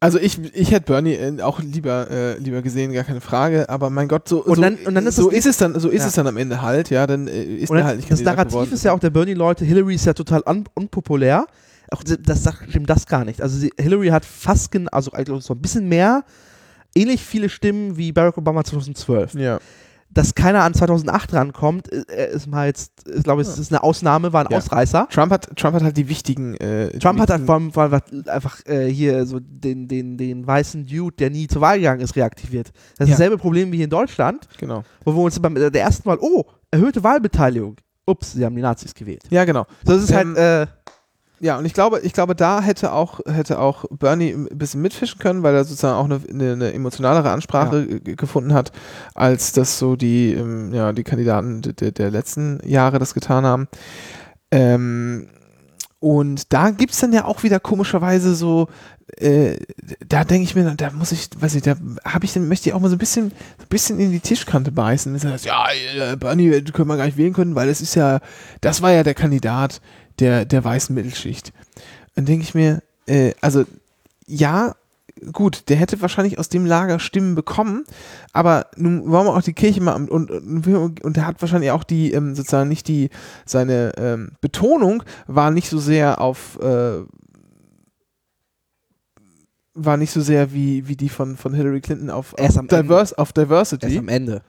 Also 0.00 0.18
ich, 0.20 0.38
ich 0.54 0.70
hätte 0.70 0.86
Bernie 0.86 1.14
äh, 1.14 1.42
auch 1.42 1.60
lieber, 1.60 2.08
äh, 2.10 2.38
lieber 2.38 2.62
gesehen, 2.62 2.92
gar 2.92 3.02
keine 3.04 3.20
Frage, 3.20 3.68
aber 3.68 3.90
mein 3.90 4.06
Gott, 4.06 4.28
so, 4.28 4.44
Und 4.44 4.56
so, 4.56 4.62
dann- 4.62 4.76
und 4.86 4.94
dann 4.94 5.06
ist 5.06 5.16
so 5.16 5.28
das- 5.28 5.38
ist 5.40 5.46
es 5.46 5.56
dann, 5.58 5.78
so 5.78 5.88
ist 5.88 6.02
Ja. 6.02 6.06
es 6.08 6.14
dann 6.14 6.26
am 6.28 6.36
Ende 6.36 6.62
halt, 6.62 6.90
ja, 6.90 7.04
dann 7.06 7.26
äh, 7.26 7.42
ist 7.42 7.70
Und 7.70 7.76
er 7.76 7.80
dann, 7.80 7.86
halt 7.88 7.96
nicht 7.98 8.10
das 8.10 8.20
Narrativ 8.22 8.52
geworden. 8.52 8.72
ist 8.72 8.84
ja 8.84 8.92
auch 8.92 9.00
der 9.00 9.10
Bernie-Leute, 9.10 9.64
Hillary 9.64 9.96
ist 9.96 10.06
ja 10.06 10.12
total 10.12 10.42
un 10.46 10.64
unpopulär. 10.74 11.46
Auch 11.90 12.02
das- 12.04 12.42
sagt, 12.44 12.68
stimmt 12.68 12.88
das 12.90 13.06
gar 13.06 13.24
nicht. 13.24 13.42
Also 13.42 13.56
sie, 13.58 13.72
Hillary 13.80 14.08
hat 14.08 14.24
fast, 14.24 14.70
also 14.92 15.10
eigentlich 15.12 15.42
so 15.44 15.54
ein 15.54 15.60
bisschen 15.60 15.88
mehr, 15.88 16.22
ähnlich 16.98 17.22
viele 17.22 17.48
Stimmen 17.48 17.96
wie 17.96 18.12
Barack 18.12 18.38
Obama 18.38 18.64
2012. 18.64 19.34
Ja. 19.34 19.58
Dass 20.10 20.34
keiner 20.34 20.62
an 20.64 20.72
2008 20.72 21.34
rankommt, 21.34 21.86
ist, 21.88 22.10
ist 22.10 22.46
mal 22.46 22.66
jetzt, 22.66 23.06
ist, 23.06 23.24
glaube 23.24 23.42
ich, 23.42 23.48
es 23.48 23.58
ist 23.58 23.70
eine 23.70 23.82
Ausnahme, 23.82 24.32
war 24.32 24.46
ein 24.46 24.50
Ja. 24.50 24.56
Ausreißer. 24.56 25.06
Trump 25.10 25.30
hat, 25.30 25.54
Trump 25.54 25.74
hat 25.74 25.82
halt 25.82 25.98
die 25.98 26.08
wichtigen. 26.08 26.54
Äh, 26.54 26.98
Trump 26.98 27.20
hat 27.20 27.28
halt 27.28 27.44
vor 27.44 27.56
allem, 27.56 27.72
vor 27.72 27.82
allem 27.82 28.00
einfach 28.26 28.64
äh, 28.66 28.86
hier 28.90 29.26
so 29.26 29.38
den, 29.38 29.86
den, 29.86 30.16
den 30.16 30.46
weißen 30.46 30.86
Dude, 30.86 31.14
der 31.16 31.28
nie 31.28 31.46
zur 31.46 31.60
Wahl 31.60 31.76
gegangen 31.76 32.00
ist, 32.00 32.16
reaktiviert. 32.16 32.68
Das 32.96 33.04
ist 33.06 33.10
Ja. 33.10 33.16
dasselbe 33.16 33.36
Problem 33.36 33.70
wie 33.70 33.76
hier 33.76 33.84
in 33.84 33.90
Deutschland, 33.90 34.48
Genau. 34.58 34.82
wo 35.04 35.12
wir 35.14 35.20
uns 35.20 35.38
beim 35.40 35.54
der 35.54 35.74
ersten 35.74 36.06
Wahl, 36.06 36.18
oh, 36.22 36.44
erhöhte 36.70 37.04
Wahlbeteiligung. 37.04 37.76
Ups, 38.06 38.32
sie 38.32 38.42
haben 38.46 38.56
die 38.56 38.62
Nazis 38.62 38.94
gewählt. 38.94 39.24
Ja, 39.28 39.44
genau. 39.44 39.66
So, 39.84 39.92
das 39.92 40.04
ist 40.04 40.10
Ähm, 40.12 40.34
halt, 40.38 40.68
äh, 40.68 40.72
Ja, 41.40 41.56
und 41.56 41.64
ich 41.64 41.72
glaube, 41.72 42.00
ich 42.00 42.12
glaube, 42.12 42.34
da 42.34 42.60
hätte 42.60 42.92
auch, 42.92 43.20
hätte 43.26 43.60
auch 43.60 43.84
Bernie 43.90 44.32
ein 44.32 44.48
bisschen 44.58 44.82
mitfischen 44.82 45.20
können, 45.20 45.42
weil 45.44 45.54
er 45.54 45.64
sozusagen 45.64 45.96
auch 45.96 46.04
eine, 46.06 46.20
eine, 46.28 46.52
eine 46.52 46.72
emotionalere 46.72 47.30
Ansprache 47.30 48.00
g- 48.00 48.16
gefunden 48.16 48.54
hat, 48.54 48.72
als 49.14 49.52
das 49.52 49.78
so 49.78 49.94
die, 49.94 50.32
ähm, 50.34 50.74
ja, 50.74 50.92
die 50.92 51.04
Kandidaten 51.04 51.62
de- 51.62 51.72
de- 51.74 51.92
der 51.92 52.10
letzten 52.10 52.60
Jahre 52.64 52.98
das 52.98 53.14
getan 53.14 53.44
haben. 53.46 53.68
Ähm, 54.50 55.28
und 56.00 56.52
da 56.52 56.70
gibt 56.70 56.92
es 56.92 57.00
dann 57.00 57.12
ja 57.12 57.24
auch 57.24 57.42
wieder 57.42 57.58
komischerweise 57.58 58.34
so, 58.34 58.68
äh, 59.16 59.56
da 60.06 60.22
denke 60.24 60.44
ich 60.44 60.54
mir, 60.54 60.64
da 60.76 60.90
muss 60.90 61.10
ich, 61.12 61.28
weiß 61.38 61.54
ich, 61.56 61.62
da 61.62 61.74
habe 62.04 62.24
ich 62.24 62.32
dann, 62.32 62.46
möchte 62.46 62.68
ich 62.68 62.74
auch 62.74 62.80
mal 62.80 62.88
so 62.88 62.94
ein 62.94 63.00
bisschen, 63.00 63.30
so 63.58 63.64
ein 63.64 63.68
bisschen 63.68 63.98
in 63.98 64.12
die 64.12 64.20
Tischkante 64.20 64.70
beißen. 64.70 65.12
Du 65.12 65.18
sagst, 65.18 65.44
ja, 65.44 65.66
äh, 66.12 66.16
Bernie, 66.16 66.62
du 66.62 66.72
können 66.72 66.88
wir 66.88 66.96
gar 66.96 67.06
nicht 67.06 67.16
wählen 67.16 67.32
können, 67.32 67.54
weil 67.56 67.68
es 67.68 67.80
ist 67.80 67.94
ja, 67.96 68.20
das 68.60 68.80
war 68.80 68.92
ja 68.92 69.02
der 69.02 69.14
Kandidat 69.14 69.80
der, 70.18 70.44
der 70.44 70.64
weißen 70.64 70.94
Mittelschicht. 70.94 71.52
Dann 72.14 72.24
denke 72.24 72.42
ich 72.42 72.54
mir, 72.54 72.82
äh, 73.06 73.34
also 73.40 73.64
ja, 74.26 74.74
gut, 75.32 75.68
der 75.68 75.76
hätte 75.76 76.00
wahrscheinlich 76.00 76.38
aus 76.38 76.48
dem 76.48 76.66
Lager 76.66 76.98
Stimmen 76.98 77.34
bekommen, 77.34 77.84
aber 78.32 78.66
nun 78.76 79.10
wollen 79.10 79.26
wir 79.26 79.34
auch 79.34 79.42
die 79.42 79.52
Kirche 79.52 79.80
mal 79.80 79.94
und, 79.94 80.10
und, 80.10 81.04
und, 81.04 81.16
er 81.16 81.26
hat 81.26 81.40
wahrscheinlich 81.40 81.70
auch 81.70 81.84
die, 81.84 82.12
ähm, 82.12 82.34
sozusagen 82.34 82.68
nicht 82.68 82.88
die, 82.88 83.10
seine 83.44 83.92
ähm, 83.96 84.32
Betonung 84.40 85.02
war 85.26 85.50
nicht 85.50 85.68
so 85.68 85.78
sehr 85.78 86.20
auf 86.20 86.58
äh, 86.60 87.02
war 89.74 89.96
nicht 89.96 90.10
so 90.10 90.20
sehr 90.20 90.52
wie, 90.52 90.88
wie 90.88 90.96
die 90.96 91.08
von, 91.08 91.36
von 91.36 91.54
Hillary 91.54 91.80
Clinton 91.80 92.10
auf, 92.10 92.34
auf. 92.34 92.66
Diverse, 92.66 93.16
auf 93.16 93.32
Diversity. 93.32 93.86
Erst 93.86 93.98
am 93.98 94.08
Ende. 94.08 94.42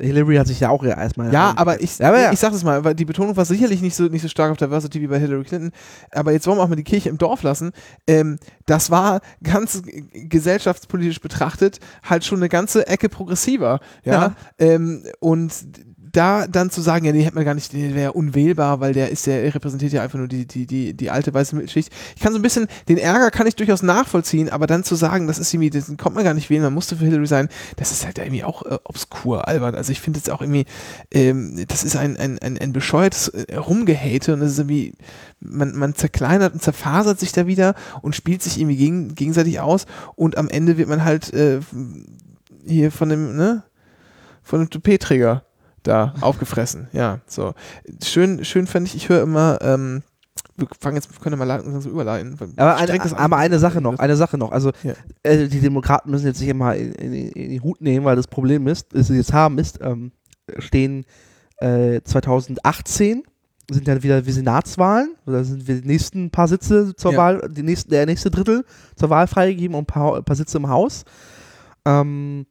Hillary 0.00 0.36
hat 0.36 0.48
sich 0.48 0.58
ja 0.58 0.70
auch 0.70 0.82
erstmal. 0.82 1.32
Ja, 1.32 1.52
aber 1.56 1.80
ich, 1.80 1.98
Ja, 1.98 2.08
aber 2.08 2.20
ja. 2.20 2.32
ich 2.32 2.40
sag 2.40 2.52
es 2.52 2.64
mal, 2.64 2.82
weil 2.82 2.94
die 2.94 3.04
Betonung 3.04 3.36
war 3.36 3.44
sicherlich 3.44 3.80
nicht 3.80 3.94
so, 3.94 4.04
nicht 4.04 4.22
so 4.22 4.28
stark 4.28 4.50
auf 4.50 4.56
Diversity 4.56 5.00
wie 5.00 5.06
bei 5.06 5.20
Hillary 5.20 5.44
Clinton. 5.44 5.70
Aber 6.10 6.32
jetzt 6.32 6.46
wollen 6.46 6.58
wir 6.58 6.62
auch 6.64 6.68
mal 6.68 6.74
die 6.74 6.82
Kirche 6.82 7.08
im 7.08 7.18
Dorf 7.18 7.42
lassen. 7.42 7.72
Ähm, 8.08 8.38
das 8.66 8.90
war 8.90 9.20
ganz 9.42 9.82
gesellschaftspolitisch 10.12 11.20
betrachtet 11.20 11.78
halt 12.02 12.24
schon 12.24 12.38
eine 12.38 12.48
ganze 12.48 12.86
Ecke 12.88 13.08
progressiver. 13.08 13.80
Ja. 14.02 14.12
Ja. 14.12 14.36
Ähm, 14.58 15.04
und 15.20 15.52
da 16.14 16.46
dann 16.46 16.70
zu 16.70 16.80
sagen, 16.80 17.04
ja, 17.04 17.12
nee, 17.12 17.22
hätte 17.22 17.34
man 17.34 17.44
gar 17.44 17.54
nicht, 17.54 17.72
der 17.72 17.94
wäre 17.94 18.12
unwählbar, 18.12 18.80
weil 18.80 18.92
der 18.92 19.10
ist 19.10 19.26
ja, 19.26 19.34
er 19.34 19.54
repräsentiert 19.54 19.92
ja 19.92 20.02
einfach 20.02 20.18
nur 20.18 20.28
die, 20.28 20.46
die, 20.46 20.66
die, 20.66 20.94
die 20.94 21.10
alte 21.10 21.34
weiße 21.34 21.56
Mittelschicht. 21.56 21.92
Ich 22.14 22.22
kann 22.22 22.32
so 22.32 22.38
ein 22.38 22.42
bisschen, 22.42 22.68
den 22.88 22.98
Ärger 22.98 23.30
kann 23.30 23.46
ich 23.46 23.56
durchaus 23.56 23.82
nachvollziehen, 23.82 24.48
aber 24.48 24.66
dann 24.66 24.84
zu 24.84 24.94
sagen, 24.94 25.26
das 25.26 25.38
ist 25.38 25.52
irgendwie, 25.52 25.70
das 25.70 25.92
kommt 25.98 26.14
man 26.14 26.24
gar 26.24 26.34
nicht 26.34 26.50
wählen, 26.50 26.62
man 26.62 26.72
musste 26.72 26.96
für 26.96 27.04
Hillary 27.04 27.26
sein, 27.26 27.48
das 27.76 27.90
ist 27.90 28.06
halt 28.06 28.18
irgendwie 28.18 28.44
auch 28.44 28.64
äh, 28.64 28.78
obskur, 28.84 29.48
albern. 29.48 29.74
Also 29.74 29.90
ich 29.90 30.00
finde 30.00 30.18
jetzt 30.18 30.30
auch 30.30 30.40
irgendwie, 30.40 30.66
ähm, 31.10 31.64
das 31.66 31.82
ist 31.82 31.96
ein, 31.96 32.16
ein, 32.16 32.38
ein, 32.38 32.58
ein 32.58 32.72
bescheuertes 32.72 33.28
äh, 33.28 33.56
Rumgehate 33.56 34.34
und 34.34 34.40
das 34.40 34.52
ist 34.52 34.58
irgendwie, 34.58 34.94
man, 35.40 35.74
man 35.74 35.94
zerkleinert 35.94 36.54
und 36.54 36.62
zerfasert 36.62 37.18
sich 37.18 37.32
da 37.32 37.48
wieder 37.48 37.74
und 38.02 38.14
spielt 38.14 38.42
sich 38.42 38.58
irgendwie 38.58 38.76
gegen, 38.76 39.14
gegenseitig 39.16 39.58
aus 39.58 39.86
und 40.14 40.38
am 40.38 40.48
Ende 40.48 40.78
wird 40.78 40.88
man 40.88 41.04
halt 41.04 41.32
äh, 41.34 41.58
hier 42.66 42.92
von 42.92 43.08
dem, 43.08 43.36
ne, 43.36 43.64
von 44.44 44.60
dem 44.60 44.70
Toupet-Träger 44.70 45.42
da 45.84 46.14
aufgefressen. 46.20 46.88
Ja, 46.92 47.20
so. 47.26 47.54
Schön, 48.02 48.44
schön 48.44 48.66
fand 48.66 48.88
ich, 48.88 48.96
ich 48.96 49.08
höre 49.08 49.22
immer, 49.22 49.58
ähm, 49.62 50.02
wir 50.56 50.66
fangen 50.80 50.96
jetzt, 50.96 51.20
können 51.20 51.38
mal 51.38 51.44
langsam 51.44 51.90
überleiten. 51.90 52.38
weil 52.40 52.48
Aber 52.56 52.76
eine, 52.76 52.98
das 52.98 53.12
aber 53.12 53.36
an. 53.36 53.42
eine 53.42 53.58
Sache 53.58 53.80
noch, 53.80 53.98
eine 53.98 54.16
Sache 54.16 54.36
noch. 54.38 54.50
Also 54.52 54.72
Ja. 54.82 54.94
äh, 55.22 55.48
die 55.48 55.60
Demokraten 55.60 56.10
müssen 56.10 56.26
jetzt 56.26 56.40
nicht 56.40 56.48
immer 56.50 56.74
in, 56.74 56.92
in, 56.92 57.12
in 57.12 57.50
die 57.50 57.60
Hut 57.60 57.80
nehmen, 57.80 58.04
weil 58.04 58.16
das 58.16 58.26
Problem 58.26 58.66
ist, 58.66 58.94
das 58.94 59.08
sie 59.08 59.16
jetzt 59.16 59.32
haben, 59.32 59.58
ist, 59.58 59.78
ähm, 59.80 60.12
stehen 60.58 61.04
äh, 61.58 62.00
2018 62.02 63.22
sind 63.70 63.88
ja 63.88 64.02
wieder 64.02 64.20
die 64.20 64.32
Senatswahlen. 64.32 65.14
Da 65.24 65.42
sind 65.42 65.66
wir 65.66 65.80
die 65.80 65.86
nächsten 65.86 66.30
paar 66.30 66.48
Sitze 66.48 66.94
zur 66.96 67.12
ja. 67.12 67.18
Wahl, 67.18 67.48
die 67.50 67.62
nächsten, 67.62 67.90
der 67.90 68.04
nächste 68.06 68.30
Drittel 68.30 68.64
zur 68.94 69.08
Wahl 69.10 69.26
freigegeben 69.26 69.74
und 69.74 69.84
ein 69.84 69.86
paar, 69.86 70.16
ein 70.16 70.24
paar 70.24 70.36
Sitze 70.36 70.58
im 70.58 70.68
Haus. 70.68 71.04
Ähm, 71.86 72.46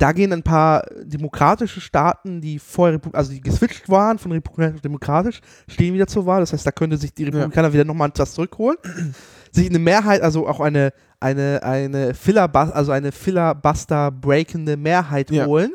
da 0.00 0.12
gehen 0.12 0.32
ein 0.32 0.42
paar 0.42 0.86
demokratische 1.02 1.80
Staaten, 1.80 2.40
die 2.40 2.58
vorher, 2.58 2.98
also 3.12 3.32
die 3.32 3.40
geswitcht 3.42 3.86
waren 3.90 4.18
von 4.18 4.32
republikanisch 4.32 4.76
auf 4.76 4.80
demokratisch, 4.80 5.40
stehen 5.68 5.92
wieder 5.92 6.06
zur 6.06 6.24
Wahl. 6.24 6.40
Das 6.40 6.54
heißt, 6.54 6.66
da 6.66 6.72
könnte 6.72 6.96
sich 6.96 7.12
die 7.12 7.24
Republikaner 7.24 7.68
ja. 7.68 7.74
wieder 7.74 7.84
nochmal 7.84 8.08
etwas 8.08 8.32
zurückholen. 8.32 8.78
sich 9.52 9.68
eine 9.68 9.78
Mehrheit, 9.78 10.22
also 10.22 10.48
auch 10.48 10.60
eine, 10.60 10.94
eine, 11.20 11.62
eine 11.62 12.14
Filibuster, 12.14 12.74
also 12.74 12.92
eine 12.92 13.12
Filibuster-breakende 13.12 14.78
Mehrheit 14.78 15.30
ja. 15.30 15.44
holen. 15.44 15.74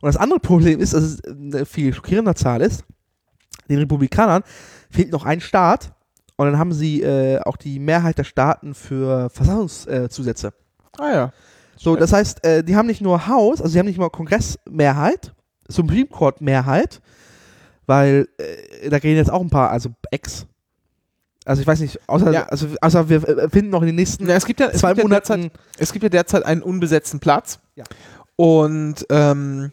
Und 0.00 0.06
das 0.06 0.16
andere 0.16 0.40
Problem 0.40 0.80
ist, 0.80 0.92
dass 0.92 1.04
es 1.04 1.24
eine 1.24 1.64
viel 1.64 1.94
schockierender 1.94 2.34
Zahl 2.34 2.62
ist. 2.62 2.82
Den 3.68 3.78
Republikanern 3.78 4.42
fehlt 4.90 5.12
noch 5.12 5.24
ein 5.24 5.40
Staat 5.40 5.92
und 6.34 6.46
dann 6.46 6.58
haben 6.58 6.72
sie 6.72 7.02
äh, 7.02 7.38
auch 7.42 7.56
die 7.56 7.78
Mehrheit 7.78 8.18
der 8.18 8.24
Staaten 8.24 8.74
für 8.74 9.30
Versammlungszusätze. 9.30 10.48
Äh, 10.48 11.02
ah 11.02 11.12
ja. 11.12 11.32
So, 11.82 11.96
das 11.96 12.12
heißt, 12.12 12.44
äh, 12.44 12.62
die 12.62 12.76
haben 12.76 12.86
nicht 12.86 13.00
nur 13.00 13.26
Haus, 13.26 13.62
also 13.62 13.72
sie 13.72 13.78
haben 13.78 13.86
nicht 13.86 13.98
nur 13.98 14.12
Kongressmehrheit, 14.12 15.32
Supreme 15.66 16.08
Court 16.08 16.42
Mehrheit, 16.42 17.00
weil 17.86 18.28
äh, 18.36 18.90
da 18.90 18.98
gehen 18.98 19.16
jetzt 19.16 19.30
auch 19.30 19.40
ein 19.40 19.48
paar, 19.48 19.70
also 19.70 19.88
Ex. 20.10 20.46
Also 21.46 21.62
ich 21.62 21.66
weiß 21.66 21.80
nicht, 21.80 21.98
außer, 22.06 22.32
ja. 22.32 22.44
also, 22.48 22.68
außer 22.82 23.08
wir 23.08 23.26
äh, 23.26 23.48
finden 23.48 23.70
noch 23.70 23.80
in 23.80 23.86
den 23.86 23.96
nächsten 23.96 24.28
ja, 24.28 24.36
es 24.36 24.44
gibt 24.44 24.60
ja, 24.60 24.70
zwei 24.72 24.92
Monaten. 24.94 25.44
Ja 25.44 25.50
es 25.78 25.90
gibt 25.90 26.02
ja 26.02 26.10
derzeit 26.10 26.44
einen 26.44 26.60
unbesetzten 26.60 27.18
Platz. 27.18 27.60
Ja. 27.76 27.84
Und 28.36 29.06
ähm, 29.08 29.72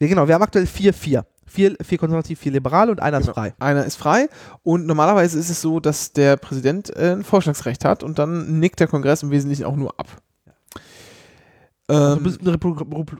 ja, 0.00 0.06
genau, 0.06 0.28
wir 0.28 0.34
haben 0.34 0.42
aktuell 0.42 0.66
vier, 0.66 0.92
vier. 0.92 1.24
Vier, 1.46 1.76
vier 1.82 1.96
konservativ, 1.96 2.40
vier 2.40 2.52
liberale 2.52 2.92
und 2.92 3.00
einer 3.00 3.20
genau. 3.20 3.30
ist 3.30 3.34
frei. 3.34 3.54
Einer 3.58 3.86
ist 3.86 3.96
frei 3.96 4.28
und 4.64 4.84
normalerweise 4.84 5.38
ist 5.38 5.48
es 5.48 5.62
so, 5.62 5.80
dass 5.80 6.12
der 6.12 6.36
Präsident 6.36 6.94
äh, 6.94 7.12
ein 7.12 7.24
Vorschlagsrecht 7.24 7.86
hat 7.86 8.02
und 8.02 8.18
dann 8.18 8.60
nickt 8.60 8.80
der 8.80 8.86
Kongress 8.86 9.22
im 9.22 9.30
Wesentlichen 9.30 9.64
auch 9.64 9.76
nur 9.76 9.98
ab. 9.98 10.08
Also, 11.88 12.16
du 12.16 12.22
bist 12.22 12.40
ein 12.40 12.48
Repu 12.48 12.70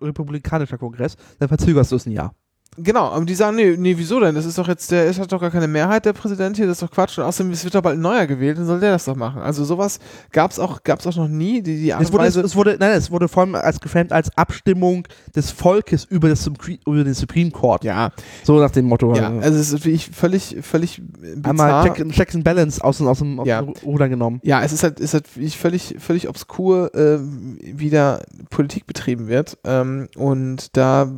republikanischer 0.03 0.79
Kongress, 0.79 1.17
dann 1.39 1.49
verzögerst 1.49 1.93
du 1.93 1.97
es 1.97 2.07
ein 2.07 2.13
Jahr. 2.13 2.35
Genau, 2.81 3.09
aber 3.09 3.25
die 3.25 3.35
sagen, 3.35 3.57
nee, 3.57 3.77
nee, 3.77 3.95
wieso 3.97 4.21
denn? 4.21 4.35
Das 4.35 4.45
ist 4.45 4.57
doch 4.57 4.69
jetzt, 4.69 4.91
der 4.91 5.07
ist, 5.07 5.19
hat 5.19 5.33
doch 5.33 5.41
gar 5.41 5.51
keine 5.51 5.67
Mehrheit, 5.67 6.05
der 6.05 6.13
Präsident 6.13 6.57
hier, 6.57 6.67
das 6.67 6.77
ist 6.77 6.83
doch 6.83 6.91
Quatsch. 6.91 7.19
Und 7.19 7.25
außerdem, 7.25 7.53
es 7.53 7.65
wird 7.65 7.75
doch 7.75 7.83
bald 7.83 7.99
ein 7.99 8.01
neuer 8.01 8.27
gewählt, 8.27 8.59
dann 8.59 8.67
soll 8.67 8.81
der 8.81 8.93
das 8.93 9.05
doch 9.05 9.17
machen. 9.17 9.43
Also 9.43 9.65
sowas 9.65 9.99
gab 10.33 10.51
es 10.51 10.59
auch, 10.59 10.83
gab's 10.83 11.07
auch 11.07 11.17
noch 11.17 11.29
nie. 11.29 11.63
Die, 11.63 11.77
die 11.77 11.91
es, 11.91 12.13
wurde, 12.13 12.27
es, 12.27 12.37
es, 12.37 12.55
wurde, 12.55 12.77
nein, 12.79 12.93
es 12.93 13.11
wurde 13.11 13.29
vor 13.29 13.43
allem 13.43 13.55
als 13.55 13.81
geframed 13.81 14.13
als 14.13 14.37
Abstimmung 14.37 15.07
des 15.35 15.51
Volkes 15.51 16.05
über, 16.05 16.29
das, 16.29 16.49
über 16.87 17.05
den 17.05 17.15
Supreme 17.15 17.51
Court. 17.51 17.85
Ja. 17.85 18.13
So 18.45 18.61
nach 18.61 18.71
dem 18.71 18.87
Motto. 18.87 19.15
Ja, 19.15 19.29
also 19.39 19.59
es 19.59 19.73
ist 19.73 19.85
wirklich 19.85 20.11
völlig, 20.11 20.57
völlig 20.63 21.03
bizarr. 21.03 21.51
Einmal 21.51 21.95
Check, 21.95 22.13
Checks 22.13 22.35
and 22.35 22.45
Balance 22.45 22.83
aus, 22.83 23.01
aus, 23.01 23.19
dem, 23.19 23.41
aus 23.41 23.47
ja. 23.47 23.63
dem 23.63 23.75
Ruder 23.85 24.09
genommen. 24.09 24.41
Ja, 24.45 24.63
es 24.63 24.73
ist 24.73 24.83
halt, 24.83 25.01
ist 25.01 25.15
halt 25.15 25.27
völlig, 25.27 25.97
völlig 25.99 26.29
obskur, 26.29 26.95
äh, 26.95 27.19
wie 27.21 27.91
da 27.91 28.21
Politik 28.51 28.87
betrieben 28.87 29.29
wird. 29.29 29.59
Ähm, 29.65 30.09
und 30.17 30.77
da 30.77 31.11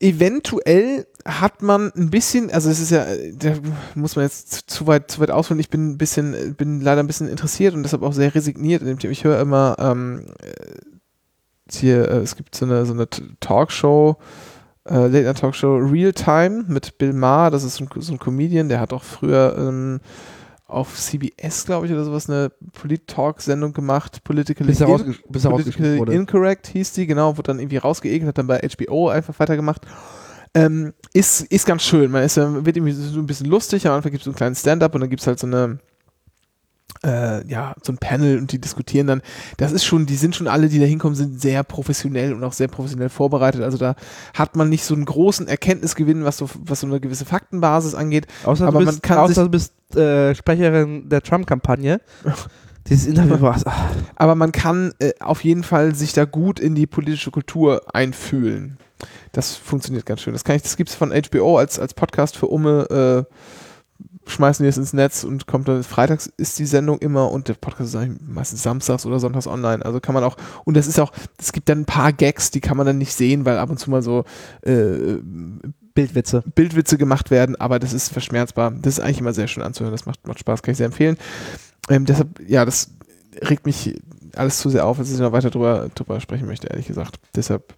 eventuell 0.00 1.06
hat 1.24 1.62
man 1.62 1.92
ein 1.94 2.10
bisschen, 2.10 2.50
also 2.50 2.70
es 2.70 2.80
ist 2.80 2.90
ja, 2.90 3.04
da 3.34 3.54
muss 3.94 4.16
man 4.16 4.24
jetzt 4.24 4.70
zu 4.70 4.86
weit, 4.86 5.10
zu 5.10 5.20
weit 5.20 5.30
ausholen. 5.30 5.60
Ich 5.60 5.70
bin 5.70 5.90
ein 5.90 5.98
bisschen, 5.98 6.54
bin 6.54 6.80
leider 6.80 7.02
ein 7.02 7.06
bisschen 7.06 7.28
interessiert 7.28 7.74
und 7.74 7.82
deshalb 7.82 8.02
auch 8.02 8.12
sehr 8.12 8.34
resigniert 8.34 8.82
in 8.82 8.88
dem 8.88 8.98
Thema. 8.98 9.12
Ich 9.12 9.24
höre 9.24 9.40
immer 9.40 9.76
ähm, 9.78 10.26
hier, 11.70 12.08
äh, 12.08 12.18
es 12.18 12.36
gibt 12.36 12.54
so 12.54 12.64
eine, 12.64 12.86
so 12.86 12.94
eine 12.94 13.08
Talkshow, 13.40 14.16
äh, 14.88 14.94
Late 14.94 15.24
Night 15.24 15.38
Talkshow 15.38 15.76
Real 15.76 16.12
Time 16.12 16.64
mit 16.68 16.96
Bill 16.98 17.12
Maher, 17.12 17.50
das 17.50 17.64
ist 17.64 17.76
so 17.76 17.84
ein, 17.84 17.90
so 18.00 18.12
ein 18.12 18.18
Comedian, 18.18 18.68
der 18.68 18.80
hat 18.80 18.92
auch 18.92 19.02
früher 19.02 19.54
ähm, 19.58 20.00
auf 20.68 20.94
CBS, 20.94 21.64
glaube 21.64 21.86
ich, 21.86 21.92
oder 21.92 22.04
sowas, 22.04 22.28
eine 22.28 22.52
Polit-Talk-Sendung 22.72 23.72
gemacht. 23.72 24.22
Politically, 24.22 24.68
bis 24.68 24.80
in, 24.80 25.16
bis 25.28 25.42
Politically 25.42 25.98
Incorrect 26.14 26.68
hieß 26.68 26.92
die, 26.92 27.06
genau, 27.06 27.36
wurde 27.36 27.48
dann 27.48 27.58
irgendwie 27.58 27.78
rausgeekelt, 27.78 28.28
hat 28.28 28.38
dann 28.38 28.46
bei 28.46 28.60
HBO 28.60 29.08
einfach 29.08 29.38
weitergemacht. 29.38 29.82
Ähm, 30.54 30.92
ist, 31.14 31.42
ist 31.42 31.66
ganz 31.66 31.82
schön. 31.82 32.10
Man 32.10 32.22
ist, 32.22 32.36
wird 32.36 32.76
irgendwie 32.76 32.92
so 32.92 33.18
ein 33.18 33.26
bisschen 33.26 33.48
lustig. 33.48 33.86
Am 33.86 33.94
Anfang 33.94 34.12
gibt 34.12 34.20
es 34.20 34.24
so 34.24 34.30
einen 34.30 34.36
kleinen 34.36 34.54
Stand-up 34.54 34.94
und 34.94 35.00
dann 35.00 35.10
gibt 35.10 35.20
es 35.20 35.26
halt 35.26 35.38
so 35.38 35.46
eine 35.46 35.78
äh, 37.04 37.46
ja, 37.48 37.74
so 37.82 37.92
ein 37.92 37.98
Panel 37.98 38.38
und 38.38 38.52
die 38.52 38.60
diskutieren 38.60 39.06
dann. 39.06 39.22
Das 39.56 39.72
ist 39.72 39.84
schon, 39.84 40.06
die 40.06 40.16
sind 40.16 40.34
schon 40.36 40.48
alle, 40.48 40.68
die 40.68 40.78
da 40.78 40.84
hinkommen, 40.84 41.14
sind 41.14 41.40
sehr 41.40 41.62
professionell 41.62 42.32
und 42.32 42.44
auch 42.44 42.52
sehr 42.52 42.68
professionell 42.68 43.08
vorbereitet. 43.08 43.62
Also 43.62 43.78
da 43.78 43.94
hat 44.34 44.56
man 44.56 44.68
nicht 44.68 44.84
so 44.84 44.94
einen 44.94 45.04
großen 45.04 45.48
Erkenntnisgewinn, 45.48 46.24
was 46.24 46.38
so, 46.38 46.48
was 46.64 46.80
so 46.80 46.86
eine 46.86 47.00
gewisse 47.00 47.24
Faktenbasis 47.24 47.94
angeht. 47.94 48.26
Außer 48.44 48.66
aber 48.66 48.80
bist, 48.80 48.92
man 48.92 49.02
kann 49.02 49.18
außer 49.18 49.44
du 49.44 49.50
bist 49.50 49.72
äh, 49.96 50.34
Sprecherin 50.34 51.08
der 51.08 51.22
Trump-Kampagne. 51.22 52.00
Dieses 52.88 53.06
Interview 53.06 53.40
war 53.42 53.60
Aber 54.16 54.34
man 54.34 54.50
kann 54.50 54.94
äh, 54.98 55.12
auf 55.20 55.44
jeden 55.44 55.62
Fall 55.62 55.94
sich 55.94 56.14
da 56.14 56.24
gut 56.24 56.58
in 56.58 56.74
die 56.74 56.86
politische 56.86 57.30
Kultur 57.30 57.82
einfühlen. 57.94 58.78
Das 59.32 59.56
funktioniert 59.56 60.06
ganz 60.06 60.22
schön. 60.22 60.32
Das 60.32 60.44
kann 60.44 60.56
ich, 60.56 60.62
das 60.62 60.76
gibt 60.76 60.90
es 60.90 60.96
von 60.96 61.12
HBO 61.12 61.58
als, 61.58 61.78
als 61.78 61.94
Podcast 61.94 62.36
für 62.36 62.46
Umme 62.46 63.26
äh, 63.28 63.34
schmeißen 64.28 64.62
die 64.62 64.68
es 64.68 64.76
ins 64.76 64.92
Netz 64.92 65.24
und 65.24 65.46
kommt 65.46 65.68
dann, 65.68 65.82
freitags 65.82 66.30
ist 66.36 66.58
die 66.58 66.66
Sendung 66.66 66.98
immer 66.98 67.30
und 67.30 67.48
der 67.48 67.54
Podcast 67.54 67.94
ist 67.94 68.10
meistens 68.26 68.62
samstags 68.62 69.06
oder 69.06 69.18
sonntags 69.18 69.46
online. 69.46 69.84
Also 69.84 70.00
kann 70.00 70.14
man 70.14 70.24
auch, 70.24 70.36
und 70.64 70.76
das 70.76 70.86
ist 70.86 71.00
auch, 71.00 71.12
es 71.38 71.52
gibt 71.52 71.68
dann 71.68 71.80
ein 71.80 71.86
paar 71.86 72.12
Gags, 72.12 72.50
die 72.50 72.60
kann 72.60 72.76
man 72.76 72.86
dann 72.86 72.98
nicht 72.98 73.14
sehen, 73.14 73.44
weil 73.44 73.58
ab 73.58 73.70
und 73.70 73.78
zu 73.78 73.90
mal 73.90 74.02
so 74.02 74.24
äh, 74.62 75.18
Bildwitze. 75.94 76.44
Bildwitze 76.54 76.98
gemacht 76.98 77.30
werden, 77.30 77.56
aber 77.56 77.78
das 77.78 77.92
ist 77.92 78.10
verschmerzbar. 78.10 78.70
Das 78.70 78.98
ist 78.98 79.00
eigentlich 79.00 79.20
immer 79.20 79.32
sehr 79.32 79.48
schön 79.48 79.62
anzuhören, 79.62 79.92
das 79.92 80.06
macht, 80.06 80.26
macht 80.26 80.38
Spaß, 80.38 80.62
kann 80.62 80.72
ich 80.72 80.78
sehr 80.78 80.86
empfehlen. 80.86 81.16
Ähm, 81.88 82.04
deshalb, 82.04 82.40
ja, 82.46 82.64
das 82.64 82.90
regt 83.42 83.66
mich 83.66 83.96
alles 84.36 84.58
zu 84.58 84.70
sehr 84.70 84.86
auf, 84.86 84.98
als 84.98 85.10
ich 85.10 85.18
noch 85.18 85.32
weiter 85.32 85.50
drüber, 85.50 85.88
drüber 85.94 86.20
sprechen 86.20 86.46
möchte, 86.46 86.68
ehrlich 86.68 86.86
gesagt. 86.86 87.18
Deshalb 87.34 87.74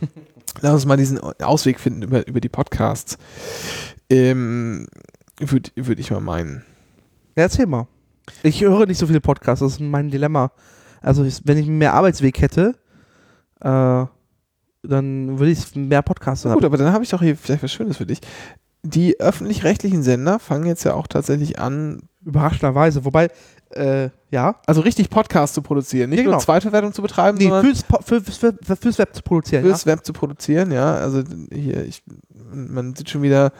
lass 0.60 0.74
uns 0.74 0.86
mal 0.86 0.96
diesen 0.96 1.18
Ausweg 1.18 1.78
finden 1.78 2.02
über, 2.02 2.26
über 2.26 2.40
die 2.40 2.48
Podcasts. 2.48 3.18
Ähm, 4.08 4.88
würde 5.40 5.70
würd 5.76 5.98
ich 5.98 6.10
mal 6.10 6.20
meinen. 6.20 6.64
Ja, 7.36 7.44
erzähl 7.44 7.66
mal. 7.66 7.86
Ich 8.42 8.60
höre 8.60 8.86
nicht 8.86 8.98
so 8.98 9.06
viele 9.06 9.20
Podcasts, 9.20 9.60
das 9.60 9.72
ist 9.72 9.80
mein 9.80 10.10
Dilemma. 10.10 10.52
Also, 11.00 11.26
wenn 11.44 11.58
ich 11.58 11.66
mehr 11.66 11.94
Arbeitsweg 11.94 12.40
hätte, 12.40 12.74
äh, 13.60 14.04
dann 14.82 15.38
würde 15.38 15.50
ich 15.50 15.74
mehr 15.74 16.02
Podcasts 16.02 16.44
haben. 16.44 16.54
Gut, 16.54 16.64
aber 16.64 16.76
dann 16.76 16.92
habe 16.92 17.04
ich 17.04 17.10
doch 17.10 17.22
hier 17.22 17.36
vielleicht 17.36 17.62
was 17.62 17.72
Schönes 17.72 17.96
für 17.96 18.06
dich. 18.06 18.20
Die 18.82 19.20
öffentlich-rechtlichen 19.20 20.02
Sender 20.02 20.38
fangen 20.38 20.66
jetzt 20.66 20.84
ja 20.84 20.94
auch 20.94 21.06
tatsächlich 21.06 21.58
an. 21.58 22.02
Überraschenderweise. 22.22 23.06
Wobei, 23.06 23.28
äh, 23.70 24.10
ja. 24.30 24.56
Also 24.66 24.82
richtig 24.82 25.08
Podcasts 25.08 25.54
zu 25.54 25.62
produzieren, 25.62 26.10
nicht 26.10 26.18
ja, 26.18 26.24
genau. 26.24 26.36
nur 26.36 26.42
Zweitverwertung 26.42 26.92
zu 26.92 27.00
betreiben, 27.02 27.38
nee, 27.38 27.44
sondern 27.44 27.64
fürs, 27.64 27.84
für, 28.04 28.20
für, 28.20 28.76
fürs 28.76 28.98
Web 28.98 29.14
zu 29.14 29.22
produzieren. 29.22 29.64
Fürs 29.64 29.84
ja. 29.84 29.92
Web 29.92 30.04
zu 30.04 30.12
produzieren, 30.12 30.70
ja. 30.70 30.96
Also 30.96 31.22
hier, 31.50 31.84
ich, 31.84 32.02
man 32.52 32.94
sieht 32.94 33.08
schon 33.08 33.22
wieder 33.22 33.52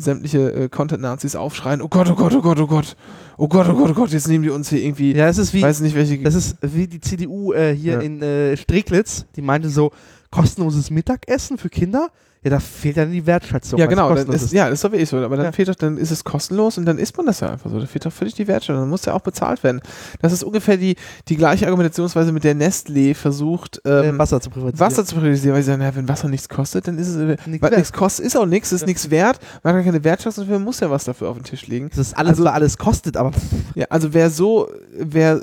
sämtliche 0.00 0.52
äh, 0.52 0.68
Content-Nazis 0.68 1.36
aufschreien, 1.36 1.82
oh 1.82 1.88
Gott, 1.88 2.10
oh 2.10 2.14
Gott, 2.14 2.34
oh 2.34 2.42
Gott, 2.42 2.60
oh 2.60 2.66
Gott, 2.66 2.96
oh 3.36 3.48
Gott, 3.48 3.68
oh 3.68 3.74
Gott, 3.74 3.90
oh 3.90 3.94
Gott, 3.94 4.10
jetzt 4.10 4.28
nehmen 4.28 4.44
die 4.44 4.50
uns 4.50 4.68
hier 4.68 4.82
irgendwie, 4.82 5.12
ja, 5.14 5.26
das 5.26 5.38
ist 5.38 5.54
wie, 5.54 5.62
weiß 5.62 5.80
nicht 5.80 5.94
welche. 5.94 6.18
Das 6.22 6.34
ist 6.34 6.56
wie 6.62 6.86
die 6.86 7.00
CDU 7.00 7.52
äh, 7.52 7.74
hier 7.74 7.94
ja. 7.94 8.00
in 8.00 8.22
äh, 8.22 8.56
Streglitz, 8.56 9.26
die 9.36 9.42
meinte 9.42 9.68
so, 9.68 9.92
kostenloses 10.30 10.90
Mittagessen 10.90 11.58
für 11.58 11.68
Kinder? 11.68 12.10
Ja, 12.42 12.50
da 12.50 12.58
fehlt 12.58 12.96
dann 12.96 13.12
die 13.12 13.26
Wertschätzung. 13.26 13.78
Ja, 13.78 13.84
genau. 13.84 14.14
Ist, 14.14 14.28
ist. 14.28 14.52
Ja, 14.52 14.64
das 14.64 14.78
ist 14.78 14.84
doch 14.84 14.92
wirklich 14.92 15.10
so. 15.10 15.18
Aber 15.18 15.36
dann 15.36 15.46
ja. 15.46 15.52
fehlt 15.52 15.68
doch, 15.68 15.74
dann 15.74 15.98
ist 15.98 16.10
es 16.10 16.24
kostenlos 16.24 16.78
und 16.78 16.86
dann 16.86 16.98
isst 16.98 17.14
man 17.18 17.26
das 17.26 17.40
ja 17.40 17.50
einfach 17.50 17.70
so. 17.70 17.78
Da 17.78 17.84
fehlt 17.84 18.06
doch 18.06 18.12
völlig 18.12 18.34
die 18.34 18.48
Wertschätzung. 18.48 18.80
Dann 18.80 18.88
muss 18.88 19.04
ja 19.04 19.12
auch 19.12 19.20
bezahlt 19.20 19.62
werden. 19.62 19.82
Das 20.22 20.32
ist 20.32 20.42
ungefähr 20.42 20.78
die, 20.78 20.96
die 21.28 21.36
gleiche 21.36 21.66
Argumentationsweise, 21.66 22.32
mit 22.32 22.44
der 22.44 22.56
Nestlé 22.56 23.14
versucht, 23.14 23.82
ähm, 23.84 24.14
äh, 24.14 24.18
Wasser 24.18 24.40
zu 24.40 24.48
privatisieren. 24.48 24.90
Wasser 24.90 25.04
zu 25.04 25.16
privatisieren, 25.16 25.54
weil 25.54 25.62
sie 25.62 25.70
sagen, 25.70 25.82
ja, 25.82 25.94
wenn 25.94 26.08
Wasser 26.08 26.28
nichts 26.28 26.48
kostet, 26.48 26.88
dann 26.88 26.96
ist 26.96 27.08
es, 27.08 27.16
äh, 27.16 27.36
weil 27.60 27.70
nichts 27.70 27.92
kostet, 27.92 28.24
ist 28.24 28.36
auch 28.36 28.46
nichts, 28.46 28.72
ist 28.72 28.82
ja. 28.82 28.86
nichts 28.86 29.10
wert, 29.10 29.38
man 29.62 29.76
hat 29.76 29.84
keine 29.84 30.02
Wertschätzung, 30.02 30.48
man 30.48 30.62
muss 30.62 30.80
ja 30.80 30.90
was 30.90 31.04
dafür 31.04 31.28
auf 31.28 31.36
den 31.36 31.44
Tisch 31.44 31.66
legen. 31.66 31.90
Das 31.90 31.98
ist 31.98 32.16
alles, 32.16 32.38
also, 32.38 32.46
alles 32.46 32.78
kostet, 32.78 33.18
aber. 33.18 33.32
Ja, 33.74 33.86
also 33.90 34.14
wer 34.14 34.30
so, 34.30 34.68
wer 34.96 35.40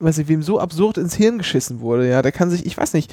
weiß 0.00 0.18
nicht, 0.18 0.28
wem 0.28 0.42
so 0.42 0.60
absurd 0.60 0.98
ins 0.98 1.14
Hirn 1.14 1.38
geschissen 1.38 1.80
wurde, 1.80 2.08
ja, 2.08 2.22
der 2.22 2.32
kann 2.32 2.50
sich, 2.50 2.64
ich 2.66 2.76
weiß 2.76 2.92
nicht, 2.92 3.12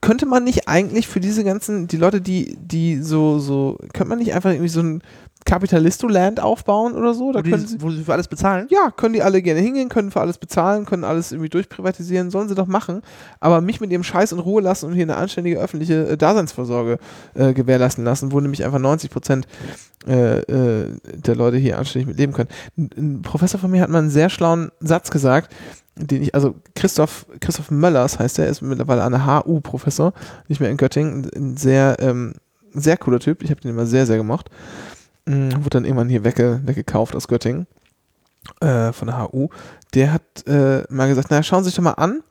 könnte 0.00 0.26
man 0.26 0.44
nicht 0.44 0.68
eigentlich 0.68 1.06
für 1.06 1.20
diese 1.20 1.44
ganzen, 1.44 1.86
die 1.86 1.96
Leute, 1.96 2.20
die, 2.20 2.56
die 2.60 3.00
so, 3.00 3.38
so, 3.38 3.78
könnte 3.92 4.08
man 4.08 4.18
nicht 4.18 4.34
einfach 4.34 4.50
irgendwie 4.50 4.68
so 4.68 4.80
ein 4.80 5.02
Kapitalisto-Land 5.44 6.40
aufbauen 6.40 6.94
oder 6.94 7.14
so? 7.14 7.32
Da 7.32 7.40
wo, 7.40 7.50
können 7.50 7.62
die, 7.62 7.68
sie, 7.68 7.82
wo 7.82 7.90
sie 7.90 8.04
für 8.04 8.12
alles 8.12 8.28
bezahlen? 8.28 8.66
Ja, 8.70 8.90
können 8.90 9.14
die 9.14 9.22
alle 9.22 9.42
gerne 9.42 9.60
hingehen, 9.60 9.88
können 9.88 10.10
für 10.10 10.20
alles 10.20 10.38
bezahlen, 10.38 10.86
können 10.86 11.04
alles 11.04 11.32
irgendwie 11.32 11.48
durchprivatisieren, 11.48 12.30
sollen 12.30 12.48
sie 12.48 12.54
doch 12.54 12.66
machen. 12.66 13.02
Aber 13.40 13.60
mich 13.60 13.80
mit 13.80 13.90
ihrem 13.90 14.04
Scheiß 14.04 14.32
in 14.32 14.38
Ruhe 14.38 14.62
lassen 14.62 14.86
und 14.86 14.94
hier 14.94 15.02
eine 15.02 15.16
anständige 15.16 15.58
öffentliche 15.58 16.08
äh, 16.08 16.16
Daseinsvorsorge 16.16 16.98
äh, 17.34 17.52
gewährleisten 17.52 18.04
lassen, 18.04 18.32
wo 18.32 18.40
nämlich 18.40 18.64
einfach 18.64 18.78
90 18.78 19.10
Prozent 19.10 19.46
äh, 20.06 20.38
äh, 20.40 20.96
der 21.02 21.36
Leute 21.36 21.56
hier 21.56 21.78
anständig 21.78 22.08
mit 22.08 22.18
leben 22.18 22.32
können. 22.32 22.48
Ein 22.76 23.22
Professor 23.22 23.58
von 23.58 23.70
mir 23.70 23.82
hat 23.82 23.90
mal 23.90 23.98
einen 23.98 24.10
sehr 24.10 24.30
schlauen 24.30 24.70
Satz 24.80 25.10
gesagt, 25.10 25.52
den 25.96 26.22
ich, 26.22 26.34
also 26.34 26.54
Christoph, 26.74 27.26
Christoph 27.40 27.70
Möllers 27.70 28.18
heißt 28.18 28.38
er, 28.38 28.48
ist 28.48 28.62
mittlerweile 28.62 29.02
an 29.02 29.12
der 29.12 29.26
HU-Professor, 29.26 30.12
nicht 30.48 30.60
mehr 30.60 30.70
in 30.70 30.76
Göttingen, 30.76 31.28
ein 31.34 31.56
sehr 31.56 31.96
ähm, 32.00 32.34
Sehr 32.74 32.96
cooler 32.96 33.20
Typ. 33.20 33.42
Ich 33.42 33.50
habe 33.50 33.60
den 33.60 33.70
immer 33.70 33.86
sehr, 33.86 34.06
sehr 34.06 34.16
gemocht. 34.16 34.48
Mhm, 35.26 35.52
wurde 35.58 35.70
dann 35.70 35.84
irgendwann 35.84 36.08
hier 36.08 36.24
wegge 36.24 36.60
weggekauft 36.64 37.14
aus 37.14 37.28
Göttingen 37.28 37.66
äh, 38.60 38.92
von 38.92 39.08
der 39.08 39.22
HU. 39.22 39.48
Der 39.94 40.12
hat 40.12 40.46
äh, 40.46 40.82
mal 40.88 41.08
gesagt, 41.08 41.30
naja, 41.30 41.42
schauen 41.42 41.62
Sie 41.62 41.68
sich 41.68 41.76
doch 41.76 41.82
mal 41.82 41.92
an. 41.92 42.22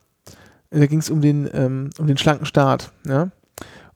Da 0.70 0.86
ging 0.86 0.98
es 0.98 1.10
um 1.10 1.20
den 1.20 1.48
ähm, 1.52 1.90
um 1.98 2.06
den 2.06 2.16
schlanken 2.16 2.46
Staat. 2.46 2.90
Ja? 3.06 3.30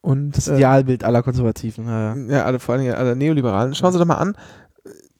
Und, 0.00 0.36
das 0.36 0.46
äh, 0.46 0.54
Idealbild 0.54 1.02
aller 1.02 1.22
Konservativen. 1.22 1.86
Ja, 1.88 2.14
ja. 2.14 2.44
alle, 2.44 2.60
vor 2.60 2.76
allem 2.76 2.94
aller 2.94 3.16
Neoliberalen. 3.16 3.74
Schauen 3.74 3.92
Sie 3.92 3.98
doch 3.98 4.06
mal 4.06 4.14
an, 4.14 4.36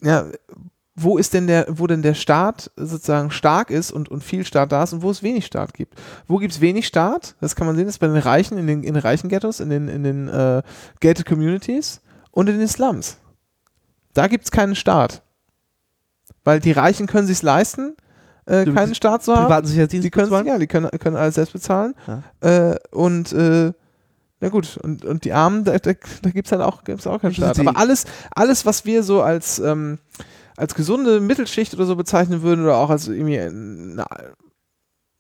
ja, 0.01 0.27
wo 0.97 1.19
ist 1.19 1.35
denn 1.35 1.47
der, 1.47 1.67
wo 1.69 1.87
denn 1.87 2.01
der 2.01 2.15
Staat 2.15 2.71
sozusagen 2.77 3.31
stark 3.31 3.71
ist 3.71 3.93
und, 3.93 4.09
und 4.09 4.25
viel 4.25 4.47
Staat 4.47 4.73
da 4.73 4.83
ist 4.83 4.95
und 4.95 5.03
wo 5.03 5.11
es 5.11 5.23
wenig 5.23 5.45
Staat 5.45 5.75
gibt. 5.75 5.95
Wo 6.27 6.39
gibt 6.39 6.55
es 6.55 6.61
wenig 6.63 6.87
Staat? 6.87 7.37
Das 7.41 7.55
kann 7.55 7.67
man 7.67 7.77
sehen, 7.77 7.85
das 7.85 7.97
ist 7.97 7.99
bei 7.99 8.07
den 8.07 8.17
Reichen, 8.17 8.57
in 8.57 8.67
den, 8.67 8.83
in 8.83 8.95
den 8.95 9.03
reichen 9.03 9.29
Ghettos, 9.29 9.61
in 9.61 9.69
den, 9.69 9.89
in 9.89 10.03
den 10.03 10.29
äh, 10.29 10.63
gated 11.01 11.27
Communities 11.27 12.01
und 12.31 12.49
in 12.49 12.59
den 12.59 12.69
Slums. 12.69 13.19
Da 14.15 14.27
gibt 14.27 14.45
es 14.45 14.51
keinen 14.51 14.75
Staat. 14.75 15.23
Weil 16.45 16.61
die 16.61 16.73
Reichen 16.73 17.07
können 17.07 17.27
sich 17.27 17.43
leisten, 17.43 17.95
äh, 18.47 18.65
keinen 18.65 18.95
Staat 18.95 19.23
zu 19.23 19.37
haben. 19.37 19.49
Die 20.01 20.11
können, 20.11 20.47
ja, 20.47 20.59
die 20.59 20.67
können, 20.67 20.89
können 20.99 21.17
alles 21.17 21.35
selbst 21.35 21.53
bezahlen. 21.53 21.95
Ja. 22.07 22.71
Äh, 22.71 22.77
und 22.91 23.33
äh, 23.33 23.73
na 24.41 24.49
gut, 24.49 24.79
und, 24.83 25.05
und 25.05 25.25
die 25.25 25.33
Armen, 25.33 25.65
da, 25.65 25.79
da, 25.79 25.93
da 26.23 26.31
gibt 26.31 26.47
es 26.47 26.53
halt 26.53 26.63
auch, 26.63 26.85
gibt's 26.85 27.07
auch 27.07 27.21
keinen 27.21 27.35
Staat. 27.35 27.59
Aber 27.59 27.77
alles, 27.77 28.05
alles, 28.35 28.65
was 28.65 28.85
wir 28.85 29.03
so 29.03 29.23
als, 29.23 29.59
ähm, 29.59 29.99
als 30.57 30.75
gesunde 30.75 31.21
Mittelschicht 31.21 31.75
oder 31.75 31.87
so 31.87 31.97
bezeichnen 31.97 32.43
würden, 32.43 32.65
oder 32.65 32.77
auch 32.77 32.91
als 32.91 33.09
irgendwie, 33.09 33.41
na, 33.51 34.07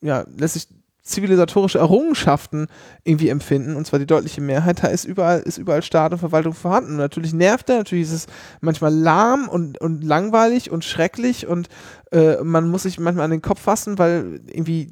ja, 0.00 0.24
lässt 0.36 0.54
sich 0.54 0.68
zivilisatorische 1.02 1.78
Errungenschaften 1.78 2.66
irgendwie 3.04 3.28
empfinden, 3.28 3.76
und 3.76 3.86
zwar 3.86 4.00
die 4.00 4.06
deutliche 4.06 4.40
Mehrheit, 4.40 4.82
da 4.82 4.88
ist 4.88 5.04
überall, 5.04 5.40
ist 5.40 5.56
überall 5.56 5.82
Staat 5.82 6.12
und 6.12 6.18
Verwaltung 6.18 6.52
vorhanden. 6.52 6.92
Und 6.92 6.96
natürlich 6.96 7.32
nervt 7.32 7.70
er, 7.70 7.78
natürlich 7.78 8.06
ist 8.06 8.12
es 8.12 8.26
manchmal 8.60 8.92
lahm 8.92 9.48
und, 9.48 9.80
und 9.80 10.02
langweilig 10.02 10.70
und 10.70 10.84
schrecklich 10.84 11.46
und 11.46 11.68
äh, 12.10 12.42
man 12.42 12.68
muss 12.68 12.82
sich 12.82 12.98
manchmal 12.98 13.24
an 13.24 13.30
den 13.30 13.42
Kopf 13.42 13.60
fassen, 13.60 13.98
weil 13.98 14.40
irgendwie 14.46 14.90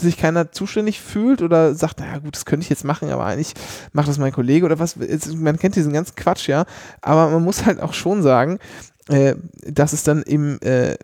sich 0.00 0.16
keiner 0.16 0.52
zuständig 0.52 1.00
fühlt 1.00 1.42
oder 1.42 1.74
sagt, 1.74 2.00
naja 2.00 2.18
gut, 2.18 2.36
das 2.36 2.44
könnte 2.44 2.64
ich 2.64 2.70
jetzt 2.70 2.84
machen, 2.84 3.10
aber 3.10 3.24
eigentlich 3.24 3.54
macht 3.92 4.08
das 4.08 4.18
mein 4.18 4.32
Kollege 4.32 4.66
oder 4.66 4.78
was. 4.78 4.96
Man 4.96 5.58
kennt 5.58 5.76
diesen 5.76 5.92
ganzen 5.92 6.16
Quatsch, 6.16 6.48
ja. 6.48 6.64
Aber 7.00 7.30
man 7.30 7.42
muss 7.42 7.64
halt 7.66 7.80
auch 7.80 7.92
schon 7.92 8.22
sagen, 8.22 8.58
äh, 9.08 9.34
dass 9.66 9.92
es 9.92 10.02
dann 10.04 10.22
im, 10.22 10.58
äh, 10.60 10.96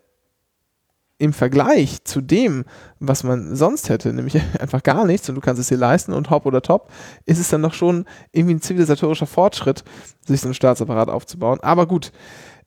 im 1.19 1.33
Vergleich 1.33 2.05
zu 2.05 2.21
dem, 2.21 2.65
was 2.99 3.25
man 3.25 3.57
sonst 3.57 3.89
hätte, 3.89 4.13
nämlich 4.13 4.41
einfach 4.61 4.83
gar 4.83 5.07
nichts 5.07 5.29
und 5.29 5.35
du 5.35 5.41
kannst 5.41 5.61
es 5.61 5.69
dir 5.69 5.79
leisten 5.79 6.13
und 6.13 6.31
hopp 6.31 6.47
oder 6.47 6.63
top, 6.63 6.91
ist 7.25 7.39
es 7.39 7.49
dann 7.49 7.63
doch 7.63 7.75
schon 7.75 8.05
irgendwie 8.33 8.55
ein 8.55 8.61
zivilisatorischer 8.61 9.27
Fortschritt, 9.27 9.85
sich 10.27 10.41
so 10.41 10.49
einen 10.49 10.55
Staatsapparat 10.55 11.09
aufzubauen. 11.09 11.61
Aber 11.61 11.87
gut, 11.87 12.13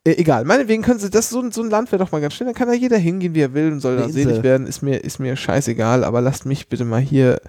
äh, 0.04 0.12
egal, 0.12 0.44
meinetwegen 0.44 0.82
können 0.82 0.98
sie, 0.98 1.10
das 1.10 1.28
so, 1.28 1.50
so 1.50 1.62
ein 1.62 1.68
Land 1.68 1.92
wäre 1.92 2.02
doch 2.02 2.10
mal 2.10 2.20
ganz 2.20 2.34
schön, 2.34 2.46
dann 2.46 2.54
kann 2.54 2.68
da 2.68 2.74
jeder 2.74 2.96
hingehen, 2.96 3.34
wie 3.34 3.42
er 3.42 3.52
will 3.52 3.72
und 3.72 3.80
soll 3.80 3.98
da 3.98 4.08
selig 4.08 4.42
werden, 4.42 4.66
ist 4.66 4.80
mir, 4.80 5.04
ist 5.04 5.18
mir 5.18 5.36
scheißegal, 5.36 6.04
aber 6.04 6.20
lasst 6.22 6.46
mich 6.46 6.68
bitte 6.68 6.86
mal 6.86 7.00
hier 7.00 7.40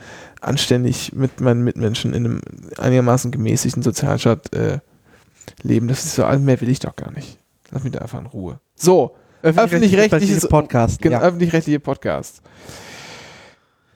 anständig 0.41 1.13
mit 1.13 1.39
meinen 1.39 1.63
Mitmenschen 1.63 2.13
in 2.13 2.25
einem 2.25 2.41
einigermaßen 2.77 3.31
gemäßigten 3.31 3.83
Sozialstaat 3.83 4.53
äh, 4.53 4.79
leben. 5.63 5.87
Das 5.87 6.03
ist 6.03 6.15
so, 6.15 6.25
mehr 6.25 6.59
will 6.59 6.69
ich 6.69 6.79
doch 6.79 6.95
gar 6.95 7.11
nicht. 7.11 7.37
Lass 7.71 7.83
mich 7.83 7.93
da 7.93 7.99
einfach 7.99 8.19
in 8.19 8.25
Ruhe. 8.25 8.59
So, 8.75 9.15
öffentlich-rechtliches 9.43 10.29
öffentlich 10.29 10.49
Podcast. 10.49 11.01
Genau, 11.01 11.19
ja. 11.19 11.23
öffentlich-rechtliche 11.23 11.79
Podcast. 11.79 12.41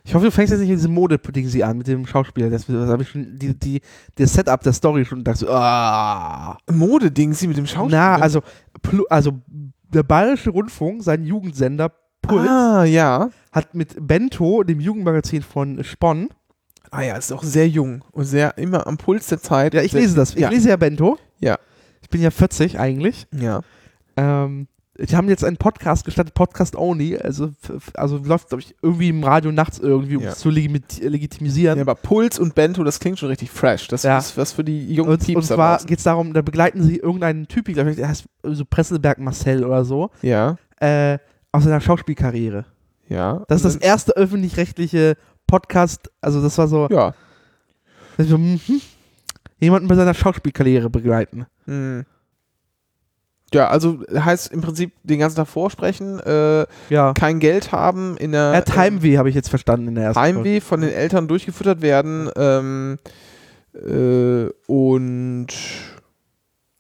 Ich 0.06 0.14
hoffe, 0.14 0.26
du 0.26 0.32
fängst 0.32 0.52
jetzt 0.52 0.60
nicht 0.60 0.70
in 0.70 0.76
diese 0.76 0.88
Mode-Ding 0.88 1.48
sie 1.48 1.64
an 1.64 1.80
mit 1.80 1.88
dem 1.88 2.06
Schauspieler. 2.06 2.50
Das, 2.50 2.68
das 2.68 2.90
habe 2.90 3.02
ich 3.02 3.10
schon, 3.10 3.40
die, 3.40 3.58
die, 3.58 3.82
das 4.16 4.34
Setup 4.34 4.62
der 4.62 4.74
Story 4.74 5.04
schon 5.04 5.24
dachte 5.24 5.40
so, 5.40 5.50
ah. 5.50 6.58
Mode-Ding 6.72 7.34
sie 7.34 7.48
mit 7.48 7.58
dem 7.58 7.66
Schauspieler? 7.66 8.18
Na, 8.18 8.22
also, 8.22 8.42
also 9.10 9.42
der 9.94 10.04
Bayerische 10.04 10.52
Rundfunk, 10.52 11.02
sein 11.02 11.24
Jugendsender 11.26 11.92
Puls, 12.22 12.48
ah, 12.48 12.84
ja. 12.84 13.30
hat 13.52 13.74
mit 13.74 13.96
Bento, 14.00 14.64
dem 14.64 14.80
Jugendmagazin 14.80 15.42
von 15.42 15.84
Spon, 15.84 16.30
Ah 16.92 17.02
ja, 17.02 17.18
ist 17.18 17.34
auch 17.34 17.44
sehr 17.44 17.68
jung 17.68 18.06
und 18.12 18.24
sehr 18.24 18.58
immer 18.58 18.88
am 18.88 18.98
Puls 18.98 19.28
der 19.28 19.42
Zeit. 19.42 19.74
Ja, 19.74 19.82
ich 19.82 19.92
lese 19.92 20.16
das. 20.16 20.34
Ich 20.34 20.40
ja. 20.40 20.50
lese 20.50 20.70
ja 20.70 20.78
Bento. 20.78 21.18
Ja. 21.40 21.58
Ich 22.02 22.10
bin 22.10 22.22
ja 22.22 22.32
40 22.32 22.80
eigentlich. 22.80 23.28
Ja. 23.38 23.62
Ähm, 24.16 24.68
die 24.98 25.16
haben 25.16 25.28
jetzt 25.28 25.44
einen 25.44 25.58
Podcast 25.58 26.06
gestartet, 26.06 26.34
Podcast 26.34 26.76
Only, 26.76 27.18
also, 27.18 27.52
also 27.96 28.18
läuft, 28.18 28.50
glaube 28.50 28.62
ich, 28.62 28.76
irgendwie 28.82 29.10
im 29.10 29.24
Radio 29.24 29.52
nachts 29.52 29.80
irgendwie, 29.80 30.16
um 30.16 30.24
ja. 30.24 30.30
es 30.30 30.40
zu 30.40 30.50
legitimisieren. 30.50 31.78
Ja, 31.78 31.82
aber 31.82 31.96
Puls 31.96 32.40
und 32.40 32.56
Bento, 32.56 32.84
das 32.84 33.00
klingt 33.00 33.20
schon 33.20 33.30
richtig 33.30 33.52
fresh. 33.52 33.90
Das 33.90 34.04
ja. 34.04 34.18
ist 34.18 34.38
was 34.38 34.54
für 34.54 34.64
die 34.64 34.94
jungen 34.94 35.12
und, 35.12 35.20
Teams. 35.20 35.50
Und 35.50 35.56
zwar 35.56 35.84
geht 35.84 35.98
es 35.98 36.06
darum, 36.06 36.34
da 36.34 36.42
begleiten 36.42 36.82
sie 36.82 36.98
irgendeinen 36.98 37.48
Typ, 37.48 37.66
glaube 37.66 37.92
ich, 37.92 37.98
der 37.98 38.08
heißt 38.08 38.26
so 38.44 38.64
Presselberg 38.64 39.20
Marcel 39.20 39.66
oder 39.66 39.84
so. 39.84 40.12
Ja. 40.22 40.58
Äh, 40.80 41.18
aus 41.52 41.64
seiner 41.64 41.82
Schauspielkarriere. 41.82 42.66
Ja. 43.10 43.44
Das 43.48 43.64
ist 43.64 43.66
das 43.66 43.76
erste 43.76 44.16
öffentlich-rechtliche 44.16 45.18
Podcast, 45.46 46.10
also 46.22 46.42
das 46.42 46.58
war 46.58 46.68
so. 46.68 46.88
Ja. 46.90 47.14
So, 48.18 48.36
hm, 48.36 48.60
jemanden 49.60 49.90
bei 49.90 49.96
seiner 49.96 50.14
Schauspielkarriere 50.14 50.90
begleiten. 50.90 51.46
Mhm. 51.66 52.06
Ja, 53.54 53.68
also 53.68 54.00
heißt 54.14 54.52
im 54.52 54.62
Prinzip 54.62 54.92
den 55.04 55.20
ganzen 55.20 55.38
Tag 55.38 55.48
vorsprechen, 55.48 56.20
äh, 56.20 56.66
ja. 56.90 57.14
kein 57.14 57.40
Geld 57.40 57.72
haben 57.72 58.18
in 58.18 58.32
der. 58.32 58.42
Er 58.42 58.58
hat 58.58 58.76
Heimweh, 58.76 59.14
ähm, 59.14 59.18
habe 59.20 59.30
ich 59.30 59.36
jetzt 59.36 59.50
verstanden 59.50 59.88
in 59.90 59.96
der 59.96 60.06
ersten 60.06 60.20
Heimweh 60.20 60.60
von 60.60 60.82
den 60.82 60.92
Eltern 60.92 61.28
durchgefüttert 61.28 61.82
werden 61.82 62.30
ähm, 62.36 62.98
äh, 63.74 64.50
und 64.68 65.48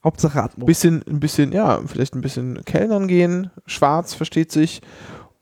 Hauptsache 0.03 0.41
Atmo. 0.41 0.65
Bisschen, 0.65 1.03
ein 1.07 1.19
bisschen, 1.19 1.51
ja, 1.51 1.79
vielleicht 1.85 2.15
ein 2.15 2.21
bisschen 2.21 2.63
Kellnern 2.65 3.07
gehen, 3.07 3.51
schwarz 3.65 4.13
versteht 4.13 4.51
sich 4.51 4.81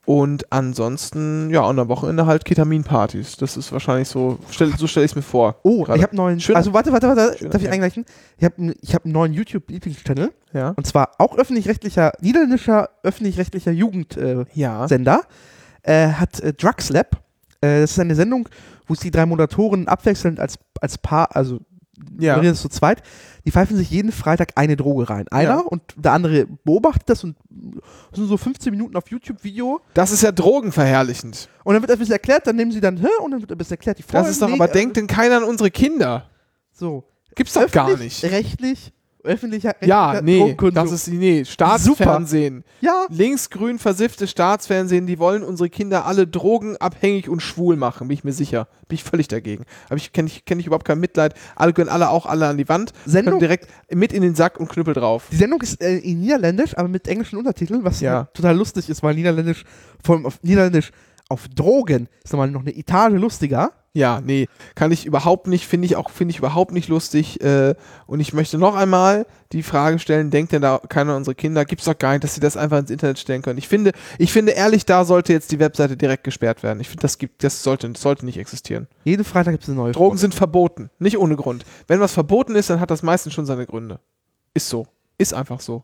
und 0.05 0.51
ansonsten, 0.51 1.49
ja, 1.49 1.63
an 1.63 1.77
der 1.77 1.87
Wochenende 1.87 2.25
halt 2.25 2.43
Ketaminpartys. 2.43 3.37
Das 3.37 3.55
ist 3.55 3.71
wahrscheinlich 3.71 4.09
so, 4.09 4.37
stell, 4.49 4.75
so 4.77 4.85
stelle 4.85 5.05
ich 5.05 5.13
es 5.13 5.15
mir 5.15 5.21
vor. 5.21 5.55
Oh, 5.63 5.83
grade. 5.83 5.97
ich 5.97 6.03
habe 6.03 6.15
neuen. 6.15 6.41
Schön, 6.41 6.57
also 6.57 6.73
warte, 6.73 6.91
warte, 6.91 7.07
warte, 7.07 7.47
darf 7.47 7.61
ich 7.61 7.69
eingleichen? 7.69 8.05
Ich 8.37 8.43
habe 8.43 8.75
ich 8.81 8.93
hab 8.93 9.05
einen 9.05 9.13
neuen 9.13 9.31
YouTube-Lieblingschannel. 9.31 10.33
Ja. 10.51 10.73
Und 10.75 10.85
zwar 10.85 11.11
auch 11.19 11.37
öffentlich-rechtlicher, 11.37 12.11
niederländischer 12.19 12.89
öffentlich-rechtlicher 13.03 13.71
Jugendsender. 13.71 14.45
Äh, 14.51 14.59
ja. 14.59 16.07
äh, 16.07 16.11
hat 16.11 16.39
äh, 16.41 16.53
Drugs 16.53 16.89
Lab. 16.89 17.21
Äh, 17.61 17.81
das 17.81 17.91
ist 17.91 17.99
eine 17.99 18.15
Sendung, 18.15 18.49
wo 18.87 18.95
es 18.95 18.99
die 18.99 19.11
drei 19.11 19.25
Moderatoren 19.25 19.87
abwechselnd 19.87 20.37
als, 20.37 20.59
als 20.81 20.97
Paar, 20.97 21.33
also 21.33 21.61
ja. 22.19 22.53
zu 22.53 22.67
zweit, 22.67 23.01
die 23.45 23.51
pfeifen 23.51 23.75
sich 23.75 23.89
jeden 23.89 24.11
Freitag 24.11 24.53
eine 24.55 24.75
Droge 24.75 25.09
rein. 25.09 25.27
Einer 25.29 25.49
ja. 25.49 25.59
und 25.59 25.81
der 25.97 26.13
andere 26.13 26.47
beobachtet 26.63 27.09
das 27.09 27.23
und 27.23 27.35
das 28.11 28.19
sind 28.19 28.27
so 28.27 28.37
15 28.37 28.71
Minuten 28.71 28.95
auf 28.95 29.09
YouTube-Video. 29.09 29.81
Das 29.93 30.11
ist 30.11 30.23
ja 30.23 30.31
drogenverherrlichend. 30.31 31.49
Und 31.63 31.73
dann 31.73 31.81
wird 31.81 31.91
ein 31.91 31.99
bisschen 31.99 32.13
erklärt, 32.13 32.47
dann 32.47 32.55
nehmen 32.55 32.71
sie 32.71 32.81
dann, 32.81 32.97
hä? 32.97 33.07
Und 33.21 33.31
dann 33.31 33.41
wird 33.41 33.51
ein 33.51 33.57
bisschen 33.57 33.73
erklärt, 33.73 33.99
die. 33.99 34.03
Das 34.09 34.29
ist 34.29 34.41
doch 34.41 34.51
aber, 34.51 34.67
denkt 34.67 34.97
denn 34.97 35.07
keiner 35.07 35.37
an 35.37 35.43
unsere 35.43 35.71
Kinder? 35.71 36.29
So. 36.71 37.03
Gibt's 37.35 37.53
doch 37.53 37.69
gar 37.71 37.97
nicht. 37.97 38.23
Rechtlich 38.23 38.93
öffentlicher 39.23 39.75
Ja, 39.81 40.21
nee, 40.21 40.55
das 40.73 40.91
ist 40.91 41.07
nee, 41.07 41.45
Staatsfernsehen. 41.45 42.63
Ja. 42.81 43.05
Linksgrün 43.09 43.79
versiffte 43.79 44.27
Staatsfernsehen, 44.27 45.07
die 45.07 45.19
wollen 45.19 45.43
unsere 45.43 45.69
Kinder 45.69 46.05
alle 46.05 46.27
drogenabhängig 46.27 47.29
und 47.29 47.41
schwul 47.41 47.75
machen, 47.75 48.07
bin 48.07 48.15
ich 48.15 48.23
mir 48.23 48.33
sicher. 48.33 48.67
Bin 48.87 48.95
ich 48.95 49.03
völlig 49.03 49.27
dagegen. 49.27 49.65
Aber 49.87 49.95
ich 49.95 50.11
kenne 50.11 50.27
ich, 50.27 50.45
kenn 50.45 50.59
ich 50.59 50.67
überhaupt 50.67 50.85
kein 50.85 50.99
Mitleid. 50.99 51.33
Alle 51.55 51.73
können 51.73 51.89
alle 51.89 52.09
auch 52.09 52.25
alle 52.25 52.47
an 52.47 52.57
die 52.57 52.67
Wand, 52.69 52.93
Sendung, 53.05 53.39
direkt 53.39 53.67
mit 53.91 54.13
in 54.13 54.21
den 54.21 54.35
Sack 54.35 54.59
und 54.59 54.69
Knüppel 54.69 54.93
drauf. 54.93 55.27
Die 55.31 55.37
Sendung 55.37 55.61
ist 55.61 55.81
äh, 55.81 55.97
in 55.97 56.19
Niederländisch, 56.19 56.77
aber 56.77 56.87
mit 56.87 57.07
englischen 57.07 57.37
Untertiteln, 57.37 57.83
was 57.83 58.01
ja. 58.01 58.25
total 58.33 58.57
lustig 58.57 58.89
ist, 58.89 59.01
weil 59.03 59.15
Niederländisch, 59.15 59.63
vor 60.03 60.15
allem 60.15 60.25
auf 60.25 60.41
Niederländisch 60.43 60.91
auf 61.29 61.47
Drogen 61.47 62.07
ist 62.23 62.33
nochmal 62.33 62.51
noch 62.51 62.61
eine 62.61 62.75
Etage 62.75 63.13
lustiger. 63.13 63.71
Ja, 63.95 64.21
nee, 64.21 64.47
kann 64.73 64.91
ich 64.91 65.05
überhaupt 65.05 65.45
nicht, 65.45 65.67
finde 65.67 65.85
ich 65.85 65.95
auch, 65.95 66.09
finde 66.09 66.31
ich 66.31 66.39
überhaupt 66.39 66.71
nicht 66.71 66.89
lustig. 66.89 67.39
Äh, 67.41 67.75
und 68.07 68.19
ich 68.19 68.33
möchte 68.33 68.57
noch 68.57 68.75
einmal 68.75 69.27
die 69.51 69.61
Frage 69.61 69.99
stellen, 69.99 70.31
denkt 70.31 70.51
denn 70.51 70.63
da 70.63 70.79
keiner 70.89 71.15
unserer 71.15 71.35
Kinder, 71.35 71.63
gibt 71.63 71.81
es 71.81 71.85
doch 71.85 71.97
gar 71.97 72.13
nicht, 72.13 72.23
dass 72.23 72.33
sie 72.33 72.41
das 72.41 72.57
einfach 72.57 72.79
ins 72.79 72.89
Internet 72.89 73.19
stellen 73.19 73.43
können. 73.43 73.59
Ich 73.59 73.67
finde, 73.67 73.91
ich 74.17 74.33
finde 74.33 74.53
ehrlich, 74.53 74.85
da 74.85 75.05
sollte 75.05 75.31
jetzt 75.31 75.51
die 75.51 75.59
Webseite 75.59 75.95
direkt 75.95 76.23
gesperrt 76.23 76.63
werden. 76.63 76.79
Ich 76.79 76.89
finde, 76.89 77.03
das 77.03 77.19
gibt, 77.19 77.43
das 77.43 77.61
sollte, 77.61 77.87
das 77.87 78.01
sollte 78.01 78.25
nicht 78.25 78.39
existieren. 78.39 78.87
Jeden 79.03 79.23
Freitag 79.23 79.51
gibt 79.51 79.63
es 79.63 79.69
eine 79.69 79.77
neue 79.77 79.91
Drogen 79.91 80.09
Folge. 80.09 80.21
sind 80.21 80.33
verboten, 80.33 80.89
nicht 80.97 81.19
ohne 81.19 81.35
Grund. 81.35 81.63
Wenn 81.85 81.99
was 81.99 82.13
verboten 82.13 82.55
ist, 82.55 82.71
dann 82.71 82.79
hat 82.79 82.89
das 82.89 83.03
meistens 83.03 83.33
schon 83.33 83.45
seine 83.45 83.67
Gründe. 83.67 83.99
Ist 84.55 84.69
so. 84.69 84.87
Ist 85.19 85.35
einfach 85.35 85.59
so. 85.59 85.83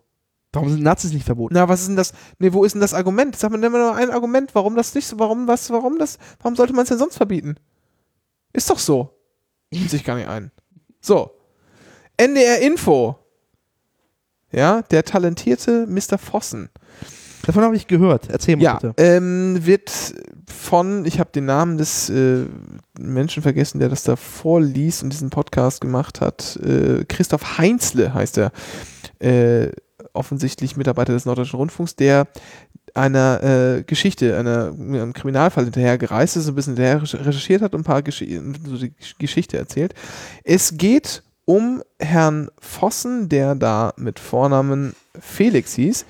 Warum 0.51 0.69
sind 0.69 0.81
Nazis 0.81 1.13
nicht 1.13 1.27
verboten? 1.27 1.53
Na, 1.53 1.69
was 1.69 1.81
ist 1.81 1.89
denn 1.89 1.95
das? 1.95 2.13
Nee, 2.39 2.53
wo 2.53 2.63
ist 2.63 2.73
denn 2.73 2.81
das 2.81 2.95
Argument? 2.95 3.35
Sag 3.35 3.51
mal, 3.51 3.57
nimm 3.59 3.71
mal 3.71 3.81
nur 3.81 3.95
ein 3.95 4.09
Argument, 4.09 4.55
warum 4.55 4.75
das 4.75 4.95
nicht 4.95 5.05
so, 5.05 5.19
warum 5.19 5.47
was, 5.47 5.69
warum 5.69 5.99
das, 5.99 6.17
warum 6.41 6.55
sollte 6.55 6.73
man 6.73 6.83
es 6.83 6.89
denn 6.89 6.97
sonst 6.97 7.17
verbieten? 7.17 7.55
Ist 8.53 8.69
doch 8.69 8.79
so. 8.79 9.15
Sieht 9.71 9.89
sich 9.89 10.03
gar 10.03 10.15
nicht 10.15 10.27
ein. 10.27 10.51
So. 11.01 11.31
NDR 12.17 12.59
Info. 12.61 13.15
Ja, 14.51 14.81
der 14.81 15.03
talentierte 15.03 15.85
Mr. 15.87 16.17
Fossen. 16.17 16.69
Davon 17.45 17.63
habe 17.63 17.75
ich 17.75 17.87
gehört. 17.87 18.29
Erzähl 18.29 18.57
mal 18.57 18.63
ja, 18.63 18.73
bitte. 18.75 18.93
Ähm, 18.97 19.65
wird 19.65 19.91
von, 20.47 21.05
ich 21.05 21.19
habe 21.19 21.31
den 21.31 21.45
Namen 21.45 21.77
des 21.77 22.09
äh, 22.09 22.45
Menschen 22.99 23.43
vergessen, 23.43 23.79
der 23.79 23.89
das 23.89 24.03
da 24.03 24.15
vorliest 24.15 25.03
und 25.03 25.11
diesen 25.11 25.29
Podcast 25.29 25.81
gemacht 25.81 26.19
hat. 26.19 26.57
Äh, 26.57 27.05
Christoph 27.05 27.57
Heinzle 27.57 28.13
heißt 28.13 28.39
er. 28.39 28.51
Äh, 29.19 29.71
offensichtlich 30.13 30.75
Mitarbeiter 30.75 31.13
des 31.13 31.25
Norddeutschen 31.25 31.59
Rundfunks, 31.59 31.95
der 31.95 32.27
einer 32.95 33.43
äh, 33.43 33.83
Geschichte, 33.83 34.37
einer, 34.37 34.73
einem 34.77 35.13
Kriminalfall 35.13 35.65
hinterher 35.65 35.97
gereist 35.97 36.37
ist, 36.37 36.47
ein 36.47 36.55
bisschen 36.55 36.75
hinterher 36.75 37.01
recherchiert 37.01 37.61
hat 37.61 37.73
und 37.73 37.81
ein 37.81 37.83
paar 37.83 38.01
Gesch 38.01 38.19
so 38.19 38.77
die 38.77 38.93
Geschichte 39.17 39.57
erzählt. 39.57 39.93
Es 40.43 40.77
geht 40.77 41.23
um 41.45 41.81
Herrn 41.99 42.49
Vossen, 42.59 43.27
der 43.27 43.55
da 43.55 43.93
mit 43.97 44.19
Vornamen 44.19 44.93
Felix 45.19 45.73
hieß. 45.73 46.05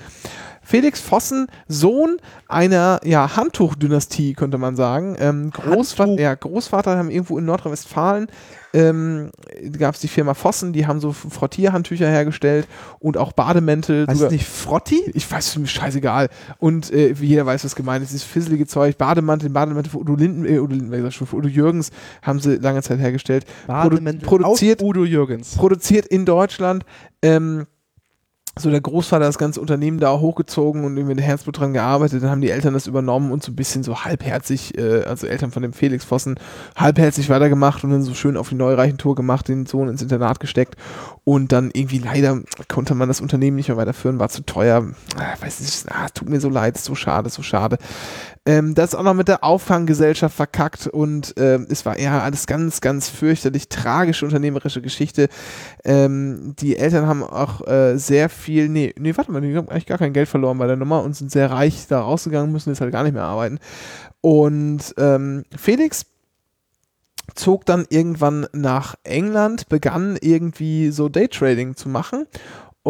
Felix 0.61 0.99
Vossen, 0.99 1.47
Sohn 1.67 2.17
einer 2.47 2.99
ja, 3.03 3.35
Handtuchdynastie, 3.35 4.33
könnte 4.33 4.59
man 4.59 4.75
sagen. 4.75 5.15
Ähm, 5.19 5.49
Großvater, 5.49 6.19
ja, 6.19 6.35
Großvater 6.35 6.95
haben 6.95 7.09
irgendwo 7.09 7.39
in 7.39 7.45
Nordrhein-Westfalen 7.45 8.27
ähm, 8.73 9.31
gab 9.77 9.95
es 9.95 10.01
die 10.01 10.07
Firma 10.07 10.33
Vossen, 10.33 10.73
die 10.73 10.85
haben 10.85 10.99
so 10.99 11.11
Frottierhandtücher 11.11 12.07
hergestellt 12.07 12.67
und 12.99 13.17
auch 13.17 13.31
Bademäntel. 13.31 14.05
Heißt 14.07 14.21
es 14.21 14.31
nicht 14.31 14.45
Frotti? 14.45 15.11
Ich 15.13 15.29
weiß, 15.29 15.47
ist 15.47 15.57
mir 15.57 15.67
scheißegal. 15.67 16.29
Und 16.59 16.91
äh, 16.91 17.13
jeder 17.13 17.45
weiß, 17.45 17.65
was 17.65 17.75
gemeint 17.75 18.03
ist. 18.03 18.11
Dieses 18.11 18.23
fisselige 18.23 18.67
Zeug, 18.67 18.97
Bademantel, 18.97 19.49
Bademantel 19.49 19.91
von 19.91 20.01
Udo 20.01 20.15
Linden, 20.15 20.45
äh, 20.45 20.59
Udo, 20.59 20.75
Linden, 20.75 21.11
schon, 21.11 21.27
von 21.27 21.39
Udo 21.39 21.47
Jürgens 21.47 21.91
haben 22.21 22.39
sie 22.39 22.57
lange 22.57 22.81
Zeit 22.81 22.99
hergestellt. 22.99 23.45
Bademäntel 23.67 24.27
Produ 24.27 24.43
produziert, 24.43 24.81
Udo 24.81 25.05
Jürgens. 25.05 25.55
Produziert 25.55 26.05
in 26.05 26.25
Deutschland. 26.25 26.85
Ähm, 27.21 27.65
so 28.59 28.69
der 28.69 28.81
Großvater 28.81 29.25
das 29.25 29.37
ganze 29.37 29.61
Unternehmen 29.61 29.99
da 29.99 30.19
hochgezogen 30.19 30.83
und 30.83 30.97
irgendwie 30.97 31.15
mit 31.15 31.23
Herzblut 31.23 31.59
dran 31.59 31.73
gearbeitet. 31.73 32.23
Dann 32.23 32.29
haben 32.29 32.41
die 32.41 32.51
Eltern 32.51 32.73
das 32.73 32.87
übernommen 32.87 33.31
und 33.31 33.43
so 33.43 33.51
ein 33.51 33.55
bisschen 33.55 33.83
so 33.83 34.03
halbherzig, 34.03 34.77
äh, 34.77 35.03
also 35.03 35.27
Eltern 35.27 35.51
von 35.51 35.63
dem 35.63 35.73
Felix 35.73 36.05
Vossen, 36.05 36.35
halbherzig 36.75 37.29
weitergemacht 37.29 37.83
und 37.83 37.91
dann 37.91 38.01
so 38.01 38.13
schön 38.13 38.37
auf 38.37 38.49
die 38.49 38.55
Neureichentour 38.55 39.15
gemacht, 39.15 39.47
den 39.47 39.65
Sohn 39.65 39.89
ins 39.89 40.01
Internat 40.01 40.39
gesteckt 40.39 40.75
und 41.23 41.51
dann 41.51 41.69
irgendwie 41.73 41.99
leider 41.99 42.39
konnte 42.67 42.95
man 42.95 43.07
das 43.07 43.21
Unternehmen 43.21 43.55
nicht 43.55 43.67
mehr 43.67 43.77
weiterführen, 43.77 44.19
war 44.19 44.29
zu 44.29 44.43
teuer. 44.45 44.85
Ah, 45.15 45.41
weiß 45.41 45.59
nicht, 45.59 45.85
ah, 45.89 46.09
tut 46.09 46.29
mir 46.29 46.39
so 46.39 46.49
leid, 46.49 46.77
so 46.77 46.95
schade, 46.95 47.29
so 47.29 47.43
schade. 47.43 47.77
Ähm, 48.45 48.73
das 48.73 48.93
ist 48.93 48.95
auch 48.95 49.03
noch 49.03 49.13
mit 49.13 49.27
der 49.27 49.43
Auffanggesellschaft 49.43 50.35
verkackt 50.35 50.87
und 50.87 51.33
ähm, 51.37 51.67
es 51.69 51.85
war 51.85 51.97
eher 51.97 52.23
alles 52.23 52.47
ganz, 52.47 52.81
ganz 52.81 53.09
fürchterlich 53.09 53.69
tragische 53.69 54.25
unternehmerische 54.25 54.81
Geschichte. 54.81 55.29
Ähm, 55.83 56.55
die 56.59 56.77
Eltern 56.77 57.05
haben 57.07 57.23
auch 57.23 57.67
äh, 57.67 57.97
sehr 57.97 58.29
viel, 58.29 58.69
nee, 58.69 58.93
nee, 58.97 59.15
warte 59.15 59.31
mal, 59.31 59.41
die 59.41 59.55
haben 59.55 59.69
eigentlich 59.69 59.85
gar 59.85 59.97
kein 59.97 60.13
Geld 60.13 60.29
verloren 60.29 60.57
bei 60.57 60.67
der 60.67 60.77
Nummer 60.77 61.03
und 61.03 61.15
sind 61.15 61.31
sehr 61.31 61.51
reich 61.51 61.87
da 61.87 62.01
rausgegangen, 62.01 62.51
müssen 62.51 62.69
jetzt 62.69 62.81
halt 62.81 62.91
gar 62.91 63.03
nicht 63.03 63.13
mehr 63.13 63.23
arbeiten. 63.23 63.59
Und 64.21 64.93
ähm, 64.97 65.43
Felix 65.55 66.05
zog 67.35 67.65
dann 67.65 67.85
irgendwann 67.89 68.47
nach 68.53 68.95
England, 69.03 69.69
begann 69.69 70.17
irgendwie 70.19 70.91
so 70.91 71.09
Daytrading 71.09 71.75
zu 71.75 71.89
machen 71.89 72.25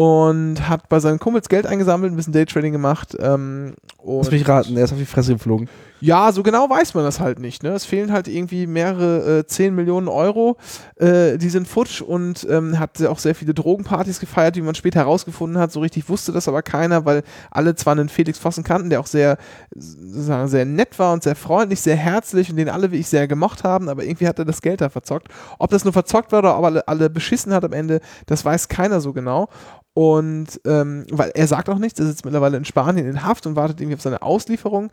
und 0.00 0.66
hat 0.66 0.88
bei 0.88 0.98
seinen 0.98 1.18
Kumpels 1.18 1.50
Geld 1.50 1.66
eingesammelt, 1.66 2.10
ein 2.10 2.16
bisschen 2.16 2.32
Daytrading 2.32 2.72
gemacht. 2.72 3.14
Ähm, 3.20 3.74
Lass 4.02 4.30
mich 4.30 4.48
raten, 4.48 4.74
er 4.78 4.84
ist 4.84 4.92
auf 4.92 4.98
die 4.98 5.04
Fresse 5.04 5.34
geflogen. 5.34 5.68
Ja, 6.00 6.32
so 6.32 6.42
genau 6.42 6.70
weiß 6.70 6.94
man 6.94 7.04
das 7.04 7.20
halt 7.20 7.38
nicht. 7.38 7.62
Ne? 7.62 7.72
Es 7.72 7.84
fehlen 7.84 8.10
halt 8.10 8.26
irgendwie 8.26 8.66
mehrere 8.66 9.40
äh, 9.40 9.46
10 9.46 9.74
Millionen 9.74 10.08
Euro. 10.08 10.56
Äh, 10.96 11.36
die 11.36 11.50
sind 11.50 11.68
futsch 11.68 12.00
und 12.00 12.46
ähm, 12.48 12.78
hat 12.78 13.02
auch 13.04 13.18
sehr 13.18 13.34
viele 13.34 13.52
Drogenpartys 13.52 14.18
gefeiert, 14.18 14.56
wie 14.56 14.62
man 14.62 14.74
später 14.74 15.00
herausgefunden 15.00 15.58
hat. 15.58 15.70
So 15.72 15.80
richtig 15.80 16.08
wusste 16.08 16.32
das 16.32 16.48
aber 16.48 16.62
keiner, 16.62 17.04
weil 17.04 17.22
alle 17.50 17.74
zwar 17.74 17.92
einen 17.92 18.08
Felix 18.08 18.38
Vossen 18.38 18.64
kannten, 18.64 18.88
der 18.88 19.00
auch 19.00 19.06
sehr, 19.06 19.36
sehr 19.76 20.64
nett 20.64 20.98
war 20.98 21.12
und 21.12 21.22
sehr 21.22 21.36
freundlich, 21.36 21.82
sehr 21.82 21.96
herzlich 21.96 22.48
und 22.48 22.56
den 22.56 22.70
alle 22.70 22.90
wie 22.90 22.96
ich 22.96 23.08
sehr 23.08 23.28
gemocht 23.28 23.64
haben, 23.64 23.90
aber 23.90 24.02
irgendwie 24.04 24.26
hat 24.26 24.38
er 24.38 24.46
das 24.46 24.62
Geld 24.62 24.80
da 24.80 24.88
verzockt. 24.88 25.28
Ob 25.58 25.68
das 25.70 25.84
nur 25.84 25.92
verzockt 25.92 26.32
war 26.32 26.38
oder 26.38 26.58
ob 26.58 26.64
alle, 26.64 26.88
alle 26.88 27.10
beschissen 27.10 27.52
hat 27.52 27.66
am 27.66 27.74
Ende, 27.74 28.00
das 28.24 28.42
weiß 28.42 28.68
keiner 28.68 29.02
so 29.02 29.12
genau. 29.12 29.50
Und 29.94 30.60
ähm, 30.64 31.06
weil 31.10 31.30
er 31.34 31.46
sagt 31.46 31.68
auch 31.68 31.78
nichts, 31.78 31.98
er 31.98 32.06
sitzt 32.06 32.24
mittlerweile 32.24 32.56
in 32.56 32.64
Spanien 32.64 33.06
in 33.06 33.24
Haft 33.24 33.46
und 33.46 33.56
wartet 33.56 33.80
irgendwie 33.80 33.96
auf 33.96 34.02
seine 34.02 34.22
Auslieferung. 34.22 34.90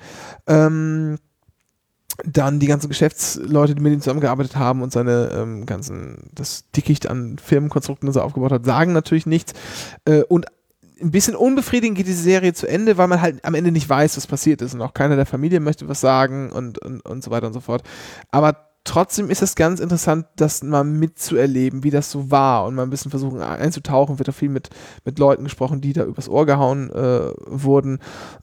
Ähm, 0.48 1.18
dann 2.24 2.60
die 2.60 2.68
ganzen 2.68 2.88
Geschäftsleute, 2.88 3.76
die 3.76 3.82
mit 3.82 3.94
ihm 3.94 4.02
zusammengearbeitet 4.02 4.56
haben 4.56 4.82
und 4.82 4.91
seine 4.91 5.30
ähm, 5.34 5.65
ganzen, 5.65 6.30
das 6.34 6.65
Dickicht 6.72 7.07
an 7.07 7.38
Firmenkonstrukten, 7.38 8.07
das 8.07 8.15
er 8.15 8.26
aufgebaut 8.26 8.52
hat, 8.52 8.65
sagen 8.65 8.94
natürlich 8.94 9.28
nichts. 9.28 9.53
Äh, 10.06 10.24
und 10.24 10.48
ein 10.99 11.11
bisschen 11.11 11.36
unbefriedigend 11.36 11.98
geht 11.98 12.07
diese 12.07 12.24
Serie 12.24 12.53
zu 12.53 12.68
Ende, 12.68 12.98
weil 12.98 13.07
man 13.07 13.22
halt 13.22 13.45
am 13.45 13.53
Ende 13.53 13.72
nicht 13.72 13.88
weiß, 13.88 14.18
was 14.18 14.26
passiert 14.26 14.64
ist 14.64 14.74
und 14.74 14.82
auch 14.82 14.95
keiner 14.95 15.15
der 15.15 15.28
Familie 15.28 15.60
möchte 15.60 15.88
was 15.88 16.02
sagen 16.02 16.52
und, 16.52 16.80
und, 16.80 17.02
und 17.02 17.24
so 17.24 17.30
weiter 17.30 17.48
und 17.48 17.53
so 17.53 17.60
fort. 17.60 17.84
Aber 18.32 18.68
trotzdem 18.88 19.30
ist 19.30 19.41
es 19.41 19.55
ganz 19.55 19.80
interessant, 19.80 20.26
das 20.38 20.64
mal 20.64 20.84
mitzuerleben, 20.84 21.84
wie 21.84 21.91
das 21.91 22.09
so 22.09 22.31
war 22.31 22.65
und 22.65 22.76
mal 22.76 22.84
ein 22.84 22.89
bisschen 22.89 23.11
versuchen 23.11 23.41
einzutauchen. 23.41 24.18
Wird 24.18 24.30
auch 24.30 24.34
viel 24.34 24.49
mit, 24.49 24.69
mit 25.03 25.19
Leuten 25.19 25.43
gesprochen, 25.43 25.81
die 25.81 25.93
da 25.93 26.05
übers 26.05 26.30
Ohr 26.30 26.45
gehauen 26.45 26.89
äh, 26.91 27.31
wurden, 27.45 27.99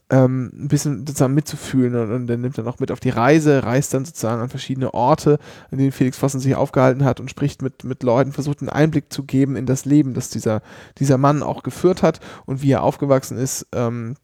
ähm, 0.09 0.51
ein 0.53 0.67
bisschen 0.67 0.99
sozusagen 0.99 1.33
mitzufühlen 1.33 1.95
und, 1.95 2.11
und 2.11 2.27
dann 2.27 2.41
nimmt 2.41 2.57
er 2.57 2.63
noch 2.63 2.79
mit 2.79 2.91
auf 2.91 2.99
die 2.99 3.09
Reise, 3.09 3.63
reist 3.63 3.93
dann 3.93 4.05
sozusagen 4.05 4.41
an 4.41 4.49
verschiedene 4.49 4.93
Orte, 4.93 5.39
an 5.71 5.79
denen 5.79 5.91
Felix 5.91 6.17
Vossen 6.17 6.39
sich 6.39 6.55
aufgehalten 6.55 7.03
hat 7.03 7.19
und 7.19 7.29
spricht 7.29 7.61
mit, 7.61 7.83
mit 7.83 8.03
Leuten, 8.03 8.31
versucht 8.31 8.61
einen 8.61 8.69
Einblick 8.69 9.11
zu 9.11 9.23
geben 9.23 9.55
in 9.55 9.65
das 9.65 9.85
Leben, 9.85 10.13
das 10.13 10.29
dieser, 10.29 10.61
dieser 10.99 11.17
Mann 11.17 11.43
auch 11.43 11.63
geführt 11.63 12.03
hat 12.03 12.19
und 12.45 12.61
wie 12.61 12.71
er 12.71 12.83
aufgewachsen 12.83 13.37
ist. 13.37 13.67
Ähm, 13.73 14.15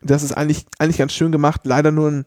das 0.00 0.22
ist 0.22 0.32
eigentlich, 0.32 0.66
eigentlich 0.78 0.98
ganz 0.98 1.12
schön 1.12 1.32
gemacht, 1.32 1.62
leider 1.64 1.90
nur 1.90 2.10
ein 2.10 2.26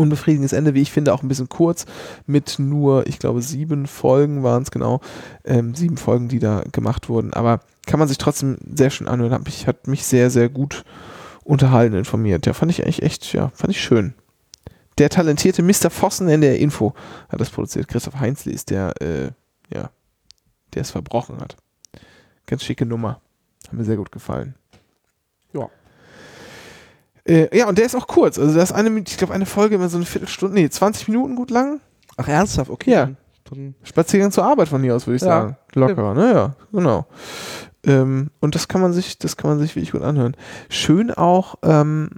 unbefriedigendes 0.00 0.52
Ende, 0.52 0.74
wie 0.74 0.82
ich 0.82 0.90
finde, 0.90 1.12
auch 1.12 1.22
ein 1.22 1.28
bisschen 1.28 1.48
kurz, 1.48 1.86
mit 2.26 2.58
nur, 2.58 3.06
ich 3.06 3.18
glaube, 3.18 3.42
sieben 3.42 3.86
Folgen 3.86 4.42
waren 4.42 4.62
es 4.62 4.70
genau, 4.70 5.00
ähm, 5.44 5.74
sieben 5.74 5.96
Folgen, 5.96 6.28
die 6.28 6.38
da 6.38 6.64
gemacht 6.72 7.08
wurden. 7.08 7.32
Aber 7.34 7.60
kann 7.86 7.98
man 7.98 8.08
sich 8.08 8.18
trotzdem 8.18 8.56
sehr 8.74 8.90
schön 8.90 9.08
anhören. 9.08 9.32
Hat 9.32 9.44
mich, 9.44 9.66
hat 9.66 9.86
mich 9.86 10.04
sehr, 10.04 10.30
sehr 10.30 10.48
gut 10.48 10.84
unterhalten, 11.44 11.96
informiert. 11.96 12.46
Ja, 12.46 12.52
fand 12.52 12.70
ich 12.70 12.82
eigentlich 12.82 13.02
echt, 13.02 13.32
ja, 13.32 13.50
fand 13.54 13.72
ich 13.72 13.80
schön. 13.80 14.14
Der 14.98 15.08
talentierte 15.08 15.62
Mr. 15.62 15.90
Vossen 15.90 16.28
in 16.28 16.40
der 16.40 16.58
Info 16.58 16.94
hat 17.28 17.40
das 17.40 17.50
produziert. 17.50 17.88
Christoph 17.88 18.20
Heinzli 18.20 18.52
ist 18.52 18.70
der, 18.70 19.00
äh, 19.00 19.30
ja, 19.72 19.90
der 20.74 20.82
es 20.82 20.90
verbrochen 20.90 21.40
hat. 21.40 21.56
Ganz 22.46 22.64
schicke 22.64 22.86
Nummer. 22.86 23.20
Hat 23.66 23.72
mir 23.72 23.84
sehr 23.84 23.96
gut 23.96 24.12
gefallen. 24.12 24.54
Ja. 25.52 25.70
Äh, 27.24 27.56
ja, 27.56 27.68
und 27.68 27.78
der 27.78 27.86
ist 27.86 27.94
auch 27.94 28.06
kurz. 28.06 28.38
Also 28.38 28.54
das 28.54 28.70
ist 28.70 28.76
eine, 28.76 28.98
ich 29.00 29.16
glaube, 29.16 29.34
eine 29.34 29.46
Folge 29.46 29.74
immer 29.74 29.88
so 29.88 29.96
eine 29.96 30.06
Viertelstunde, 30.06 30.54
nee, 30.54 30.68
20 30.68 31.08
Minuten 31.08 31.36
gut 31.36 31.50
lang. 31.50 31.80
Ach, 32.16 32.28
ernsthaft? 32.28 32.70
Okay. 32.70 32.90
Ja. 32.90 33.10
Spaziergang 33.82 34.30
zur 34.30 34.44
Arbeit 34.44 34.68
von 34.68 34.82
hier 34.82 34.94
aus, 34.94 35.06
würde 35.06 35.16
ich 35.16 35.22
ja. 35.22 35.28
sagen. 35.28 35.56
Locker, 35.74 36.14
naja, 36.14 36.48
ne? 36.48 36.54
genau. 36.72 37.06
Ähm, 37.84 38.30
und 38.40 38.54
das 38.54 38.68
kann 38.68 38.80
man 38.80 38.92
sich, 38.92 39.18
das 39.18 39.36
kann 39.36 39.50
man 39.50 39.58
sich 39.58 39.74
wirklich 39.74 39.92
gut 39.92 40.02
anhören. 40.02 40.36
Schön 40.68 41.10
auch, 41.10 41.56
ähm, 41.62 42.10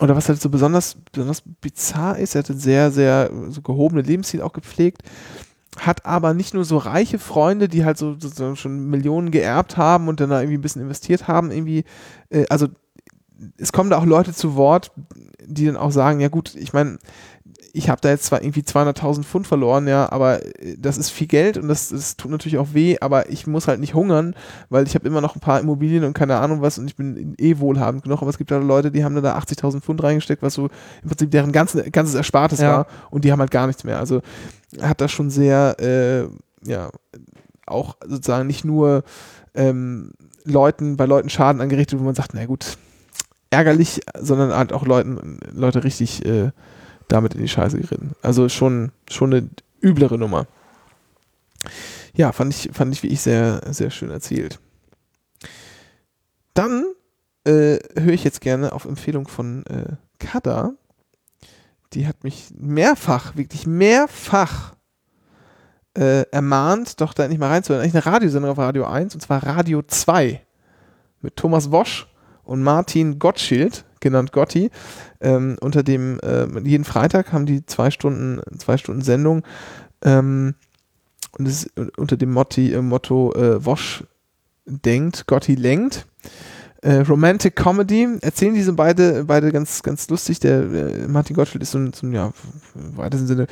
oder 0.00 0.16
was 0.16 0.28
halt 0.28 0.40
so 0.40 0.48
besonders, 0.48 0.96
besonders 1.12 1.42
bizarr 1.60 2.18
ist, 2.18 2.34
er 2.34 2.40
hat 2.40 2.50
ein 2.50 2.58
sehr, 2.58 2.90
sehr 2.90 3.30
so 3.48 3.62
gehobene 3.62 4.02
Lebensstil 4.02 4.42
auch 4.42 4.52
gepflegt, 4.52 5.02
hat 5.78 6.06
aber 6.06 6.34
nicht 6.34 6.54
nur 6.54 6.64
so 6.64 6.78
reiche 6.78 7.18
Freunde, 7.18 7.68
die 7.68 7.84
halt 7.84 7.98
so, 7.98 8.16
so 8.18 8.54
schon 8.54 8.88
Millionen 8.88 9.30
geerbt 9.30 9.76
haben 9.76 10.08
und 10.08 10.20
dann 10.20 10.30
da 10.30 10.40
irgendwie 10.40 10.58
ein 10.58 10.62
bisschen 10.62 10.82
investiert 10.82 11.28
haben, 11.28 11.50
irgendwie, 11.50 11.84
äh, 12.30 12.46
also 12.48 12.68
es 13.56 13.72
kommen 13.72 13.90
da 13.90 13.98
auch 13.98 14.04
Leute 14.04 14.32
zu 14.32 14.56
Wort, 14.56 14.92
die 15.44 15.66
dann 15.66 15.76
auch 15.76 15.92
sagen, 15.92 16.20
ja 16.20 16.28
gut, 16.28 16.54
ich 16.54 16.72
meine, 16.72 16.98
ich 17.76 17.90
habe 17.90 18.00
da 18.00 18.08
jetzt 18.08 18.24
zwar 18.24 18.42
irgendwie 18.42 18.62
200.000 18.62 19.22
Pfund 19.24 19.46
verloren, 19.46 19.86
ja, 19.86 20.10
aber 20.10 20.42
äh, 20.60 20.76
das 20.78 20.96
ist 20.96 21.10
viel 21.10 21.26
Geld 21.26 21.58
und 21.58 21.68
das, 21.68 21.90
das 21.90 22.16
tut 22.16 22.30
natürlich 22.30 22.58
auch 22.58 22.72
weh, 22.72 22.96
aber 23.00 23.30
ich 23.30 23.46
muss 23.46 23.68
halt 23.68 23.80
nicht 23.80 23.92
hungern, 23.92 24.34
weil 24.70 24.86
ich 24.86 24.94
habe 24.94 25.06
immer 25.06 25.20
noch 25.20 25.36
ein 25.36 25.40
paar 25.40 25.60
Immobilien 25.60 26.04
und 26.04 26.14
keine 26.14 26.36
Ahnung 26.36 26.62
was 26.62 26.78
und 26.78 26.86
ich 26.86 26.96
bin 26.96 27.34
eh 27.38 27.58
wohlhabend 27.58 28.02
genug, 28.02 28.22
aber 28.22 28.30
es 28.30 28.38
gibt 28.38 28.50
da 28.50 28.56
Leute, 28.56 28.90
die 28.90 29.04
haben 29.04 29.14
da 29.22 29.36
80.000 29.36 29.82
Pfund 29.82 30.02
reingesteckt, 30.02 30.42
was 30.42 30.54
so 30.54 30.70
im 31.02 31.08
Prinzip 31.08 31.30
deren 31.30 31.52
ganzen, 31.52 31.90
ganzes 31.92 32.14
Erspartes 32.14 32.60
ja. 32.60 32.78
war 32.78 32.86
und 33.10 33.24
die 33.24 33.32
haben 33.32 33.40
halt 33.40 33.50
gar 33.50 33.66
nichts 33.66 33.84
mehr. 33.84 33.98
Also 33.98 34.22
hat 34.80 35.02
das 35.02 35.12
schon 35.12 35.28
sehr, 35.28 35.76
äh, 35.78 36.28
ja, 36.66 36.90
auch 37.66 37.96
sozusagen 38.06 38.46
nicht 38.46 38.64
nur 38.64 39.02
ähm, 39.54 40.12
Leuten, 40.44 40.96
bei 40.96 41.04
Leuten 41.04 41.28
Schaden 41.28 41.60
angerichtet, 41.60 41.98
wo 41.98 42.04
man 42.04 42.14
sagt, 42.14 42.32
na 42.32 42.46
gut, 42.46 42.78
ärgerlich, 43.50 44.00
sondern 44.18 44.52
halt 44.52 44.72
auch 44.72 44.84
Leuten, 44.84 45.38
Leute 45.52 45.84
richtig 45.84 46.24
äh, 46.24 46.50
damit 47.08 47.34
in 47.34 47.40
die 47.40 47.48
Scheiße 47.48 47.78
geritten. 47.80 48.12
Also 48.22 48.48
schon, 48.48 48.92
schon 49.10 49.32
eine 49.32 49.48
üblere 49.82 50.18
Nummer. 50.18 50.46
Ja, 52.14 52.32
fand 52.32 52.54
ich, 52.54 52.70
fand 52.72 52.92
ich 52.92 53.02
wie 53.02 53.08
ich 53.08 53.20
sehr, 53.20 53.60
sehr 53.70 53.90
schön 53.90 54.10
erzählt. 54.10 54.58
Dann 56.54 56.86
äh, 57.44 57.78
höre 57.94 58.14
ich 58.14 58.24
jetzt 58.24 58.40
gerne 58.40 58.72
auf 58.72 58.86
Empfehlung 58.86 59.28
von 59.28 59.64
äh, 59.66 59.96
Kada. 60.18 60.72
Die 61.92 62.06
hat 62.06 62.24
mich 62.24 62.52
mehrfach, 62.56 63.36
wirklich 63.36 63.66
mehrfach 63.66 64.74
äh, 65.96 66.22
ermahnt, 66.30 67.00
doch 67.00 67.14
da 67.14 67.24
endlich 67.24 67.38
mal 67.38 67.48
reinzuhören. 67.48 67.82
Eigentlich 67.82 68.04
eine 68.04 68.14
Radiosendung 68.14 68.50
auf 68.50 68.58
Radio 68.58 68.86
1 68.86 69.14
und 69.14 69.20
zwar 69.20 69.46
Radio 69.46 69.82
2 69.82 70.44
mit 71.20 71.36
Thomas 71.36 71.70
Wosch 71.70 72.08
und 72.46 72.62
Martin 72.62 73.18
Gottschild. 73.18 73.84
genannt 74.00 74.30
Gotti. 74.32 74.70
Ähm, 75.20 75.56
unter 75.60 75.82
dem, 75.82 76.20
äh, 76.20 76.46
jeden 76.60 76.84
Freitag 76.84 77.32
haben 77.32 77.46
die 77.46 77.66
zwei 77.66 77.90
Stunden, 77.90 78.40
zwei 78.58 78.76
Stunden 78.76 79.02
Sendung. 79.02 79.42
Ähm, 80.02 80.54
und 81.38 81.48
es 81.48 81.64
ist 81.64 81.72
unter 81.98 82.16
dem 82.16 82.32
Motti, 82.32 82.72
äh, 82.72 82.82
Motto 82.82 83.32
äh, 83.34 83.64
Wosch 83.64 84.04
denkt, 84.66 85.26
Gotti 85.26 85.54
lenkt. 85.54 86.06
Äh, 86.82 87.00
Romantic 87.00 87.56
Comedy 87.56 88.06
erzählen 88.20 88.54
diese 88.54 88.72
beide, 88.72 89.24
beide 89.24 89.50
ganz, 89.50 89.82
ganz 89.82 90.08
lustig. 90.08 90.40
Der 90.40 90.60
äh, 90.60 91.08
Martin 91.08 91.34
Gottschalk 91.34 91.62
ist 91.62 91.72
so 91.72 91.78
ein, 91.78 91.92
so 91.92 92.06
ein 92.06 92.12
ja, 92.12 92.32
im 92.74 92.96
weitesten 92.96 93.26
Sinne 93.26 93.46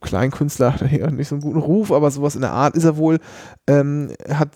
Kleinkünstler, 0.00 0.74
hat 0.80 1.12
nicht 1.12 1.28
so 1.28 1.34
einen 1.36 1.42
guten 1.42 1.58
Ruf, 1.58 1.92
aber 1.92 2.10
sowas 2.10 2.34
in 2.34 2.42
der 2.42 2.52
Art 2.52 2.76
ist 2.76 2.84
er 2.84 2.96
wohl. 2.96 3.18
Ähm, 3.66 4.12
hat 4.28 4.50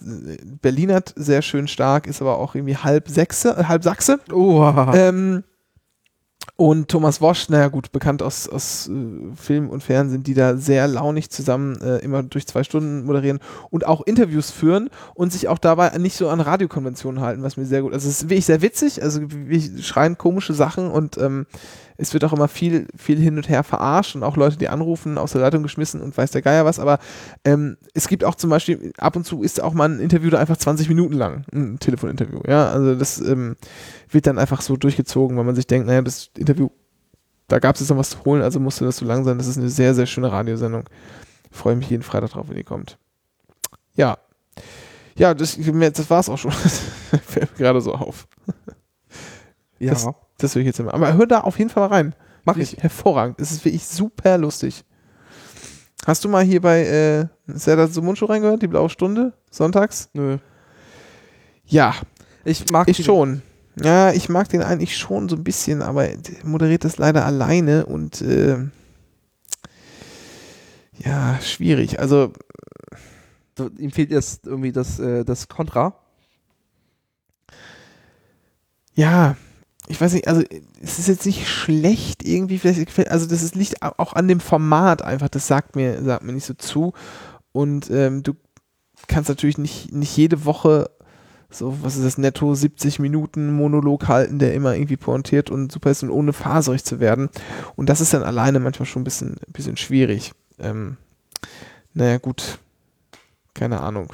Berlinert 0.63 1.13
sehr 1.17 1.43
schön 1.43 1.69
stark, 1.69 2.07
ist 2.07 2.21
aber 2.21 2.39
auch 2.39 2.55
irgendwie 2.55 2.77
halb 2.77 3.09
Sechse, 3.09 3.69
halb 3.69 3.85
Sachse. 3.85 4.21
Oh. 4.33 4.73
Ähm, 4.95 5.45
und 6.61 6.89
Thomas 6.89 7.23
Wosch, 7.23 7.49
naja 7.49 7.69
gut, 7.69 7.91
bekannt 7.91 8.23
aus, 8.23 8.47
aus 8.47 8.89
äh, 8.89 9.35
Film 9.35 9.71
und 9.71 9.83
Fernsehen, 9.83 10.23
die 10.23 10.35
da 10.35 10.59
sehr 10.59 10.87
launig 10.89 11.31
zusammen 11.31 11.81
äh, 11.81 11.99
immer 11.99 12.23
durch 12.23 12.47
zwei 12.47 12.65
Stunden 12.65 13.07
moderieren 13.07 13.41
und 13.71 13.87
auch 13.87 14.03
Interviews 14.03 14.51
führen 14.51 14.91
und 15.15 15.33
sich 15.33 15.49
auch 15.49 15.57
dabei 15.57 15.97
nicht 15.97 16.17
so 16.17 16.29
an 16.29 16.41
Radiokonventionen 16.41 17.23
halten, 17.23 17.43
was 17.43 17.57
mir 17.57 17.65
sehr 17.65 17.81
gut. 17.81 17.95
Also 17.95 18.09
es 18.09 18.23
ist 18.23 18.29
wirklich 18.29 18.45
sehr 18.45 18.61
witzig, 18.61 19.03
also 19.03 19.23
wir 19.25 19.83
schreien 19.83 20.19
komische 20.19 20.53
Sachen 20.53 20.91
und 20.91 21.17
ähm, 21.17 21.47
es 22.01 22.15
wird 22.15 22.25
auch 22.25 22.33
immer 22.33 22.49
viel, 22.49 22.87
viel 22.97 23.19
hin 23.19 23.37
und 23.37 23.49
her 23.49 23.63
verarscht 23.63 24.17
und 24.17 24.23
auch 24.23 24.37
Leute, 24.37 24.57
die 24.57 24.69
anrufen, 24.69 25.19
aus 25.19 25.33
der 25.33 25.43
Leitung 25.43 25.63
geschmissen 25.63 26.01
und 26.01 26.17
weiß 26.17 26.31
der 26.31 26.43
Geier 26.43 26.65
was, 26.65 26.79
aber 26.79 26.99
ähm, 27.45 27.77
es 27.95 28.09
gibt 28.09 28.25
auch 28.25 28.35
zum 28.35 28.51
Beispiel, 28.51 28.93
ab 28.99 29.17
und 29.17 29.25
zu 29.25 29.43
ist 29.43 29.63
auch 29.63 29.75
mal 29.75 29.89
ein 29.89 30.01
Interview 30.01 30.31
da 30.31 30.39
einfach 30.39 30.57
20 30.57 30.89
Minuten 30.89 31.15
lang, 31.15 31.45
ein 31.53 31.79
Telefoninterview, 31.79 32.41
ja, 32.49 32.71
also 32.71 32.95
das 32.95 33.21
ähm, 33.21 33.57
wird 34.11 34.27
dann 34.27 34.39
einfach 34.39 34.63
so 34.63 34.77
durchgezogen, 34.77 35.37
weil 35.37 35.45
man 35.45 35.55
sich 35.55 35.67
denkt, 35.67 35.87
naja, 35.87 36.03
das 36.03 36.31
Interview, 36.37 36.71
da 37.49 37.59
gab 37.59 37.75
es 37.75 37.83
jetzt 37.83 37.91
noch 37.91 37.99
was 37.99 38.11
zu 38.11 38.25
holen, 38.25 38.43
also 38.43 38.61
musste 38.61 38.85
das 38.85 38.97
so 38.97 39.05
lang 39.05 39.25
sein, 39.25 39.37
das 39.37 39.47
ist 39.47 39.59
eine 39.59 39.69
sehr, 39.69 39.95
sehr 39.95 40.07
schöne 40.07 40.33
Radiosendung. 40.33 40.85
Ich 41.51 41.57
freue 41.57 41.77
mich 41.77 41.91
jeden 41.91 42.03
Freitag 42.03 42.31
drauf, 42.31 42.49
wenn 42.49 42.57
die 42.57 42.65
kommt. 42.65 42.97
Ja. 43.95 44.19
Ja, 45.17 45.35
das, 45.35 45.59
das 45.59 46.11
war 46.11 46.21
es 46.21 46.29
auch 46.29 46.39
schon. 46.39 46.53
Fällt 47.27 47.51
mir 47.53 47.59
gerade 47.59 47.81
so 47.81 47.93
auf. 47.93 48.27
Ja. 49.79 49.91
Das, 49.91 50.07
das 50.41 50.55
will 50.55 50.63
ich 50.63 50.67
jetzt 50.67 50.81
immer. 50.81 50.95
Aber 50.95 51.15
hör 51.15 51.27
da 51.27 51.41
auf 51.41 51.59
jeden 51.59 51.71
Fall 51.71 51.89
mal 51.89 51.95
rein. 51.95 52.15
Mach 52.45 52.57
ich. 52.57 52.77
Hervorragend. 52.79 53.41
Es 53.41 53.51
ist 53.53 53.65
wirklich 53.65 53.85
super 53.85 54.39
lustig. 54.39 54.85
Hast 56.07 56.25
du 56.25 56.29
mal 56.29 56.45
hier 56.45 56.61
bei 56.61 56.85
äh, 56.87 57.27
Serdar 57.47 57.89
Sumunchu 57.89 58.25
reingehört, 58.25 58.63
die 58.63 58.69
blaue 58.69 58.89
Stunde, 58.89 59.35
sonntags? 59.51 60.09
Nö. 60.15 60.39
Ja. 61.67 61.95
Ich 62.45 62.71
mag 62.71 62.89
Ich 62.89 63.05
schon. 63.05 63.43
Ja, 63.77 64.13
ich 64.13 64.29
mag 64.29 64.49
den 64.49 64.63
eigentlich 64.63 64.97
schon 64.97 65.29
so 65.29 65.37
ein 65.37 65.45
bisschen, 65.45 65.83
aber 65.83 66.09
moderiert 66.43 66.85
das 66.85 66.99
leider 66.99 67.25
alleine 67.25 67.87
und 67.87 68.21
äh, 68.21 68.57
ja, 70.99 71.39
schwierig. 71.41 72.01
Also 72.01 72.33
ihm 73.79 73.91
fehlt 73.91 74.11
jetzt 74.11 74.47
irgendwie 74.47 74.73
das, 74.73 74.99
äh, 74.99 75.25
das 75.25 75.49
Kontra. 75.49 75.95
Ja, 78.95 79.37
ich 79.91 80.01
weiß 80.01 80.13
nicht, 80.13 80.29
also 80.29 80.43
es 80.81 81.01
ist 81.01 81.09
jetzt 81.09 81.27
nicht 81.27 81.49
schlecht 81.49 82.23
irgendwie, 82.23 82.59
vielleicht, 82.59 83.11
also 83.11 83.27
das 83.27 83.43
ist, 83.43 83.57
liegt 83.57 83.83
auch 83.83 84.13
an 84.13 84.29
dem 84.29 84.39
Format 84.39 85.03
einfach, 85.03 85.29
das 85.29 85.49
sagt 85.49 85.75
mir, 85.75 86.01
sagt 86.05 86.23
mir 86.23 86.33
nicht 86.33 86.47
so 86.47 86.55
zu. 86.55 86.93
Und 87.51 87.91
ähm, 87.91 88.23
du 88.23 88.35
kannst 89.09 89.29
natürlich 89.29 89.59
nicht, 89.59 89.93
nicht 89.93 90.17
jede 90.17 90.45
Woche 90.45 90.91
so, 91.51 91.77
was 91.83 91.97
ist 91.97 92.05
das, 92.05 92.19
netto 92.19 92.55
70 92.55 93.01
Minuten 93.01 93.53
Monolog 93.53 94.07
halten, 94.07 94.39
der 94.39 94.55
immer 94.55 94.77
irgendwie 94.77 94.97
pointiert 94.97 95.51
und 95.51 95.73
super 95.73 95.91
ist 95.91 96.05
und 96.05 96.11
ohne 96.11 96.33
faserig 96.33 96.85
zu 96.85 97.01
werden. 97.01 97.29
Und 97.75 97.89
das 97.89 98.01
ist 98.01 98.15
dann 98.15 98.23
alleine 98.23 98.61
manchmal 98.61 98.87
schon 98.87 99.03
ein 99.03 99.05
bisschen, 99.05 99.33
ein 99.33 99.53
bisschen 99.53 99.77
schwierig. 99.77 100.31
Ähm, 100.61 100.99
naja, 101.95 102.19
gut. 102.19 102.61
Keine 103.55 103.81
Ahnung. 103.81 104.13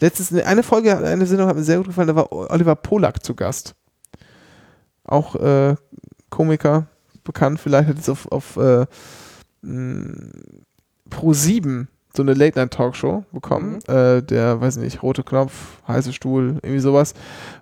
Letztens, 0.00 0.34
eine 0.42 0.64
Folge, 0.64 0.98
eine 0.98 1.26
Sendung 1.26 1.46
hat 1.46 1.54
mir 1.54 1.62
sehr 1.62 1.76
gut 1.76 1.86
gefallen, 1.86 2.08
da 2.08 2.16
war 2.16 2.32
Oliver 2.32 2.74
Polak 2.74 3.24
zu 3.24 3.36
Gast 3.36 3.76
auch 5.08 5.34
äh, 5.36 5.76
Komiker, 6.30 6.86
bekannt, 7.24 7.60
vielleicht 7.60 7.88
hat 7.88 7.98
es 7.98 8.08
auf, 8.08 8.30
auf 8.32 8.56
äh, 8.56 8.86
Pro 11.10 11.32
7 11.32 11.88
so 12.16 12.22
eine 12.22 12.34
Late-Night-Talkshow 12.34 13.24
bekommen. 13.32 13.78
Mhm. 13.86 13.94
Äh, 13.94 14.22
der, 14.22 14.60
weiß 14.60 14.78
nicht, 14.78 15.02
rote 15.02 15.22
Knopf, 15.22 15.52
heiße 15.86 16.12
Stuhl, 16.12 16.58
irgendwie 16.62 16.80
sowas, 16.80 17.14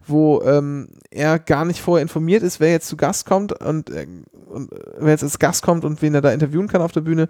wo 0.06 0.40
ähm, 0.42 0.88
er 1.10 1.38
gar 1.38 1.64
nicht 1.64 1.80
vorher 1.80 2.02
informiert 2.02 2.42
ist, 2.42 2.60
wer 2.60 2.70
jetzt 2.70 2.88
zu 2.88 2.96
Gast 2.96 3.26
kommt 3.26 3.52
und, 3.52 3.90
äh, 3.90 4.06
und 4.48 4.70
wer 4.98 5.10
jetzt 5.10 5.24
als 5.24 5.38
Gast 5.38 5.62
kommt 5.62 5.84
und 5.84 6.00
wen 6.00 6.14
er 6.14 6.22
da 6.22 6.30
interviewen 6.30 6.68
kann 6.68 6.80
auf 6.80 6.92
der 6.92 7.02
Bühne. 7.02 7.28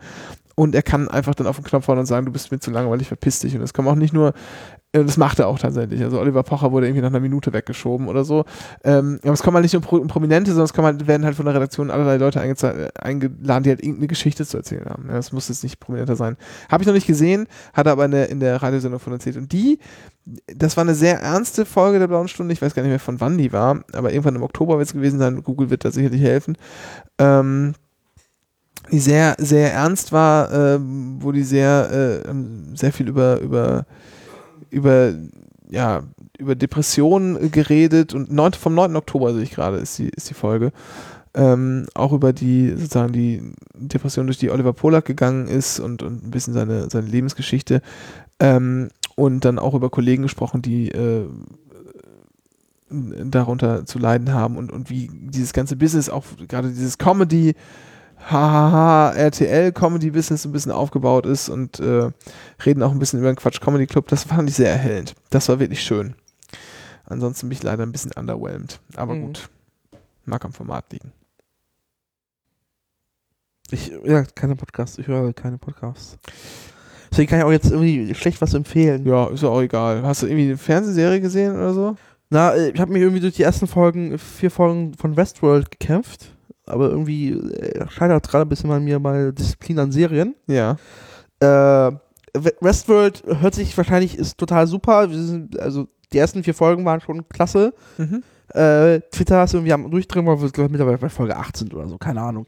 Und 0.55 0.75
er 0.75 0.83
kann 0.83 1.09
einfach 1.09 1.35
dann 1.35 1.47
auf 1.47 1.57
den 1.57 1.65
Knopf 1.65 1.89
hauen 1.89 1.99
und 1.99 2.07
sagen, 2.07 2.27
du 2.27 2.33
bist 2.33 2.53
mir 2.53 2.61
zu 2.61 2.71
langweilig, 2.71 3.09
verpiss 3.09 3.41
dich. 3.41 3.55
Und 3.55 3.61
das 3.61 3.75
kann 3.75 3.87
auch 3.89 3.95
nicht 3.95 4.15
nur 4.15 4.29
äh, 4.29 4.33
das 5.05 5.17
macht 5.17 5.39
er 5.39 5.49
auch 5.49 5.59
tatsächlich. 5.59 6.03
Also 6.03 6.21
Oliver 6.21 6.43
Pocher 6.43 6.73
wurde 6.73 6.87
irgendwie 6.87 7.03
nach 7.03 7.11
einer 7.11 7.21
Minute 7.21 7.53
weggeschoben 7.53 8.09
oder 8.09 8.25
so. 8.25 8.45
Ähm, 8.85 9.19
aber 9.23 9.33
es 9.33 9.43
kommen 9.43 9.57
halt 9.57 9.65
nicht 9.65 9.73
nur 9.73 10.01
um 10.01 10.09
Prominente, 10.09 10.51
sondern 10.51 10.65
es 10.65 10.73
kommen 10.73 10.87
halt, 10.87 11.07
werden 11.07 11.25
halt 11.25 11.37
von 11.37 11.47
der 11.47 11.55
Redaktion 11.55 11.91
allerlei 11.91 12.17
Leute 12.17 12.41
eingeladen, 12.41 13.63
die 13.63 13.71
halt 13.71 13.81
irgendeine 13.81 14.07
Geschichte 14.07 14.47
zu 14.47 14.57
erzählen 14.57 14.87
haben. 14.87 15.07
Ja, 15.09 15.15
das 15.15 15.33
muss 15.33 15.49
jetzt 15.49 15.63
nicht 15.63 15.81
prominenter 15.81 16.17
sein. 16.17 16.37
Habe 16.71 16.83
ich 16.83 16.87
noch 16.87 16.95
nicht 16.95 17.07
gesehen, 17.07 17.47
hat 17.73 17.87
er 17.87 17.93
aber 17.93 18.05
in 18.05 18.11
der, 18.11 18.31
in 18.31 18.41
der 18.41 18.63
Radiosendung 18.63 19.01
von 19.01 19.13
erzählt. 19.13 19.37
Und 19.37 19.53
die, 19.53 19.79
das 20.55 20.77
war 20.77 20.83
eine 20.83 20.95
sehr 20.95 21.21
ernste 21.21 21.65
Folge 21.65 21.99
der 21.99 22.09
Blauen 22.09 22.29
Stunde. 22.29 22.53
Ich 22.53 22.63
weiß 22.63 22.75
gar 22.75 22.83
nicht 22.83 22.91
mehr, 22.91 23.01
von 23.01 23.21
wann 23.21 23.39
die 23.39 23.53
war, 23.53 23.85
aber 23.93 24.11
irgendwann 24.13 24.37
im 24.37 24.43
Oktober 24.43 24.79
wird 24.79 24.89
es 24.89 24.95
gewesen 24.95 25.19
sein. 25.19 25.43
Google 25.43 25.71
wird 25.71 25.85
da 25.85 25.91
sicherlich 25.91 26.23
helfen. 26.23 26.57
Ähm, 27.19 27.75
die 28.91 29.01
sehr, 29.01 29.35
sehr 29.39 29.73
ernst 29.73 30.13
war, 30.13 30.53
äh, 30.53 30.79
wo 31.19 31.33
die 31.33 31.43
sehr, 31.43 32.23
äh, 32.25 32.33
sehr 32.75 32.93
viel 32.93 33.09
über, 33.09 33.41
über 33.41 33.85
über, 34.71 35.15
ja, 35.69 36.03
über 36.39 36.55
Depressionen 36.55 37.51
geredet 37.51 38.15
und 38.15 38.33
9, 38.33 38.53
vom 38.55 38.75
9. 38.75 38.97
Oktober 38.97 39.35
sehe 39.35 39.43
ich 39.43 39.53
gerade, 39.53 39.79
ist 39.79 39.99
die, 39.99 40.09
ist 40.09 40.31
die 40.31 40.35
Folge. 40.35 40.73
Ähm, 41.35 41.87
auch 41.95 42.13
über 42.13 42.33
die, 42.33 42.71
sozusagen 42.71 43.13
die 43.13 43.53
Depression, 43.75 44.27
durch 44.27 44.39
die 44.39 44.51
Oliver 44.51 44.73
Polak 44.73 45.05
gegangen 45.05 45.49
ist 45.49 45.81
und, 45.81 46.03
und 46.03 46.25
ein 46.25 46.31
bisschen 46.31 46.55
seine, 46.55 46.89
seine 46.89 47.07
Lebensgeschichte. 47.07 47.83
Ähm, 48.41 48.89
und 49.17 49.45
dann 49.45 49.59
auch 49.59 49.75
über 49.75 49.91
Kollegen 49.91 50.23
gesprochen, 50.23 50.63
die 50.63 50.91
äh, 50.91 51.27
darunter 52.91 53.85
zu 53.85 53.99
leiden 53.99 54.33
haben 54.33 54.57
und, 54.57 54.71
und 54.71 54.91
wie 54.91 55.11
dieses 55.13 55.53
ganze 55.53 55.77
Business, 55.77 56.09
auch 56.09 56.25
gerade 56.49 56.69
dieses 56.69 56.99
Comedy, 56.99 57.55
hahaha, 58.31 59.13
RTL 59.13 59.73
Comedy 59.73 60.11
Business 60.11 60.45
ein 60.45 60.53
bisschen 60.53 60.73
aufgebaut 60.73 61.27
ist 61.27 61.49
und 61.49 61.79
äh, 61.81 62.11
reden 62.65 62.83
auch 62.83 62.91
ein 62.91 62.99
bisschen 62.99 63.21
über 63.21 63.33
den 63.33 63.37
Quatsch 63.37 63.61
Comedy 63.61 63.87
Club. 63.87 64.09
Das 64.09 64.25
fand 64.25 64.51
ich 64.51 64.57
sehr 64.57 64.71
erhellend. 64.71 65.15
Das 65.31 65.49
war 65.49 65.61
wirklich 65.61 65.83
schön. 65.83 66.15
Ansonsten 67.05 67.49
bin 67.49 67.57
ich 67.57 67.63
leider 67.63 67.85
ein 67.85 67.93
bisschen 67.93 68.13
underwhelmed. 68.13 68.81
Aber 68.97 69.15
mhm. 69.15 69.27
gut. 69.27 69.49
Mag 70.25 70.45
am 70.45 70.53
Format 70.53 70.93
liegen. 70.93 71.13
Ich, 73.71 73.93
ja, 74.05 74.25
keine 74.25 74.57
Podcasts. 74.57 74.99
Ich 74.99 75.07
höre 75.07 75.33
keine 75.33 75.59
Podcasts. 75.59 76.19
Deswegen 77.11 77.31
kann 77.31 77.39
ich 77.39 77.45
auch 77.45 77.53
jetzt 77.53 77.71
irgendwie 77.71 78.13
schlecht 78.15 78.41
was 78.41 78.55
empfehlen. 78.55 79.07
Ja, 79.07 79.29
ist 79.29 79.45
ja 79.45 79.49
auch 79.49 79.63
egal. 79.63 80.03
Hast 80.03 80.23
du 80.23 80.27
irgendwie 80.27 80.47
eine 80.47 80.59
Fernsehserie 80.59 81.21
gesehen 81.21 81.55
oder 81.55 81.73
so? 81.73 81.97
Na, 82.29 82.55
äh, 82.55 82.71
ich 82.71 82.81
habe 82.81 82.93
mich 82.93 83.03
irgendwie 83.03 83.21
durch 83.21 83.35
die 83.35 83.45
ersten 83.45 83.69
Folgen, 83.69 84.19
vier 84.19 84.51
Folgen 84.51 84.95
von 84.95 85.17
Westworld 85.17 85.71
gekämpft 85.71 86.36
aber 86.67 86.91
irgendwie 86.91 87.33
äh, 87.33 87.89
scheitert 87.91 88.29
gerade 88.29 88.45
ein 88.45 88.49
bisschen 88.49 88.71
an 88.71 88.85
mir 88.85 88.99
mal 88.99 89.33
Disziplin 89.33 89.79
an 89.79 89.93
Serien. 89.93 90.35
Ja. 90.47 90.77
Äh, 91.41 91.93
Westworld 92.61 93.23
hört 93.27 93.55
sich 93.55 93.77
wahrscheinlich, 93.77 94.19
ist 94.19 94.39
total 94.39 94.67
super. 94.67 95.09
Sind, 95.09 95.59
also 95.59 95.89
die 96.13 96.19
ersten 96.19 96.45
vier 96.45 96.55
Folgen 96.55 96.85
waren 96.85 97.01
schon 97.01 97.29
klasse. 97.29 97.73
Mhm. 97.99 98.23
Äh, 98.49 99.01
Twitter 99.11 99.43
ist 99.45 99.55
irgendwie 99.55 99.73
am 99.73 99.91
Durchdrehen, 99.91 100.27
weil 100.27 100.41
wir 100.41 100.51
glaube 100.51 100.71
mittlerweile 100.71 100.99
bei 100.99 101.09
Folge 101.09 101.37
8 101.37 101.57
sind 101.57 101.75
oder 101.75 101.89
so, 101.89 101.99
keine 101.99 102.21
Ahnung. 102.21 102.47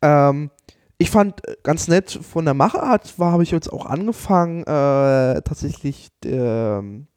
Ähm, 0.00 0.50
ich 0.98 1.10
fand 1.10 1.46
äh, 1.48 1.56
ganz 1.62 1.88
nett 1.88 2.10
von 2.10 2.44
der 2.44 2.54
Machart, 2.54 3.18
war 3.18 3.32
habe 3.32 3.42
ich 3.42 3.50
jetzt 3.50 3.72
auch 3.72 3.86
angefangen, 3.86 4.62
äh, 4.62 5.42
tatsächlich, 5.42 6.08
ähm, 6.24 7.08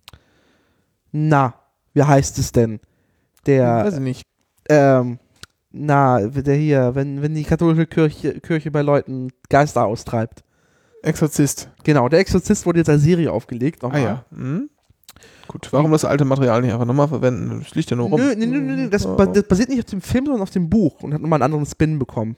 na, 1.11 1.53
wie 1.93 2.03
heißt 2.03 2.39
es 2.39 2.51
denn? 2.51 2.79
Der, 3.45 3.85
weiß 3.85 3.95
ich 3.95 3.99
nicht. 3.99 4.23
Ähm, 4.69 5.19
na, 5.73 6.19
der 6.27 6.55
hier, 6.55 6.95
wenn, 6.95 7.21
wenn 7.21 7.33
die 7.33 7.43
katholische 7.43 7.87
Kirche, 7.87 8.39
Kirche 8.39 8.71
bei 8.71 8.83
Leuten 8.83 9.31
Geister 9.49 9.85
austreibt. 9.85 10.43
Exorzist. 11.01 11.69
Genau, 11.83 12.07
der 12.07 12.19
Exorzist 12.19 12.65
wurde 12.65 12.79
jetzt 12.79 12.89
als 12.89 13.01
Serie 13.01 13.31
aufgelegt. 13.31 13.83
Nochmal. 13.83 14.01
Ah 14.01 14.03
ja. 14.03 14.25
Mhm. 14.29 14.69
Gut, 15.47 15.73
warum 15.73 15.91
das 15.91 16.05
alte 16.05 16.25
Material 16.25 16.61
nicht 16.61 16.71
einfach 16.71 16.85
nochmal 16.85 17.07
verwenden? 17.07 17.59
Das 17.59 17.75
liegt 17.75 17.89
ja 17.89 17.97
nur 17.97 18.07
rum. 18.09 18.19
Nö, 18.19 18.35
nö, 18.35 18.45
nö, 18.45 18.59
nö. 18.59 18.89
Das, 18.89 19.05
oh. 19.05 19.15
das, 19.15 19.43
basiert 19.43 19.69
nicht 19.69 19.79
auf 19.79 19.89
dem 19.89 20.01
Film, 20.01 20.25
sondern 20.25 20.43
auf 20.43 20.51
dem 20.51 20.69
Buch 20.69 21.01
und 21.01 21.13
hat 21.13 21.21
nochmal 21.21 21.37
einen 21.37 21.51
anderen 21.51 21.65
Spin 21.65 21.99
bekommen. 21.99 22.37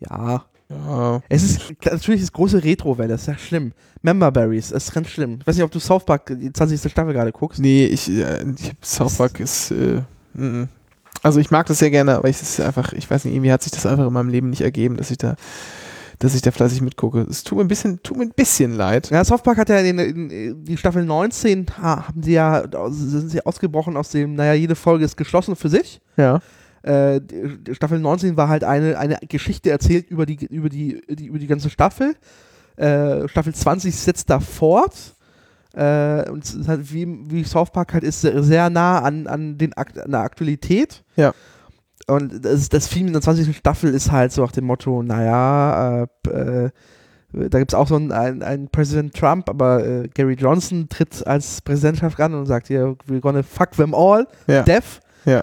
Ja. 0.00 0.44
Ja. 0.70 1.22
Es 1.28 1.42
ist 1.42 1.72
natürlich 1.84 2.20
das 2.20 2.32
große 2.32 2.62
Retro-Welle, 2.62 3.08
das 3.08 3.22
ist 3.22 3.26
ja 3.28 3.38
schlimm. 3.38 3.72
Memberberries, 4.02 4.70
das 4.70 4.88
ist 4.88 4.94
ganz 4.94 5.08
schlimm. 5.08 5.38
Ich 5.40 5.46
weiß 5.46 5.56
nicht, 5.56 5.64
ob 5.64 5.70
du 5.70 5.78
South 5.78 6.04
Park 6.04 6.26
die 6.38 6.52
20. 6.52 6.90
Staffel 6.90 7.12
gerade 7.12 7.32
guckst. 7.32 7.60
Nee, 7.60 7.86
ich, 7.86 8.10
äh, 8.10 8.44
ich 8.50 8.72
South 8.82 9.16
Park 9.16 9.40
ist. 9.40 9.70
Äh. 9.70 10.02
Also 11.22 11.40
ich 11.40 11.50
mag 11.50 11.66
das 11.66 11.78
sehr 11.78 11.90
gerne, 11.90 12.16
aber 12.16 12.28
ich 12.28 12.40
ist 12.40 12.60
einfach, 12.60 12.92
ich 12.92 13.10
weiß 13.10 13.24
nicht, 13.24 13.34
irgendwie 13.34 13.52
hat 13.52 13.62
sich 13.62 13.72
das 13.72 13.86
einfach 13.86 14.06
in 14.06 14.12
meinem 14.12 14.28
Leben 14.28 14.50
nicht 14.50 14.62
ergeben, 14.62 14.96
dass 14.96 15.10
ich 15.10 15.18
da 15.18 15.36
dass 16.18 16.34
ich 16.34 16.42
da 16.42 16.50
fleißig 16.50 16.80
mitgucke. 16.80 17.20
Es 17.30 17.44
tut 17.44 17.58
mir 17.58 17.64
ein 17.64 17.68
bisschen, 17.68 18.02
tut 18.02 18.16
mir 18.16 18.24
ein 18.24 18.32
bisschen 18.34 18.74
leid. 18.74 19.10
Ja, 19.10 19.24
Softpark 19.24 19.58
hat 19.58 19.68
ja 19.68 19.78
in, 19.78 19.98
in, 19.98 20.30
in 20.30 20.64
die 20.64 20.76
Staffel 20.76 21.04
19 21.04 21.66
haben 21.80 22.22
sie 22.22 22.32
ja, 22.32 22.64
sind 22.90 23.30
sie 23.30 23.44
ausgebrochen 23.46 23.96
aus 23.96 24.10
dem, 24.10 24.34
naja, 24.34 24.54
jede 24.54 24.74
Folge 24.74 25.04
ist 25.04 25.16
geschlossen 25.16 25.54
für 25.54 25.68
sich. 25.68 26.00
Ja. 26.16 26.40
Äh, 26.82 27.20
Staffel 27.72 28.00
19 28.00 28.36
war 28.36 28.48
halt 28.48 28.64
eine, 28.64 28.98
eine 28.98 29.18
Geschichte 29.28 29.70
erzählt 29.70 30.10
über 30.10 30.26
die, 30.26 30.44
über 30.46 30.68
die, 30.68 31.02
die 31.08 31.26
über 31.26 31.38
die 31.38 31.46
ganze 31.46 31.70
Staffel. 31.70 32.16
Äh, 32.76 33.28
Staffel 33.28 33.54
20 33.54 33.94
setzt 33.94 34.30
da 34.30 34.40
fort. 34.40 35.14
Äh, 35.74 36.28
und 36.30 36.44
halt 36.66 36.92
wie, 36.92 37.06
wie 37.30 37.44
South 37.44 37.70
Park 37.70 37.92
halt 37.94 38.04
ist 38.04 38.22
sehr 38.22 38.70
nah 38.70 39.00
an, 39.00 39.26
an, 39.26 39.58
den 39.58 39.74
Akt, 39.74 39.98
an 39.98 40.10
der 40.10 40.20
Aktualität. 40.20 41.04
Ja. 41.16 41.32
Und 42.06 42.44
das, 42.44 42.68
das 42.68 42.88
Film 42.88 43.08
in 43.08 43.12
der 43.12 43.22
20. 43.22 43.56
Staffel 43.56 43.92
ist 43.92 44.10
halt 44.10 44.32
so 44.32 44.42
nach 44.42 44.52
dem 44.52 44.64
Motto, 44.64 45.02
naja, 45.02 46.04
äh, 46.26 46.30
äh, 46.30 46.70
da 47.32 47.58
gibt 47.58 47.72
es 47.72 47.74
auch 47.74 47.86
so 47.86 47.96
einen, 47.96 48.10
einen, 48.10 48.42
einen 48.42 48.68
Präsident 48.68 49.14
Trump, 49.14 49.50
aber 49.50 49.84
äh, 49.84 50.08
Gary 50.08 50.34
Johnson 50.34 50.88
tritt 50.88 51.26
als 51.26 51.60
Präsidentschaft 51.60 52.18
ran 52.18 52.32
und 52.32 52.46
sagt, 52.46 52.68
hier, 52.68 52.96
we're 53.06 53.20
gonna 53.20 53.42
fuck 53.42 53.72
them 53.72 53.94
all, 53.94 54.26
ja. 54.46 54.62
death. 54.62 55.00
Ja. 55.26 55.42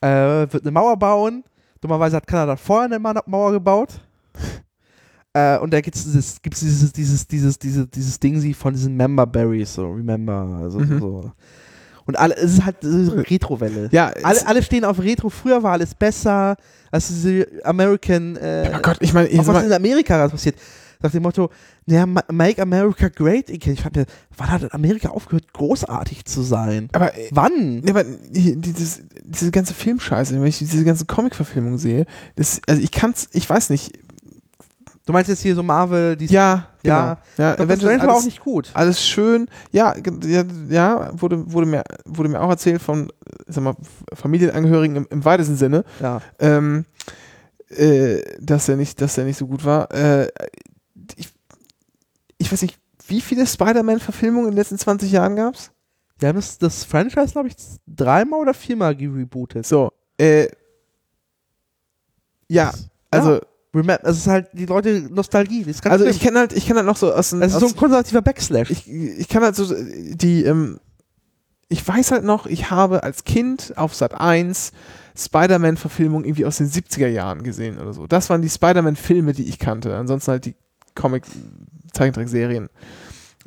Äh, 0.00 0.52
wird 0.52 0.64
eine 0.64 0.72
Mauer 0.72 0.98
bauen. 0.98 1.44
Dummerweise 1.80 2.16
hat 2.16 2.26
Kanada 2.26 2.56
vorher 2.56 2.86
eine 2.86 2.98
Mauer 2.98 3.52
gebaut. 3.52 4.00
Äh, 5.34 5.58
und 5.58 5.72
da 5.72 5.80
gibt 5.80 5.96
es 5.96 6.04
dieses, 6.04 6.42
gibt's 6.42 6.60
dieses, 6.60 6.92
dieses, 6.92 7.26
dieses, 7.28 7.58
dieses, 7.58 7.90
dieses 7.90 8.20
Ding 8.20 8.54
von 8.54 8.74
diesen 8.74 8.96
Member 8.96 9.26
Berries, 9.26 9.74
so 9.74 9.86
Remember, 9.90 10.60
also 10.62 10.78
Mhm. 10.80 10.98
so. 11.00 11.32
Und 12.06 12.18
alle, 12.18 12.34
es 12.36 12.54
ist 12.54 12.64
halt 12.64 12.76
so 12.80 13.12
eine 13.12 13.30
Retro-Welle. 13.30 13.88
Ja, 13.92 14.10
Alle, 14.24 14.44
alle 14.46 14.62
stehen 14.64 14.84
auf 14.84 14.98
Retro. 14.98 15.28
Früher 15.30 15.62
war 15.62 15.72
alles 15.72 15.94
besser 15.94 16.56
als 16.90 17.06
diese 17.08 17.46
American. 17.62 18.34
Äh, 18.36 18.72
oh 18.74 18.78
Gott, 18.82 18.96
ich 19.00 19.12
meine, 19.12 19.28
was 19.46 19.64
in 19.64 19.72
Amerika 19.72 20.16
gerade 20.16 20.30
passiert. 20.32 20.56
Nach 21.02 21.10
dem 21.10 21.22
Motto, 21.22 21.50
naja, 21.86 22.04
ma- 22.06 22.24
Make 22.30 22.60
America 22.60 23.08
Great 23.08 23.48
Again. 23.48 23.74
Ich 23.74 23.80
frage 23.82 24.00
mir, 24.00 24.06
wann 24.36 24.50
hat 24.50 24.74
Amerika 24.74 25.10
aufgehört, 25.10 25.52
großartig 25.52 26.24
zu 26.24 26.42
sein? 26.42 26.88
aber 26.92 27.16
äh, 27.16 27.28
Wann? 27.30 27.80
Nee, 27.80 27.90
aber 27.90 28.02
die- 28.04 28.56
dieses, 28.56 29.02
diese 29.24 29.50
ganze 29.52 29.72
Filmscheiße, 29.72 30.34
wenn 30.34 30.46
ich 30.46 30.58
diese 30.58 30.84
ganze 30.84 31.04
Comic-Verfilmung 31.06 31.78
sehe, 31.78 32.06
das, 32.34 32.60
also 32.66 32.82
ich 32.82 32.90
kann's, 32.90 33.28
ich 33.32 33.48
weiß 33.48 33.70
nicht. 33.70 33.92
Du 35.10 35.12
meinst 35.12 35.28
jetzt 35.28 35.42
hier 35.42 35.56
so 35.56 35.64
Marvel, 35.64 36.16
die 36.16 36.26
Ja, 36.26 36.68
Ja, 36.84 37.14
genau. 37.14 37.20
ja 37.36 37.56
Doctor 37.56 37.64
Avengers, 37.66 37.78
Strange 37.80 38.06
war 38.06 38.14
auch 38.14 38.22
nicht 38.24 38.38
gut. 38.40 38.70
alles 38.74 39.04
schön. 39.04 39.48
Ja, 39.72 39.92
ja, 40.24 40.44
ja 40.68 41.10
wurde, 41.20 41.52
wurde, 41.52 41.66
mir, 41.66 41.82
wurde 42.04 42.28
mir 42.28 42.40
auch 42.40 42.48
erzählt 42.48 42.80
von, 42.80 43.12
sag 43.48 43.64
mal, 43.64 43.74
Familienangehörigen 44.14 44.94
im, 44.94 45.06
im 45.10 45.24
weitesten 45.24 45.56
Sinne, 45.56 45.82
Ja. 46.00 46.22
ähm, 46.38 46.84
äh, 47.70 48.22
dass 48.38 48.68
er 48.68 48.76
nicht, 48.76 49.00
dass 49.00 49.18
er 49.18 49.24
nicht 49.24 49.36
so 49.36 49.48
gut 49.48 49.64
war. 49.64 49.92
Äh, 49.92 50.28
ich, 51.16 51.28
ich 52.38 52.52
weiß 52.52 52.62
nicht, 52.62 52.78
wie 53.08 53.20
viele 53.20 53.48
Spider-Man-Verfilmungen 53.48 54.46
in 54.46 54.52
den 54.52 54.58
letzten 54.58 54.78
20 54.78 55.10
Jahren 55.10 55.34
gab's? 55.34 55.72
Die 56.22 56.26
haben 56.28 56.36
das, 56.36 56.56
das 56.58 56.84
Franchise, 56.84 57.32
glaube 57.32 57.48
ich, 57.48 57.56
dreimal 57.88 58.38
oder 58.38 58.54
viermal 58.54 58.94
gerebootet. 58.94 59.66
So, 59.66 59.90
äh, 60.18 60.46
ja, 62.46 62.72
also, 63.10 63.40
Remem 63.74 63.98
es 64.02 64.18
ist 64.18 64.26
halt 64.26 64.48
die 64.52 64.66
Leute 64.66 65.08
Nostalgie. 65.10 65.64
Also 65.66 66.04
schlimm. 66.04 66.08
ich 66.08 66.20
kenne 66.20 66.38
halt, 66.40 66.52
ich 66.52 66.66
kenne 66.66 66.78
halt 66.78 66.86
noch 66.86 66.96
so 66.96 67.12
aus, 67.12 67.32
es 67.32 67.40
ist 67.40 67.60
so 67.60 67.66
aus 67.66 67.72
ein 67.72 67.78
konservativer 67.78 68.22
Backslash. 68.22 68.70
ich, 68.70 68.90
ich 68.90 69.28
kann 69.28 69.42
halt 69.42 69.54
so 69.54 69.72
die, 69.74 70.44
ähm, 70.44 70.80
ich 71.68 71.86
weiß 71.86 72.10
halt 72.10 72.24
noch, 72.24 72.46
ich 72.46 72.70
habe 72.70 73.04
als 73.04 73.22
Kind 73.24 73.74
auf 73.76 73.94
Sat 73.94 74.20
1 74.20 74.72
Spider-Man-Verfilmung 75.16 76.24
irgendwie 76.24 76.46
aus 76.46 76.56
den 76.56 76.68
70er 76.68 77.06
Jahren 77.06 77.42
gesehen 77.42 77.78
oder 77.78 77.92
so. 77.92 78.06
Das 78.06 78.28
waren 78.30 78.42
die 78.42 78.48
Spider-Man-Filme, 78.48 79.32
die 79.32 79.48
ich 79.48 79.58
kannte. 79.58 79.94
Ansonsten 79.94 80.32
halt 80.32 80.44
die 80.46 80.54
Comic-Zeichentrickserien 80.94 82.68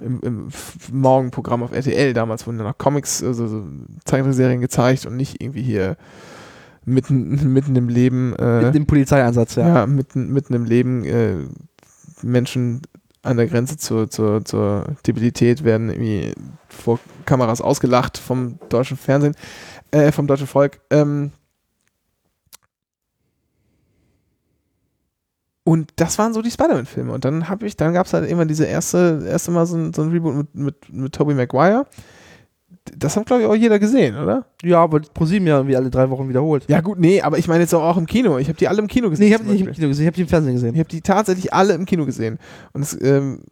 im, 0.01 0.19
im 0.21 0.47
Morgenprogramm 0.91 1.63
auf 1.63 1.71
RTL. 1.71 2.13
Damals 2.13 2.47
wurden 2.47 2.57
dann 2.57 2.67
noch 2.67 2.77
Comics, 2.77 3.23
also 3.23 3.47
so 3.47 3.63
Zeichentrickserien 4.05 4.61
gezeigt 4.61 5.05
und 5.05 5.15
nicht 5.15 5.41
irgendwie 5.41 5.63
hier 5.63 5.97
mitten, 6.85 7.53
mitten 7.53 7.75
im 7.75 7.89
Leben. 7.89 8.35
Äh, 8.35 8.63
Mit 8.63 8.75
dem 8.75 8.85
Polizeieinsatz, 8.85 9.55
ja. 9.55 9.67
ja, 9.67 9.87
mitten, 9.87 10.31
mitten 10.31 10.53
im 10.53 10.65
Leben 10.65 11.03
äh, 11.05 11.35
Menschen 12.21 12.81
an 13.21 13.37
der 13.37 13.47
Grenze 13.47 13.77
zur, 13.77 14.09
zur, 14.09 14.43
zur 14.43 14.85
Debilität 15.07 15.63
werden 15.63 15.89
irgendwie 15.89 16.33
vor 16.67 16.99
Kameras 17.25 17.61
ausgelacht 17.61 18.17
vom 18.17 18.59
deutschen 18.69 18.97
Fernsehen, 18.97 19.35
äh, 19.91 20.11
vom 20.11 20.27
deutschen 20.27 20.47
Volk. 20.47 20.81
Ähm, 20.89 21.31
und 25.63 25.91
das 25.95 26.19
waren 26.19 26.33
so 26.33 26.41
die 26.41 26.51
Spider-Man-Filme. 26.51 27.13
Und 27.13 27.23
dann 27.23 27.47
habe 27.47 27.65
ich, 27.65 27.77
dann 27.77 27.93
gab 27.93 28.07
es 28.07 28.13
halt 28.13 28.29
immer 28.29 28.45
diese 28.45 28.65
erste, 28.65 29.23
erste 29.25 29.51
Mal 29.51 29.65
so 29.65 29.77
ein, 29.77 29.93
so 29.93 30.01
ein 30.01 30.11
Reboot 30.11 30.35
mit, 30.35 30.55
mit, 30.55 30.93
mit 30.93 31.15
Tobey 31.15 31.33
Maguire. 31.33 31.85
Das 32.97 33.15
hat, 33.15 33.25
glaube 33.25 33.43
ich, 33.43 33.47
auch 33.47 33.55
jeder 33.55 33.79
gesehen, 33.79 34.17
oder? 34.17 34.45
Ja, 34.61 34.79
aber 34.79 34.99
ProSieben 34.99 35.47
ja 35.47 35.55
irgendwie 35.57 35.77
alle 35.77 35.89
drei 35.89 36.09
Wochen 36.09 36.27
wiederholt. 36.27 36.65
Ja, 36.67 36.81
gut, 36.81 36.99
nee, 36.99 37.21
aber 37.21 37.37
ich 37.37 37.47
meine 37.47 37.61
jetzt 37.61 37.73
auch, 37.73 37.95
im 37.95 38.05
Kino. 38.05 38.37
Ich 38.39 38.49
habe 38.49 38.57
die 38.57 38.67
alle 38.67 38.79
im 38.79 38.87
Kino 38.87 39.09
gesehen. 39.09 39.23
Nee, 39.23 39.29
ich 39.29 39.33
habe 39.35 39.45
die 39.45 39.51
nicht 39.51 39.61
im. 39.67 39.73
Kino 39.73 39.87
gesehen, 39.87 40.03
ich 40.03 40.07
habe 40.07 40.15
die 40.15 40.21
im 40.23 40.27
Fernsehen 40.27 40.53
gesehen. 40.53 40.73
Ich 40.73 40.79
habe 40.79 40.89
die 40.89 41.01
tatsächlich 41.01 41.53
alle 41.53 41.73
im 41.75 41.85
Kino 41.85 42.05
gesehen 42.05 42.39
und 42.73 42.81
es, 42.81 42.99
ähm, 43.01 43.43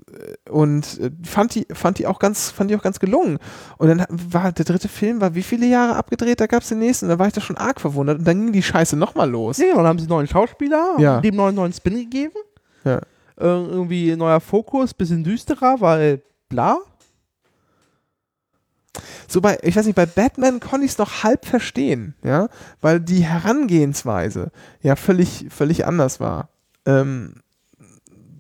und 0.49 0.99
äh, 0.99 1.11
fand 1.25 1.55
die 1.55 1.65
fand 1.71 1.99
die 1.99 2.07
auch 2.07 2.19
ganz 2.19 2.51
fand 2.51 2.71
die 2.71 2.75
auch 2.75 2.81
ganz 2.81 2.99
gelungen. 2.99 3.37
Und 3.77 3.87
dann 3.87 4.05
war 4.09 4.51
der 4.51 4.65
dritte 4.65 4.89
Film 4.89 5.21
war 5.21 5.33
wie 5.33 5.43
viele 5.43 5.65
Jahre 5.65 5.95
abgedreht? 5.95 6.41
Da 6.41 6.47
gab 6.47 6.63
es 6.63 6.69
den 6.69 6.79
nächsten. 6.79 7.05
Und 7.05 7.09
da 7.11 7.19
war 7.19 7.27
ich 7.27 7.33
da 7.33 7.39
schon 7.41 7.57
arg 7.57 7.79
verwundert 7.79 8.19
und 8.19 8.27
dann 8.27 8.37
ging 8.43 8.51
die 8.51 8.63
Scheiße 8.63 8.97
noch 8.97 9.15
mal 9.15 9.29
los. 9.29 9.57
Ja, 9.59 9.71
und 9.71 9.77
dann 9.77 9.87
haben 9.87 9.99
sie 9.99 10.07
neuen 10.07 10.27
Schauspieler, 10.27 10.95
Ja. 10.99 11.15
haben 11.15 11.21
dem 11.23 11.35
neuen 11.35 11.55
neuen 11.55 11.71
Spin 11.71 11.95
gegeben. 11.95 12.33
Ja. 12.83 12.97
Äh, 12.97 13.45
irgendwie 13.45 14.13
neuer 14.15 14.41
Fokus, 14.41 14.93
bisschen 14.93 15.23
düsterer, 15.23 15.77
weil 15.79 16.21
bla. 16.49 16.79
So 19.27 19.41
bei 19.41 19.57
ich 19.63 19.75
weiß 19.75 19.85
nicht 19.85 19.95
bei 19.95 20.05
Batman 20.05 20.59
konnte 20.59 20.85
ich 20.85 20.91
es 20.91 20.97
noch 20.97 21.23
halb 21.23 21.45
verstehen, 21.45 22.15
ja, 22.23 22.49
weil 22.81 22.99
die 22.99 23.23
Herangehensweise 23.23 24.51
ja 24.81 24.95
völlig 24.95 25.47
völlig 25.49 25.85
anders 25.85 26.19
war. 26.19 26.49
Ähm, 26.85 27.35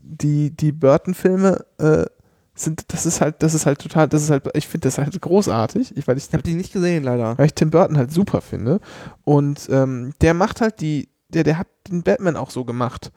die 0.03 0.51
die 0.55 0.71
Burton-Filme 0.71 1.65
äh, 1.77 2.05
sind 2.53 2.93
das 2.93 3.05
ist 3.05 3.21
halt 3.21 3.41
das 3.41 3.53
ist 3.53 3.65
halt 3.65 3.79
total 3.79 4.07
das 4.09 4.23
ist 4.23 4.29
halt 4.29 4.43
ich 4.53 4.67
finde 4.67 4.87
das 4.87 4.97
halt 4.97 5.19
großartig. 5.19 5.95
Ich 5.97 6.07
weil 6.07 6.17
ich 6.17 6.27
Ich 6.27 6.33
habe 6.33 6.43
die 6.43 6.55
nicht 6.55 6.73
gesehen, 6.73 7.03
leider. 7.03 7.37
weil 7.37 7.45
ich 7.45 7.53
Tim 7.53 7.71
Burton 7.71 7.97
halt 7.97 8.11
super 8.11 8.41
finde. 8.41 8.79
Und 9.23 9.67
ähm, 9.71 10.13
der 10.21 10.33
macht 10.33 10.59
halt 10.61 10.81
die, 10.81 11.09
der, 11.29 11.43
der 11.43 11.57
hat 11.57 11.67
den 11.87 12.03
Batman 12.03 12.35
auch 12.35 12.51
so 12.51 12.65
gemacht. 12.65 13.11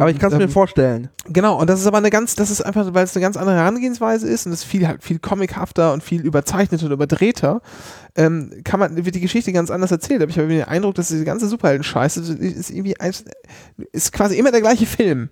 Und, 0.00 0.04
Aber 0.04 0.12
ich 0.12 0.18
kann 0.18 0.32
es 0.32 0.38
mir 0.38 0.44
ähm, 0.44 0.50
vorstellen. 0.50 1.10
Genau, 1.26 1.60
und 1.60 1.68
das 1.68 1.78
ist 1.78 1.86
aber 1.86 1.98
eine 1.98 2.08
ganz, 2.08 2.34
das 2.34 2.50
ist 2.50 2.62
einfach, 2.62 2.94
weil 2.94 3.04
es 3.04 3.14
eine 3.14 3.20
ganz 3.20 3.36
andere 3.36 3.56
Herangehensweise 3.56 4.26
ist 4.26 4.46
und 4.46 4.52
es 4.52 4.60
ist 4.60 4.64
viel 4.64 4.88
halt 4.88 5.04
viel 5.04 5.18
comichafter 5.18 5.92
und 5.92 6.02
viel 6.02 6.22
überzeichneter 6.22 6.86
und 6.86 6.92
überdrehter, 6.92 7.60
ähm, 8.16 8.62
kann 8.64 8.80
man, 8.80 9.04
wird 9.04 9.14
die 9.14 9.20
Geschichte 9.20 9.52
ganz 9.52 9.70
anders 9.70 9.90
erzählt. 9.90 10.22
Aber 10.22 10.30
ich 10.30 10.38
habe 10.38 10.48
den 10.48 10.64
Eindruck, 10.64 10.94
dass 10.94 11.08
diese 11.08 11.26
ganze 11.26 11.48
Superhelden-Scheiße 11.48 12.32
ist 12.32 12.70
irgendwie 12.70 12.98
ein, 12.98 13.12
ist 13.92 14.12
quasi 14.12 14.38
immer 14.38 14.50
der 14.50 14.62
gleiche 14.62 14.86
Film, 14.86 15.28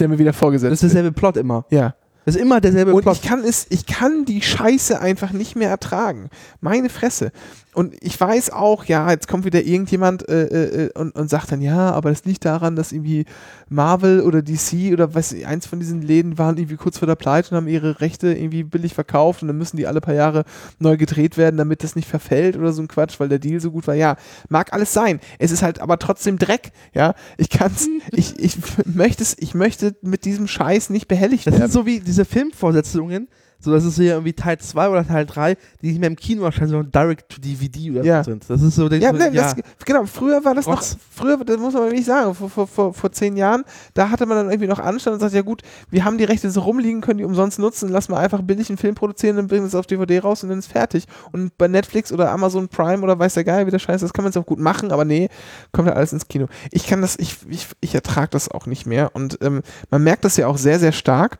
der 0.00 0.08
mir 0.08 0.18
wieder 0.18 0.32
vorgesetzt 0.32 0.72
Das 0.72 0.82
ist 0.82 0.92
derselbe 0.92 1.12
Plot 1.12 1.36
immer. 1.36 1.64
Ja. 1.70 1.94
Das 2.24 2.34
ist 2.34 2.42
immer 2.42 2.60
derselbe 2.60 2.92
Und 2.92 3.02
Plot. 3.02 3.14
ich 3.14 3.22
kann 3.22 3.44
es, 3.44 3.66
ich 3.70 3.86
kann 3.86 4.24
die 4.24 4.42
Scheiße 4.42 5.00
einfach 5.00 5.30
nicht 5.30 5.54
mehr 5.54 5.70
ertragen. 5.70 6.28
Meine 6.60 6.88
Fresse. 6.88 7.30
Und 7.76 7.94
ich 8.00 8.18
weiß 8.18 8.52
auch, 8.54 8.86
ja, 8.86 9.10
jetzt 9.10 9.28
kommt 9.28 9.44
wieder 9.44 9.62
irgendjemand 9.62 10.26
äh, 10.30 10.86
äh, 10.86 10.90
und, 10.94 11.14
und 11.14 11.28
sagt 11.28 11.52
dann, 11.52 11.60
ja, 11.60 11.90
aber 11.90 12.08
das 12.08 12.24
liegt 12.24 12.46
daran, 12.46 12.74
dass 12.74 12.90
irgendwie 12.90 13.26
Marvel 13.68 14.22
oder 14.22 14.40
DC 14.40 14.94
oder 14.94 15.14
was, 15.14 15.34
eins 15.44 15.66
von 15.66 15.78
diesen 15.78 16.00
Läden 16.00 16.38
waren 16.38 16.56
irgendwie 16.56 16.76
kurz 16.76 16.96
vor 16.96 17.06
der 17.06 17.16
Pleite 17.16 17.50
und 17.50 17.58
haben 17.58 17.68
ihre 17.68 18.00
Rechte 18.00 18.32
irgendwie 18.32 18.62
billig 18.62 18.94
verkauft 18.94 19.42
und 19.42 19.48
dann 19.48 19.58
müssen 19.58 19.76
die 19.76 19.86
alle 19.86 20.00
paar 20.00 20.14
Jahre 20.14 20.44
neu 20.78 20.96
gedreht 20.96 21.36
werden, 21.36 21.58
damit 21.58 21.84
das 21.84 21.96
nicht 21.96 22.08
verfällt 22.08 22.56
oder 22.56 22.72
so 22.72 22.80
ein 22.80 22.88
Quatsch, 22.88 23.20
weil 23.20 23.28
der 23.28 23.40
Deal 23.40 23.60
so 23.60 23.70
gut 23.70 23.86
war. 23.86 23.94
Ja, 23.94 24.16
mag 24.48 24.72
alles 24.72 24.94
sein. 24.94 25.20
Es 25.38 25.50
ist 25.50 25.62
halt 25.62 25.78
aber 25.78 25.98
trotzdem 25.98 26.38
Dreck. 26.38 26.72
Ja, 26.94 27.12
ich 27.36 27.50
kann's, 27.50 27.88
ich, 28.12 28.38
ich 28.38 28.56
möchte 28.86 29.22
es, 29.22 29.36
ich 29.38 29.54
möchte 29.54 29.94
mit 30.00 30.24
diesem 30.24 30.48
Scheiß 30.48 30.88
nicht 30.88 31.08
behelligt 31.08 31.46
Das 31.46 31.52
werden. 31.52 31.70
sind 31.70 31.72
so 31.72 31.84
wie 31.84 32.00
diese 32.00 32.24
Filmvorsetzungen, 32.24 33.28
so 33.58 33.72
dass 33.72 33.84
es 33.84 33.96
hier 33.96 34.12
irgendwie 34.12 34.32
Teil 34.32 34.58
2 34.58 34.88
oder 34.88 35.06
Teil 35.06 35.26
3, 35.26 35.56
die 35.82 35.88
nicht 35.88 36.00
mehr 36.00 36.08
im 36.10 36.16
Kino 36.16 36.44
erscheinen, 36.44 36.68
sondern 36.68 36.90
direct 36.92 37.28
to 37.30 37.40
DVD 37.40 37.90
oder 37.92 38.04
Ja. 38.04 38.22
so 38.24 38.30
sind. 38.30 38.48
Das 38.48 38.62
ist 38.62 38.76
so 38.76 38.88
der 38.88 38.98
Ja, 38.98 39.10
so, 39.12 39.16
ne, 39.18 39.30
Das, 39.32 39.54
genau, 39.84 40.04
früher 40.06 40.44
war 40.44 40.54
das 40.54 40.66
Rotz. 40.66 40.92
noch, 40.94 41.00
früher, 41.10 41.36
das 41.44 41.58
muss 41.58 41.74
man 41.74 41.84
wirklich 41.84 42.04
sagen, 42.04 42.34
vor, 42.34 42.48
vor, 42.50 42.66
vor, 42.66 42.94
vor 42.94 43.12
zehn 43.12 43.36
Jahren, 43.36 43.64
da 43.94 44.10
hatte 44.10 44.26
man 44.26 44.36
dann 44.36 44.46
irgendwie 44.50 44.68
noch 44.68 44.78
Anstand 44.78 45.14
und 45.14 45.20
sagt, 45.20 45.34
ja 45.34 45.42
gut, 45.42 45.62
wir 45.90 46.04
haben 46.04 46.18
die 46.18 46.24
Rechte 46.24 46.50
so 46.50 46.60
rumliegen, 46.60 47.00
können 47.00 47.18
die 47.18 47.24
umsonst 47.24 47.58
nutzen, 47.58 47.88
lass 47.88 48.08
mal 48.08 48.18
einfach 48.18 48.42
billig 48.42 48.68
einen 48.68 48.78
Film 48.78 48.94
produzieren, 48.94 49.36
dann 49.36 49.46
bringen 49.46 49.62
wir 49.62 49.68
es 49.68 49.74
auf 49.74 49.86
DVD 49.86 50.18
raus 50.20 50.42
und 50.42 50.50
dann 50.50 50.58
ist 50.58 50.70
fertig. 50.70 51.04
Und 51.32 51.56
bei 51.58 51.68
Netflix 51.68 52.12
oder 52.12 52.30
Amazon 52.30 52.68
Prime 52.68 53.02
oder 53.02 53.18
weiß 53.18 53.34
der 53.34 53.44
Geil, 53.44 53.66
wie 53.66 53.70
der 53.70 53.78
Scheiß, 53.78 54.00
das 54.00 54.12
kann 54.12 54.22
man 54.24 54.30
es 54.30 54.36
auch 54.36 54.46
gut 54.46 54.58
machen, 54.58 54.92
aber 54.92 55.04
nee, 55.04 55.28
kommt 55.72 55.88
ja 55.88 55.94
alles 55.94 56.12
ins 56.12 56.28
Kino. 56.28 56.46
Ich 56.70 56.86
kann 56.86 57.00
das, 57.00 57.18
ich, 57.18 57.36
ich, 57.48 57.66
ich 57.80 57.94
ertrage 57.94 58.28
das 58.30 58.50
auch 58.50 58.66
nicht 58.66 58.86
mehr 58.86 59.10
und 59.14 59.38
ähm, 59.42 59.62
man 59.90 60.02
merkt 60.02 60.24
das 60.24 60.36
ja 60.36 60.46
auch 60.46 60.58
sehr, 60.58 60.78
sehr 60.78 60.92
stark 60.92 61.38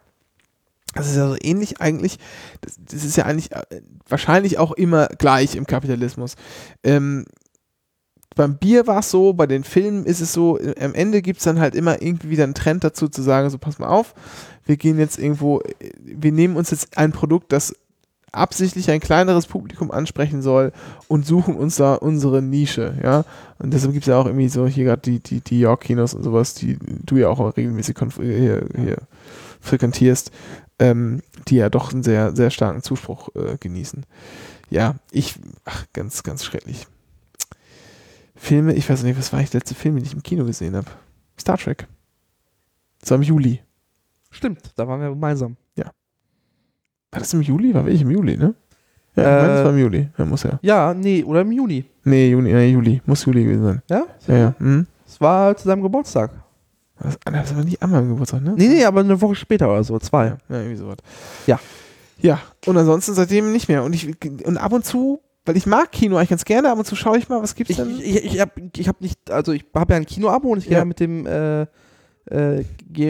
Das 0.96 1.08
ist 1.08 1.16
ja 1.16 1.28
so 1.28 1.36
ähnlich 1.40 1.80
eigentlich, 1.80 2.18
das, 2.60 2.76
das 2.78 3.04
ist 3.04 3.16
ja 3.16 3.24
eigentlich 3.24 3.52
äh, 3.52 3.82
wahrscheinlich 4.08 4.58
auch 4.58 4.72
immer 4.72 5.06
gleich 5.06 5.56
im 5.56 5.66
Kapitalismus. 5.66 6.36
Ähm, 6.82 7.24
beim 8.34 8.58
Bier 8.58 8.86
war 8.86 9.00
es 9.00 9.10
so, 9.10 9.32
bei 9.32 9.46
den 9.46 9.64
Filmen 9.64 10.04
ist 10.04 10.20
es 10.20 10.32
so, 10.32 10.58
äh, 10.58 10.74
am 10.80 10.94
Ende 10.94 11.22
gibt 11.22 11.38
es 11.38 11.44
dann 11.44 11.58
halt 11.58 11.74
immer 11.74 12.02
irgendwie 12.02 12.30
wieder 12.30 12.44
einen 12.44 12.54
Trend 12.54 12.84
dazu 12.84 13.08
zu 13.08 13.22
sagen, 13.22 13.50
so 13.50 13.58
pass 13.58 13.78
mal 13.78 13.88
auf, 13.88 14.14
wir 14.64 14.76
gehen 14.76 14.98
jetzt 14.98 15.18
irgendwo, 15.18 15.60
äh, 15.60 15.90
wir 16.00 16.32
nehmen 16.32 16.56
uns 16.56 16.70
jetzt 16.70 16.96
ein 16.98 17.12
Produkt, 17.12 17.52
das 17.52 17.74
absichtlich 18.32 18.90
ein 18.90 19.00
kleineres 19.00 19.46
Publikum 19.46 19.90
ansprechen 19.90 20.42
soll 20.42 20.72
und 21.08 21.26
suchen 21.26 21.56
uns 21.56 21.76
da 21.76 21.94
unsere 21.94 22.42
Nische, 22.42 22.98
ja. 23.02 23.24
Und 23.58 23.72
deshalb 23.72 23.92
gibt 23.94 24.04
es 24.04 24.08
ja 24.08 24.18
auch 24.18 24.26
irgendwie 24.26 24.48
so 24.48 24.66
hier 24.66 24.84
gerade 24.84 25.02
die, 25.02 25.20
die, 25.20 25.40
die 25.40 25.60
York-Kinos 25.60 26.12
und 26.12 26.22
sowas, 26.22 26.52
die 26.54 26.78
du 27.06 27.16
ja 27.16 27.28
auch 27.28 27.56
regelmäßig 27.56 27.96
hier, 28.20 28.66
hier 28.76 28.98
frequentierst, 29.60 30.30
ähm, 30.78 31.22
die 31.48 31.56
ja 31.56 31.70
doch 31.70 31.92
einen 31.92 32.02
sehr, 32.02 32.34
sehr 32.34 32.50
starken 32.50 32.82
Zuspruch 32.82 33.28
äh, 33.34 33.56
genießen. 33.58 34.04
Ja, 34.70 34.96
ich, 35.10 35.34
ach, 35.64 35.86
ganz, 35.92 36.22
ganz 36.22 36.44
schrecklich. 36.44 36.86
Filme, 38.34 38.74
ich 38.74 38.88
weiß 38.88 39.02
nicht, 39.02 39.18
was 39.18 39.32
war 39.32 39.40
ich 39.40 39.52
letzte 39.52 39.74
Film, 39.74 39.96
den 39.96 40.04
ich 40.04 40.12
im 40.12 40.22
Kino 40.22 40.44
gesehen 40.44 40.76
habe? 40.76 40.88
Star 41.38 41.56
Trek. 41.56 41.86
Das 43.00 43.10
war 43.10 43.16
im 43.16 43.22
Juli. 43.22 43.60
Stimmt, 44.30 44.72
da 44.76 44.86
waren 44.86 45.00
wir 45.00 45.08
gemeinsam. 45.10 45.56
Ja. 45.76 45.86
War 47.10 47.20
das 47.20 47.32
im 47.32 47.40
Juli? 47.40 47.72
War 47.72 47.86
ich 47.88 48.02
im 48.02 48.10
Juli, 48.10 48.36
ne? 48.36 48.54
Ja, 49.14 49.22
ich 49.22 49.42
meine, 49.42 49.54
das 49.54 49.64
war 49.64 49.72
im 49.72 49.78
Juli. 49.78 50.08
Ja, 50.18 50.24
muss 50.26 50.42
ja. 50.42 50.58
Ja, 50.60 50.92
nee, 50.92 51.24
oder 51.24 51.40
im 51.40 51.52
Juni. 51.52 51.84
Nee, 52.04 52.30
Juni, 52.30 52.52
nee, 52.52 52.68
Juli. 52.68 53.00
Muss 53.06 53.24
Juli 53.24 53.44
gewesen 53.44 53.64
sein. 53.64 53.82
Ja? 53.88 54.04
Ja, 54.26 54.36
ja. 54.36 54.54
Mhm. 54.58 54.86
Es 55.06 55.20
war 55.20 55.56
zu 55.56 55.68
seinem 55.68 55.82
Geburtstag. 55.82 56.32
Das, 57.00 57.18
das 57.24 57.56
war 57.56 57.64
nicht 57.64 57.82
an 57.82 57.90
meinem 57.90 58.08
Geburtstag, 58.10 58.42
ne? 58.42 58.54
Nee, 58.56 58.68
nee, 58.68 58.84
aber 58.84 59.00
eine 59.00 59.20
Woche 59.20 59.34
später 59.34 59.68
oder 59.68 59.84
so, 59.84 59.98
zwei. 59.98 60.26
Ja, 60.26 60.38
ja 60.48 60.56
irgendwie 60.56 60.76
sowas. 60.76 60.96
Ja. 61.46 61.60
Ja, 62.18 62.40
und 62.64 62.76
ansonsten 62.76 63.12
seitdem 63.12 63.52
nicht 63.52 63.68
mehr. 63.68 63.84
Und 63.84 63.92
ich 63.92 64.08
und 64.44 64.56
ab 64.56 64.72
und 64.72 64.86
zu 64.86 65.20
weil 65.46 65.56
ich 65.56 65.66
mag 65.66 65.92
Kino 65.92 66.16
eigentlich 66.16 66.30
ganz 66.30 66.44
gerne, 66.44 66.70
ab 66.70 66.78
und 66.78 66.84
zu 66.84 66.96
schaue 66.96 67.18
ich 67.18 67.28
mal, 67.28 67.40
was 67.40 67.54
gibt's 67.54 67.70
ich, 67.70 67.76
denn? 67.76 68.00
Ich, 68.00 68.24
ich, 68.24 68.40
habe 68.40 68.50
ich 68.76 68.88
hab 68.88 69.00
nicht, 69.00 69.30
also 69.30 69.52
ich 69.52 69.64
habe 69.74 69.92
ja 69.94 69.96
ein 69.96 70.04
Kino-Abo 70.04 70.48
und 70.48 70.58
ich 70.58 70.64
gehe 70.66 70.78
ja 70.78 70.84
mit 70.84 70.98
dem, 70.98 71.24
äh, 71.24 71.62
äh, 72.28 72.64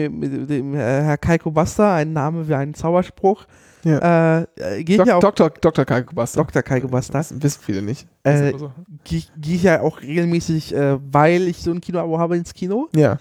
mit 0.09 0.49
dem 0.49 0.75
äh, 0.75 0.77
Herr 0.77 1.17
Kaiko 1.17 1.49
Basta, 1.49 1.95
ein 1.95 2.13
Name 2.13 2.47
wie 2.47 2.53
ein 2.53 2.75
Zauberspruch. 2.75 3.45
Ja. 3.83 4.41
Äh, 4.41 4.83
gehe 4.83 4.97
Dok 4.97 5.07
ja 5.07 5.15
auch, 5.15 5.21
Dr. 5.21 5.49
Dr. 5.49 5.85
Kaiko 5.85 6.13
Basta. 6.13 6.43
Dr. 6.43 6.61
Kaiko 6.61 6.87
Basta. 6.87 7.17
Das 7.17 7.41
wissen 7.41 7.61
viele 7.63 7.81
nicht. 7.81 8.07
Äh, 8.23 8.51
so. 8.55 8.71
Gehe 9.03 9.23
geh 9.37 9.55
ich 9.55 9.63
ja 9.63 9.81
auch 9.81 10.01
regelmäßig, 10.01 10.75
äh, 10.75 10.99
weil 11.11 11.47
ich 11.47 11.57
so 11.57 11.71
ein 11.71 11.81
Kino-Abo 11.81 12.19
habe, 12.19 12.37
ins 12.37 12.53
Kino. 12.53 12.87
Ja. 12.95 13.17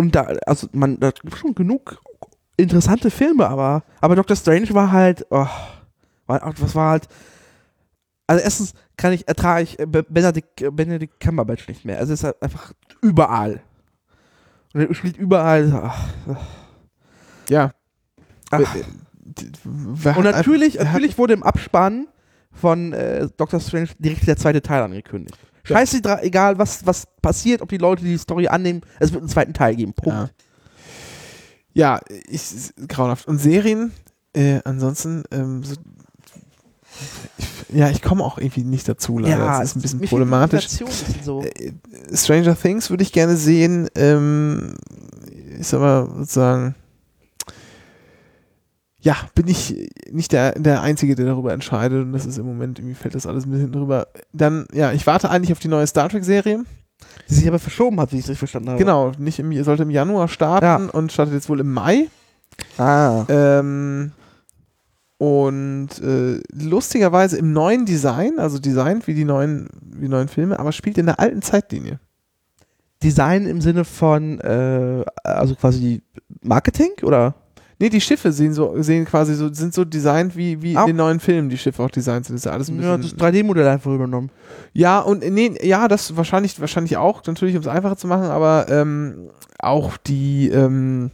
Und 0.00 0.14
da, 0.14 0.22
also 0.46 0.66
man, 0.72 0.98
da 0.98 1.10
gibt 1.10 1.36
schon 1.36 1.54
genug 1.54 2.00
interessante 2.56 3.10
Filme, 3.10 3.46
aber, 3.46 3.82
aber 4.00 4.16
Doctor 4.16 4.34
Strange 4.34 4.72
war 4.72 4.90
halt, 4.92 5.26
oh, 5.28 5.46
war, 6.26 6.54
was 6.56 6.74
war 6.74 6.92
halt. 6.92 7.08
Also 8.26 8.42
erstens 8.42 8.72
kann 8.96 9.12
ich, 9.12 9.28
ertrage 9.28 9.64
ich 9.64 9.76
Benedict, 9.76 10.74
Benedict 10.74 11.20
Cumberbatch 11.20 11.68
nicht 11.68 11.84
mehr. 11.84 11.98
Also 11.98 12.14
es 12.14 12.20
ist 12.20 12.24
halt 12.24 12.40
einfach 12.40 12.72
überall. 13.02 13.60
Und 14.72 14.88
er 14.88 14.94
spielt 14.94 15.18
überall. 15.18 15.70
Ach, 15.84 16.08
ach. 16.26 16.46
Ja. 17.50 17.72
Ach. 18.52 18.76
Und 20.16 20.24
natürlich, 20.24 20.78
natürlich 20.78 21.18
wurde 21.18 21.34
im 21.34 21.42
Abspann 21.42 22.08
von 22.52 22.94
äh, 22.94 23.28
Doctor 23.36 23.60
Strange 23.60 23.90
direkt 23.98 24.26
der 24.26 24.38
zweite 24.38 24.62
Teil 24.62 24.82
angekündigt. 24.82 25.36
Ja. 25.68 25.76
Scheiße, 25.76 26.00
egal 26.22 26.58
was, 26.58 26.86
was 26.86 27.06
passiert, 27.22 27.62
ob 27.62 27.68
die 27.68 27.78
Leute 27.78 28.04
die 28.04 28.18
Story 28.18 28.48
annehmen, 28.48 28.82
es 28.98 29.12
wird 29.12 29.22
einen 29.22 29.30
zweiten 29.30 29.54
Teil 29.54 29.76
geben. 29.76 29.92
Punkt. 29.92 30.32
Ja, 31.72 31.96
ja 31.96 32.00
ich, 32.28 32.72
grauenhaft. 32.88 33.28
Und 33.28 33.38
Serien, 33.38 33.92
äh, 34.32 34.60
ansonsten, 34.64 35.24
ähm, 35.30 35.62
so 35.62 35.74
ich, 37.38 37.76
ja, 37.76 37.88
ich 37.88 38.02
komme 38.02 38.24
auch 38.24 38.38
irgendwie 38.38 38.64
nicht 38.64 38.88
dazu, 38.88 39.18
leider. 39.18 39.38
Ja, 39.38 39.60
das 39.60 39.70
ist 39.70 39.76
ein 39.76 39.82
bisschen 39.82 40.00
problematisch. 40.00 40.68
So. 41.22 41.42
Äh, 41.42 41.72
Stranger 42.12 42.56
Things 42.56 42.90
würde 42.90 43.02
ich 43.02 43.12
gerne 43.12 43.36
sehen. 43.36 43.88
Ähm, 43.94 44.74
ist 45.58 45.74
aber 45.74 46.08
sozusagen. 46.18 46.74
Ja, 49.02 49.16
bin 49.34 49.48
ich 49.48 49.90
nicht 50.10 50.32
der, 50.32 50.52
der 50.52 50.82
Einzige, 50.82 51.14
der 51.14 51.26
darüber 51.26 51.52
entscheidet. 51.52 52.02
Und 52.02 52.12
das 52.12 52.26
ist 52.26 52.38
im 52.38 52.46
Moment, 52.46 52.78
irgendwie 52.78 52.94
fällt 52.94 53.14
das 53.14 53.26
alles 53.26 53.46
ein 53.46 53.50
bisschen 53.50 53.72
drüber. 53.72 54.08
Dann, 54.32 54.66
ja, 54.72 54.92
ich 54.92 55.06
warte 55.06 55.30
eigentlich 55.30 55.52
auf 55.52 55.58
die 55.58 55.68
neue 55.68 55.86
Star 55.86 56.08
Trek-Serie. 56.08 56.64
Die 57.28 57.34
sich 57.34 57.48
aber 57.48 57.58
verschoben 57.58 57.98
hat, 57.98 58.12
wie 58.12 58.18
ich 58.18 58.28
es 58.28 58.38
verstanden 58.38 58.70
habe. 58.70 58.78
Genau, 58.78 59.12
nicht 59.18 59.38
im, 59.38 59.64
sollte 59.64 59.84
im 59.84 59.90
Januar 59.90 60.28
starten 60.28 60.64
ja. 60.64 60.76
und 60.76 61.12
startet 61.12 61.34
jetzt 61.34 61.48
wohl 61.48 61.60
im 61.60 61.72
Mai. 61.72 62.08
Ah. 62.76 63.24
Ähm, 63.28 64.12
und 65.16 65.88
äh, 66.02 66.40
lustigerweise 66.52 67.38
im 67.38 67.52
neuen 67.52 67.86
Design, 67.86 68.38
also 68.38 68.58
designt 68.58 69.06
wie 69.06 69.14
die 69.14 69.24
neuen, 69.24 69.68
wie 69.82 70.02
die 70.02 70.08
neuen 70.08 70.28
Filme, 70.28 70.58
aber 70.58 70.72
spielt 70.72 70.98
in 70.98 71.06
der 71.06 71.20
alten 71.20 71.42
Zeitlinie. 71.42 72.00
Design 73.02 73.46
im 73.46 73.60
Sinne 73.60 73.84
von, 73.84 74.40
äh, 74.40 75.04
also 75.24 75.54
quasi 75.54 76.02
Marketing 76.42 76.92
oder? 77.02 77.34
Nee, 77.80 77.88
die 77.88 78.00
Schiffe 78.00 78.30
sehen 78.30 78.52
so, 78.52 78.74
sehen 78.82 79.06
quasi 79.06 79.34
so, 79.34 79.50
sind 79.50 79.72
so 79.72 79.86
designt 79.86 80.36
wie, 80.36 80.60
wie 80.60 80.76
ah. 80.76 80.82
in 80.82 80.88
den 80.88 80.96
neuen 80.96 81.18
Filmen, 81.18 81.48
die 81.48 81.56
Schiffe 81.56 81.82
auch 81.82 81.90
designt 81.90 82.26
sind. 82.26 82.34
Das 82.34 82.42
ist 82.42 82.44
ja 82.44 82.52
alles 82.52 82.68
ein 82.68 82.76
bisschen. 82.76 82.90
Ja, 82.90 82.98
das 82.98 83.16
3D-Modell 83.16 83.66
einfach 83.66 83.90
übernommen. 83.90 84.30
Ja, 84.74 85.00
und 85.00 85.26
nee, 85.26 85.54
ja, 85.62 85.88
das 85.88 86.14
wahrscheinlich, 86.14 86.60
wahrscheinlich 86.60 86.98
auch, 86.98 87.24
natürlich, 87.26 87.54
um 87.54 87.62
es 87.62 87.66
einfacher 87.66 87.96
zu 87.96 88.06
machen, 88.06 88.26
aber 88.26 88.66
ähm, 88.68 89.30
auch 89.58 89.96
die, 89.96 90.50
ähm, 90.50 91.10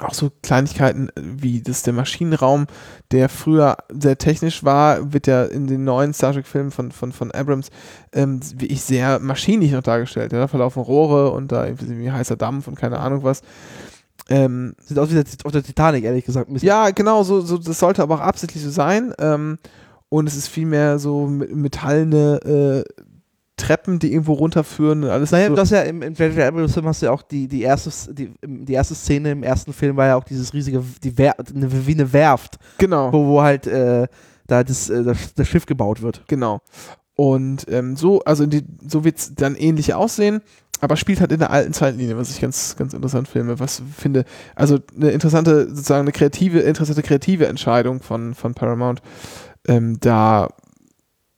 auch 0.00 0.12
so 0.12 0.30
Kleinigkeiten 0.42 1.08
wie 1.16 1.62
das 1.62 1.82
der 1.82 1.94
Maschinenraum, 1.94 2.66
der 3.10 3.30
früher 3.30 3.78
sehr 3.88 4.18
technisch 4.18 4.62
war, 4.62 5.14
wird 5.14 5.26
ja 5.26 5.44
in 5.44 5.66
den 5.66 5.84
neuen 5.84 6.12
Star 6.12 6.34
Trek-Filmen 6.34 6.70
von, 6.70 6.92
von, 6.92 7.12
von 7.12 7.30
Abrams 7.30 7.70
ähm, 8.12 8.40
wie 8.56 8.66
ich 8.66 8.82
sehr 8.82 9.20
maschinlich 9.20 9.72
noch 9.72 9.82
dargestellt. 9.82 10.32
Ja, 10.32 10.40
da 10.40 10.48
verlaufen 10.48 10.82
Rohre 10.82 11.30
und 11.30 11.50
da 11.50 11.66
irgendwie 11.66 12.10
heißer 12.10 12.36
Dampf 12.36 12.68
und 12.68 12.74
keine 12.74 12.98
Ahnung 12.98 13.22
was. 13.22 13.40
Ähm, 14.28 14.74
Sieht 14.80 14.98
aus 14.98 15.10
wie 15.10 15.14
der, 15.14 15.24
auf 15.44 15.52
der 15.52 15.62
Titanic, 15.62 16.04
ehrlich 16.04 16.24
gesagt. 16.24 16.50
Ja, 16.62 16.90
genau, 16.90 17.22
so, 17.22 17.40
so, 17.40 17.58
das 17.58 17.78
sollte 17.78 18.02
aber 18.02 18.16
auch 18.16 18.20
absichtlich 18.20 18.62
so 18.62 18.70
sein. 18.70 19.12
Ähm, 19.18 19.58
und 20.08 20.26
es 20.26 20.36
ist 20.36 20.48
vielmehr 20.48 20.98
so 20.98 21.26
metallene 21.26 22.84
äh, 22.86 23.04
Treppen, 23.56 23.98
die 23.98 24.12
irgendwo 24.12 24.34
runterführen 24.34 25.04
und 25.04 25.10
alles. 25.10 25.30
Naja, 25.30 25.48
so. 25.48 25.54
du 25.54 25.60
hast 25.60 25.70
ja 25.70 25.82
im, 25.82 26.02
im 26.02 26.14
Film 26.14 26.36
hast 26.36 27.02
du 27.02 27.06
ja 27.06 27.12
auch 27.12 27.22
die, 27.22 27.48
die, 27.48 27.62
erste, 27.62 28.14
die, 28.14 28.32
die 28.44 28.72
erste 28.74 28.94
Szene 28.94 29.30
im 29.30 29.42
ersten 29.42 29.72
Film 29.72 29.96
war 29.96 30.06
ja 30.06 30.16
auch 30.16 30.24
dieses 30.24 30.52
riesige, 30.52 30.82
die 31.02 31.16
Wer 31.16 31.36
wie 31.52 31.94
eine 31.94 32.12
Werft. 32.12 32.58
Genau. 32.78 33.12
Wo, 33.12 33.26
wo 33.26 33.42
halt 33.42 33.66
äh, 33.66 34.08
da 34.46 34.62
das, 34.62 34.90
äh, 34.90 35.02
das, 35.02 35.34
das, 35.34 35.48
Schiff 35.48 35.64
gebaut 35.64 36.02
wird. 36.02 36.22
Genau. 36.28 36.60
Und 37.14 37.64
ähm, 37.70 37.96
so, 37.96 38.20
also 38.20 38.44
die, 38.44 38.62
so 38.86 39.04
wird 39.04 39.16
es 39.16 39.34
dann 39.34 39.56
ähnlich 39.56 39.94
aussehen, 39.94 40.42
aber 40.80 40.96
spielt 40.96 41.20
halt 41.20 41.32
in 41.32 41.38
der 41.38 41.50
alten 41.50 41.72
Zeitlinie, 41.72 42.16
was 42.16 42.30
ich 42.30 42.40
ganz, 42.40 42.76
ganz 42.76 42.92
interessant 42.92 43.28
finde, 43.28 43.58
was 43.58 43.82
finde, 43.96 44.24
also 44.54 44.78
eine 44.94 45.10
interessante, 45.10 45.68
sozusagen 45.68 46.02
eine 46.02 46.12
kreative, 46.12 46.60
interessante 46.60 47.02
kreative 47.02 47.46
Entscheidung 47.46 48.02
von, 48.02 48.34
von 48.34 48.54
Paramount, 48.54 49.00
ähm, 49.66 49.98
da 50.00 50.48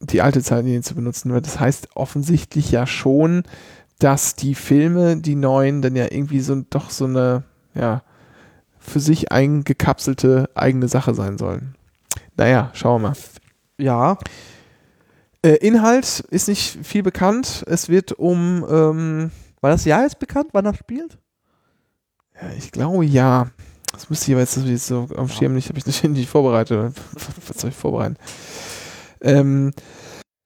die 0.01 0.23
alte 0.23 0.43
Zeitlinie 0.43 0.83
zu 0.83 0.95
benutzen, 0.95 1.33
weil 1.33 1.41
das 1.41 1.59
heißt 1.59 1.89
offensichtlich 1.95 2.71
ja 2.71 2.87
schon, 2.87 3.43
dass 3.99 4.37
die 4.37 4.55
Filme, 4.55 5.17
die 5.17 5.35
neuen, 5.35 5.83
dann 5.83 5.97
ja 5.97 6.05
irgendwie 6.05 6.41
so 6.41 6.63
doch 6.71 6.91
so 6.91 7.05
eine, 7.05 7.43
ja, 7.75 8.03
für 8.79 9.01
sich 9.01 9.33
eingekapselte 9.33 10.51
eigene 10.55 10.89
Sache 10.89 11.15
sein 11.15 11.37
sollen. 11.37 11.75
Naja, 12.37 12.71
schauen 12.75 13.03
wir 13.03 13.09
mal. 13.09 13.17
Ja. 13.77 14.19
Äh, 15.43 15.57
Inhalt 15.57 16.21
ist 16.31 16.49
nicht 16.49 16.85
viel 16.85 17.03
bekannt. 17.03 17.65
Es 17.67 17.89
wird 17.89 18.13
um. 18.13 18.67
Ähm, 18.69 19.31
War 19.61 19.71
das 19.71 19.85
Jahr 19.85 20.03
jetzt 20.03 20.19
bekannt, 20.19 20.49
wann 20.53 20.67
er 20.67 20.75
spielt? 20.75 21.19
Ja, 22.41 22.51
ich 22.57 22.71
glaube 22.71 23.05
ja. 23.05 23.51
Das 23.93 24.11
müsste 24.11 24.27
ich 24.27 24.35
aber 24.35 24.43
jetzt, 24.43 24.57
jetzt 24.57 24.87
so 24.87 25.09
am 25.17 25.29
Schirm 25.29 25.55
nicht, 25.55 25.69
habe 25.69 25.79
ich 25.79 26.03
nicht 26.05 26.29
vorbereitet. 26.29 26.95
Was 27.47 27.61
soll 27.61 27.71
ich 27.71 27.77
vorbereiten? 27.77 28.17
Ähm, 29.21 29.73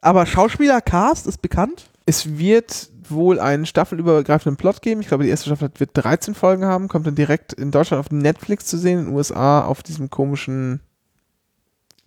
aber 0.01 0.27
Schauspieler, 0.27 0.81
Cast 0.81 1.27
ist 1.27 1.43
bekannt? 1.43 1.90
Es 2.06 2.39
wird 2.39 2.90
wohl 3.09 3.40
einen 3.40 3.66
staffelübergreifenden 3.66 4.56
Plot 4.56 4.82
geben. 4.82 5.01
Ich 5.01 5.09
glaube, 5.09 5.24
die 5.24 5.31
erste 5.31 5.47
Staffel 5.47 5.70
wird 5.77 5.90
13 5.94 6.35
Folgen 6.35 6.64
haben, 6.64 6.89
kommt 6.89 7.06
dann 7.06 7.14
direkt 7.14 7.52
in 7.52 7.70
Deutschland 7.70 8.01
auf 8.01 8.10
Netflix 8.10 8.66
zu 8.66 8.78
sehen, 8.78 9.01
in 9.01 9.05
den 9.06 9.14
USA 9.14 9.64
auf 9.64 9.82
diesem 9.82 10.09
komischen 10.09 10.81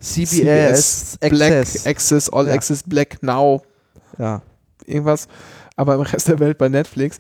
CBS, 0.06 1.18
CBS 1.19 1.30
Black 1.30 1.68
Access, 1.86 2.30
All 2.30 2.48
ja. 2.48 2.53
Access 2.53 2.84
Black 2.84 3.22
Now. 3.22 3.64
Ja. 4.18 4.41
Irgendwas. 4.86 5.27
Aber 5.76 5.95
im 5.95 6.02
Rest 6.02 6.27
der 6.27 6.40
Welt 6.40 6.57
bei 6.57 6.69
Netflix. 6.69 7.18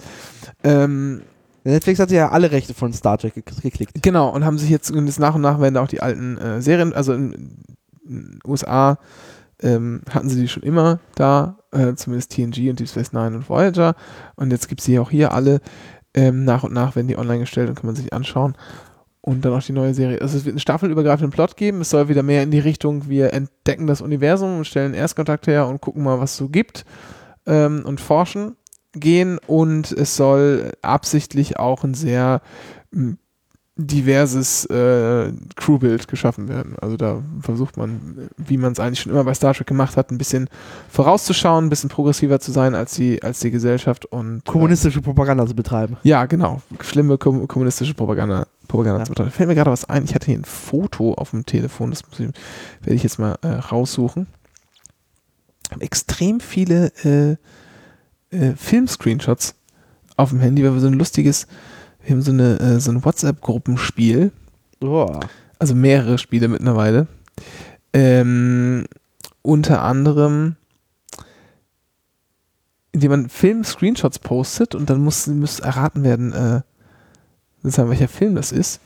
Ähm, 0.63 1.21
Netflix 1.63 1.99
hat 1.99 2.11
ja 2.11 2.29
alle 2.29 2.51
Rechte 2.51 2.73
von 2.73 2.93
Star 2.93 3.17
Trek 3.17 3.33
geklickt. 3.33 4.01
Genau, 4.01 4.29
und 4.29 4.45
haben 4.45 4.57
sich 4.57 4.69
jetzt, 4.69 4.93
jetzt 4.93 5.19
nach 5.19 5.35
und 5.35 5.41
nach 5.41 5.59
werden 5.59 5.73
da 5.73 5.83
auch 5.83 5.87
die 5.87 6.01
alten 6.01 6.37
äh, 6.37 6.61
Serien, 6.61 6.93
also 6.93 7.13
in, 7.13 7.33
in 7.33 7.59
den 8.05 8.39
USA 8.45 8.99
ähm, 9.61 10.01
hatten 10.09 10.29
sie 10.29 10.41
die 10.41 10.47
schon 10.47 10.63
immer 10.63 10.99
da, 11.15 11.57
äh, 11.71 11.95
zumindest 11.95 12.31
TNG 12.31 12.69
und 12.69 12.79
Deep 12.79 12.89
Space 12.89 13.13
Nine 13.13 13.37
und 13.37 13.49
Voyager. 13.49 13.95
Und 14.35 14.51
jetzt 14.51 14.67
gibt 14.67 14.81
es 14.81 14.85
sie 14.85 14.99
auch 14.99 15.09
hier 15.09 15.33
alle. 15.33 15.61
Ähm, 16.13 16.45
nach 16.45 16.63
und 16.63 16.73
nach 16.73 16.95
werden 16.95 17.07
die 17.07 17.17
online 17.17 17.39
gestellt 17.39 17.67
und 17.67 17.75
kann 17.75 17.87
man 17.87 17.95
sich 17.95 18.13
anschauen. 18.13 18.55
Und 19.25 19.43
dann 19.43 19.53
auch 19.53 19.63
die 19.63 19.71
neue 19.71 19.95
Serie. 19.95 20.21
Also 20.21 20.37
es 20.37 20.45
wird 20.45 20.53
einen 20.53 20.59
staffelübergreifenden 20.59 21.31
Plot 21.31 21.57
geben. 21.57 21.81
Es 21.81 21.89
soll 21.89 22.09
wieder 22.09 22.21
mehr 22.21 22.43
in 22.43 22.51
die 22.51 22.59
Richtung, 22.59 23.09
wir 23.09 23.33
entdecken 23.33 23.87
das 23.87 24.01
Universum 24.01 24.57
und 24.57 24.67
stellen 24.67 24.93
Erstkontakt 24.93 25.47
her 25.47 25.65
und 25.65 25.81
gucken 25.81 26.03
mal, 26.03 26.19
was 26.19 26.33
es 26.33 26.37
so 26.37 26.47
gibt 26.47 26.85
ähm, 27.47 27.81
und 27.85 27.99
forschen 27.99 28.55
gehen. 28.93 29.39
Und 29.47 29.91
es 29.91 30.15
soll 30.15 30.73
absichtlich 30.83 31.57
auch 31.57 31.83
ein 31.83 31.95
sehr 31.95 32.43
hm, 32.93 33.17
diverses 33.77 34.65
äh, 34.67 35.33
Crewbild 35.55 36.07
geschaffen 36.07 36.47
werden. 36.47 36.75
Also 36.79 36.95
da 36.95 37.21
versucht 37.41 37.75
man, 37.75 38.29
wie 38.37 38.57
man 38.57 38.71
es 38.71 38.79
eigentlich 38.79 39.01
schon 39.01 39.11
immer 39.11 39.25
bei 39.25 39.33
Star 39.33 39.53
Trek 39.53 39.67
gemacht 39.67 39.97
hat, 39.97 40.11
ein 40.11 40.17
bisschen 40.17 40.49
vorauszuschauen, 40.89 41.65
ein 41.65 41.69
bisschen 41.69 41.89
progressiver 41.89 42.39
zu 42.39 42.53
sein 42.53 42.73
als 42.73 42.93
die, 42.93 43.21
als 43.21 43.39
die 43.39 43.51
Gesellschaft 43.51 44.05
und 44.05 44.37
äh, 44.37 44.41
kommunistische 44.51 45.01
Propaganda 45.01 45.45
zu 45.45 45.55
betreiben. 45.55 45.97
Ja, 46.03 46.25
genau. 46.25 46.61
Schlimme 46.79 47.17
kom 47.17 47.47
kommunistische 47.49 47.93
Propaganda, 47.93 48.47
Propaganda 48.75 48.99
ja. 48.99 49.05
zu 49.05 49.11
betreiben. 49.11 49.31
Fällt 49.31 49.49
mir 49.49 49.55
gerade 49.55 49.71
was 49.71 49.85
ein. 49.85 50.05
Ich 50.05 50.15
hatte 50.15 50.27
hier 50.27 50.37
ein 50.37 50.45
Foto 50.45 51.13
auf 51.13 51.31
dem 51.31 51.45
Telefon, 51.45 51.91
das 51.91 52.03
ich, 52.11 52.19
werde 52.19 52.95
ich 52.95 53.03
jetzt 53.03 53.19
mal 53.19 53.37
äh, 53.41 53.47
raussuchen. 53.47 54.27
Extrem 55.79 56.39
viele 56.39 56.91
äh, 57.03 58.35
äh, 58.35 58.55
Film-Screenshots 58.55 59.55
auf 60.17 60.29
dem 60.29 60.39
Handy, 60.39 60.63
weil 60.63 60.73
wir 60.73 60.79
so 60.79 60.87
ein 60.87 60.93
lustiges 60.93 61.47
wir 62.05 62.15
haben 62.15 62.21
so, 62.21 62.31
eine, 62.31 62.59
äh, 62.59 62.79
so 62.79 62.91
ein 62.91 63.03
WhatsApp-Gruppenspiel. 63.03 64.31
Oh. 64.81 65.19
Also 65.57 65.73
mehrere 65.73 66.17
Spiele 66.19 66.47
mittlerweile. 66.47 67.07
Ähm, 67.93 68.85
unter 69.41 69.81
anderem, 69.81 70.55
indem 72.91 73.11
man 73.11 73.29
Film-Screenshots 73.29 74.19
postet 74.19 74.75
und 74.75 74.89
dann 74.89 75.03
muss, 75.03 75.25
muss 75.27 75.59
erraten 75.59 76.03
werden, 76.03 76.33
äh, 76.33 76.61
sagen, 77.71 77.89
welcher 77.89 78.07
Film 78.07 78.35
das 78.35 78.51
ist. 78.51 78.81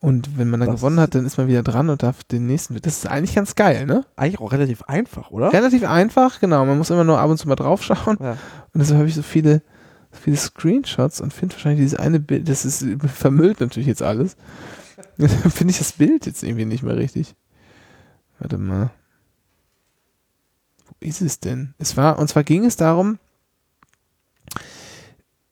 Und 0.00 0.36
wenn 0.36 0.50
man 0.50 0.60
dann 0.60 0.70
das 0.70 0.80
gewonnen 0.80 0.98
hat, 0.98 1.14
dann 1.14 1.24
ist 1.24 1.38
man 1.38 1.46
wieder 1.46 1.62
dran 1.62 1.88
und 1.88 2.02
darf 2.02 2.24
den 2.24 2.46
nächsten. 2.46 2.74
Das 2.82 2.98
ist 2.98 3.06
eigentlich 3.06 3.36
ganz 3.36 3.54
geil, 3.54 3.86
ne? 3.86 4.04
Eigentlich 4.16 4.40
auch 4.40 4.50
relativ 4.50 4.82
einfach, 4.82 5.30
oder? 5.30 5.52
Relativ 5.52 5.84
einfach, 5.84 6.40
genau. 6.40 6.64
Man 6.64 6.76
muss 6.76 6.90
immer 6.90 7.04
nur 7.04 7.20
ab 7.20 7.30
und 7.30 7.38
zu 7.38 7.46
mal 7.48 7.54
draufschauen. 7.54 8.18
Ja. 8.20 8.32
Und 8.32 8.80
deshalb 8.80 8.98
habe 8.98 9.08
ich 9.08 9.14
so 9.14 9.22
viele 9.22 9.62
viele 10.12 10.36
Screenshots 10.36 11.20
und 11.20 11.32
finde 11.32 11.54
wahrscheinlich 11.54 11.80
dieses 11.80 11.98
eine 11.98 12.20
Bild, 12.20 12.48
das 12.48 12.64
ist 12.64 12.84
vermüllt 13.14 13.60
natürlich 13.60 13.86
jetzt 13.86 14.02
alles. 14.02 14.36
finde 15.18 15.70
ich 15.70 15.78
das 15.78 15.92
Bild 15.92 16.26
jetzt 16.26 16.42
irgendwie 16.42 16.64
nicht 16.64 16.82
mehr 16.82 16.96
richtig. 16.96 17.34
Warte 18.38 18.58
mal. 18.58 18.90
Wo 20.86 20.94
ist 21.00 21.22
es 21.22 21.40
denn? 21.40 21.74
Es 21.78 21.96
war, 21.96 22.18
und 22.18 22.28
zwar 22.28 22.44
ging 22.44 22.64
es 22.64 22.76
darum, 22.76 23.18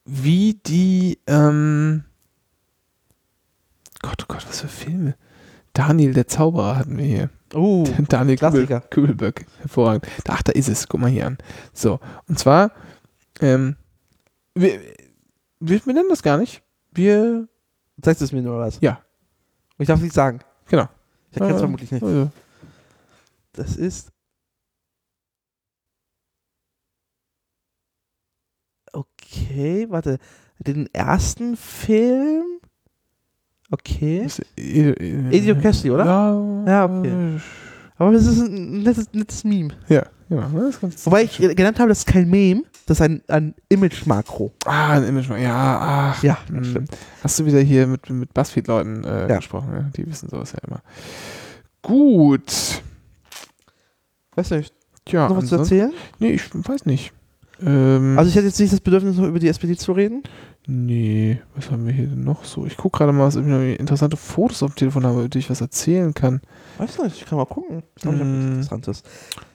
wie 0.05 0.55
die, 0.67 1.19
ähm, 1.27 2.05
Gott, 4.03 4.23
oh 4.23 4.27
Gott, 4.29 4.47
was 4.49 4.61
für 4.61 4.69
Filme. 4.69 5.15
Daniel, 5.73 6.15
der 6.15 6.27
Zauberer 6.27 6.77
hatten 6.77 6.99
wir 6.99 7.05
hier. 7.05 7.31
Oh, 7.55 7.85
Daniel 8.09 8.37
Kübel, 8.37 8.81
Kübelböck. 8.91 9.47
Hervorragend. 9.61 10.07
Ach, 10.29 10.43
da 10.43 10.53
ist 10.53 10.69
es. 10.69 10.89
Guck 10.89 11.01
mal 11.01 11.11
hier 11.11 11.27
an. 11.27 11.39
So, 11.73 12.01
und 12.29 12.39
zwar, 12.39 12.73
ähm, 13.41 13.77
wir, 14.55 14.81
wir, 15.61 15.81
nennen 15.87 16.09
das 16.09 16.23
gar 16.23 16.39
nicht. 16.39 16.63
Wir. 16.93 17.49
Zeigst 18.03 18.21
du 18.21 18.25
es 18.25 18.33
mir 18.33 18.43
nur 18.43 18.59
was? 18.59 18.81
Ja. 18.81 19.03
Ich 19.79 19.87
darf 19.87 19.99
es 19.99 20.05
nicht 20.05 20.15
sagen. 20.15 20.41
Genau. 20.69 20.89
Ich 21.31 21.37
erkenne 21.37 21.53
es 21.53 21.57
äh, 21.57 21.61
vermutlich 21.61 21.93
nicht. 21.93 22.03
Also. 22.03 22.31
Das 23.53 23.77
ist. 23.77 24.11
Okay, 28.93 29.87
warte. 29.91 30.19
Den 30.59 30.93
ersten 30.93 31.57
Film. 31.57 32.61
Okay. 33.71 34.27
Edio 34.57 35.55
Cassidy, 35.57 35.91
oder? 35.91 36.05
Ja, 36.05 36.65
ja 36.67 36.85
okay. 36.85 37.41
Aber 37.97 38.13
das 38.13 38.27
ist 38.27 38.41
ein 38.41 38.83
nettes, 38.83 39.09
nettes 39.13 39.45
Meme. 39.45 39.75
Ja, 39.89 40.07
ja. 40.29 40.51
Das 40.55 40.83
ist 40.83 41.07
Wobei 41.07 41.25
ich 41.25 41.37
genannt 41.37 41.79
habe, 41.79 41.91
das 41.91 41.99
ist 41.99 42.07
kein 42.07 42.29
Meme, 42.31 42.63
das 42.87 42.99
ist 42.99 43.03
ein, 43.03 43.23
ein 43.29 43.55
Image-Makro. 43.69 44.53
Ah, 44.65 44.93
ein 44.93 45.05
Image-Makro. 45.05 45.43
Ja, 45.43 46.13
ach. 46.15 46.23
Ja, 46.23 46.39
hm. 46.49 46.87
Hast 47.23 47.39
du 47.39 47.47
wieder 47.47 47.61
hier 47.61 47.87
mit, 47.87 48.09
mit 48.09 48.33
Buzzfeed-Leuten 48.33 49.05
äh, 49.05 49.29
ja. 49.29 49.37
gesprochen? 49.37 49.73
Ja? 49.73 49.91
Die 49.97 50.07
wissen 50.07 50.29
sowas 50.31 50.53
ja 50.53 50.59
immer. 50.67 50.81
Gut. 51.83 52.83
Weiß 54.35 54.51
nicht. 54.53 54.75
Tja, 55.05 55.29
noch 55.29 55.37
was 55.37 55.47
zu 55.47 55.57
erzählen? 55.57 55.93
Nee, 56.19 56.33
ich 56.33 56.43
weiß 56.55 56.87
nicht. 56.87 57.13
Ähm, 57.65 58.19
also 58.19 58.29
ich 58.29 58.37
hätte 58.37 58.47
jetzt 58.47 58.61
nicht 58.61 58.73
das 58.73 58.81
Bedürfnis, 58.81 59.17
noch 59.17 59.27
über 59.27 59.39
die 59.39 59.49
SPD 59.49 59.77
zu 59.77 59.93
reden. 59.93 60.23
Nee, 60.67 61.41
was 61.57 61.71
haben 61.71 61.87
wir 61.87 61.93
hier 61.93 62.07
denn 62.07 62.23
noch 62.23 62.45
so? 62.45 62.67
Ich 62.67 62.77
gucke 62.77 62.99
gerade 62.99 63.13
mal, 63.13 63.27
was 63.27 63.37
ich 63.37 63.81
interessante 63.81 64.17
Fotos 64.17 64.63
auf 64.63 64.73
dem 64.73 64.77
Telefon 64.77 65.05
habe, 65.05 65.21
über 65.21 65.29
die 65.29 65.39
ich 65.39 65.51
was 65.51 65.61
erzählen 65.61 66.13
kann. 66.15 66.43
Weiß 66.79 66.99
nicht, 66.99 67.17
ich 67.17 67.27
kann 67.27 67.39
mal 67.39 67.47
gucken. 67.47 67.83
Ich 67.97 68.03
glaube, 68.03 68.19
ich 68.19 68.23
habe 68.23 68.31
nichts 68.31 68.55
Interessantes. 68.55 69.03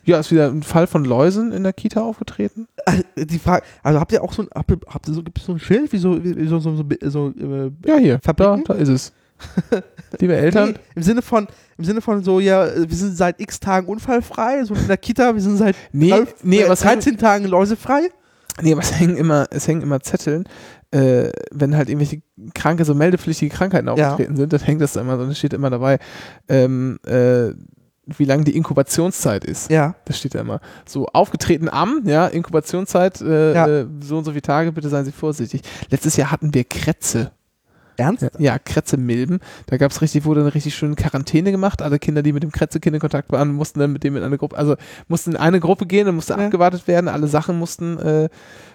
Ja, 0.03 0.19
ist 0.19 0.31
wieder 0.31 0.49
ein 0.49 0.63
Fall 0.63 0.87
von 0.87 1.05
Läusen 1.05 1.51
in 1.51 1.63
der 1.63 1.73
Kita 1.73 2.01
aufgetreten. 2.01 2.67
Äh, 2.85 3.25
die 3.25 3.39
Frage, 3.39 3.63
also 3.81 3.99
habt 3.99 4.11
ihr 4.11 4.23
auch 4.23 4.33
so 4.33 4.43
ein, 4.43 4.49
habt 4.53 4.71
ihr, 4.71 4.79
habt 4.87 5.07
ihr 5.07 5.13
so, 5.13 5.23
gibt 5.23 5.39
es 5.39 5.45
so 5.45 5.53
ein 5.53 5.59
Schild, 5.59 5.93
wie 5.93 5.97
so, 5.97 6.23
wie 6.23 6.47
so, 6.47 6.59
so, 6.59 6.75
so, 6.75 6.83
so 7.01 7.29
äh, 7.29 7.71
Ja, 7.85 7.97
hier, 7.97 8.19
da, 8.19 8.57
da 8.57 8.73
ist 8.73 8.89
es. 8.89 9.13
Liebe 10.19 10.35
Eltern. 10.35 10.69
Nee, 10.69 10.79
Im 10.95 11.03
Sinne 11.03 11.21
von, 11.21 11.47
im 11.77 11.83
Sinne 11.83 12.01
von 12.01 12.23
so, 12.23 12.39
ja, 12.39 12.67
wir 12.75 12.95
sind 12.95 13.15
seit 13.15 13.39
x 13.39 13.59
Tagen 13.59 13.87
unfallfrei, 13.87 14.63
so 14.63 14.73
in 14.73 14.87
der 14.87 14.97
Kita, 14.97 15.33
wir 15.33 15.41
sind 15.41 15.57
seit 15.57 15.75
nee, 15.91 16.09
12, 16.09 16.35
nee, 16.43 16.61
äh, 16.61 16.75
13 16.75 17.17
Tagen 17.17 17.45
läusefrei. 17.45 18.09
Nee, 18.61 18.71
aber 18.71 18.81
es 18.81 18.97
hängen 18.97 19.17
immer, 19.17 19.47
es 19.51 19.67
hängen 19.67 19.81
immer 19.81 19.99
Zetteln, 19.99 20.45
äh, 20.91 21.29
wenn 21.51 21.75
halt 21.75 21.89
irgendwelche 21.89 22.21
kranke, 22.53 22.85
so 22.85 22.95
meldepflichtige 22.95 23.53
Krankheiten 23.53 23.89
aufgetreten 23.89 24.33
ja. 24.33 24.37
sind, 24.37 24.53
dann 24.53 24.61
hängt 24.61 24.81
das 24.81 24.93
da 24.93 25.01
immer 25.01 25.17
so, 25.17 25.25
dann 25.25 25.35
steht 25.35 25.53
immer 25.53 25.69
dabei, 25.69 25.99
ähm, 26.47 26.97
äh, 27.05 27.49
wie 28.05 28.25
lang 28.25 28.43
die 28.45 28.55
Inkubationszeit 28.55 29.43
ist. 29.43 29.69
Ja. 29.69 29.95
Das 30.05 30.19
steht 30.19 30.35
da 30.35 30.39
immer. 30.39 30.61
So 30.85 31.07
aufgetreten 31.07 31.69
am, 31.69 32.03
ja, 32.05 32.27
Inkubationszeit, 32.27 33.19
äh, 33.21 33.53
ja. 33.53 33.67
Äh, 33.67 33.87
so 33.99 34.19
und 34.19 34.25
so 34.25 34.31
viele 34.31 34.43
Tage, 34.43 34.71
bitte 34.71 34.89
seien 34.89 35.05
Sie 35.05 35.11
vorsichtig. 35.11 35.61
Letztes 35.89 36.15
Jahr 36.15 36.31
hatten 36.31 36.53
wir 36.53 36.63
Krätze. 36.63 37.31
Ernst? 37.97 38.25
Ja, 38.37 38.59
Krätze-Milben. 38.59 39.39
Da 39.67 39.77
gab 39.77 39.91
es 39.91 40.01
richtig, 40.01 40.25
wurde 40.25 40.41
eine 40.41 40.53
richtig 40.53 40.75
schöne 40.75 40.95
Quarantäne 40.95 41.51
gemacht. 41.51 41.81
Alle 41.81 41.99
Kinder, 41.99 42.23
die 42.23 42.33
mit 42.33 42.43
dem 42.43 42.51
Krätze-Kind 42.51 42.95
in 42.95 42.99
Kontakt 42.99 43.31
waren, 43.31 43.53
mussten 43.53 43.79
dann 43.79 43.91
mit 43.91 44.03
dem 44.03 44.15
in 44.15 44.23
eine 44.23 44.37
Gruppe, 44.37 44.57
also 44.57 44.75
mussten 45.07 45.31
in 45.31 45.37
eine 45.37 45.59
Gruppe 45.59 45.85
gehen, 45.85 46.05
dann 46.05 46.15
musste 46.15 46.33
ja. 46.33 46.39
abgewartet 46.39 46.87
werden. 46.87 47.07
Alle 47.07 47.27
Sachen 47.27 47.57
mussten, 47.57 47.97
äh, 47.99 48.29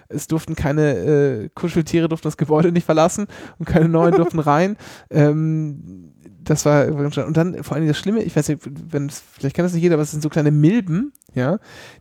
es 0.09 0.27
durften 0.27 0.55
keine 0.55 0.95
äh, 0.95 1.49
Kuscheltiere, 1.53 2.09
durften 2.09 2.27
das 2.27 2.37
Gebäude 2.37 2.71
nicht 2.71 2.85
verlassen 2.85 3.27
und 3.59 3.65
keine 3.65 3.87
neuen 3.89 4.15
durften 4.15 4.39
rein. 4.39 4.77
Ähm, 5.09 6.13
das 6.43 6.65
war 6.65 6.87
und 6.87 7.37
dann 7.37 7.63
vor 7.63 7.75
allem 7.75 7.87
das 7.87 7.97
Schlimme, 7.97 8.23
ich 8.23 8.35
weiß 8.35 8.49
nicht, 8.49 8.61
wenn 8.65 9.09
vielleicht 9.09 9.55
kennt 9.55 9.65
das 9.65 9.73
nicht 9.73 9.83
jeder, 9.83 9.95
aber 9.95 10.03
es 10.03 10.11
sind 10.11 10.23
so 10.23 10.29
kleine 10.29 10.51
Milben, 10.51 11.13
ja, 11.33 11.59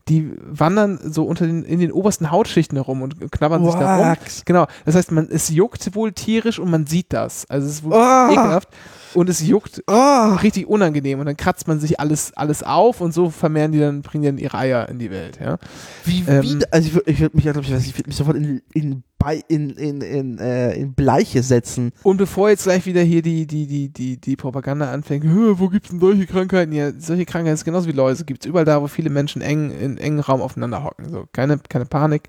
die 0.08 0.32
wandern 0.40 0.98
so 1.04 1.24
unter 1.24 1.46
den 1.46 1.62
in 1.64 1.78
den 1.78 1.92
obersten 1.92 2.30
Hautschichten 2.30 2.76
herum 2.76 3.02
und 3.02 3.30
knabbern 3.30 3.62
What? 3.62 3.72
sich 3.72 3.80
da 3.80 3.96
rum. 3.96 4.16
Genau, 4.44 4.66
das 4.84 4.94
heißt, 4.94 5.12
man 5.12 5.28
es 5.30 5.50
juckt 5.50 5.94
wohl 5.94 6.12
tierisch 6.12 6.58
und 6.58 6.70
man 6.70 6.86
sieht 6.86 7.12
das. 7.12 7.48
Also 7.48 7.68
es 7.68 7.74
ist 7.74 7.84
wohl 7.84 7.92
oh. 7.92 8.32
ekelhaft 8.32 8.68
und 9.14 9.28
es 9.28 9.46
juckt 9.46 9.82
oh. 9.86 10.34
richtig 10.42 10.66
unangenehm 10.66 11.20
und 11.20 11.26
dann 11.26 11.36
kratzt 11.36 11.68
man 11.68 11.78
sich 11.78 12.00
alles 12.00 12.32
alles 12.34 12.62
auf 12.62 13.00
und 13.00 13.12
so 13.12 13.30
vermehren 13.30 13.72
die 13.72 13.80
dann 13.80 14.02
bringen 14.02 14.22
die 14.22 14.28
dann 14.28 14.38
ihre 14.38 14.58
Eier 14.58 14.88
in 14.88 14.98
die 14.98 15.10
Welt, 15.10 15.38
ja. 15.40 15.58
Wie, 16.04 16.24
ähm, 16.26 16.42
wie 16.42 16.58
also 16.70 16.88
ich 16.88 16.94
würde 16.94 17.10
ich 17.10 17.20
würd 17.20 17.34
mich, 17.34 17.46
ich, 17.46 17.88
ich 17.88 17.98
würde 17.98 18.08
mich 18.08 18.16
sofort 18.16 18.36
in, 18.36 18.62
in 18.72 19.04
bei 19.20 19.44
in, 19.48 19.70
in, 19.70 20.00
in, 20.00 20.38
äh, 20.38 20.72
in 20.72 20.94
Bleiche 20.94 21.42
setzen. 21.42 21.92
Und 22.02 22.16
bevor 22.16 22.48
jetzt 22.48 22.64
gleich 22.64 22.86
wieder 22.86 23.02
hier 23.02 23.20
die, 23.20 23.46
die, 23.46 23.66
die, 23.66 23.90
die, 23.90 24.16
die 24.16 24.34
Propaganda 24.34 24.90
anfängt, 24.90 25.24
wo 25.26 25.68
gibt 25.68 25.84
es 25.84 25.90
denn 25.90 26.00
solche 26.00 26.26
Krankheiten? 26.26 26.72
Ja, 26.72 26.90
solche 26.98 27.26
Krankheiten 27.26 27.54
ist 27.54 27.66
genauso 27.66 27.86
wie 27.86 27.92
Läuse, 27.92 28.24
gibt 28.24 28.44
es 28.44 28.48
überall 28.48 28.64
da, 28.64 28.80
wo 28.80 28.88
viele 28.88 29.10
Menschen 29.10 29.42
eng 29.42 29.70
in 29.70 29.98
engen 29.98 30.20
Raum 30.20 30.40
aufeinander 30.40 30.82
hocken. 30.82 31.10
So, 31.10 31.26
keine, 31.32 31.58
keine 31.68 31.84
Panik. 31.84 32.28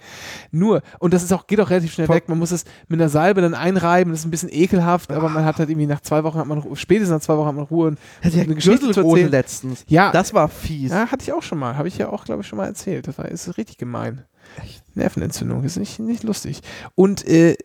Nur, 0.51 0.81
und 0.99 1.13
das 1.13 1.23
ist 1.23 1.31
auch, 1.31 1.47
geht 1.47 1.61
auch 1.61 1.69
relativ 1.69 1.93
schnell 1.93 2.07
Voll. 2.07 2.17
weg. 2.17 2.27
Man 2.27 2.37
muss 2.37 2.51
es 2.51 2.65
mit 2.89 2.99
einer 2.99 3.09
Salbe 3.09 3.39
dann 3.39 3.53
einreiben, 3.53 4.11
das 4.11 4.19
ist 4.19 4.25
ein 4.25 4.31
bisschen 4.31 4.49
ekelhaft, 4.51 5.13
aber 5.13 5.29
man 5.29 5.45
hat 5.45 5.59
halt 5.59 5.69
irgendwie 5.69 5.87
nach 5.87 6.01
zwei 6.01 6.25
Wochen 6.25 6.39
hat 6.39 6.47
man 6.47 6.61
spätestens 6.75 7.15
nach 7.15 7.21
zwei 7.21 7.37
Wochen 7.37 7.47
hat 7.47 7.55
man 7.55 7.65
Ruhe 7.65 7.87
und 7.87 7.99
hat 8.21 8.33
eine 8.33 8.53
Geschichte 8.53 8.91
zu 8.91 8.99
erzählen. 8.99 9.31
letztens. 9.31 9.85
Ja. 9.87 10.11
Das 10.11 10.33
war 10.33 10.49
fies. 10.49 10.91
Ja, 10.91 11.09
hatte 11.09 11.23
ich 11.23 11.31
auch 11.31 11.43
schon 11.43 11.57
mal. 11.57 11.77
Habe 11.77 11.87
ich 11.87 11.97
ja 11.97 12.09
auch, 12.09 12.25
glaube 12.25 12.41
ich, 12.41 12.47
schon 12.47 12.57
mal 12.57 12.65
erzählt. 12.65 13.07
Das 13.07 13.17
war, 13.17 13.29
ist 13.29 13.57
richtig 13.57 13.77
gemein. 13.77 14.25
Nervenentzündung, 14.95 15.63
ist 15.63 15.77
nicht, 15.77 15.99
nicht 15.99 16.23
lustig. 16.23 16.61
Und, 16.95 17.27
äh, 17.27 17.57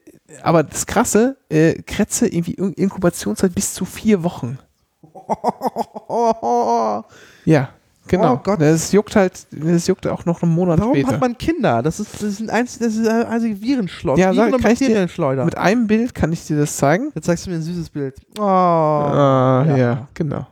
aber 0.42 0.62
das 0.62 0.86
Krasse, 0.86 1.36
äh, 1.48 1.74
Krätze, 1.82 2.26
irgendwie 2.26 2.54
Inkubationszeit 2.54 3.54
bis 3.54 3.74
zu 3.74 3.84
vier 3.84 4.22
Wochen. 4.22 4.58
ja, 7.44 7.68
genau. 8.06 8.34
Oh 8.34 8.40
Gott. 8.42 8.60
Das 8.60 8.92
juckt 8.92 9.16
halt, 9.16 9.46
das 9.50 9.86
juckt 9.86 10.06
auch 10.06 10.24
noch 10.24 10.42
einen 10.42 10.52
Monat 10.52 10.80
Warum 10.80 10.94
später. 10.94 11.12
hat 11.12 11.20
man 11.20 11.38
Kinder? 11.38 11.82
Das 11.82 12.00
ist, 12.00 12.14
das 12.14 12.22
ist 12.22 12.40
ein 12.40 12.50
einzig, 12.50 12.80
das 12.80 12.96
ist 12.96 13.08
ein 13.08 13.26
einzige 13.26 13.60
Virenschleuder. 13.60 14.20
Ja, 14.20 14.34
sag, 14.34 14.60
kann 14.60 14.72
ich 14.72 14.78
dir, 14.78 15.08
mit 15.44 15.56
einem 15.56 15.86
Bild 15.86 16.14
kann 16.14 16.32
ich 16.32 16.46
dir 16.46 16.58
das 16.58 16.76
zeigen. 16.76 17.12
Jetzt 17.14 17.26
zeigst 17.26 17.46
du 17.46 17.50
mir 17.50 17.56
ein 17.56 17.62
süßes 17.62 17.90
Bild. 17.90 18.16
Oh. 18.38 18.42
Ah, 18.42 19.64
ja. 19.68 19.76
ja, 19.76 20.08
genau. 20.14 20.46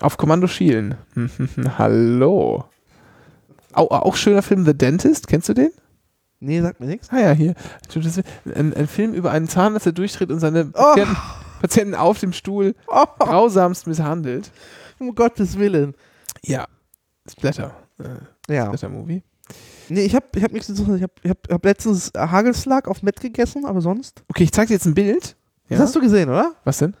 Auf 0.00 0.16
Kommando 0.16 0.46
schielen. 0.46 0.94
Hallo. 1.78 2.64
Auch, 3.72 3.90
auch 3.90 4.16
schöner 4.16 4.42
Film 4.42 4.64
The 4.64 4.76
Dentist, 4.76 5.28
kennst 5.28 5.48
du 5.48 5.54
den? 5.54 5.70
Nee, 6.40 6.62
sagt 6.62 6.80
mir 6.80 6.86
nichts. 6.86 7.08
Ah 7.10 7.20
ja, 7.20 7.32
hier. 7.32 7.54
Ein, 8.54 8.74
ein, 8.74 8.86
Film 8.86 9.12
über 9.12 9.30
einen 9.30 9.46
Zahnarzt, 9.46 9.86
der 9.86 9.92
durchdreht 9.92 10.30
und 10.30 10.40
seine 10.40 10.72
oh. 10.74 10.94
Patienten 11.60 11.94
auf 11.94 12.18
dem 12.18 12.32
Stuhl 12.32 12.74
oh. 12.88 13.04
grausamst 13.18 13.86
misshandelt. 13.86 14.50
Um 14.98 15.14
Gottes 15.14 15.58
Willen. 15.58 15.94
Ja. 16.42 16.66
Splatter. 17.30 17.74
Äh, 17.98 18.54
ja. 18.54 18.66
Splatter-Movie. 18.66 19.22
Nee, 19.90 20.02
ich 20.02 20.14
habe 20.14 20.26
ich 20.34 20.42
hab 20.42 20.52
nichts 20.52 20.72
zu 20.72 20.82
Ich 20.94 21.02
habe 21.02 21.12
ich 21.22 21.30
hab, 21.30 21.38
hab 21.50 21.64
letztens 21.64 22.12
Hagelslag 22.16 22.88
auf 22.88 23.02
Met 23.02 23.20
gegessen, 23.20 23.66
aber 23.66 23.80
sonst. 23.80 24.22
Okay, 24.28 24.44
ich 24.44 24.52
zeig 24.52 24.68
dir 24.68 24.74
jetzt 24.74 24.86
ein 24.86 24.94
Bild. 24.94 25.36
Ja? 25.68 25.76
Das 25.76 25.86
hast 25.86 25.96
du 25.96 26.00
gesehen, 26.00 26.30
oder? 26.30 26.54
Was 26.64 26.78
denn? 26.78 26.94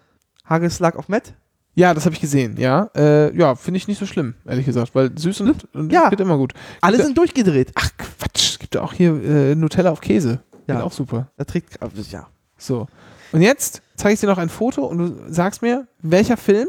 Hagelslag 0.44 0.96
auf 0.96 1.08
Met? 1.08 1.34
Ja, 1.74 1.94
das 1.94 2.04
habe 2.04 2.14
ich 2.14 2.20
gesehen, 2.20 2.56
ja. 2.58 2.90
Äh, 2.96 3.36
ja, 3.36 3.54
finde 3.54 3.78
ich 3.78 3.88
nicht 3.88 3.98
so 3.98 4.06
schlimm, 4.06 4.34
ehrlich 4.44 4.66
gesagt, 4.66 4.94
weil 4.94 5.16
süß 5.16 5.40
und, 5.42 5.74
und 5.74 5.92
ja. 5.92 6.08
geht 6.08 6.20
immer 6.20 6.36
gut. 6.36 6.52
Alle 6.80 6.96
gibt 6.96 7.06
sind 7.06 7.18
durchgedreht. 7.18 7.72
Ach 7.74 7.90
Quatsch, 7.96 8.58
gibt 8.58 8.74
ja 8.74 8.82
auch 8.82 8.92
hier 8.92 9.22
äh, 9.22 9.54
Nutella 9.54 9.90
auf 9.90 10.00
Käse. 10.00 10.40
Ja. 10.66 10.76
Geht 10.76 10.84
auch 10.84 10.92
super. 10.92 11.30
Er 11.36 11.46
trägt, 11.46 11.78
ja. 12.10 12.26
So. 12.58 12.86
Und 13.32 13.42
jetzt 13.42 13.82
zeige 13.96 14.14
ich 14.14 14.20
dir 14.20 14.26
noch 14.26 14.38
ein 14.38 14.48
Foto 14.48 14.84
und 14.84 14.98
du 14.98 15.32
sagst 15.32 15.62
mir, 15.62 15.86
welcher 16.02 16.36
Film 16.36 16.68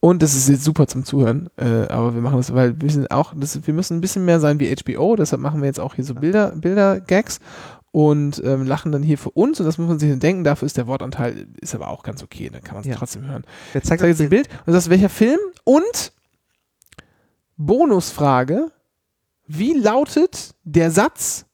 und 0.00 0.22
das 0.22 0.36
ist 0.36 0.48
jetzt 0.48 0.62
super 0.62 0.86
zum 0.86 1.04
Zuhören, 1.04 1.50
äh, 1.56 1.88
aber 1.88 2.14
wir 2.14 2.20
machen 2.20 2.36
das, 2.36 2.54
weil 2.54 2.80
wir 2.80 2.88
sind 2.88 3.10
auch, 3.10 3.34
das, 3.36 3.66
wir 3.66 3.74
müssen 3.74 3.96
ein 3.98 4.00
bisschen 4.00 4.24
mehr 4.24 4.38
sein 4.38 4.60
wie 4.60 4.72
HBO, 4.74 5.16
deshalb 5.16 5.42
machen 5.42 5.60
wir 5.60 5.66
jetzt 5.66 5.80
auch 5.80 5.94
hier 5.94 6.04
so 6.04 6.14
Bilder, 6.14 6.52
Bilder-Gags 6.54 7.40
und 7.98 8.40
ähm, 8.44 8.64
lachen 8.64 8.92
dann 8.92 9.02
hier 9.02 9.18
für 9.18 9.30
uns 9.30 9.58
und 9.58 9.66
das 9.66 9.76
muss 9.76 9.88
man 9.88 9.98
sich 9.98 10.08
dann 10.08 10.20
denken, 10.20 10.44
dafür 10.44 10.66
ist 10.66 10.76
der 10.76 10.86
Wortanteil, 10.86 11.48
ist 11.60 11.74
aber 11.74 11.88
auch 11.88 12.04
ganz 12.04 12.22
okay, 12.22 12.48
dann 12.48 12.62
kann 12.62 12.74
man 12.74 12.82
es 12.82 12.86
ja. 12.86 12.94
trotzdem 12.94 13.26
hören. 13.26 13.42
Jetzt 13.74 13.88
zeigt 13.88 14.00
jetzt 14.00 14.20
ein 14.20 14.28
Bild 14.28 14.48
und 14.66 14.72
das 14.72 14.84
ist 14.84 14.90
welcher 14.90 15.08
Film 15.08 15.40
und 15.64 16.12
Bonusfrage, 17.56 18.70
wie 19.48 19.72
lautet 19.72 20.54
der 20.62 20.92
Satz, 20.92 21.46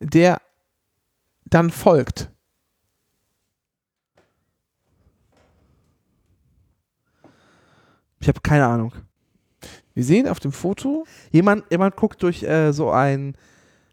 der 0.00 0.40
dann 1.44 1.68
folgt? 1.68 2.30
Ich 8.20 8.28
habe 8.28 8.40
keine 8.40 8.64
Ahnung. 8.64 8.94
Wir 9.92 10.04
sehen 10.04 10.28
auf 10.28 10.40
dem 10.40 10.52
Foto. 10.52 11.04
Jemand, 11.30 11.70
jemand 11.70 11.94
guckt 11.94 12.22
durch 12.22 12.42
äh, 12.42 12.72
so 12.72 12.90
ein 12.90 13.36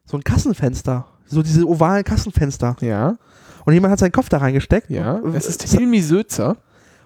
so 0.06 0.18
ein 0.18 0.24
Kassenfenster. 0.24 1.06
So 1.26 1.42
diese 1.42 1.68
ovalen 1.68 2.04
Kassenfenster. 2.04 2.78
Ja. 2.82 3.18
Und 3.66 3.74
jemand 3.74 3.92
hat 3.92 4.00
seinen 4.00 4.12
Kopf 4.12 4.30
da 4.30 4.38
reingesteckt. 4.38 4.90
Ja. 4.90 5.20
Es 5.34 5.48
ist 5.48 5.64
Hilmi 5.64 6.02
Sözer. 6.02 6.58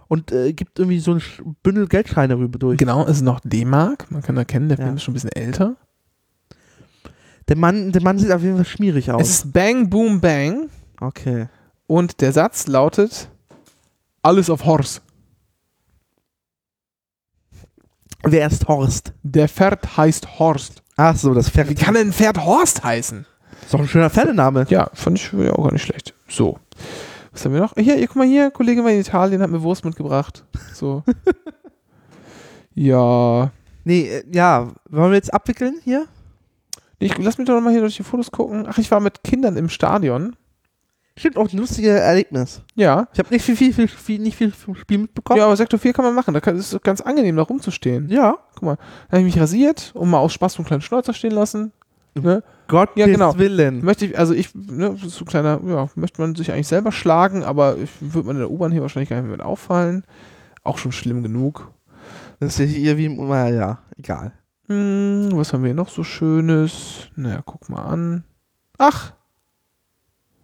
Und 0.08 0.32
äh, 0.32 0.54
gibt 0.54 0.80
irgendwie 0.80 1.00
so 1.00 1.14
ein 1.14 1.22
Bündel 1.62 1.88
Geldscheine 1.88 2.38
rüber 2.38 2.58
durch. 2.58 2.78
Genau, 2.78 3.04
es 3.04 3.18
ist 3.18 3.22
noch 3.22 3.40
D-Mark. 3.42 4.10
Man 4.10 4.24
kann 4.24 4.36
erkennen, 4.38 4.68
der 4.68 4.80
ja. 4.80 4.86
Film 4.86 4.98
ist 4.98 5.04
schon 5.04 5.12
ein 5.12 5.14
bisschen 5.14 5.32
älter. 5.32 5.76
Der 7.48 7.56
Mann, 7.56 7.92
der 7.92 8.02
Mann 8.02 8.18
sieht 8.18 8.32
auf 8.32 8.42
jeden 8.42 8.56
Fall 8.56 8.66
schmierig 8.66 9.12
aus. 9.12 9.22
Es 9.22 9.30
ist 9.30 9.54
Bang 9.54 9.90
Boom 9.90 10.20
Bang. 10.20 10.70
Okay. 11.00 11.48
Und 11.88 12.22
der 12.22 12.32
Satz 12.32 12.68
lautet: 12.68 13.30
Alles 14.24 14.50
auf 14.50 14.66
Horst. 14.66 15.02
Wer 18.24 18.48
ist 18.48 18.68
Horst? 18.68 19.14
Der 19.24 19.48
Pferd 19.48 19.96
heißt 19.96 20.40
Horst. 20.40 20.84
Ach 21.02 21.16
so, 21.16 21.34
das 21.34 21.50
Pferd. 21.50 21.70
Wie 21.70 21.76
kann 21.76 21.94
denn 21.94 22.10
ein 22.10 22.14
Pferd 22.14 22.44
Horst 22.44 22.84
heißen? 22.84 23.26
Ist 23.62 23.74
doch 23.74 23.80
ein 23.80 23.88
schöner 23.88 24.10
Pferdename. 24.10 24.66
Ja, 24.68 24.90
fand 24.94 25.18
ich 25.18 25.32
ja 25.32 25.54
auch 25.54 25.64
gar 25.64 25.72
nicht 25.72 25.84
schlecht. 25.84 26.14
So. 26.28 26.60
Was 27.32 27.46
haben 27.46 27.54
wir 27.54 27.62
noch? 27.62 27.74
Hier, 27.76 27.96
hier 27.96 28.08
guck 28.08 28.18
mal 28.18 28.28
hier, 28.28 28.52
Kollege 28.52 28.84
war 28.84 28.92
in 28.92 29.00
Italien, 29.00 29.42
hat 29.42 29.50
mir 29.50 29.62
Wurst 29.62 29.86
mitgebracht. 29.86 30.44
So. 30.74 31.04
ja. 32.76 33.50
Nee, 33.86 34.10
äh, 34.10 34.24
ja. 34.30 34.74
Wollen 34.90 35.12
wir 35.12 35.16
jetzt 35.16 35.34
abwickeln 35.34 35.80
hier? 35.86 36.06
Ich, 36.98 37.18
lass 37.18 37.38
mich 37.38 37.48
doch 37.48 37.62
mal 37.62 37.72
hier 37.72 37.80
durch 37.80 37.96
die 37.96 38.04
Fotos 38.04 38.30
gucken. 38.30 38.66
Ach, 38.68 38.78
ich 38.78 38.92
war 38.92 39.00
mit 39.00 39.24
Kindern 39.24 39.56
im 39.56 39.70
Stadion. 39.70 40.36
Stimmt, 41.20 41.36
auch 41.36 41.52
ein 41.52 41.58
lustiges 41.58 42.00
Erlebnis. 42.00 42.62
Ja. 42.76 43.10
Ich 43.12 43.20
habe 43.20 43.28
nicht 43.30 43.44
viel, 43.44 43.58
viel, 43.58 43.74
viel, 43.74 43.90
viel, 43.90 44.20
nicht 44.22 44.38
viel 44.38 44.52
vom 44.52 44.74
Spiel 44.74 45.00
mitbekommen. 45.00 45.38
Ja, 45.38 45.48
aber 45.48 45.58
Sektor 45.58 45.78
4 45.78 45.92
kann 45.92 46.06
man 46.06 46.16
machen. 46.16 46.34
Da 46.34 46.40
kann, 46.40 46.56
ist 46.56 46.72
es 46.72 46.82
ganz 46.82 47.02
angenehm, 47.02 47.36
da 47.36 47.42
rumzustehen. 47.42 48.08
Ja. 48.08 48.38
Guck 48.54 48.64
mal, 48.64 48.76
da 48.78 49.18
habe 49.18 49.28
ich 49.28 49.36
mich 49.36 49.42
rasiert 49.42 49.92
und 49.96 50.10
mal 50.10 50.20
aus 50.20 50.32
Spaß 50.32 50.54
so 50.54 50.60
einen 50.60 50.68
kleinen 50.68 50.82
Schnäuzer 50.82 51.14
stehen 51.14 51.34
lassen. 51.34 51.74
Ne? 52.16 52.42
Gott 52.70 52.92
ja, 52.96 53.06
genau. 53.06 53.38
Willen. 53.38 53.84
Möchte 53.84 54.06
ich, 54.06 54.18
also 54.18 54.34
ich, 54.34 54.56
ne, 54.56 54.96
so 54.96 55.26
kleiner, 55.26 55.60
ja, 55.68 55.90
möchte 55.96 56.22
man 56.22 56.36
sich 56.36 56.54
eigentlich 56.54 56.70
selber 56.70 56.94
schlagen, 56.94 57.44
aber 57.44 57.76
würde 58.00 58.28
man 58.28 58.38
in 58.38 58.42
der 58.42 58.52
U-Bahn 58.52 58.72
hier 58.72 58.82
wahrscheinlich 58.82 59.10
gar 59.10 59.18
nicht 59.18 59.26
mehr 59.26 59.36
mit 59.36 59.46
auffallen. 59.46 60.06
Auch 60.64 60.78
schon 60.78 60.94
schlimm 60.94 61.22
genug. 61.22 61.70
Das 62.40 62.58
ist 62.58 62.72
hier 62.72 62.98
wie, 62.98 63.10
naja, 63.10 63.80
egal. 63.98 64.32
Hm, 64.68 65.32
was 65.34 65.52
haben 65.52 65.66
wir 65.66 65.74
noch 65.74 65.90
so 65.90 66.06
Schönes? 66.06 67.10
Naja, 67.18 67.42
guck 67.46 67.68
mal 67.68 67.84
an. 67.84 68.24
Ach, 68.78 69.12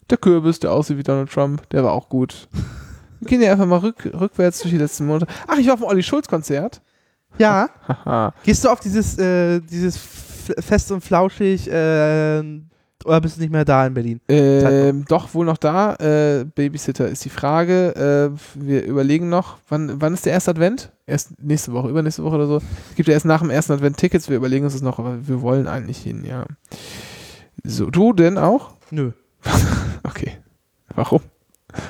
der 0.10 0.18
Kürbis, 0.18 0.60
der 0.60 0.72
aussieht 0.72 0.98
wie 0.98 1.03
Donald 1.03 1.32
Trump, 1.32 1.68
der 1.69 1.84
war 1.84 1.94
auch 1.94 2.10
gut. 2.10 2.48
Wir 3.19 3.30
gehen 3.30 3.41
ja 3.41 3.53
einfach 3.53 3.65
mal 3.65 3.80
rück, 3.80 4.11
rückwärts 4.14 4.60
durch 4.60 4.73
die 4.73 4.77
letzten 4.77 5.07
Monate. 5.07 5.27
Ach, 5.48 5.57
ich 5.57 5.68
war 5.68 5.76
auf 5.76 5.80
dem 5.80 5.88
Olli 5.88 6.03
Schulz-Konzert. 6.03 6.82
Ja. 7.38 7.69
Gehst 8.44 8.64
du 8.64 8.69
auf 8.69 8.80
dieses, 8.82 9.18
äh, 9.18 9.61
dieses 9.61 9.98
fest 9.98 10.91
und 10.91 11.02
flauschig, 11.02 11.69
äh, 11.72 12.44
oder 13.06 13.22
bist 13.22 13.38
du 13.38 13.41
nicht 13.41 13.52
mehr 13.52 13.65
da 13.65 13.86
in 13.86 13.94
Berlin? 13.94 14.19
Ähm, 14.27 15.06
doch, 15.07 15.34
wohl 15.34 15.45
noch 15.45 15.57
da. 15.57 15.95
Äh, 15.95 16.45
Babysitter 16.45 17.07
ist 17.07 17.23
die 17.23 17.30
Frage. 17.30 18.34
Äh, 18.36 18.38
wir 18.56 18.84
überlegen 18.84 19.30
noch, 19.30 19.57
wann, 19.69 20.02
wann 20.02 20.15
ist 20.15 20.26
der 20.26 20.34
erste 20.34 20.52
Advent? 20.52 20.91
Erst 21.06 21.40
nächste 21.41 21.72
Woche, 21.73 21.90
übernächste 21.90 22.23
Woche 22.23 22.36
oder 22.36 22.48
so. 22.48 22.57
Es 22.57 22.95
gibt 22.95 23.07
ja 23.07 23.14
erst 23.14 23.27
nach 23.27 23.41
dem 23.41 23.52
ersten 23.52 23.73
Advent 23.73 23.98
Tickets. 23.98 24.27
Wir 24.27 24.38
überlegen 24.38 24.65
uns 24.65 24.73
das 24.73 24.82
noch, 24.82 24.98
aber 24.98 25.27
wir 25.27 25.41
wollen 25.41 25.68
eigentlich 25.68 25.99
hin, 25.99 26.26
ja. 26.26 26.45
So, 27.64 27.91
du 27.91 28.14
denn 28.14 28.40
auch? 28.40 28.72
Nö. 28.90 29.11
okay. 30.06 30.38
Warum? 30.94 31.22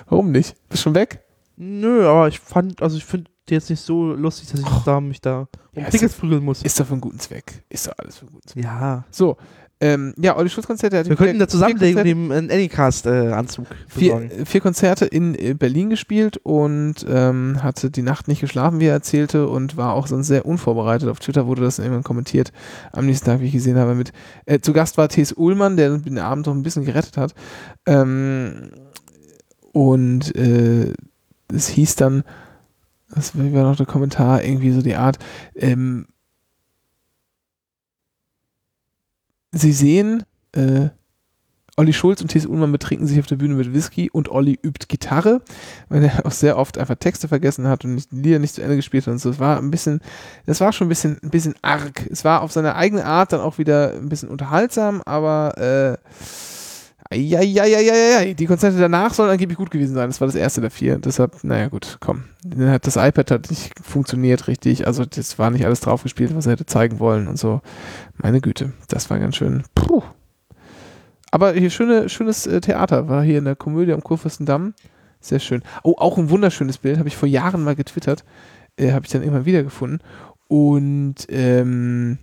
Warum 0.07 0.31
nicht? 0.31 0.55
Bist 0.69 0.83
schon 0.83 0.95
weg? 0.95 1.23
Nö, 1.57 2.07
aber 2.07 2.27
ich 2.27 2.39
fand, 2.39 2.81
also 2.81 2.97
ich 2.97 3.05
finde 3.05 3.31
jetzt 3.49 3.69
nicht 3.69 3.81
so 3.81 4.13
lustig, 4.13 4.49
dass 4.49 4.59
ich 4.59 4.65
oh. 4.65 4.81
da 4.85 4.99
mich 4.99 5.21
da 5.21 5.47
um 5.73 5.83
ja, 5.83 5.89
Tickets 5.89 6.15
prügeln 6.15 6.43
muss. 6.43 6.63
Ist 6.63 6.79
doch 6.79 6.85
für 6.85 6.93
einen 6.93 7.01
guten 7.01 7.19
Zweck. 7.19 7.63
Ist 7.69 7.87
doch 7.87 7.93
alles 7.97 8.17
für 8.17 8.25
einen 8.25 8.33
guten 8.33 8.47
Zweck. 8.47 8.63
Ja. 8.63 9.05
So, 9.11 9.37
ähm, 9.81 10.13
ja, 10.17 10.37
Olli 10.37 10.49
Schulz 10.49 10.67
Konzerte. 10.67 11.05
Wir 11.05 11.17
könnten 11.17 11.37
da 11.37 11.49
zusammenlegen 11.49 11.99
und 11.99 12.07
ihm 12.07 12.31
einen 12.31 12.49
Anycast-Anzug 12.49 13.65
äh, 13.69 13.75
vier, 13.87 14.29
vier 14.45 14.61
Konzerte 14.61 15.05
in 15.05 15.35
äh, 15.35 15.53
Berlin 15.53 15.89
gespielt 15.89 16.37
und 16.37 17.05
ähm, 17.09 17.61
hatte 17.61 17.91
die 17.91 18.01
Nacht 18.01 18.29
nicht 18.29 18.39
geschlafen, 18.39 18.79
wie 18.79 18.85
er 18.85 18.93
erzählte, 18.93 19.49
und 19.49 19.75
war 19.75 19.93
auch 19.93 20.07
sonst 20.07 20.27
sehr 20.27 20.45
unvorbereitet. 20.45 21.09
Auf 21.09 21.19
Twitter 21.19 21.45
wurde 21.45 21.61
das 21.61 21.79
irgendwann 21.79 22.03
kommentiert, 22.03 22.53
am 22.93 23.05
nächsten 23.05 23.25
Tag, 23.25 23.41
wie 23.41 23.47
ich 23.47 23.51
gesehen 23.51 23.77
habe. 23.77 23.95
Mit, 23.95 24.13
äh, 24.45 24.59
zu 24.59 24.71
Gast 24.71 24.97
war 24.97 25.09
T.S. 25.09 25.33
Ullmann, 25.33 25.75
der 25.75 25.97
den 25.97 26.19
Abend 26.19 26.47
doch 26.47 26.53
ein 26.53 26.63
bisschen 26.63 26.85
gerettet 26.85 27.17
hat. 27.17 27.35
Ähm, 27.85 28.71
und 29.73 30.33
äh, 30.37 30.93
es 31.53 31.67
hieß 31.67 31.97
dann, 31.97 32.23
das 33.13 33.37
war 33.37 33.43
noch 33.43 33.75
der 33.75 33.85
Kommentar, 33.85 34.41
irgendwie 34.41 34.71
so 34.71 34.81
die 34.81 34.95
Art, 34.95 35.19
ähm, 35.53 36.07
Sie 39.57 39.71
sehen, 39.71 40.23
äh, 40.51 40.89
Olli 41.77 41.93
Schulz 41.93 42.21
und 42.21 42.27
Thies 42.27 42.45
Ullmann 42.45 42.73
betrinken 42.73 43.07
sich 43.07 43.19
auf 43.19 43.25
der 43.25 43.37
Bühne 43.37 43.55
mit 43.55 43.73
Whisky 43.73 44.09
und 44.09 44.29
Olli 44.29 44.59
übt 44.61 44.87
Gitarre, 44.87 45.41
weil 45.87 46.03
er 46.03 46.25
auch 46.25 46.31
sehr 46.31 46.57
oft 46.57 46.77
einfach 46.77 46.95
Texte 46.95 47.29
vergessen 47.29 47.67
hat 47.67 47.85
und 47.85 48.05
Lieder 48.11 48.39
nicht 48.39 48.53
zu 48.53 48.61
Ende 48.61 48.75
gespielt 48.75 49.07
hat 49.07 49.13
und 49.13 49.19
so. 49.19 49.29
Es 49.29 49.39
war 49.39 49.57
ein 49.57 49.71
bisschen, 49.71 50.01
das 50.45 50.59
war 50.59 50.73
schon 50.73 50.87
ein 50.87 50.89
bisschen, 50.89 51.17
ein 51.23 51.29
bisschen 51.29 51.55
arg. 51.61 52.05
Es 52.09 52.25
war 52.25 52.41
auf 52.41 52.51
seine 52.51 52.75
eigene 52.75 53.05
Art 53.05 53.31
dann 53.31 53.39
auch 53.39 53.57
wieder 53.57 53.93
ein 53.93 54.09
bisschen 54.09 54.29
unterhaltsam, 54.29 55.01
aber 55.05 55.57
äh, 55.57 55.97
ja, 57.13 58.33
die 58.33 58.45
Konzerte 58.47 58.79
danach 58.79 59.13
sollen 59.13 59.29
angeblich 59.29 59.57
gut 59.57 59.69
gewesen 59.69 59.93
sein. 59.93 60.09
Das 60.09 60.21
war 60.21 60.27
das 60.27 60.35
erste 60.35 60.61
der 60.61 60.71
vier. 60.71 60.97
Deshalb, 60.97 61.43
naja, 61.43 61.67
gut, 61.67 61.97
komm. 61.99 62.23
Das 62.43 62.95
iPad 62.95 63.29
hat 63.31 63.49
nicht 63.51 63.73
funktioniert 63.79 64.47
richtig. 64.47 64.87
Also, 64.87 65.05
das 65.05 65.37
war 65.37 65.51
nicht 65.51 65.65
alles 65.65 65.81
draufgespielt, 65.81 66.35
was 66.35 66.47
er 66.47 66.53
hätte 66.53 66.65
zeigen 66.65 66.99
wollen 66.99 67.27
und 67.27 67.37
so. 67.37 67.61
Meine 68.17 68.41
Güte, 68.41 68.73
das 68.87 69.09
war 69.09 69.19
ganz 69.19 69.35
schön. 69.35 69.63
Puh. 69.75 70.01
Aber 71.29 71.53
hier 71.53 71.69
schöne, 71.69 72.09
schönes 72.09 72.47
äh, 72.47 72.61
Theater 72.61 73.07
war 73.07 73.23
hier 73.23 73.37
in 73.37 73.45
der 73.45 73.55
Komödie 73.55 73.93
am 73.93 74.03
Kurfürstendamm. 74.03 74.73
Sehr 75.19 75.39
schön. 75.39 75.63
Oh, 75.83 75.95
auch 75.97 76.17
ein 76.17 76.29
wunderschönes 76.29 76.79
Bild. 76.79 76.97
Habe 76.97 77.09
ich 77.09 77.17
vor 77.17 77.27
Jahren 77.27 77.63
mal 77.63 77.75
getwittert. 77.75 78.23
Äh, 78.77 78.93
Habe 78.93 79.05
ich 79.05 79.11
dann 79.11 79.21
irgendwann 79.21 79.45
wiedergefunden. 79.45 79.99
Und, 80.47 81.27
ähm, 81.29 82.19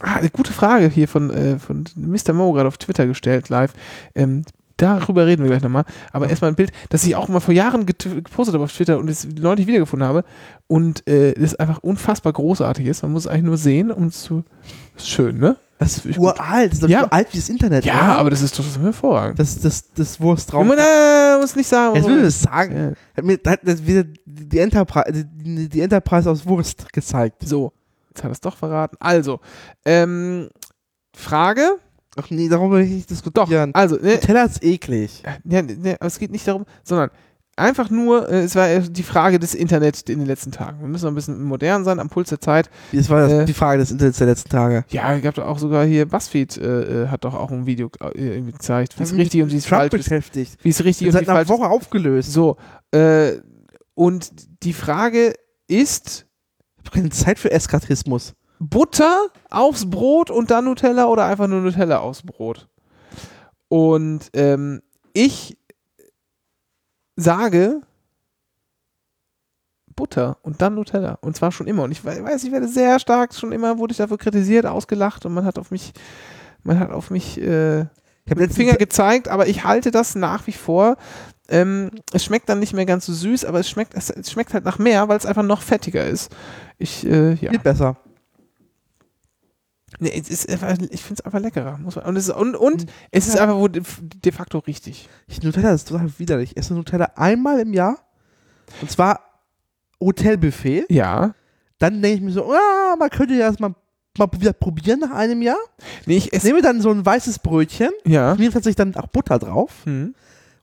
Ah, 0.00 0.16
eine 0.16 0.30
gute 0.30 0.52
Frage 0.52 0.88
hier 0.88 1.08
von, 1.08 1.30
äh, 1.30 1.58
von 1.58 1.84
Mr. 1.96 2.32
Mo 2.32 2.52
gerade 2.52 2.68
auf 2.68 2.78
Twitter 2.78 3.06
gestellt, 3.06 3.48
live. 3.48 3.72
Ähm, 4.14 4.44
darüber 4.76 5.26
reden 5.26 5.42
wir 5.42 5.50
gleich 5.50 5.62
nochmal. 5.62 5.84
Aber 6.12 6.28
erstmal 6.28 6.50
ein 6.50 6.56
Bild, 6.56 6.72
das 6.88 7.04
ich 7.04 7.16
auch 7.16 7.28
mal 7.28 7.40
vor 7.40 7.54
Jahren 7.54 7.86
gepostet 7.86 8.54
habe 8.54 8.64
auf 8.64 8.72
Twitter 8.72 8.98
und 8.98 9.08
es 9.08 9.26
neulich 9.26 9.66
wiedergefunden 9.66 10.06
habe. 10.06 10.24
Und 10.66 11.06
äh, 11.08 11.34
das 11.34 11.54
einfach 11.54 11.78
unfassbar 11.78 12.32
großartig 12.32 12.86
ist. 12.86 13.02
Man 13.02 13.12
muss 13.12 13.24
es 13.24 13.30
eigentlich 13.30 13.44
nur 13.44 13.56
sehen, 13.56 13.90
um 13.90 14.08
es 14.08 14.22
zu. 14.22 14.44
Das 14.94 15.04
ist 15.04 15.10
schön, 15.10 15.38
ne? 15.38 15.56
Das 15.78 16.04
ist 16.04 16.18
uralt, 16.18 16.72
das 16.72 16.82
ist 16.82 16.88
ja. 16.88 17.00
so 17.00 17.10
alt 17.10 17.32
wie 17.32 17.36
das 17.36 17.48
Internet. 17.48 17.84
Ja, 17.84 17.94
oder? 17.94 18.18
aber 18.18 18.30
das 18.30 18.42
ist 18.42 18.58
doch 18.58 18.64
das 18.64 18.78
hervorragend. 18.78 19.38
Das, 19.38 19.60
das, 19.60 19.92
das 19.92 20.20
Wurst 20.20 20.52
drauf. 20.52 20.64
Man, 20.64 20.78
äh, 20.78 21.38
muss 21.40 21.56
nicht 21.56 21.66
sagen. 21.66 21.96
Jetzt 21.96 22.06
will 22.06 22.18
ich 22.18 22.22
das 22.22 22.42
sagen. 22.42 22.76
Ja. 22.76 22.92
Hat 23.16 23.24
mir 23.24 23.38
hat 23.44 23.86
wieder 23.86 24.04
die 24.24 24.58
Enterprise, 24.58 25.24
die, 25.24 25.68
die 25.68 25.80
Enterprise 25.80 26.30
aus 26.30 26.46
Wurst 26.46 26.92
gezeigt. 26.92 27.42
So. 27.44 27.72
Jetzt 28.14 28.22
hat 28.22 28.30
er 28.30 28.32
es 28.32 28.40
doch 28.40 28.56
verraten. 28.56 28.96
Also, 29.00 29.40
ähm, 29.84 30.48
Frage. 31.16 31.78
Ach 32.16 32.30
nee, 32.30 32.48
darum 32.48 32.70
will 32.70 32.82
ich 32.82 32.90
nicht 32.90 33.10
diskutieren. 33.10 33.72
Doch, 33.72 33.80
also, 33.80 33.96
ne, 33.96 34.20
Teller 34.20 34.44
ist 34.44 34.62
eklig. 34.62 35.24
Ja, 35.44 35.62
ne, 35.62 35.96
aber 35.98 36.06
es 36.06 36.20
geht 36.20 36.30
nicht 36.30 36.46
darum, 36.46 36.64
sondern 36.84 37.10
einfach 37.56 37.90
nur, 37.90 38.28
äh, 38.28 38.42
es 38.42 38.54
war 38.54 38.78
die 38.78 39.02
Frage 39.02 39.40
des 39.40 39.56
Internets 39.56 40.02
in 40.02 40.20
den 40.20 40.28
letzten 40.28 40.52
Tagen. 40.52 40.80
Wir 40.80 40.86
müssen 40.86 41.06
noch 41.06 41.12
ein 41.12 41.16
bisschen 41.16 41.42
modern 41.42 41.84
sein, 41.84 41.98
am 41.98 42.08
Puls 42.08 42.28
der 42.28 42.40
Zeit. 42.40 42.70
Das 42.92 43.10
war 43.10 43.22
das, 43.22 43.32
äh, 43.32 43.44
die 43.46 43.52
Frage 43.52 43.78
des 43.78 43.90
Internets 43.90 44.18
der 44.18 44.28
letzten 44.28 44.48
Tage. 44.48 44.84
Ja, 44.90 45.12
es 45.12 45.22
gab 45.22 45.34
doch 45.34 45.46
auch 45.46 45.58
sogar 45.58 45.84
hier, 45.84 46.06
BuzzFeed 46.06 46.56
äh, 46.58 47.04
äh 47.04 47.08
hat 47.08 47.24
doch 47.24 47.34
auch 47.34 47.50
ein 47.50 47.66
Video 47.66 47.90
äh, 48.14 48.40
gezeigt, 48.42 48.96
wie 48.98 49.02
es 49.02 49.12
richtig 49.12 49.42
und 49.42 49.50
wie 49.50 49.56
es 49.56 49.66
falsch 49.66 49.90
beschäftigt. 49.90 50.56
Wie 50.62 50.68
es 50.68 50.84
richtig 50.84 51.08
und 51.08 51.20
wie 51.20 51.24
falsch 51.24 51.48
Woche 51.48 51.66
aufgelöst. 51.66 52.32
So, 52.32 52.56
und 53.94 54.30
die 54.62 54.72
Frage 54.72 55.34
ist... 55.66 56.23
Keine 56.92 57.10
Zeit 57.10 57.38
für 57.38 57.50
Eskatismus. 57.50 58.34
Butter 58.58 59.28
aufs 59.50 59.88
Brot 59.88 60.30
und 60.30 60.50
dann 60.50 60.64
Nutella 60.64 61.06
oder 61.06 61.26
einfach 61.26 61.46
nur 61.46 61.60
Nutella 61.60 61.98
aufs 61.98 62.22
Brot? 62.22 62.68
Und 63.68 64.30
ähm, 64.32 64.80
ich 65.12 65.58
sage 67.16 67.80
Butter 69.96 70.38
und 70.42 70.62
dann 70.62 70.74
Nutella. 70.74 71.18
Und 71.20 71.36
zwar 71.36 71.52
schon 71.52 71.66
immer. 71.66 71.84
Und 71.84 71.92
ich 71.92 72.04
weiß, 72.04 72.44
ich 72.44 72.52
werde 72.52 72.68
sehr 72.68 72.98
stark, 72.98 73.34
schon 73.34 73.52
immer 73.52 73.78
wurde 73.78 73.92
ich 73.92 73.98
dafür 73.98 74.18
kritisiert, 74.18 74.66
ausgelacht 74.66 75.26
und 75.26 75.34
man 75.34 75.44
hat 75.44 75.58
auf 75.58 75.70
mich, 75.70 75.92
man 76.62 76.78
hat 76.78 76.90
auf 76.90 77.10
mich 77.10 77.40
äh, 77.40 77.86
ich 78.24 78.30
habe 78.30 78.40
den 78.40 78.50
Finger 78.50 78.74
gezeigt, 78.74 79.28
aber 79.28 79.48
ich 79.48 79.64
halte 79.64 79.90
das 79.90 80.14
nach 80.14 80.46
wie 80.46 80.52
vor. 80.52 80.96
Ähm, 81.48 81.90
es 82.12 82.24
schmeckt 82.24 82.48
dann 82.48 82.60
nicht 82.60 82.72
mehr 82.72 82.86
ganz 82.86 83.06
so 83.06 83.12
süß, 83.12 83.44
aber 83.44 83.60
es 83.60 83.68
schmeckt, 83.68 83.94
es, 83.94 84.10
es 84.10 84.30
schmeckt 84.30 84.54
halt 84.54 84.64
nach 84.64 84.78
mehr, 84.78 85.08
weil 85.08 85.18
es 85.18 85.26
einfach 85.26 85.42
noch 85.42 85.60
fettiger 85.60 86.06
ist. 86.06 86.34
Ich, 86.78 87.06
äh, 87.06 87.34
ja. 87.34 87.50
Viel 87.50 87.58
besser. 87.58 87.96
Nee, 90.00 90.12
es 90.18 90.28
ist 90.28 90.48
einfach, 90.48 90.76
ich 90.90 91.02
finde 91.02 91.20
es 91.20 91.24
einfach 91.24 91.40
leckerer. 91.40 91.78
Muss 91.78 91.96
man, 91.96 92.06
und 92.06 92.16
es 92.16 92.28
ist, 92.28 92.34
und, 92.34 92.56
und 92.56 92.82
ja. 92.82 92.88
es 93.10 93.28
ist 93.28 93.38
einfach 93.38 93.68
de, 93.70 94.32
facto 94.32 94.58
richtig. 94.58 95.08
Ich, 95.28 95.42
Nutella 95.42 95.72
ist 95.72 95.88
total 95.88 96.10
widerlich. 96.18 96.52
Ich 96.52 96.56
esse 96.56 96.74
Nutella 96.74 97.12
einmal 97.16 97.60
im 97.60 97.72
Jahr. 97.72 97.98
Und 98.80 98.90
zwar 98.90 99.20
Hotelbuffet. 100.00 100.86
Ja. 100.88 101.34
Dann 101.78 102.02
denke 102.02 102.16
ich 102.16 102.22
mir 102.22 102.32
so, 102.32 102.52
ah, 102.52 102.96
man 102.98 103.10
könnte 103.10 103.34
ja 103.34 103.40
erstmal 103.40 103.74
mal 104.18 104.28
wieder 104.38 104.52
probieren 104.52 105.00
nach 105.00 105.10
einem 105.10 105.42
Jahr. 105.42 105.58
Nee, 106.06 106.16
ich 106.16 106.32
esse 106.32 106.46
nehme 106.46 106.62
dann 106.62 106.80
so 106.80 106.90
ein 106.90 107.04
weißes 107.04 107.40
Brötchen. 107.40 107.90
Ja. 108.04 108.34
Mir 108.36 108.50
tatsächlich 108.50 108.76
dann 108.76 108.94
auch 108.96 109.08
Butter 109.08 109.38
drauf. 109.38 109.70
Mhm. 109.84 110.14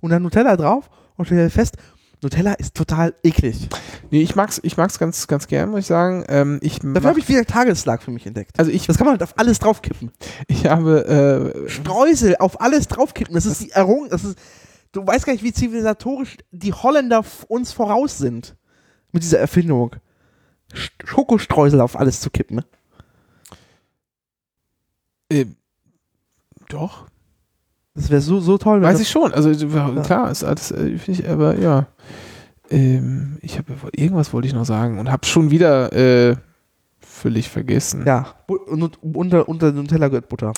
Und 0.02 0.10
dann 0.11 0.23
Nutella 0.23 0.57
drauf. 0.57 0.90
Und 1.15 1.26
stelle 1.26 1.49
fest, 1.49 1.78
Nutella 2.23 2.53
ist 2.53 2.76
total 2.76 3.15
eklig. 3.23 3.68
Nee, 4.11 4.22
ich 4.22 4.36
mag's, 4.36 4.60
ich 4.64 4.78
mag's 4.78 4.99
ganz, 4.99 5.28
ganz 5.28 5.48
gern, 5.48 5.72
muss 5.72 5.82
ich 5.82 5.86
sagen. 5.88 6.23
Ähm, 6.28 6.60
ich 6.61 6.80
Dafür 6.80 7.10
habe 7.10 7.19
ich 7.19 7.28
wieder 7.28 7.45
Tageslag 7.45 8.03
für 8.03 8.11
mich 8.11 8.28
entdeckt. 8.28 8.60
Also 8.60 8.69
ich, 8.69 8.86
das 8.86 8.98
kann 8.98 9.06
man 9.06 9.14
halt 9.14 9.23
auf 9.23 9.40
alles 9.40 9.57
draufkippen. 9.60 10.11
Ich 10.48 10.68
habe 10.68 11.56
äh, 11.65 11.69
Streusel 11.69 12.36
auf 12.38 12.61
alles 12.61 12.88
draufkippen. 12.88 13.34
Das 13.34 13.48
ist 13.48 13.61
die 13.61 13.72
Errung, 13.72 14.07
das 14.10 14.23
ist, 14.23 14.38
du 14.91 15.06
weißt 15.06 15.26
gar 15.26 15.34
nicht, 15.34 15.44
wie 15.44 15.53
zivilisatorisch 15.53 16.38
die 16.52 16.73
Holländer 16.73 17.23
uns 17.48 17.72
voraus 17.72 18.19
sind 18.19 18.56
mit 19.11 19.23
dieser 19.23 19.40
Erfindung. 19.40 19.95
Schokostreusel 21.03 21.82
auf 21.82 21.99
alles 21.99 22.22
zu 22.22 22.30
kippen. 22.30 22.57
Ne? 22.57 22.65
Äh, 25.30 25.45
doch. 26.69 27.07
Das 27.93 28.09
wäre 28.09 28.22
so, 28.22 28.39
so 28.39 28.57
toll. 28.57 28.81
Weiß 28.81 28.99
ich 28.99 29.09
schon. 29.09 29.34
Also 29.34 29.51
klar, 30.01 30.31
ist 30.31 30.43
alles, 30.43 30.72
äh, 30.72 30.97
finde 30.97 31.22
ich, 31.22 31.30
aber 31.30 31.59
ja. 31.59 31.88
Ähm, 32.69 33.38
ich 33.41 33.57
habe 33.57 33.73
irgendwas 33.93 34.31
wollte 34.31 34.47
ich 34.47 34.53
noch 34.53 34.65
sagen 34.65 34.97
und 34.97 35.11
habe 35.11 35.26
schon 35.26 35.51
wieder 35.51 35.91
äh, 35.91 36.38
völlig 37.01 37.49
vergessen. 37.49 38.03
Ja, 38.05 38.27
und, 38.47 38.97
unter, 39.03 39.49
unter 39.49 39.72
Nutella 39.73 40.07
gehört 40.07 40.30
Butter. 40.30 40.53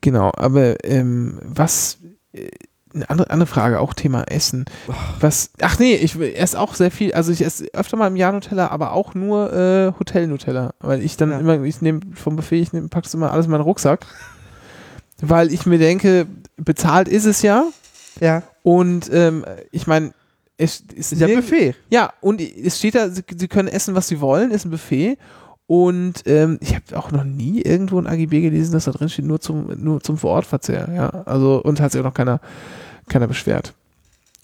Genau, 0.00 0.32
aber 0.34 0.82
ähm, 0.84 1.38
was 1.42 1.98
äh, 2.32 2.48
eine 2.94 3.08
andere, 3.08 3.30
andere 3.30 3.46
Frage, 3.46 3.78
auch 3.78 3.94
Thema 3.94 4.24
Essen. 4.24 4.64
Was, 5.20 5.50
ach 5.60 5.78
nee, 5.78 5.94
ich 5.94 6.18
esse 6.18 6.58
auch 6.58 6.74
sehr 6.74 6.90
viel, 6.90 7.12
also 7.12 7.30
ich 7.30 7.44
esse 7.44 7.66
öfter 7.72 7.96
mal 7.96 8.08
im 8.08 8.16
Jahr 8.16 8.32
Nutella, 8.32 8.68
aber 8.68 8.92
auch 8.92 9.14
nur 9.14 9.52
äh, 9.52 9.92
Hotel-Nutella, 9.98 10.74
weil 10.80 11.02
ich 11.02 11.16
dann 11.16 11.30
ja. 11.30 11.38
immer, 11.38 11.62
ich 11.62 11.80
nehme 11.82 12.00
vom 12.14 12.36
Buffet, 12.36 12.60
ich 12.60 12.72
nehm, 12.72 12.88
pack's 12.88 13.14
immer 13.14 13.32
alles 13.32 13.46
in 13.46 13.52
meinen 13.52 13.60
Rucksack, 13.60 14.06
weil 15.20 15.52
ich 15.52 15.66
mir 15.66 15.78
denke, 15.78 16.26
bezahlt 16.64 17.08
ist 17.08 17.26
es 17.26 17.42
ja. 17.42 17.66
Ja. 18.20 18.42
Und 18.62 19.10
ähm, 19.12 19.44
ich 19.70 19.86
meine, 19.86 20.12
es 20.56 20.82
ist 20.94 21.12
ja 21.12 21.26
Buffet. 21.26 21.74
Ja, 21.90 22.12
und 22.20 22.40
es 22.40 22.78
steht 22.78 22.94
da, 22.94 23.08
sie, 23.08 23.22
sie, 23.34 23.48
können 23.48 23.68
essen, 23.68 23.94
was 23.94 24.08
sie 24.08 24.20
wollen, 24.20 24.50
ist 24.50 24.64
ein 24.64 24.70
Buffet. 24.70 25.16
Und 25.66 26.24
ähm, 26.26 26.58
ich 26.60 26.74
habe 26.74 26.98
auch 26.98 27.12
noch 27.12 27.24
nie 27.24 27.62
irgendwo 27.62 27.98
ein 27.98 28.06
AGB 28.06 28.40
gelesen, 28.40 28.72
dass 28.72 28.84
da 28.84 28.90
drin 28.90 29.08
steht, 29.08 29.24
nur 29.24 29.40
zum, 29.40 29.68
nur 29.76 30.00
zum 30.00 30.18
Vorortverzehr. 30.18 30.88
Ja, 30.94 31.08
also, 31.08 31.62
und 31.62 31.80
hat 31.80 31.92
sich 31.92 32.00
auch 32.00 32.04
noch 32.04 32.14
keiner, 32.14 32.40
keiner 33.08 33.28
beschwert. 33.28 33.72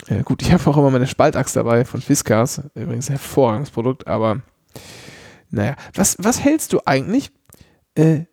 Ja, 0.08 0.22
gut, 0.22 0.42
ich 0.42 0.52
habe 0.52 0.70
auch 0.70 0.76
immer 0.76 0.90
meine 0.90 1.06
Spaltachs 1.06 1.52
dabei 1.52 1.84
von 1.84 2.00
Fiskars. 2.00 2.62
Übrigens 2.74 3.08
ein 3.08 3.14
hervorragendes 3.14 3.70
Produkt, 3.70 4.06
aber 4.06 4.40
naja. 5.50 5.76
Was, 5.94 6.16
was 6.20 6.42
hältst 6.42 6.72
du 6.72 6.80
eigentlich? 6.84 7.30
Äh, 7.94 8.26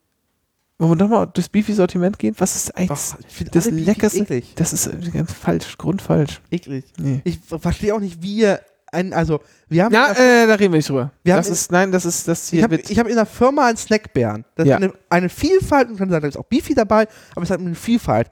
wollen 0.84 1.00
wir 1.00 1.04
nochmal 1.08 1.28
durchs 1.28 1.50
Beefy-Sortiment 1.50 2.20
gehen? 2.20 2.36
Was 2.38 2.56
ist 2.56 2.78
eigentlich 2.78 2.92
Ach, 2.92 3.50
das 3.52 3.70
Leckerste? 3.72 4.44
Das 4.56 4.74
ist 4.74 4.90
ganz 5.14 5.34
falsch, 5.34 5.78
grundfalsch. 5.78 6.42
Eklig. 6.52 6.86
Nee. 6.98 7.22
Ich 7.24 7.40
verstehe 7.40 7.96
auch 7.96 8.00
nicht, 8.00 8.22
wie 8.22 8.38
ihr 8.38 8.60
ein, 8.94 9.14
also 9.14 9.42
wir 9.70 9.86
haben. 9.86 9.94
Ja, 9.94 10.12
äh, 10.12 10.48
da 10.48 10.54
reden 10.56 10.74
wir 10.74 10.78
nicht 10.78 10.90
drüber. 10.90 11.12
Wir 11.24 11.36
das 11.36 11.50
ist, 11.50 11.72
nein, 11.72 11.92
das 11.92 12.06
ist 12.06 12.28
das 12.28 12.50
hier. 12.50 12.60
Ich 12.60 12.64
habe 12.64 12.78
hab 12.78 13.08
in 13.08 13.16
der 13.16 13.26
Firma 13.26 13.68
einen 13.68 13.78
Snackbären. 13.78 14.46
Das 14.56 14.68
ja. 14.68 14.78
ist 14.78 14.84
eine, 14.84 14.94
eine 15.10 15.30
Vielfalt, 15.30 15.90
und 15.90 15.98
kann 15.98 16.10
sagen, 16.10 16.22
da 16.22 16.28
ist 16.28 16.38
auch 16.38 16.46
Beefy 16.46 16.76
dabei, 16.76 17.08
aber 17.36 17.44
es 17.44 17.50
hat 17.50 17.60
eine 17.60 17.76
Vielfalt. 17.76 18.30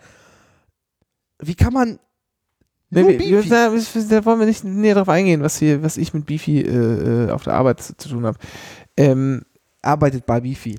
Wie 1.40 1.56
kann 1.56 1.74
man. 1.74 2.00
Nee, 2.94 3.20
wir, 3.20 3.44
da, 3.44 3.70
da, 3.70 4.26
wollen 4.26 4.40
wir 4.40 4.46
nicht 4.46 4.66
näher 4.66 4.96
drauf 4.96 5.08
eingehen, 5.08 5.42
was 5.42 5.58
hier, 5.58 5.82
was 5.82 5.96
ich 5.96 6.14
mit 6.14 6.26
Beefy 6.26 6.60
äh, 6.60 7.28
äh 7.28 7.32
auf 7.32 7.44
der 7.44 7.54
Arbeit 7.54 7.82
zu, 7.82 7.96
zu 7.96 8.10
tun 8.10 8.26
habe. 8.26 8.38
Ähm, 8.98 9.44
Arbeitet 9.82 10.26
bei 10.26 10.42
Beefy. 10.42 10.78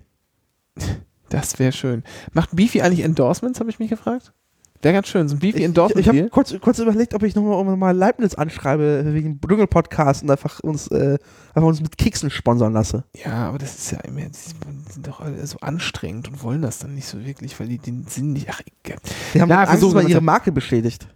Das 1.32 1.58
wäre 1.58 1.72
schön. 1.72 2.02
Macht 2.32 2.54
Beefy 2.54 2.82
eigentlich 2.82 3.00
Endorsements, 3.00 3.58
habe 3.58 3.70
ich 3.70 3.78
mich 3.78 3.88
gefragt? 3.88 4.34
Wäre 4.82 4.94
ganz 4.94 5.08
schön, 5.08 5.28
so 5.28 5.36
ein 5.36 5.38
Beefy 5.38 5.62
Endorsement. 5.62 6.06
Ich, 6.06 6.12
ich 6.12 6.18
habe 6.18 6.28
kurz, 6.28 6.54
kurz 6.60 6.78
überlegt, 6.78 7.14
ob 7.14 7.22
ich 7.22 7.34
nochmal 7.34 7.64
noch 7.64 7.76
mal 7.76 7.96
Leibniz 7.96 8.34
anschreibe 8.34 9.14
wegen 9.14 9.40
Dschungel-Podcast 9.40 10.24
und 10.24 10.30
einfach 10.30 10.60
uns, 10.60 10.88
äh, 10.88 11.18
einfach 11.54 11.68
uns 11.68 11.80
mit 11.80 11.96
Keksen 11.96 12.30
sponsern 12.30 12.74
lasse. 12.74 13.04
Ja, 13.24 13.48
aber 13.48 13.58
das 13.58 13.76
ist 13.76 13.92
ja 13.92 14.00
immer, 14.00 14.20
die 14.20 14.92
sind 14.92 15.06
doch 15.06 15.20
alle 15.20 15.46
so 15.46 15.56
anstrengend 15.60 16.28
und 16.28 16.42
wollen 16.42 16.60
das 16.60 16.80
dann 16.80 16.94
nicht 16.94 17.06
so 17.06 17.24
wirklich, 17.24 17.58
weil 17.60 17.68
die 17.68 17.78
den 17.78 18.06
Sinn 18.08 18.32
nicht. 18.32 18.48
Ach, 18.50 18.60
egal. 18.84 18.98
Die 19.32 19.40
haben 19.40 19.48
ja, 19.48 19.62
Angst, 19.62 19.94
weil 19.94 20.10
ihre 20.10 20.20
Marke 20.20 20.52
beschädigt. 20.52 21.06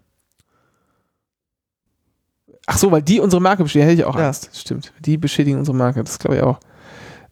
Ach 2.66 2.78
so, 2.78 2.90
weil 2.90 3.02
die 3.02 3.20
unsere 3.20 3.42
Marke 3.42 3.64
beschädigen, 3.64 3.90
hätte 3.90 4.00
ich 4.00 4.06
auch 4.06 4.16
Angst. 4.16 4.46
Ja. 4.46 4.60
Stimmt. 4.60 4.92
Die 5.00 5.18
beschädigen 5.18 5.58
unsere 5.58 5.76
Marke, 5.76 6.02
das 6.02 6.18
glaube 6.18 6.36
ich 6.36 6.42
auch. 6.42 6.60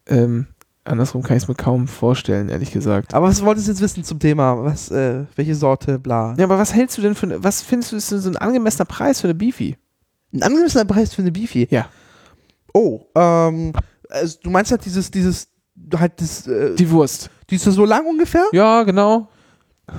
Ähm, 0.05 0.47
Andersrum 0.85 1.23
kann 1.23 1.35
ich 1.35 1.43
es 1.43 1.49
mir 1.49 1.55
kaum 1.55 1.87
vorstellen, 1.87 2.47
ehrlich 2.49 2.71
gesagt. 2.71 3.13
Aber 3.13 3.27
was 3.27 3.43
wolltest 3.43 3.67
du 3.67 3.71
jetzt 3.71 3.81
wissen 3.81 4.03
zum 4.03 4.19
Thema? 4.19 4.63
Was, 4.63 4.91
äh, 4.91 5.25
welche 5.35 5.55
Sorte, 5.55 5.97
bla? 5.97 6.35
Ja, 6.37 6.45
aber 6.45 6.59
was 6.59 6.73
hältst 6.73 6.97
du 6.97 7.01
denn 7.01 7.15
für, 7.15 7.43
was 7.43 7.61
findest 7.61 7.91
du, 7.91 7.95
ist 7.95 8.09
so 8.09 8.29
ein 8.29 8.37
angemessener 8.37 8.85
Preis 8.85 9.21
für 9.21 9.27
eine 9.27 9.33
Beefy? 9.33 9.77
Ein 10.33 10.43
angemessener 10.43 10.85
Preis 10.85 11.13
für 11.13 11.23
eine 11.23 11.31
Beefy? 11.31 11.67
Ja. 11.71 11.87
Oh, 12.73 13.01
ähm, 13.15 13.73
also 14.09 14.37
du 14.43 14.49
meinst 14.49 14.71
halt 14.71 14.85
dieses, 14.85 15.09
dieses, 15.09 15.47
halt 15.97 16.21
das, 16.21 16.45
äh, 16.45 16.75
Die 16.75 16.89
Wurst. 16.91 17.29
Die 17.49 17.55
ist 17.55 17.63
so 17.63 17.85
lang 17.85 18.05
ungefähr? 18.05 18.45
Ja, 18.51 18.83
genau. 18.83 19.27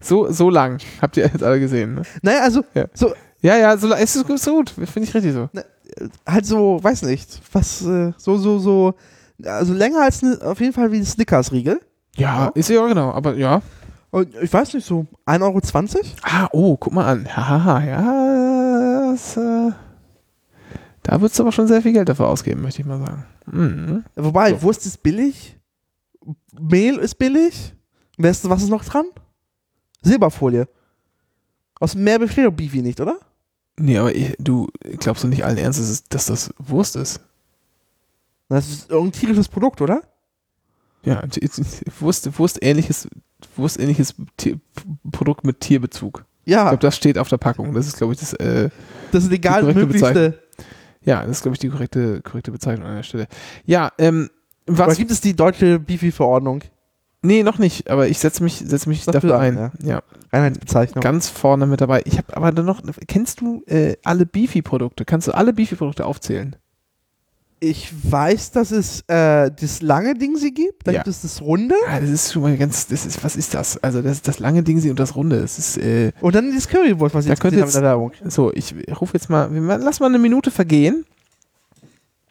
So, 0.00 0.30
so 0.30 0.50
lang. 0.50 0.78
Habt 1.00 1.16
ihr 1.16 1.24
jetzt 1.24 1.42
alle 1.42 1.58
gesehen, 1.58 1.96
ne? 1.96 2.02
Naja, 2.22 2.42
also, 2.42 2.64
ja. 2.74 2.86
so. 2.94 3.12
Ja, 3.42 3.56
ja, 3.56 3.76
so, 3.76 3.92
ist 3.92 4.16
es 4.16 4.42
so 4.42 4.54
gut. 4.54 4.70
Finde 4.70 5.02
ich 5.02 5.14
richtig 5.14 5.32
so. 5.32 5.48
Na, 5.52 5.62
halt 6.26 6.46
so, 6.46 6.82
weiß 6.82 7.02
nicht, 7.02 7.40
was, 7.52 7.84
äh, 7.84 8.12
so, 8.16 8.38
so, 8.38 8.58
so, 8.58 8.94
also 9.44 9.72
länger 9.74 10.02
als 10.02 10.22
ne, 10.22 10.38
auf 10.42 10.60
jeden 10.60 10.72
Fall 10.72 10.92
wie 10.92 10.98
ein 10.98 11.04
Snickers-Riegel. 11.04 11.80
Ja, 12.16 12.46
ja, 12.46 12.52
ist 12.54 12.70
ja 12.70 12.86
genau, 12.86 13.10
aber 13.12 13.34
ja. 13.34 13.62
Und 14.10 14.34
ich 14.40 14.52
weiß 14.52 14.74
nicht, 14.74 14.86
so 14.86 15.06
1,20 15.26 15.42
Euro? 15.42 16.04
Ah, 16.22 16.48
oh, 16.52 16.76
guck 16.76 16.92
mal 16.92 17.06
an. 17.06 17.36
Haha, 17.36 17.84
ja, 17.84 19.10
das, 19.12 19.36
äh, 19.36 19.72
da 21.02 21.20
würdest 21.20 21.38
du 21.38 21.42
aber 21.42 21.52
schon 21.52 21.66
sehr 21.66 21.82
viel 21.82 21.92
Geld 21.92 22.08
dafür 22.08 22.28
ausgeben, 22.28 22.62
möchte 22.62 22.80
ich 22.80 22.86
mal 22.86 22.98
sagen. 22.98 23.24
Mhm. 23.46 24.04
Wobei, 24.16 24.50
so. 24.52 24.62
Wurst 24.62 24.86
ist 24.86 25.02
billig, 25.02 25.58
Mehl 26.58 26.96
ist 26.96 27.16
billig. 27.16 27.74
Weißt 28.18 28.44
du, 28.44 28.50
was 28.50 28.62
ist 28.62 28.70
noch 28.70 28.84
dran? 28.84 29.04
Silberfolie. 30.02 30.68
Aus 31.78 31.94
mehr 31.94 32.18
besteht 32.18 32.46
doch 32.46 32.52
Beefy 32.52 32.80
nicht, 32.80 33.00
oder? 33.00 33.18
Nee, 33.78 33.98
aber 33.98 34.14
ich, 34.14 34.34
du 34.38 34.68
glaubst 34.98 35.22
du 35.22 35.28
nicht 35.28 35.44
allen 35.44 35.58
Ernstes, 35.58 36.04
dass 36.04 36.26
das 36.26 36.54
Wurst 36.58 36.96
ist? 36.96 37.20
Das 38.48 38.68
ist 38.68 38.90
irgendein 38.90 39.20
tierisches 39.20 39.48
Produkt, 39.48 39.80
oder? 39.80 40.02
Ja, 41.04 41.22
Wurst, 42.00 42.38
Wurstähnliches, 42.38 43.08
Wurstähnliches 43.54 44.14
Produkt 45.12 45.44
mit 45.44 45.60
Tierbezug. 45.60 46.24
Ja. 46.44 46.64
Ich 46.64 46.68
glaube, 46.70 46.78
das 46.78 46.96
steht 46.96 47.18
auf 47.18 47.28
der 47.28 47.38
Packung. 47.38 47.74
Das 47.74 47.86
ist, 47.86 47.96
glaube 47.96 48.12
ich, 48.12 48.20
das. 48.20 48.32
Äh, 48.34 48.70
das 49.12 49.24
ist 49.24 49.32
egal, 49.32 49.62
möglichste. 49.62 50.38
Ja, 51.02 51.22
das 51.22 51.38
ist, 51.38 51.42
glaube 51.42 51.54
ich, 51.54 51.60
die 51.60 51.68
korrekte, 51.68 52.22
korrekte 52.22 52.50
Bezeichnung 52.50 52.88
an 52.88 52.96
der 52.96 53.02
Stelle. 53.04 53.28
Ja, 53.64 53.92
ähm, 53.98 54.30
was. 54.66 54.88
Oder 54.88 54.96
gibt 54.96 55.10
es 55.12 55.20
die 55.20 55.34
deutsche 55.34 55.78
Bifi-Verordnung? 55.78 56.62
Nee, 57.22 57.42
noch 57.42 57.58
nicht, 57.58 57.90
aber 57.90 58.08
ich 58.08 58.18
setze 58.18 58.42
mich, 58.42 58.58
setz 58.58 58.86
mich 58.86 59.04
dafür 59.04 59.38
ein. 59.38 59.56
Ja. 59.56 59.72
ja. 59.82 60.02
Einheitsbezeichnung. 60.30 61.02
Ganz 61.02 61.28
vorne 61.28 61.66
mit 61.66 61.80
dabei. 61.80 62.02
Ich 62.04 62.18
habe 62.18 62.36
aber 62.36 62.52
dann 62.52 62.66
noch, 62.66 62.82
kennst 63.06 63.40
du 63.40 63.62
äh, 63.66 63.96
alle 64.04 64.26
Beefy-Produkte? 64.26 65.04
Kannst 65.04 65.28
du 65.28 65.32
alle 65.32 65.52
Beefy-Produkte 65.52 66.04
aufzählen? 66.04 66.56
Ich 67.68 67.92
weiß, 68.10 68.52
dass 68.52 68.70
es 68.70 69.00
äh, 69.08 69.50
das 69.50 69.82
lange 69.82 70.14
Ding 70.14 70.36
sie 70.36 70.52
gibt, 70.52 70.86
dann 70.86 70.94
Ja. 70.94 71.02
gibt 71.02 71.14
es 71.14 71.22
das 71.22 71.40
runde 71.42 71.74
Ja, 71.90 72.00
das 72.00 72.10
ist 72.10 72.32
schon 72.32 72.42
mal 72.42 72.56
ganz, 72.56 72.86
das 72.86 73.04
ist, 73.06 73.22
was 73.24 73.36
ist 73.36 73.54
das? 73.54 73.76
Also 73.82 74.02
das 74.02 74.12
ist 74.12 74.28
das 74.28 74.38
lange 74.38 74.62
Ding 74.62 74.78
sie 74.80 74.90
und 74.90 74.98
das 75.00 75.16
runde. 75.16 75.40
Das 75.40 75.58
ist, 75.58 75.76
äh, 75.78 76.12
und 76.20 76.34
dann 76.34 76.54
das 76.54 76.68
Currywurst, 76.68 77.14
was 77.14 77.24
ich 77.24 77.28
Da 77.28 77.32
jetzt 77.34 77.40
könnte 77.40 77.60
habe 77.60 77.68
in 77.68 77.74
der 77.74 77.82
Werbung. 77.82 78.12
so, 78.26 78.52
ich 78.52 78.74
rufe 79.00 79.14
jetzt 79.14 79.28
mal, 79.30 79.50
lass 79.52 80.00
mal 80.00 80.06
eine 80.06 80.18
Minute 80.18 80.50
vergehen. 80.50 81.04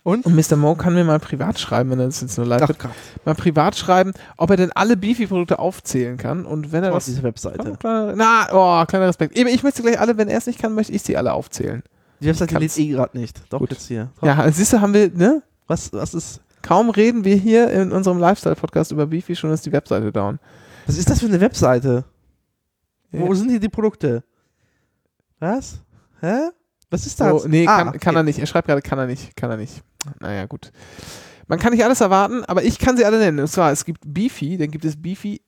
Und? 0.03 0.23
Und 0.27 0.35
Mr. 0.35 0.55
Mo 0.55 0.75
kann 0.75 0.93
mir 0.93 1.03
mal 1.03 1.17
privat 1.19 1.59
schreiben, 1.59 1.89
wenn 1.89 1.99
er 1.99 2.05
das 2.05 2.21
jetzt 2.21 2.37
nur 2.37 2.45
live 2.45 2.67
wird, 2.67 2.77
mal 3.25 3.33
privat 3.33 3.75
schreiben, 3.75 4.13
ob 4.37 4.51
er 4.51 4.57
denn 4.57 4.71
alle 4.71 4.95
Beefy-Produkte 4.97 5.57
aufzählen 5.57 6.17
kann. 6.17 6.45
Und 6.45 6.71
wenn 6.71 6.83
er 6.83 6.91
auf 6.91 6.97
das. 6.97 7.05
diese 7.05 7.23
Webseite. 7.23 7.71
Oh, 7.71 7.75
kleiner, 7.75 8.13
na, 8.15 8.47
oh, 8.51 8.85
kleiner 8.85 9.07
Respekt. 9.07 9.35
Ich 9.35 9.63
möchte 9.63 9.81
gleich 9.81 9.99
alle, 9.99 10.15
wenn 10.17 10.27
er 10.27 10.37
es 10.37 10.45
nicht 10.45 10.59
kann, 10.61 10.75
möchte 10.75 10.93
ich 10.93 11.01
sie 11.01 11.17
alle 11.17 11.33
aufzählen. 11.33 11.81
Die 12.19 12.27
Webseite 12.27 12.57
lädt 12.57 12.77
eh 12.77 12.87
gerade 12.87 13.17
nicht. 13.17 13.41
Doch, 13.51 13.59
Gut. 13.59 13.71
jetzt 13.71 13.87
hier. 13.87 14.09
Ja, 14.21 14.49
siehst 14.51 14.73
du, 14.73 14.81
haben 14.81 14.93
wir, 14.93 15.09
ne? 15.11 15.43
Was, 15.67 15.91
was 15.93 16.13
ist, 16.13 16.41
Kaum 16.61 16.89
reden 16.89 17.23
wir 17.23 17.35
hier 17.35 17.69
in 17.71 17.91
unserem 17.91 18.17
Lifestyle-Podcast 18.19 18.91
über 18.91 19.05
Beefy, 19.05 19.35
schon 19.35 19.51
ist 19.51 19.65
die 19.65 19.71
Webseite 19.71 20.11
down. 20.11 20.39
was 20.87 20.97
ist 20.97 21.09
das 21.09 21.19
für 21.19 21.27
eine 21.27 21.39
Webseite? 21.41 22.05
Wo 23.11 23.27
Ja. 23.27 23.35
sind 23.35 23.49
hier 23.49 23.59
die 23.59 23.69
Produkte? 23.69 24.23
Was? 25.39 25.81
Hä? 26.21 26.49
Was 26.89 27.05
ist 27.05 27.19
das? 27.19 27.43
So, 27.43 27.47
nee, 27.47 27.67
Ah, 27.67 27.83
kann, 27.83 27.99
kann 27.99 28.15
er 28.15 28.23
nicht. 28.23 28.39
Er 28.39 28.45
schreibt 28.47 28.67
gerade, 28.67 28.81
kann 28.81 28.97
er 28.99 29.07
nicht. 29.07 29.35
Kann 29.35 29.51
er 29.51 29.57
nicht. 29.57 29.83
Naja, 30.19 30.45
gut. 30.45 30.71
Man 31.47 31.59
kann 31.59 31.73
nicht 31.73 31.83
alles 31.83 32.01
erwarten, 32.01 32.43
aber 32.45 32.63
ich 32.63 32.79
kann 32.79 32.97
sie 32.97 33.05
alle 33.05 33.19
nennen. 33.19 33.39
Und 33.39 33.47
zwar, 33.47 33.71
es 33.71 33.85
gibt 33.85 34.01
Beefy, 34.05 34.57
dann 34.57 34.71
gibt 34.71 34.85
es 34.85 34.99
Beefy 34.99 35.41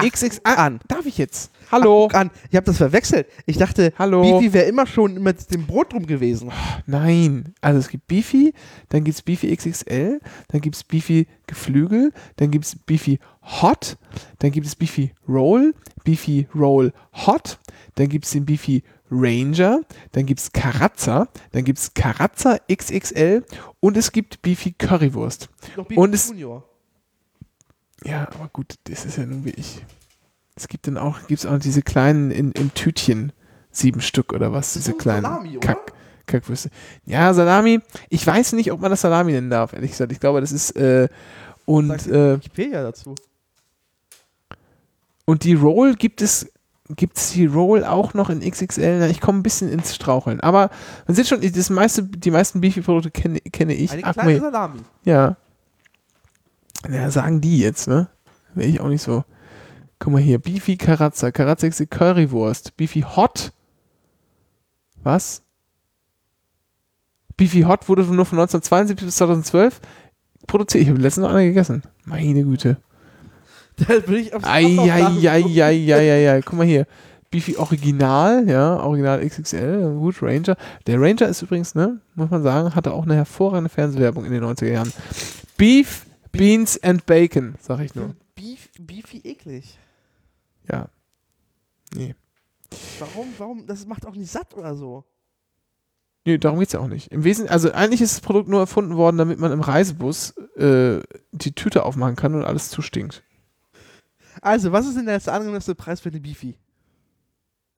XX. 0.00 0.40
Ah, 0.44 0.54
an. 0.66 0.80
darf 0.88 1.04
ich 1.06 1.18
jetzt? 1.18 1.50
Hallo? 1.70 2.08
An. 2.12 2.30
Ich 2.50 2.56
habe 2.56 2.66
das 2.66 2.78
verwechselt. 2.78 3.26
Ich 3.46 3.58
dachte, 3.58 3.92
Hallo? 3.98 4.22
Beefy 4.22 4.52
wäre 4.52 4.66
immer 4.66 4.86
schon 4.86 5.22
mit 5.22 5.52
dem 5.52 5.66
Brot 5.66 5.92
drum 5.92 6.06
gewesen. 6.06 6.50
Nein. 6.86 7.54
Also 7.60 7.78
es 7.80 7.88
gibt 7.88 8.06
Beefy, 8.06 8.54
dann 8.88 9.04
gibt 9.04 9.16
es 9.16 9.22
Beefy 9.22 9.54
XXL, 9.54 10.20
dann 10.48 10.60
gibt 10.60 10.76
es 10.76 10.84
Beefy 10.84 11.26
Geflügel, 11.46 12.12
dann 12.36 12.50
gibt 12.50 12.64
es 12.64 12.76
Beefy 12.76 13.18
Hot, 13.62 13.96
dann 14.38 14.50
gibt 14.50 14.66
es 14.66 14.74
Beefy 14.76 15.12
Roll, 15.28 15.74
Beefy 16.04 16.46
Roll 16.54 16.92
Hot, 17.26 17.58
dann 17.96 18.08
gibt 18.08 18.24
es 18.24 18.32
den 18.32 18.44
Beefy 18.46 18.82
Ranger, 19.10 19.80
dann 20.12 20.26
gibt 20.26 20.40
es 20.40 20.52
Karazza, 20.52 21.28
dann 21.52 21.64
gibt 21.64 21.78
es 21.78 21.94
Karazza 21.94 22.58
XXL 22.70 23.44
und 23.80 23.96
es 23.96 24.12
gibt 24.12 24.42
Beefy 24.42 24.72
Currywurst. 24.72 25.48
Noch 25.76 25.88
Und 25.90 26.14
es- 26.14 26.28
Junior. 26.28 26.64
Ja, 28.04 28.28
aber 28.34 28.48
gut, 28.52 28.74
das 28.84 29.04
ist 29.06 29.16
ja 29.18 29.26
nun 29.26 29.44
wie 29.44 29.50
ich. 29.50 29.82
Es 30.58 30.66
gibt 30.68 30.88
dann 30.88 30.98
auch, 30.98 31.26
gibt's 31.28 31.46
auch 31.46 31.58
diese 31.58 31.82
kleinen 31.82 32.30
in, 32.32 32.50
im 32.52 32.74
Tütchen, 32.74 33.32
sieben 33.70 34.00
Stück 34.00 34.32
oder 34.32 34.52
was, 34.52 34.72
diese 34.72 34.92
kleinen 34.92 35.22
Salami? 35.22 35.58
Kack, 35.60 35.92
Kackwürste. 36.26 36.70
Ja, 37.06 37.32
Salami, 37.32 37.80
ich 38.08 38.26
weiß 38.26 38.54
nicht, 38.54 38.72
ob 38.72 38.80
man 38.80 38.90
das 38.90 39.02
Salami 39.02 39.32
nennen 39.32 39.50
darf, 39.50 39.72
ehrlich 39.72 39.92
gesagt. 39.92 40.10
Ich 40.10 40.18
glaube, 40.18 40.40
das 40.40 40.50
ist, 40.50 40.72
äh, 40.72 41.08
und, 41.64 41.88
Sagt 41.88 42.08
äh, 42.08 42.36
Wikipedia 42.36 42.82
dazu. 42.82 43.14
und 45.26 45.44
die 45.44 45.54
Roll 45.54 45.94
gibt 45.94 46.22
es, 46.22 46.50
gibt 46.96 47.18
es 47.18 47.32
die 47.32 47.46
Roll 47.46 47.84
auch 47.84 48.14
noch 48.14 48.28
in 48.28 48.40
XXL? 48.40 48.98
Na, 48.98 49.08
ich 49.08 49.20
komme 49.20 49.38
ein 49.38 49.42
bisschen 49.44 49.70
ins 49.70 49.94
Straucheln. 49.94 50.40
Aber 50.40 50.70
man 51.06 51.14
sieht 51.14 51.28
schon, 51.28 51.40
das 51.40 51.70
meiste, 51.70 52.02
die 52.02 52.30
meisten 52.30 52.60
Beefy-Produkte 52.60 53.10
kenne, 53.10 53.38
kenne 53.40 53.74
ich. 53.74 53.92
Eine 53.92 54.02
kleine. 54.02 54.40
Salami. 54.40 54.80
Ja. 55.04 55.36
Ja, 56.90 57.10
sagen 57.10 57.40
die 57.40 57.58
jetzt, 57.58 57.86
ne? 57.86 58.08
Wäre 58.54 58.68
ich 58.68 58.80
auch 58.80 58.88
nicht 58.88 59.02
so. 59.02 59.24
Guck 59.98 60.12
mal 60.12 60.22
hier, 60.22 60.38
Beefy 60.38 60.76
Karazza, 60.76 61.30
Karazza 61.32 61.68
XXL 61.68 61.86
Currywurst, 61.86 62.76
Beefy 62.76 63.00
Hot. 63.02 63.52
Was? 65.02 65.42
Beefy 67.36 67.62
Hot 67.62 67.88
wurde 67.88 68.02
nur 68.02 68.26
von 68.26 68.38
1972 68.38 69.06
bis 69.06 69.16
2012 69.16 69.80
produziert. 70.46 70.82
Ich 70.82 70.88
habe 70.88 71.00
letztens 71.00 71.26
noch 71.26 71.34
eine 71.34 71.46
gegessen. 71.46 71.82
Meine 72.04 72.44
Güte. 72.44 72.78
Da 73.76 73.98
bin 74.00 74.16
ich 74.16 74.34
aufs 74.34 74.44
Eieieiei. 74.44 76.42
Guck 76.42 76.54
mal 76.54 76.66
hier. 76.66 76.86
Beefy 77.30 77.56
Original, 77.56 78.48
ja, 78.48 78.82
Original 78.82 79.24
XXL, 79.24 79.96
gut, 79.98 80.22
Ranger. 80.22 80.56
Der 80.86 80.98
Ranger 80.98 81.28
ist 81.28 81.42
übrigens, 81.42 81.74
ne, 81.74 82.00
muss 82.14 82.30
man 82.30 82.42
sagen, 82.42 82.74
hatte 82.74 82.92
auch 82.92 83.04
eine 83.04 83.16
hervorragende 83.16 83.68
Fernsehwerbung 83.68 84.24
in 84.24 84.32
den 84.32 84.42
90er 84.42 84.72
Jahren. 84.72 84.92
Beef, 85.58 86.06
Beans 86.32 86.82
and 86.82 87.04
Bacon, 87.04 87.54
sag 87.60 87.80
ich 87.80 87.94
nur. 87.94 88.14
Beef, 88.34 88.70
beefy 88.80 89.20
eklig. 89.24 89.78
Ja. 90.70 90.88
Nee. 91.94 92.14
Warum, 92.98 93.32
warum? 93.38 93.66
Das 93.66 93.86
macht 93.86 94.06
auch 94.06 94.14
nicht 94.14 94.30
satt 94.30 94.54
oder 94.54 94.76
so. 94.76 95.04
Nee, 96.24 96.36
darum 96.36 96.58
geht's 96.58 96.72
ja 96.72 96.80
auch 96.80 96.88
nicht. 96.88 97.10
Im 97.10 97.24
Wesentlichen, 97.24 97.52
also 97.52 97.72
eigentlich 97.72 98.02
ist 98.02 98.14
das 98.16 98.20
Produkt 98.20 98.48
nur 98.48 98.60
erfunden 98.60 98.96
worden, 98.96 99.16
damit 99.16 99.38
man 99.38 99.50
im 99.50 99.60
Reisebus 99.60 100.36
äh, 100.56 101.00
die 101.32 101.52
Tüte 101.52 101.84
aufmachen 101.84 102.16
kann 102.16 102.34
und 102.34 102.44
alles 102.44 102.68
zustinkt. 102.68 103.22
Also, 104.42 104.72
was 104.72 104.86
ist 104.86 104.96
denn 104.96 105.06
der 105.06 105.14
jetzt 105.14 105.26
der 105.26 105.34
angemessene 105.34 105.74
Preis 105.74 106.00
für 106.00 106.10
eine 106.10 106.20
Beefy? 106.20 106.56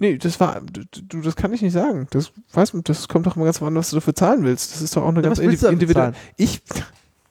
Nee, 0.01 0.17
das 0.17 0.41
war, 0.41 0.61
du, 0.63 1.21
das 1.21 1.37
kann 1.37 1.53
ich 1.53 1.63
nicht 1.63 1.75
sagen. 1.75 2.07
Das 2.11 2.33
weiß 2.53 2.73
das 2.85 3.07
kommt 3.07 3.27
doch 3.27 3.37
immer 3.37 3.45
ganz 3.45 3.63
an, 3.63 3.75
was 3.75 3.91
du 3.91 3.97
dafür 3.97 4.15
zahlen 4.15 4.43
willst. 4.45 4.73
Das 4.75 4.81
ist 4.81 4.97
doch 4.97 5.03
auch 5.03 5.09
eine 5.09 5.23
Ja, 5.23 5.29
ganz 5.29 5.39
individuelle. 5.39 6.15
Ich, 6.37 6.63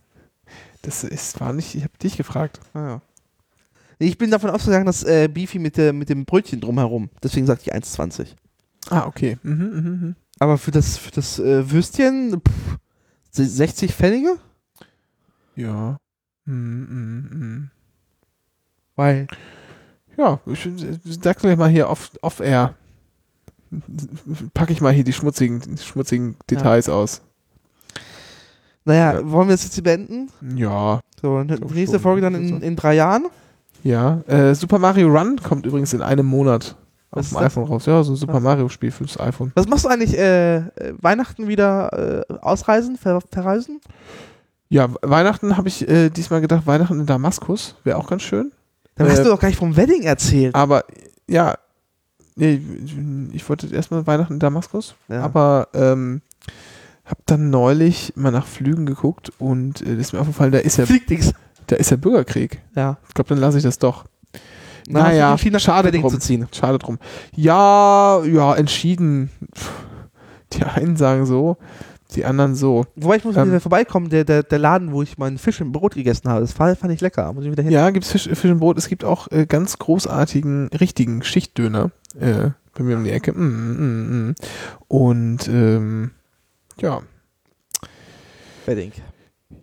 das 0.84 1.04
ist, 1.04 1.42
war 1.42 1.52
nicht, 1.52 1.76
ich 1.76 1.84
habe 1.84 1.98
dich 1.98 2.16
gefragt. 2.16 2.60
Ah, 2.74 2.80
ja. 2.80 3.02
Ich 4.02 4.18
bin 4.18 4.32
davon 4.32 4.50
ausgegangen, 4.50 4.86
dass 4.86 5.04
äh, 5.04 5.28
Beefy 5.28 5.60
mit, 5.60 5.76
der, 5.78 5.92
mit 5.94 6.10
dem 6.10 6.26
Brötchen 6.26 6.62
drumherum. 6.62 7.10
Deswegen 7.22 7.46
sagte 7.46 7.64
ich 7.70 7.74
1,20. 7.76 8.28
Ah, 8.90 9.06
okay. 9.06 9.38
Mhm, 9.44 9.54
mhm, 9.54 9.84
mhm. 10.02 10.16
Aber 10.40 10.58
für 10.58 10.72
das, 10.72 10.98
für 10.98 11.12
das 11.12 11.38
äh, 11.38 11.70
Würstchen 11.70 12.42
pff, 12.42 12.78
60 13.32 13.94
Pfennige? 13.94 14.38
Ja. 15.56 15.98
Mhm, 16.46 16.88
mhm, 16.90 17.40
mhm. 17.40 17.72
Weil. 18.96 19.28
Ja, 20.18 20.40
ich 20.46 20.68
sag 21.22 21.40
gleich 21.40 21.58
mal 21.58 21.70
hier 21.70 21.90
off, 21.90 22.12
off 22.22 22.40
air. 22.40 22.76
Packe 24.54 24.74
ich 24.74 24.82
mal 24.82 24.92
hier 24.94 25.04
die 25.04 25.14
schmutzigen, 25.14 25.78
schmutzigen 25.78 26.36
Details 26.50 26.90
aus. 26.90 27.22
Naja, 28.86 29.20
Ja. 29.20 29.32
wollen 29.32 29.48
wir 29.50 29.54
das 29.54 29.64
jetzt 29.66 29.76
hier 29.76 29.84
beenden? 29.84 30.30
Ja, 30.56 31.02
So, 31.22 31.44
nächste. 31.44 32.00
Folge 32.00 32.22
dann 32.22 32.36
in, 32.36 32.62
in 32.62 32.76
drei 32.76 32.96
Jahren? 32.96 33.28
Ja. 33.84 34.22
Äh, 34.28 34.56
Super 34.56 34.80
Mario 34.80 35.08
Run 35.08 35.40
kommt 35.42 35.66
übrigens 35.66 35.94
in 35.94 36.02
einem 36.02 36.26
Monat 36.26 36.76
auf 37.12 37.28
dem 37.30 37.38
iPhone 37.38 37.64
raus. 37.66 37.86
Ja, 37.86 38.04
so 38.04 38.14
ein 38.14 38.16
Super 38.16 38.36
Was? 38.36 38.44
Mario 38.44 38.70
Spiel 38.70 38.92
fürs 38.92 39.20
iPhone. 39.20 39.52
Was 39.56 39.68
machst 39.68 39.86
du 39.86 39.90
eigentlich? 39.90 40.18
Äh, 40.18 40.58
äh, 40.58 40.64
Weihnachten 41.02 41.48
wieder 41.48 42.26
äh, 42.30 42.34
ausreisen, 42.42 42.98
ver 42.98 43.20
verreisen? 43.32 43.80
Ja, 44.70 44.88
Weihnachten 45.02 45.58
habe 45.58 45.68
ich 45.68 45.88
äh, 45.90 46.10
diesmal 46.10 46.42
gedacht, 46.42 46.68
Weihnachten 46.68 47.00
in 47.00 47.06
Damaskus 47.08 47.76
wäre 47.84 47.98
auch 47.98 48.08
ganz 48.08 48.22
schön. 48.22 48.52
Dann 48.96 49.08
Äh, 49.08 49.12
hast 49.12 49.24
du 49.26 49.30
doch 49.30 49.40
gleich 49.40 49.56
vom 49.56 49.76
Wedding 49.76 50.04
erzählt. 50.04 50.54
Aber 50.54 50.84
ja, 51.28 51.56
nee, 52.36 52.62
ich 53.32 53.48
wollte 53.50 53.74
erstmal 53.74 54.06
Weihnachten 54.06 54.34
in 54.34 54.40
Damaskus, 54.40 54.94
Ja. 55.08 55.22
aber 55.24 55.70
ähm, 55.74 56.22
habe 57.06 57.22
dann 57.26 57.50
neulich 57.50 58.14
mal 58.16 58.30
nach 58.32 58.46
Flügen 58.46 58.86
geguckt 58.86 59.32
und 59.40 59.82
äh, 59.82 59.96
ist 59.96 60.14
mir 60.14 60.20
aufgefallen, 60.20 60.52
da 60.52 60.60
ist 60.60 60.78
ja, 60.78 60.86
Fliegt 60.86 61.10
nix. 61.10 61.34
Da 61.70 61.76
ist 61.76 61.92
ja 61.92 61.98
Bürgerkrieg. 61.98 62.62
Ja. 62.76 62.98
Ich 63.08 63.14
glaube, 63.14 63.30
dann 63.30 63.38
lasse 63.38 63.58
ich 63.58 63.64
das 63.64 63.78
doch. 63.78 64.06
Du 64.86 64.94
Naja, 64.94 65.38
schade 65.38 65.92
drum. 65.92 66.10
zu 66.10 66.18
ziehen. 66.18 66.48
Schade 66.52 66.80
drum. 66.80 66.98
Ja, 67.36 68.24
ja, 68.24 68.56
entschieden. 68.56 69.30
Die 70.54 70.64
einen 70.64 70.98
sagen 70.98 71.28
so, 71.28 71.58
die 72.16 72.26
anderen 72.26 72.56
so. 72.56 72.88
Wobei 72.96 73.18
ich 73.18 73.24
muss 73.24 73.36
Ähm, 73.36 73.50
wieder 73.50 73.60
vorbeikommen, 73.60 74.10
der, 74.10 74.24
der, 74.24 74.42
der 74.42 74.58
Laden, 74.58 74.92
wo 74.92 75.04
ich 75.04 75.20
meinen 75.20 75.38
Fisch 75.38 75.62
im 75.62 75.72
Brot 75.72 75.94
gegessen 75.94 76.28
habe. 76.28 76.42
Das 76.42 76.54
fand, 76.54 76.76
fand 76.76 76.92
ich 76.92 77.02
lecker. 77.02 77.32
Muss 77.34 77.46
ich 77.46 77.52
wieder 77.52 77.62
hin. 77.62 77.72
Ja, 77.72 77.92
gibt's 77.92 78.12
Fisch, 78.12 78.24
Fisch 78.28 78.50
und 78.50 78.58
Brot. 78.58 78.80
Es 78.80 78.88
gibt 78.88 79.04
auch 79.04 79.30
äh, 79.32 79.46
ganz 79.46 79.78
großartigen, 79.78 80.70
richtigen 80.70 81.22
Schichtdöner 81.22 81.92
äh, 82.20 82.50
bei 82.74 82.84
mir 82.84 82.98
um 82.98 83.04
die 83.04 83.12
Ecke. 83.12 83.32
Mm, 83.34 83.78
mm, 83.78 84.30
mm. 84.30 84.36
Und 84.88 85.48
ähm, 85.50 86.12
ja, 86.80 87.02
Wedding. 88.66 88.92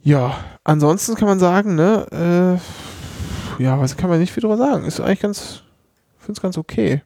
Ja. 0.02 0.36
Ansonsten 0.64 1.14
kann 1.14 1.28
man 1.28 1.38
sagen, 1.38 1.74
ne, 1.74 2.60
äh, 3.58 3.62
ja, 3.62 3.80
was 3.80 3.96
kann 3.96 4.10
man 4.10 4.18
nicht 4.18 4.32
viel 4.32 4.40
drüber 4.42 4.56
sagen? 4.56 4.84
Ist 4.84 5.00
eigentlich 5.00 5.20
ganz, 5.20 5.62
finde 6.18 6.32
es 6.32 6.42
ganz 6.42 6.58
okay. 6.58 7.02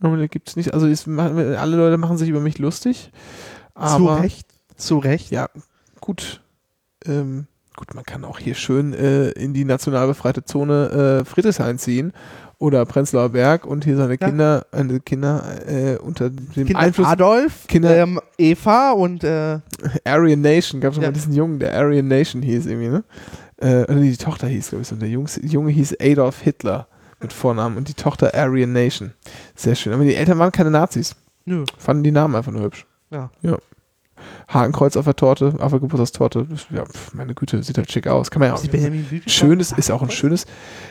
Aber 0.00 0.16
da 0.16 0.26
gibt's 0.26 0.56
nicht, 0.56 0.74
also 0.74 0.86
ist, 0.86 1.08
alle 1.08 1.76
Leute 1.76 1.98
machen 1.98 2.18
sich 2.18 2.28
über 2.28 2.40
mich 2.40 2.58
lustig. 2.58 3.10
Aber 3.74 3.96
Zu 3.96 4.22
Recht. 4.22 4.48
Zu 4.76 4.98
Recht. 4.98 5.30
ja, 5.30 5.48
gut. 6.00 6.40
Ähm, 7.04 7.46
gut, 7.76 7.94
man 7.94 8.04
kann 8.04 8.24
auch 8.24 8.38
hier 8.38 8.54
schön 8.54 8.92
äh, 8.92 9.30
in 9.30 9.54
die 9.54 9.64
national 9.64 10.06
befreite 10.06 10.44
Zone 10.44 11.22
äh, 11.22 11.24
Friedrichshain 11.24 11.78
ziehen 11.78 12.12
oder 12.58 12.84
Prenzlauer 12.86 13.28
Berg 13.30 13.64
und 13.66 13.84
hier 13.84 13.96
seine 13.96 14.16
Ja. 14.20 14.26
Kinder, 14.28 14.66
eine 14.72 15.00
Kinder 15.00 15.44
äh, 15.68 15.96
unter 15.98 16.30
dem 16.30 16.50
Kinder 16.52 16.78
Einfluss 16.78 17.06
Adolf, 17.06 17.66
Kinder- 17.68 17.96
ähm, 17.96 18.20
Eva 18.36 18.92
und 18.92 19.22
äh, 19.24 19.58
Aryan 20.04 20.40
Nation, 20.40 20.80
gab 20.80 20.90
es 20.90 20.96
schon 20.96 21.02
Ja. 21.04 21.10
mal 21.10 21.14
diesen 21.14 21.32
Jungen, 21.34 21.58
der 21.60 21.74
Aryan 21.74 22.08
Nation 22.08 22.42
hieß 22.42 22.66
irgendwie, 22.66 22.88
ne? 22.88 23.04
Äh, 23.58 23.86
die 24.00 24.16
Tochter 24.16 24.46
hieß, 24.48 24.70
glaube 24.70 24.82
ich, 24.82 24.88
so. 24.88 24.96
Der 24.96 25.08
Junge, 25.08 25.28
Junge 25.42 25.70
hieß 25.70 25.96
Adolf 26.00 26.40
Hitler 26.40 26.86
mit 27.20 27.32
Vornamen 27.32 27.76
und 27.76 27.88
die 27.88 27.94
Tochter 27.94 28.34
Aryan 28.34 28.72
Nation. 28.72 29.12
Sehr 29.56 29.74
schön. 29.74 29.92
Aber 29.92 30.04
die 30.04 30.14
Eltern 30.14 30.38
waren 30.38 30.52
keine 30.52 30.70
Nazis. 30.70 31.16
Nö. 31.44 31.64
Fanden 31.76 32.04
die 32.04 32.12
Namen 32.12 32.34
einfach 32.36 32.52
nur 32.52 32.62
hübsch. 32.62 32.86
Ja. 33.10 33.30
Ja. 33.42 33.56
Hakenkreuz 34.48 34.96
auf 34.96 35.04
der 35.04 35.14
Torte, 35.14 35.54
auf 35.58 35.70
der 35.70 35.80
Geburtstagstorte. 35.80 36.46
Ja, 36.70 36.84
meine 37.12 37.34
Güte, 37.34 37.62
sieht 37.62 37.76
halt 37.76 37.92
schick 37.92 38.06
aus. 38.06 38.30
Kann 38.30 38.40
man 38.40 38.48
ja 38.48 38.54
auch. 38.54 38.62
Schönes, 39.26 39.72
ist 39.72 39.90
auch 39.90 40.02
ein 40.02 40.10
schönes. 40.10 40.46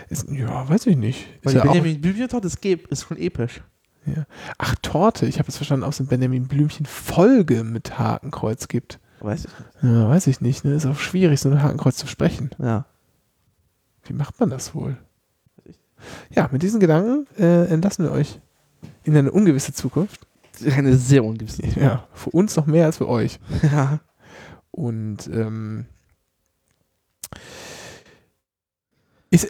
Ist, 0.10 0.30
ja, 0.30 0.70
weiß 0.70 0.86
ich 0.86 0.96
nicht. 0.96 1.28
Ist 1.42 1.54
die 1.54 1.58
ja 1.58 1.64
Benjamin 1.64 2.00
Blümchen-Torte 2.00 2.46
ist, 2.46 2.64
ist 2.64 3.04
schon 3.08 3.18
episch. 3.18 3.62
Ja. 4.06 4.26
Ach, 4.60 4.76
Torte. 4.84 5.26
Ich 5.26 5.40
habe 5.40 5.50
es 5.50 5.58
verstanden, 5.58 5.84
aus 5.84 5.98
dem 5.98 6.06
Benjamin 6.06 6.48
Blümchen 6.48 6.86
Folge 6.86 7.64
mit 7.64 7.98
Hakenkreuz 7.98 8.68
gibt. 8.68 9.00
Weiß 9.22 9.46
ich 9.46 9.52
nicht. 9.52 9.94
Ja, 9.96 10.08
weiß 10.08 10.28
ich 10.28 10.40
nicht. 10.40 10.64
Ne? 10.64 10.76
Ist 10.76 10.86
auch 10.86 11.00
schwierig, 11.00 11.42
so 11.42 11.50
ein 11.50 11.64
Hakenkreuz 11.64 11.98
zu 11.98 12.06
sprechen. 12.06 12.52
Ja. 12.60 12.86
Wie 14.04 14.14
macht 14.14 14.40
man 14.40 14.52
das 14.52 14.76
wohl? 14.76 14.98
Ja, 16.30 16.48
mit 16.52 16.62
diesen 16.62 16.80
Gedanken 16.80 17.26
äh, 17.40 17.66
entlassen 17.66 18.06
wir 18.06 18.12
euch 18.12 18.40
in 19.04 19.18
eine 19.18 19.32
ungewisse 19.32 19.74
Zukunft. 19.74 20.27
Eine 20.66 20.96
sehr 20.96 21.24
ungewisse 21.24 21.58
Zukunft. 21.58 21.78
Ja, 21.78 22.08
für 22.14 22.30
uns 22.32 22.56
noch 22.56 22.66
mehr 22.66 22.86
als 22.86 22.98
für 22.98 23.08
euch. 23.08 23.40
Ja. 23.64 24.00
Und 24.72 25.28
ähm, 25.28 25.86
ist, 29.32 29.50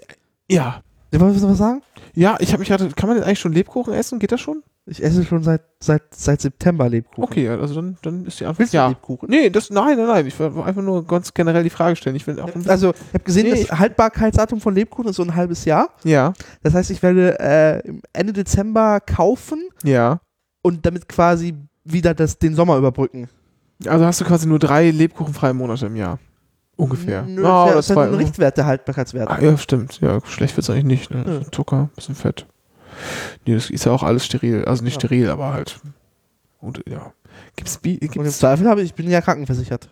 ja. 0.50 0.82
Wolltest 1.12 1.44
du 1.44 1.50
was 1.50 1.58
sagen? 1.58 1.82
Ja, 2.14 2.38
ich 2.40 2.52
habe 2.52 2.60
mich 2.60 2.70
gerade, 2.70 2.88
kann 2.90 3.10
man 3.10 3.18
denn 3.18 3.26
eigentlich 3.26 3.40
schon 3.40 3.54
Lebkuchen 3.54 3.94
essen? 3.94 4.20
Geht 4.20 4.32
das 4.32 4.42
schon? 4.42 4.64
Ich 4.90 5.04
esse 5.04 5.26
schon 5.26 5.44
seit, 5.44 5.62
seit, 5.82 6.04
seit 6.16 6.40
September 6.40 6.88
Lebkuchen. 6.88 7.24
Okay, 7.24 7.50
also 7.50 7.76
dann, 7.76 7.98
dann 8.02 8.26
ist 8.26 8.40
die 8.40 8.46
Antwort 8.46 8.60
Willst 8.60 8.74
ja. 8.74 8.88
Lebkuchen? 8.88 9.30
Nee, 9.30 9.50
das, 9.50 9.70
nein, 9.70 9.98
nein, 9.98 10.08
nein. 10.08 10.28
Ich 10.28 10.40
will 10.40 10.48
einfach 10.64 10.82
nur 10.82 11.06
ganz 11.06 11.34
generell 11.34 11.64
die 11.64 11.70
Frage 11.70 11.98
stellen. 11.98 12.16
Ich 12.16 12.26
will 12.26 12.40
auch 12.40 12.50
also, 12.68 12.92
ich 12.92 13.14
habe 13.14 13.24
gesehen, 13.26 13.52
nee, 13.52 13.66
das 13.66 13.78
Haltbarkeitsdatum 13.78 14.62
von 14.62 14.74
Lebkuchen 14.74 15.10
ist 15.10 15.18
so 15.18 15.24
ein 15.24 15.36
halbes 15.36 15.66
Jahr. 15.66 15.90
Ja. 16.06 16.32
Das 16.64 16.74
heißt, 16.74 16.90
ich 16.92 17.04
werde 17.04 17.38
äh, 17.40 17.94
Ende 18.14 18.32
Dezember 18.32 19.02
kaufen. 19.02 19.62
Ja. 19.84 20.22
Und 20.62 20.86
damit 20.86 21.08
quasi 21.08 21.56
wieder 21.84 22.14
das, 22.14 22.38
den 22.38 22.56
Sommer 22.56 22.78
überbrücken. 22.78 23.30
Also 23.86 24.06
hast 24.06 24.22
du 24.22 24.26
quasi 24.26 24.48
nur 24.48 24.60
drei 24.60 24.90
lebkuchenfreie 24.92 25.54
Monate 25.54 25.86
im 25.86 25.96
Jahr. 25.96 26.20
Ungefähr. 26.76 27.24
Nö, 27.24 27.42
oh, 27.44 27.72
das 27.74 27.90
ist 27.90 27.98
ein 27.98 28.14
Richtwert, 28.14 28.58
der 28.58 28.66
Haltbarkeitswert. 28.66 29.30
Ah, 29.30 29.40
ja, 29.42 29.58
stimmt. 29.58 30.00
Ja, 30.00 30.20
schlecht 30.26 30.56
wird 30.56 30.64
es 30.64 30.70
eigentlich 30.70 31.10
nicht. 31.10 31.12
Ne? 31.12 31.24
Ja. 31.26 31.52
Zucker, 31.52 31.90
bisschen 31.96 32.16
Fett. 32.16 32.46
Nee, 33.46 33.56
das 33.56 33.70
ist 33.70 33.86
ja 33.86 33.92
auch 33.92 34.04
alles 34.04 34.26
steril. 34.26 34.66
Also 34.66 34.84
nicht 34.84 34.96
ja. 34.96 35.00
steril, 35.00 35.30
aber 35.30 35.54
halt. 35.54 35.80
Und 36.60 36.84
ja. 36.88 37.14
Gibt's, 37.56 37.82
gibt's 37.82 38.16
Und 38.16 38.26
im 38.26 38.32
Zweifel 38.32 38.68
habe 38.68 38.82
ich, 38.82 38.88
ich 38.88 38.94
bin 38.94 39.10
ja 39.10 39.22
krankenversichert. 39.22 39.90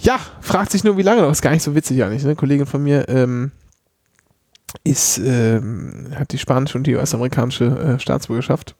ja, 0.00 0.18
fragt 0.40 0.72
sich 0.72 0.84
nur, 0.84 0.98
wie 0.98 1.02
lange 1.02 1.22
noch. 1.22 1.30
Ist 1.30 1.42
gar 1.42 1.52
nicht 1.52 1.62
so 1.62 1.74
witzig 1.74 2.02
eigentlich. 2.02 2.24
Eine 2.24 2.36
Kollegin 2.36 2.66
von 2.66 2.82
mir 2.82 3.08
ähm, 3.08 3.52
ist, 4.84 5.18
ähm, 5.18 6.08
hat 6.14 6.32
die 6.32 6.38
spanische 6.38 6.78
und 6.78 6.86
die 6.86 6.96
US-amerikanische 6.96 7.64
äh, 7.64 7.98
Staatsbürgerschaft. 7.98 8.74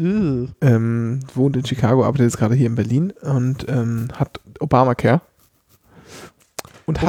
Uh. 0.00 0.46
Ähm, 0.60 1.20
wohnt 1.34 1.56
in 1.56 1.66
Chicago, 1.66 2.04
arbeitet 2.04 2.26
jetzt 2.26 2.38
gerade 2.38 2.54
hier 2.54 2.66
in 2.66 2.76
Berlin 2.76 3.12
und 3.22 3.66
ähm, 3.68 4.08
hat 4.14 4.40
Obamacare 4.60 5.20
und 6.86 7.02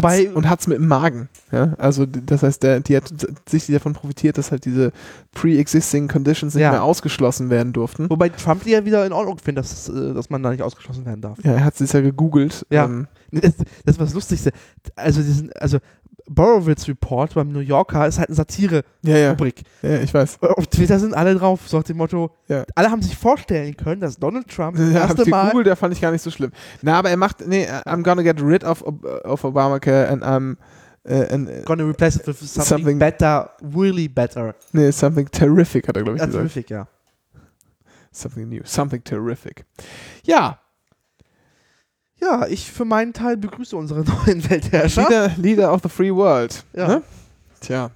hat 0.49 0.59
es 0.59 0.67
mit 0.67 0.79
dem 0.79 0.87
Magen. 0.87 1.29
Ja? 1.51 1.73
Also 1.77 2.05
das 2.05 2.41
heißt, 2.41 2.63
der, 2.63 2.79
die 2.79 2.97
hat 2.97 3.11
sich 3.47 3.67
davon 3.67 3.93
profitiert, 3.93 4.37
dass 4.37 4.51
halt 4.51 4.65
diese 4.65 4.91
pre-existing 5.33 6.07
Conditions 6.07 6.55
nicht 6.55 6.63
ja. 6.63 6.71
mehr 6.71 6.83
ausgeschlossen 6.83 7.49
werden 7.49 7.73
durften. 7.73 8.09
Wobei 8.09 8.29
Trump 8.29 8.63
die 8.63 8.71
ja 8.71 8.85
wieder 8.85 9.05
in 9.05 9.13
Ordnung 9.13 9.37
findet, 9.37 9.65
dass, 9.65 9.87
äh, 9.87 10.13
dass 10.13 10.29
man 10.29 10.41
da 10.41 10.49
nicht 10.49 10.63
ausgeschlossen 10.63 11.05
werden 11.05 11.21
darf. 11.21 11.37
Ja, 11.43 11.53
er 11.53 11.63
hat 11.63 11.79
es 11.79 11.91
ja 11.91 12.01
gegoogelt. 12.01 12.65
Ja. 12.71 12.85
Ähm, 12.85 13.07
das, 13.31 13.53
das 13.85 13.95
ist 13.95 13.99
was 13.99 14.13
Lustigste. 14.13 14.51
Also, 14.95 15.21
diesen, 15.21 15.51
also 15.53 15.77
Borowitz 16.29 16.87
Report 16.87 17.33
beim 17.33 17.51
New 17.51 17.59
Yorker 17.59 18.07
ist 18.07 18.19
halt 18.19 18.29
eine 18.29 18.35
Satire-Rubrik. 18.35 19.63
Ja, 19.81 19.89
ja. 19.89 19.95
ja, 19.95 20.01
ich 20.01 20.13
weiß. 20.13 20.41
Auf 20.41 20.67
Twitter 20.67 20.99
sind 20.99 21.13
alle 21.13 21.35
drauf, 21.35 21.67
so 21.67 21.77
nach 21.77 21.83
dem 21.83 21.97
Motto, 21.97 22.31
ja. 22.47 22.65
alle 22.75 22.91
haben 22.91 23.01
sich 23.01 23.15
vorstellen 23.15 23.75
können, 23.77 24.01
dass 24.01 24.17
Donald 24.17 24.47
Trump 24.47 24.77
das 24.77 24.91
ja, 24.91 24.99
erste 25.01 25.29
Mal... 25.29 25.51
Google, 25.51 25.63
der 25.63 25.75
fand 25.75 25.93
ich 25.93 26.01
gar 26.01 26.11
nicht 26.11 26.21
so 26.21 26.31
schlimm. 26.31 26.51
Na, 26.81 26.99
aber 26.99 27.09
er 27.09 27.17
macht, 27.17 27.47
nee, 27.47 27.67
I'm 27.85 28.03
gonna 28.03 28.23
get 28.23 28.41
rid 28.41 28.63
of, 28.63 28.83
of 28.83 29.43
Obamacare 29.43 30.07
and 30.09 30.23
I'm... 30.23 30.57
Uh, 31.09 31.23
and, 31.31 31.65
gonna 31.65 31.85
replace 31.85 32.17
it 32.17 32.27
with 32.27 32.37
something, 32.37 32.65
something, 32.65 32.99
better, 32.99 33.49
really 33.61 34.09
better. 34.09 34.53
Nee, 34.73 34.91
something 34.91 35.25
terrific, 35.31 35.87
hat 35.87 35.95
er, 35.95 36.03
glaube 36.03 36.17
ich, 36.17 36.21
gesagt. 36.21 36.33
Terrific, 36.33 36.69
ja. 36.69 36.85
Something 38.11 38.49
new, 38.49 38.61
something 38.65 39.01
terrific. 39.01 39.63
Ja, 40.25 40.59
ja, 42.19 42.47
ich 42.47 42.71
für 42.71 42.85
meinen 42.85 43.13
Teil 43.13 43.37
begrüße 43.37 43.75
unsere 43.75 44.01
neuen 44.25 44.49
Weltherrscher. 44.49 45.03
Leader, 45.03 45.31
Leader 45.37 45.73
of 45.73 45.81
the 45.83 45.89
Free 45.89 46.13
World. 46.13 46.63
Ja. 46.73 46.87
Ne? 46.87 47.01
Tja. 47.59 47.91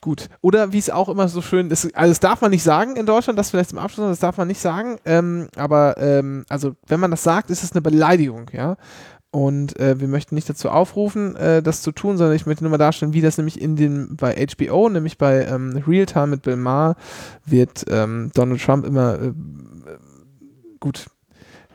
Gut. 0.00 0.30
Oder 0.40 0.72
wie 0.72 0.78
es 0.78 0.88
auch 0.88 1.10
immer 1.10 1.28
so 1.28 1.42
schön 1.42 1.70
ist, 1.70 1.94
also 1.94 2.10
das 2.10 2.20
darf 2.20 2.40
man 2.40 2.50
nicht 2.50 2.62
sagen 2.62 2.96
in 2.96 3.04
Deutschland, 3.04 3.38
das 3.38 3.50
vielleicht 3.50 3.70
zum 3.70 3.78
Abschluss, 3.78 4.08
das 4.08 4.18
darf 4.18 4.38
man 4.38 4.48
nicht 4.48 4.60
sagen. 4.60 4.98
Ähm, 5.04 5.48
aber 5.56 5.96
ähm, 5.98 6.44
also 6.48 6.74
wenn 6.86 7.00
man 7.00 7.10
das 7.10 7.22
sagt, 7.22 7.50
ist 7.50 7.62
es 7.62 7.72
eine 7.72 7.82
Beleidigung, 7.82 8.50
ja. 8.52 8.76
Und 9.32 9.78
äh, 9.78 10.00
wir 10.00 10.08
möchten 10.08 10.34
nicht 10.34 10.48
dazu 10.48 10.70
aufrufen, 10.70 11.36
äh, 11.36 11.62
das 11.62 11.82
zu 11.82 11.92
tun, 11.92 12.16
sondern 12.16 12.34
ich 12.34 12.46
möchte 12.46 12.64
nur 12.64 12.70
mal 12.70 12.78
darstellen, 12.78 13.12
wie 13.12 13.20
das 13.20 13.38
nämlich 13.38 13.60
in 13.60 13.76
den 13.76 14.16
bei 14.16 14.34
HBO, 14.34 14.88
nämlich 14.88 15.18
bei 15.18 15.44
ähm, 15.44 15.82
Real 15.86 16.06
Time 16.06 16.28
mit 16.28 16.42
Bill 16.42 16.56
Maher, 16.56 16.96
wird 17.44 17.84
ähm, 17.88 18.32
Donald 18.34 18.60
Trump 18.60 18.84
immer 18.84 19.20
äh, 19.20 19.32
gut 20.80 21.06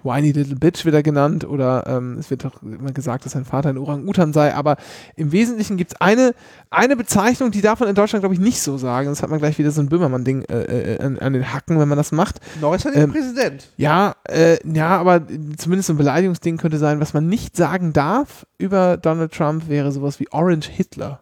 Whiny 0.06 0.32
Little 0.32 0.56
Bitch 0.56 0.86
wieder 0.86 1.04
genannt 1.04 1.44
oder 1.44 1.86
ähm, 1.88 2.18
es 2.20 2.30
wird 2.30 2.46
doch 2.46 2.62
immer 2.62 2.92
gesagt, 2.92 3.26
dass 3.26 3.34
sein 3.34 3.44
Vater 3.44 3.70
ein 3.70 3.78
Orang-Utan 3.78 4.32
sei, 4.32 4.54
aber 4.54 4.78
im 5.16 5.32
Wesentlichen 5.32 5.76
gibt 5.78 5.94
es 5.94 6.02
eine, 6.02 6.34
eine 6.70 6.96
Bezeichnung, 6.96 7.52
die 7.52 7.62
darf 7.62 7.80
man 7.80 7.90
in 7.90 7.96
Deutschland, 7.96 8.22
glaube 8.22 8.36
ich, 8.36 8.40
nicht 8.40 8.62
so 8.62 8.78
sagen. 8.78 9.10
Das 9.10 9.24
hat 9.24 9.30
man 9.30 9.40
gleich 9.40 9.58
wieder 9.58 9.72
so 9.72 9.82
ein 9.82 9.90
Böhmermann-Ding 9.90 10.44
äh, 10.44 10.94
äh, 10.96 11.00
an, 11.00 11.20
an, 11.20 11.34
den 11.34 11.54
Hacken, 11.54 11.80
wenn 11.80 11.88
man 11.88 11.98
das 11.98 12.12
macht. 12.12 12.40
Noch 12.62 12.74
ist 12.76 12.86
er 12.86 12.96
ähm, 12.96 13.12
Präsident. 13.12 13.70
Ja, 13.78 14.16
äh, 14.26 14.58
ja, 14.66 14.98
aber 14.98 15.22
zumindest 15.58 15.88
so 15.88 15.94
ein 15.94 15.98
Beleidigungsding 15.98 16.58
könnte 16.58 16.78
sein, 16.78 17.00
was 17.00 17.14
man 17.14 17.28
nicht 17.28 17.58
sagen 17.58 17.92
darf 17.92 18.46
über 18.58 18.98
Donald 18.98 19.34
Trump, 19.34 19.68
wäre 19.68 19.92
sowas 19.92 20.20
wie 20.20 20.32
Orange 20.32 20.70
Hitler. 20.70 21.22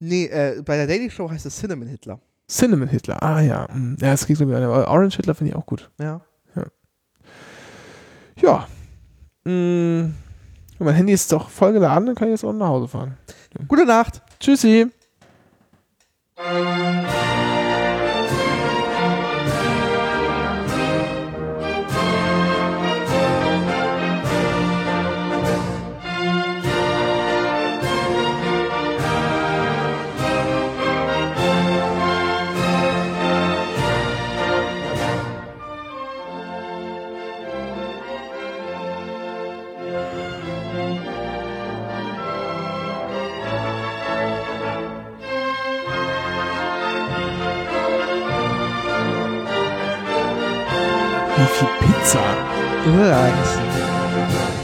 Nee, 0.00 0.26
äh, 0.26 0.62
bei 0.64 0.76
der 0.76 0.88
Daily 0.88 1.08
Show 1.10 1.30
heißt 1.30 1.46
es 1.46 1.56
Cinnamon 1.56 1.86
Hitler. 1.86 2.18
Cinnamon 2.48 2.88
Hitler, 2.88 3.22
ah 3.22 3.40
ja. 3.40 3.68
Hm. 3.72 3.96
Ja, 4.00 4.10
das 4.10 4.26
kriegt 4.26 4.40
ich 4.40 4.46
Orange 4.46 5.16
Hitler 5.16 5.34
finde 5.34 5.52
ich 5.52 5.56
auch 5.56 5.64
gut. 5.64 5.90
Ja. 6.00 6.20
Ja. 8.42 8.66
Hm. 9.44 10.14
Mein 10.78 10.94
Handy 10.94 11.12
ist 11.12 11.30
doch 11.30 11.48
voll 11.48 11.72
geladen, 11.72 12.06
dann 12.06 12.14
kann 12.16 12.28
ich 12.28 12.32
jetzt 12.32 12.44
auch 12.44 12.52
nach 12.52 12.66
Hause 12.66 12.88
fahren. 12.88 13.16
Gute 13.68 13.86
Nacht. 13.86 14.20
Tschüssi. 14.40 14.88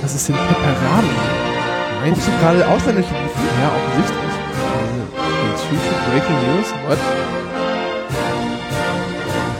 Was 0.02 0.14
ist 0.14 0.28
denn 0.28 0.36
Pepperami? 0.36 1.08
Nein. 2.02 2.12
Guckst 2.12 2.28
du 2.28 2.32
gerade 2.40 2.68
ausländische 2.68 3.08
Beefy? 3.10 3.46
Ja, 3.60 3.68
offensichtlich. 3.68 4.28
Breaking 6.10 6.56
News? 6.56 6.72
What? 6.86 6.98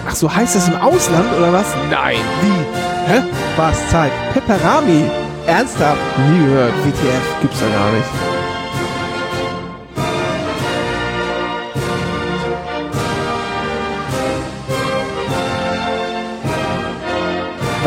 Ach 0.08 0.14
so, 0.14 0.32
heißt 0.34 0.54
das 0.54 0.68
im 0.68 0.76
Ausland 0.76 1.26
oder 1.36 1.52
was? 1.52 1.66
Nein. 1.90 2.16
Wie? 2.40 3.12
Hä? 3.12 3.22
Was? 3.56 3.88
Zeig. 3.90 4.12
Pepperami. 4.32 5.10
Ernsthaft? 5.46 5.98
Nie 6.30 6.38
gehört. 6.46 6.72
WTF. 6.84 7.40
Gibt's 7.42 7.58
da 7.60 7.66
gar 7.66 7.90
nicht. 7.90 8.37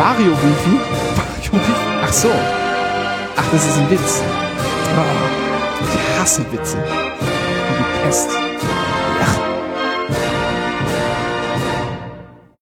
Vario 0.01 0.31
Wifi? 0.31 0.79
Vario 1.15 1.53
Wifi? 1.53 1.73
Ach 2.03 2.11
so. 2.11 2.29
Ach, 3.37 3.43
das 3.51 3.63
ist 3.63 3.77
ein 3.77 3.91
Witz. 3.91 4.23
Oh, 4.97 5.85
ich 5.93 6.19
hasse 6.19 6.43
Witze. 6.51 6.77
Wie 6.77 7.77
die 7.77 8.07
Pest. 8.07 8.40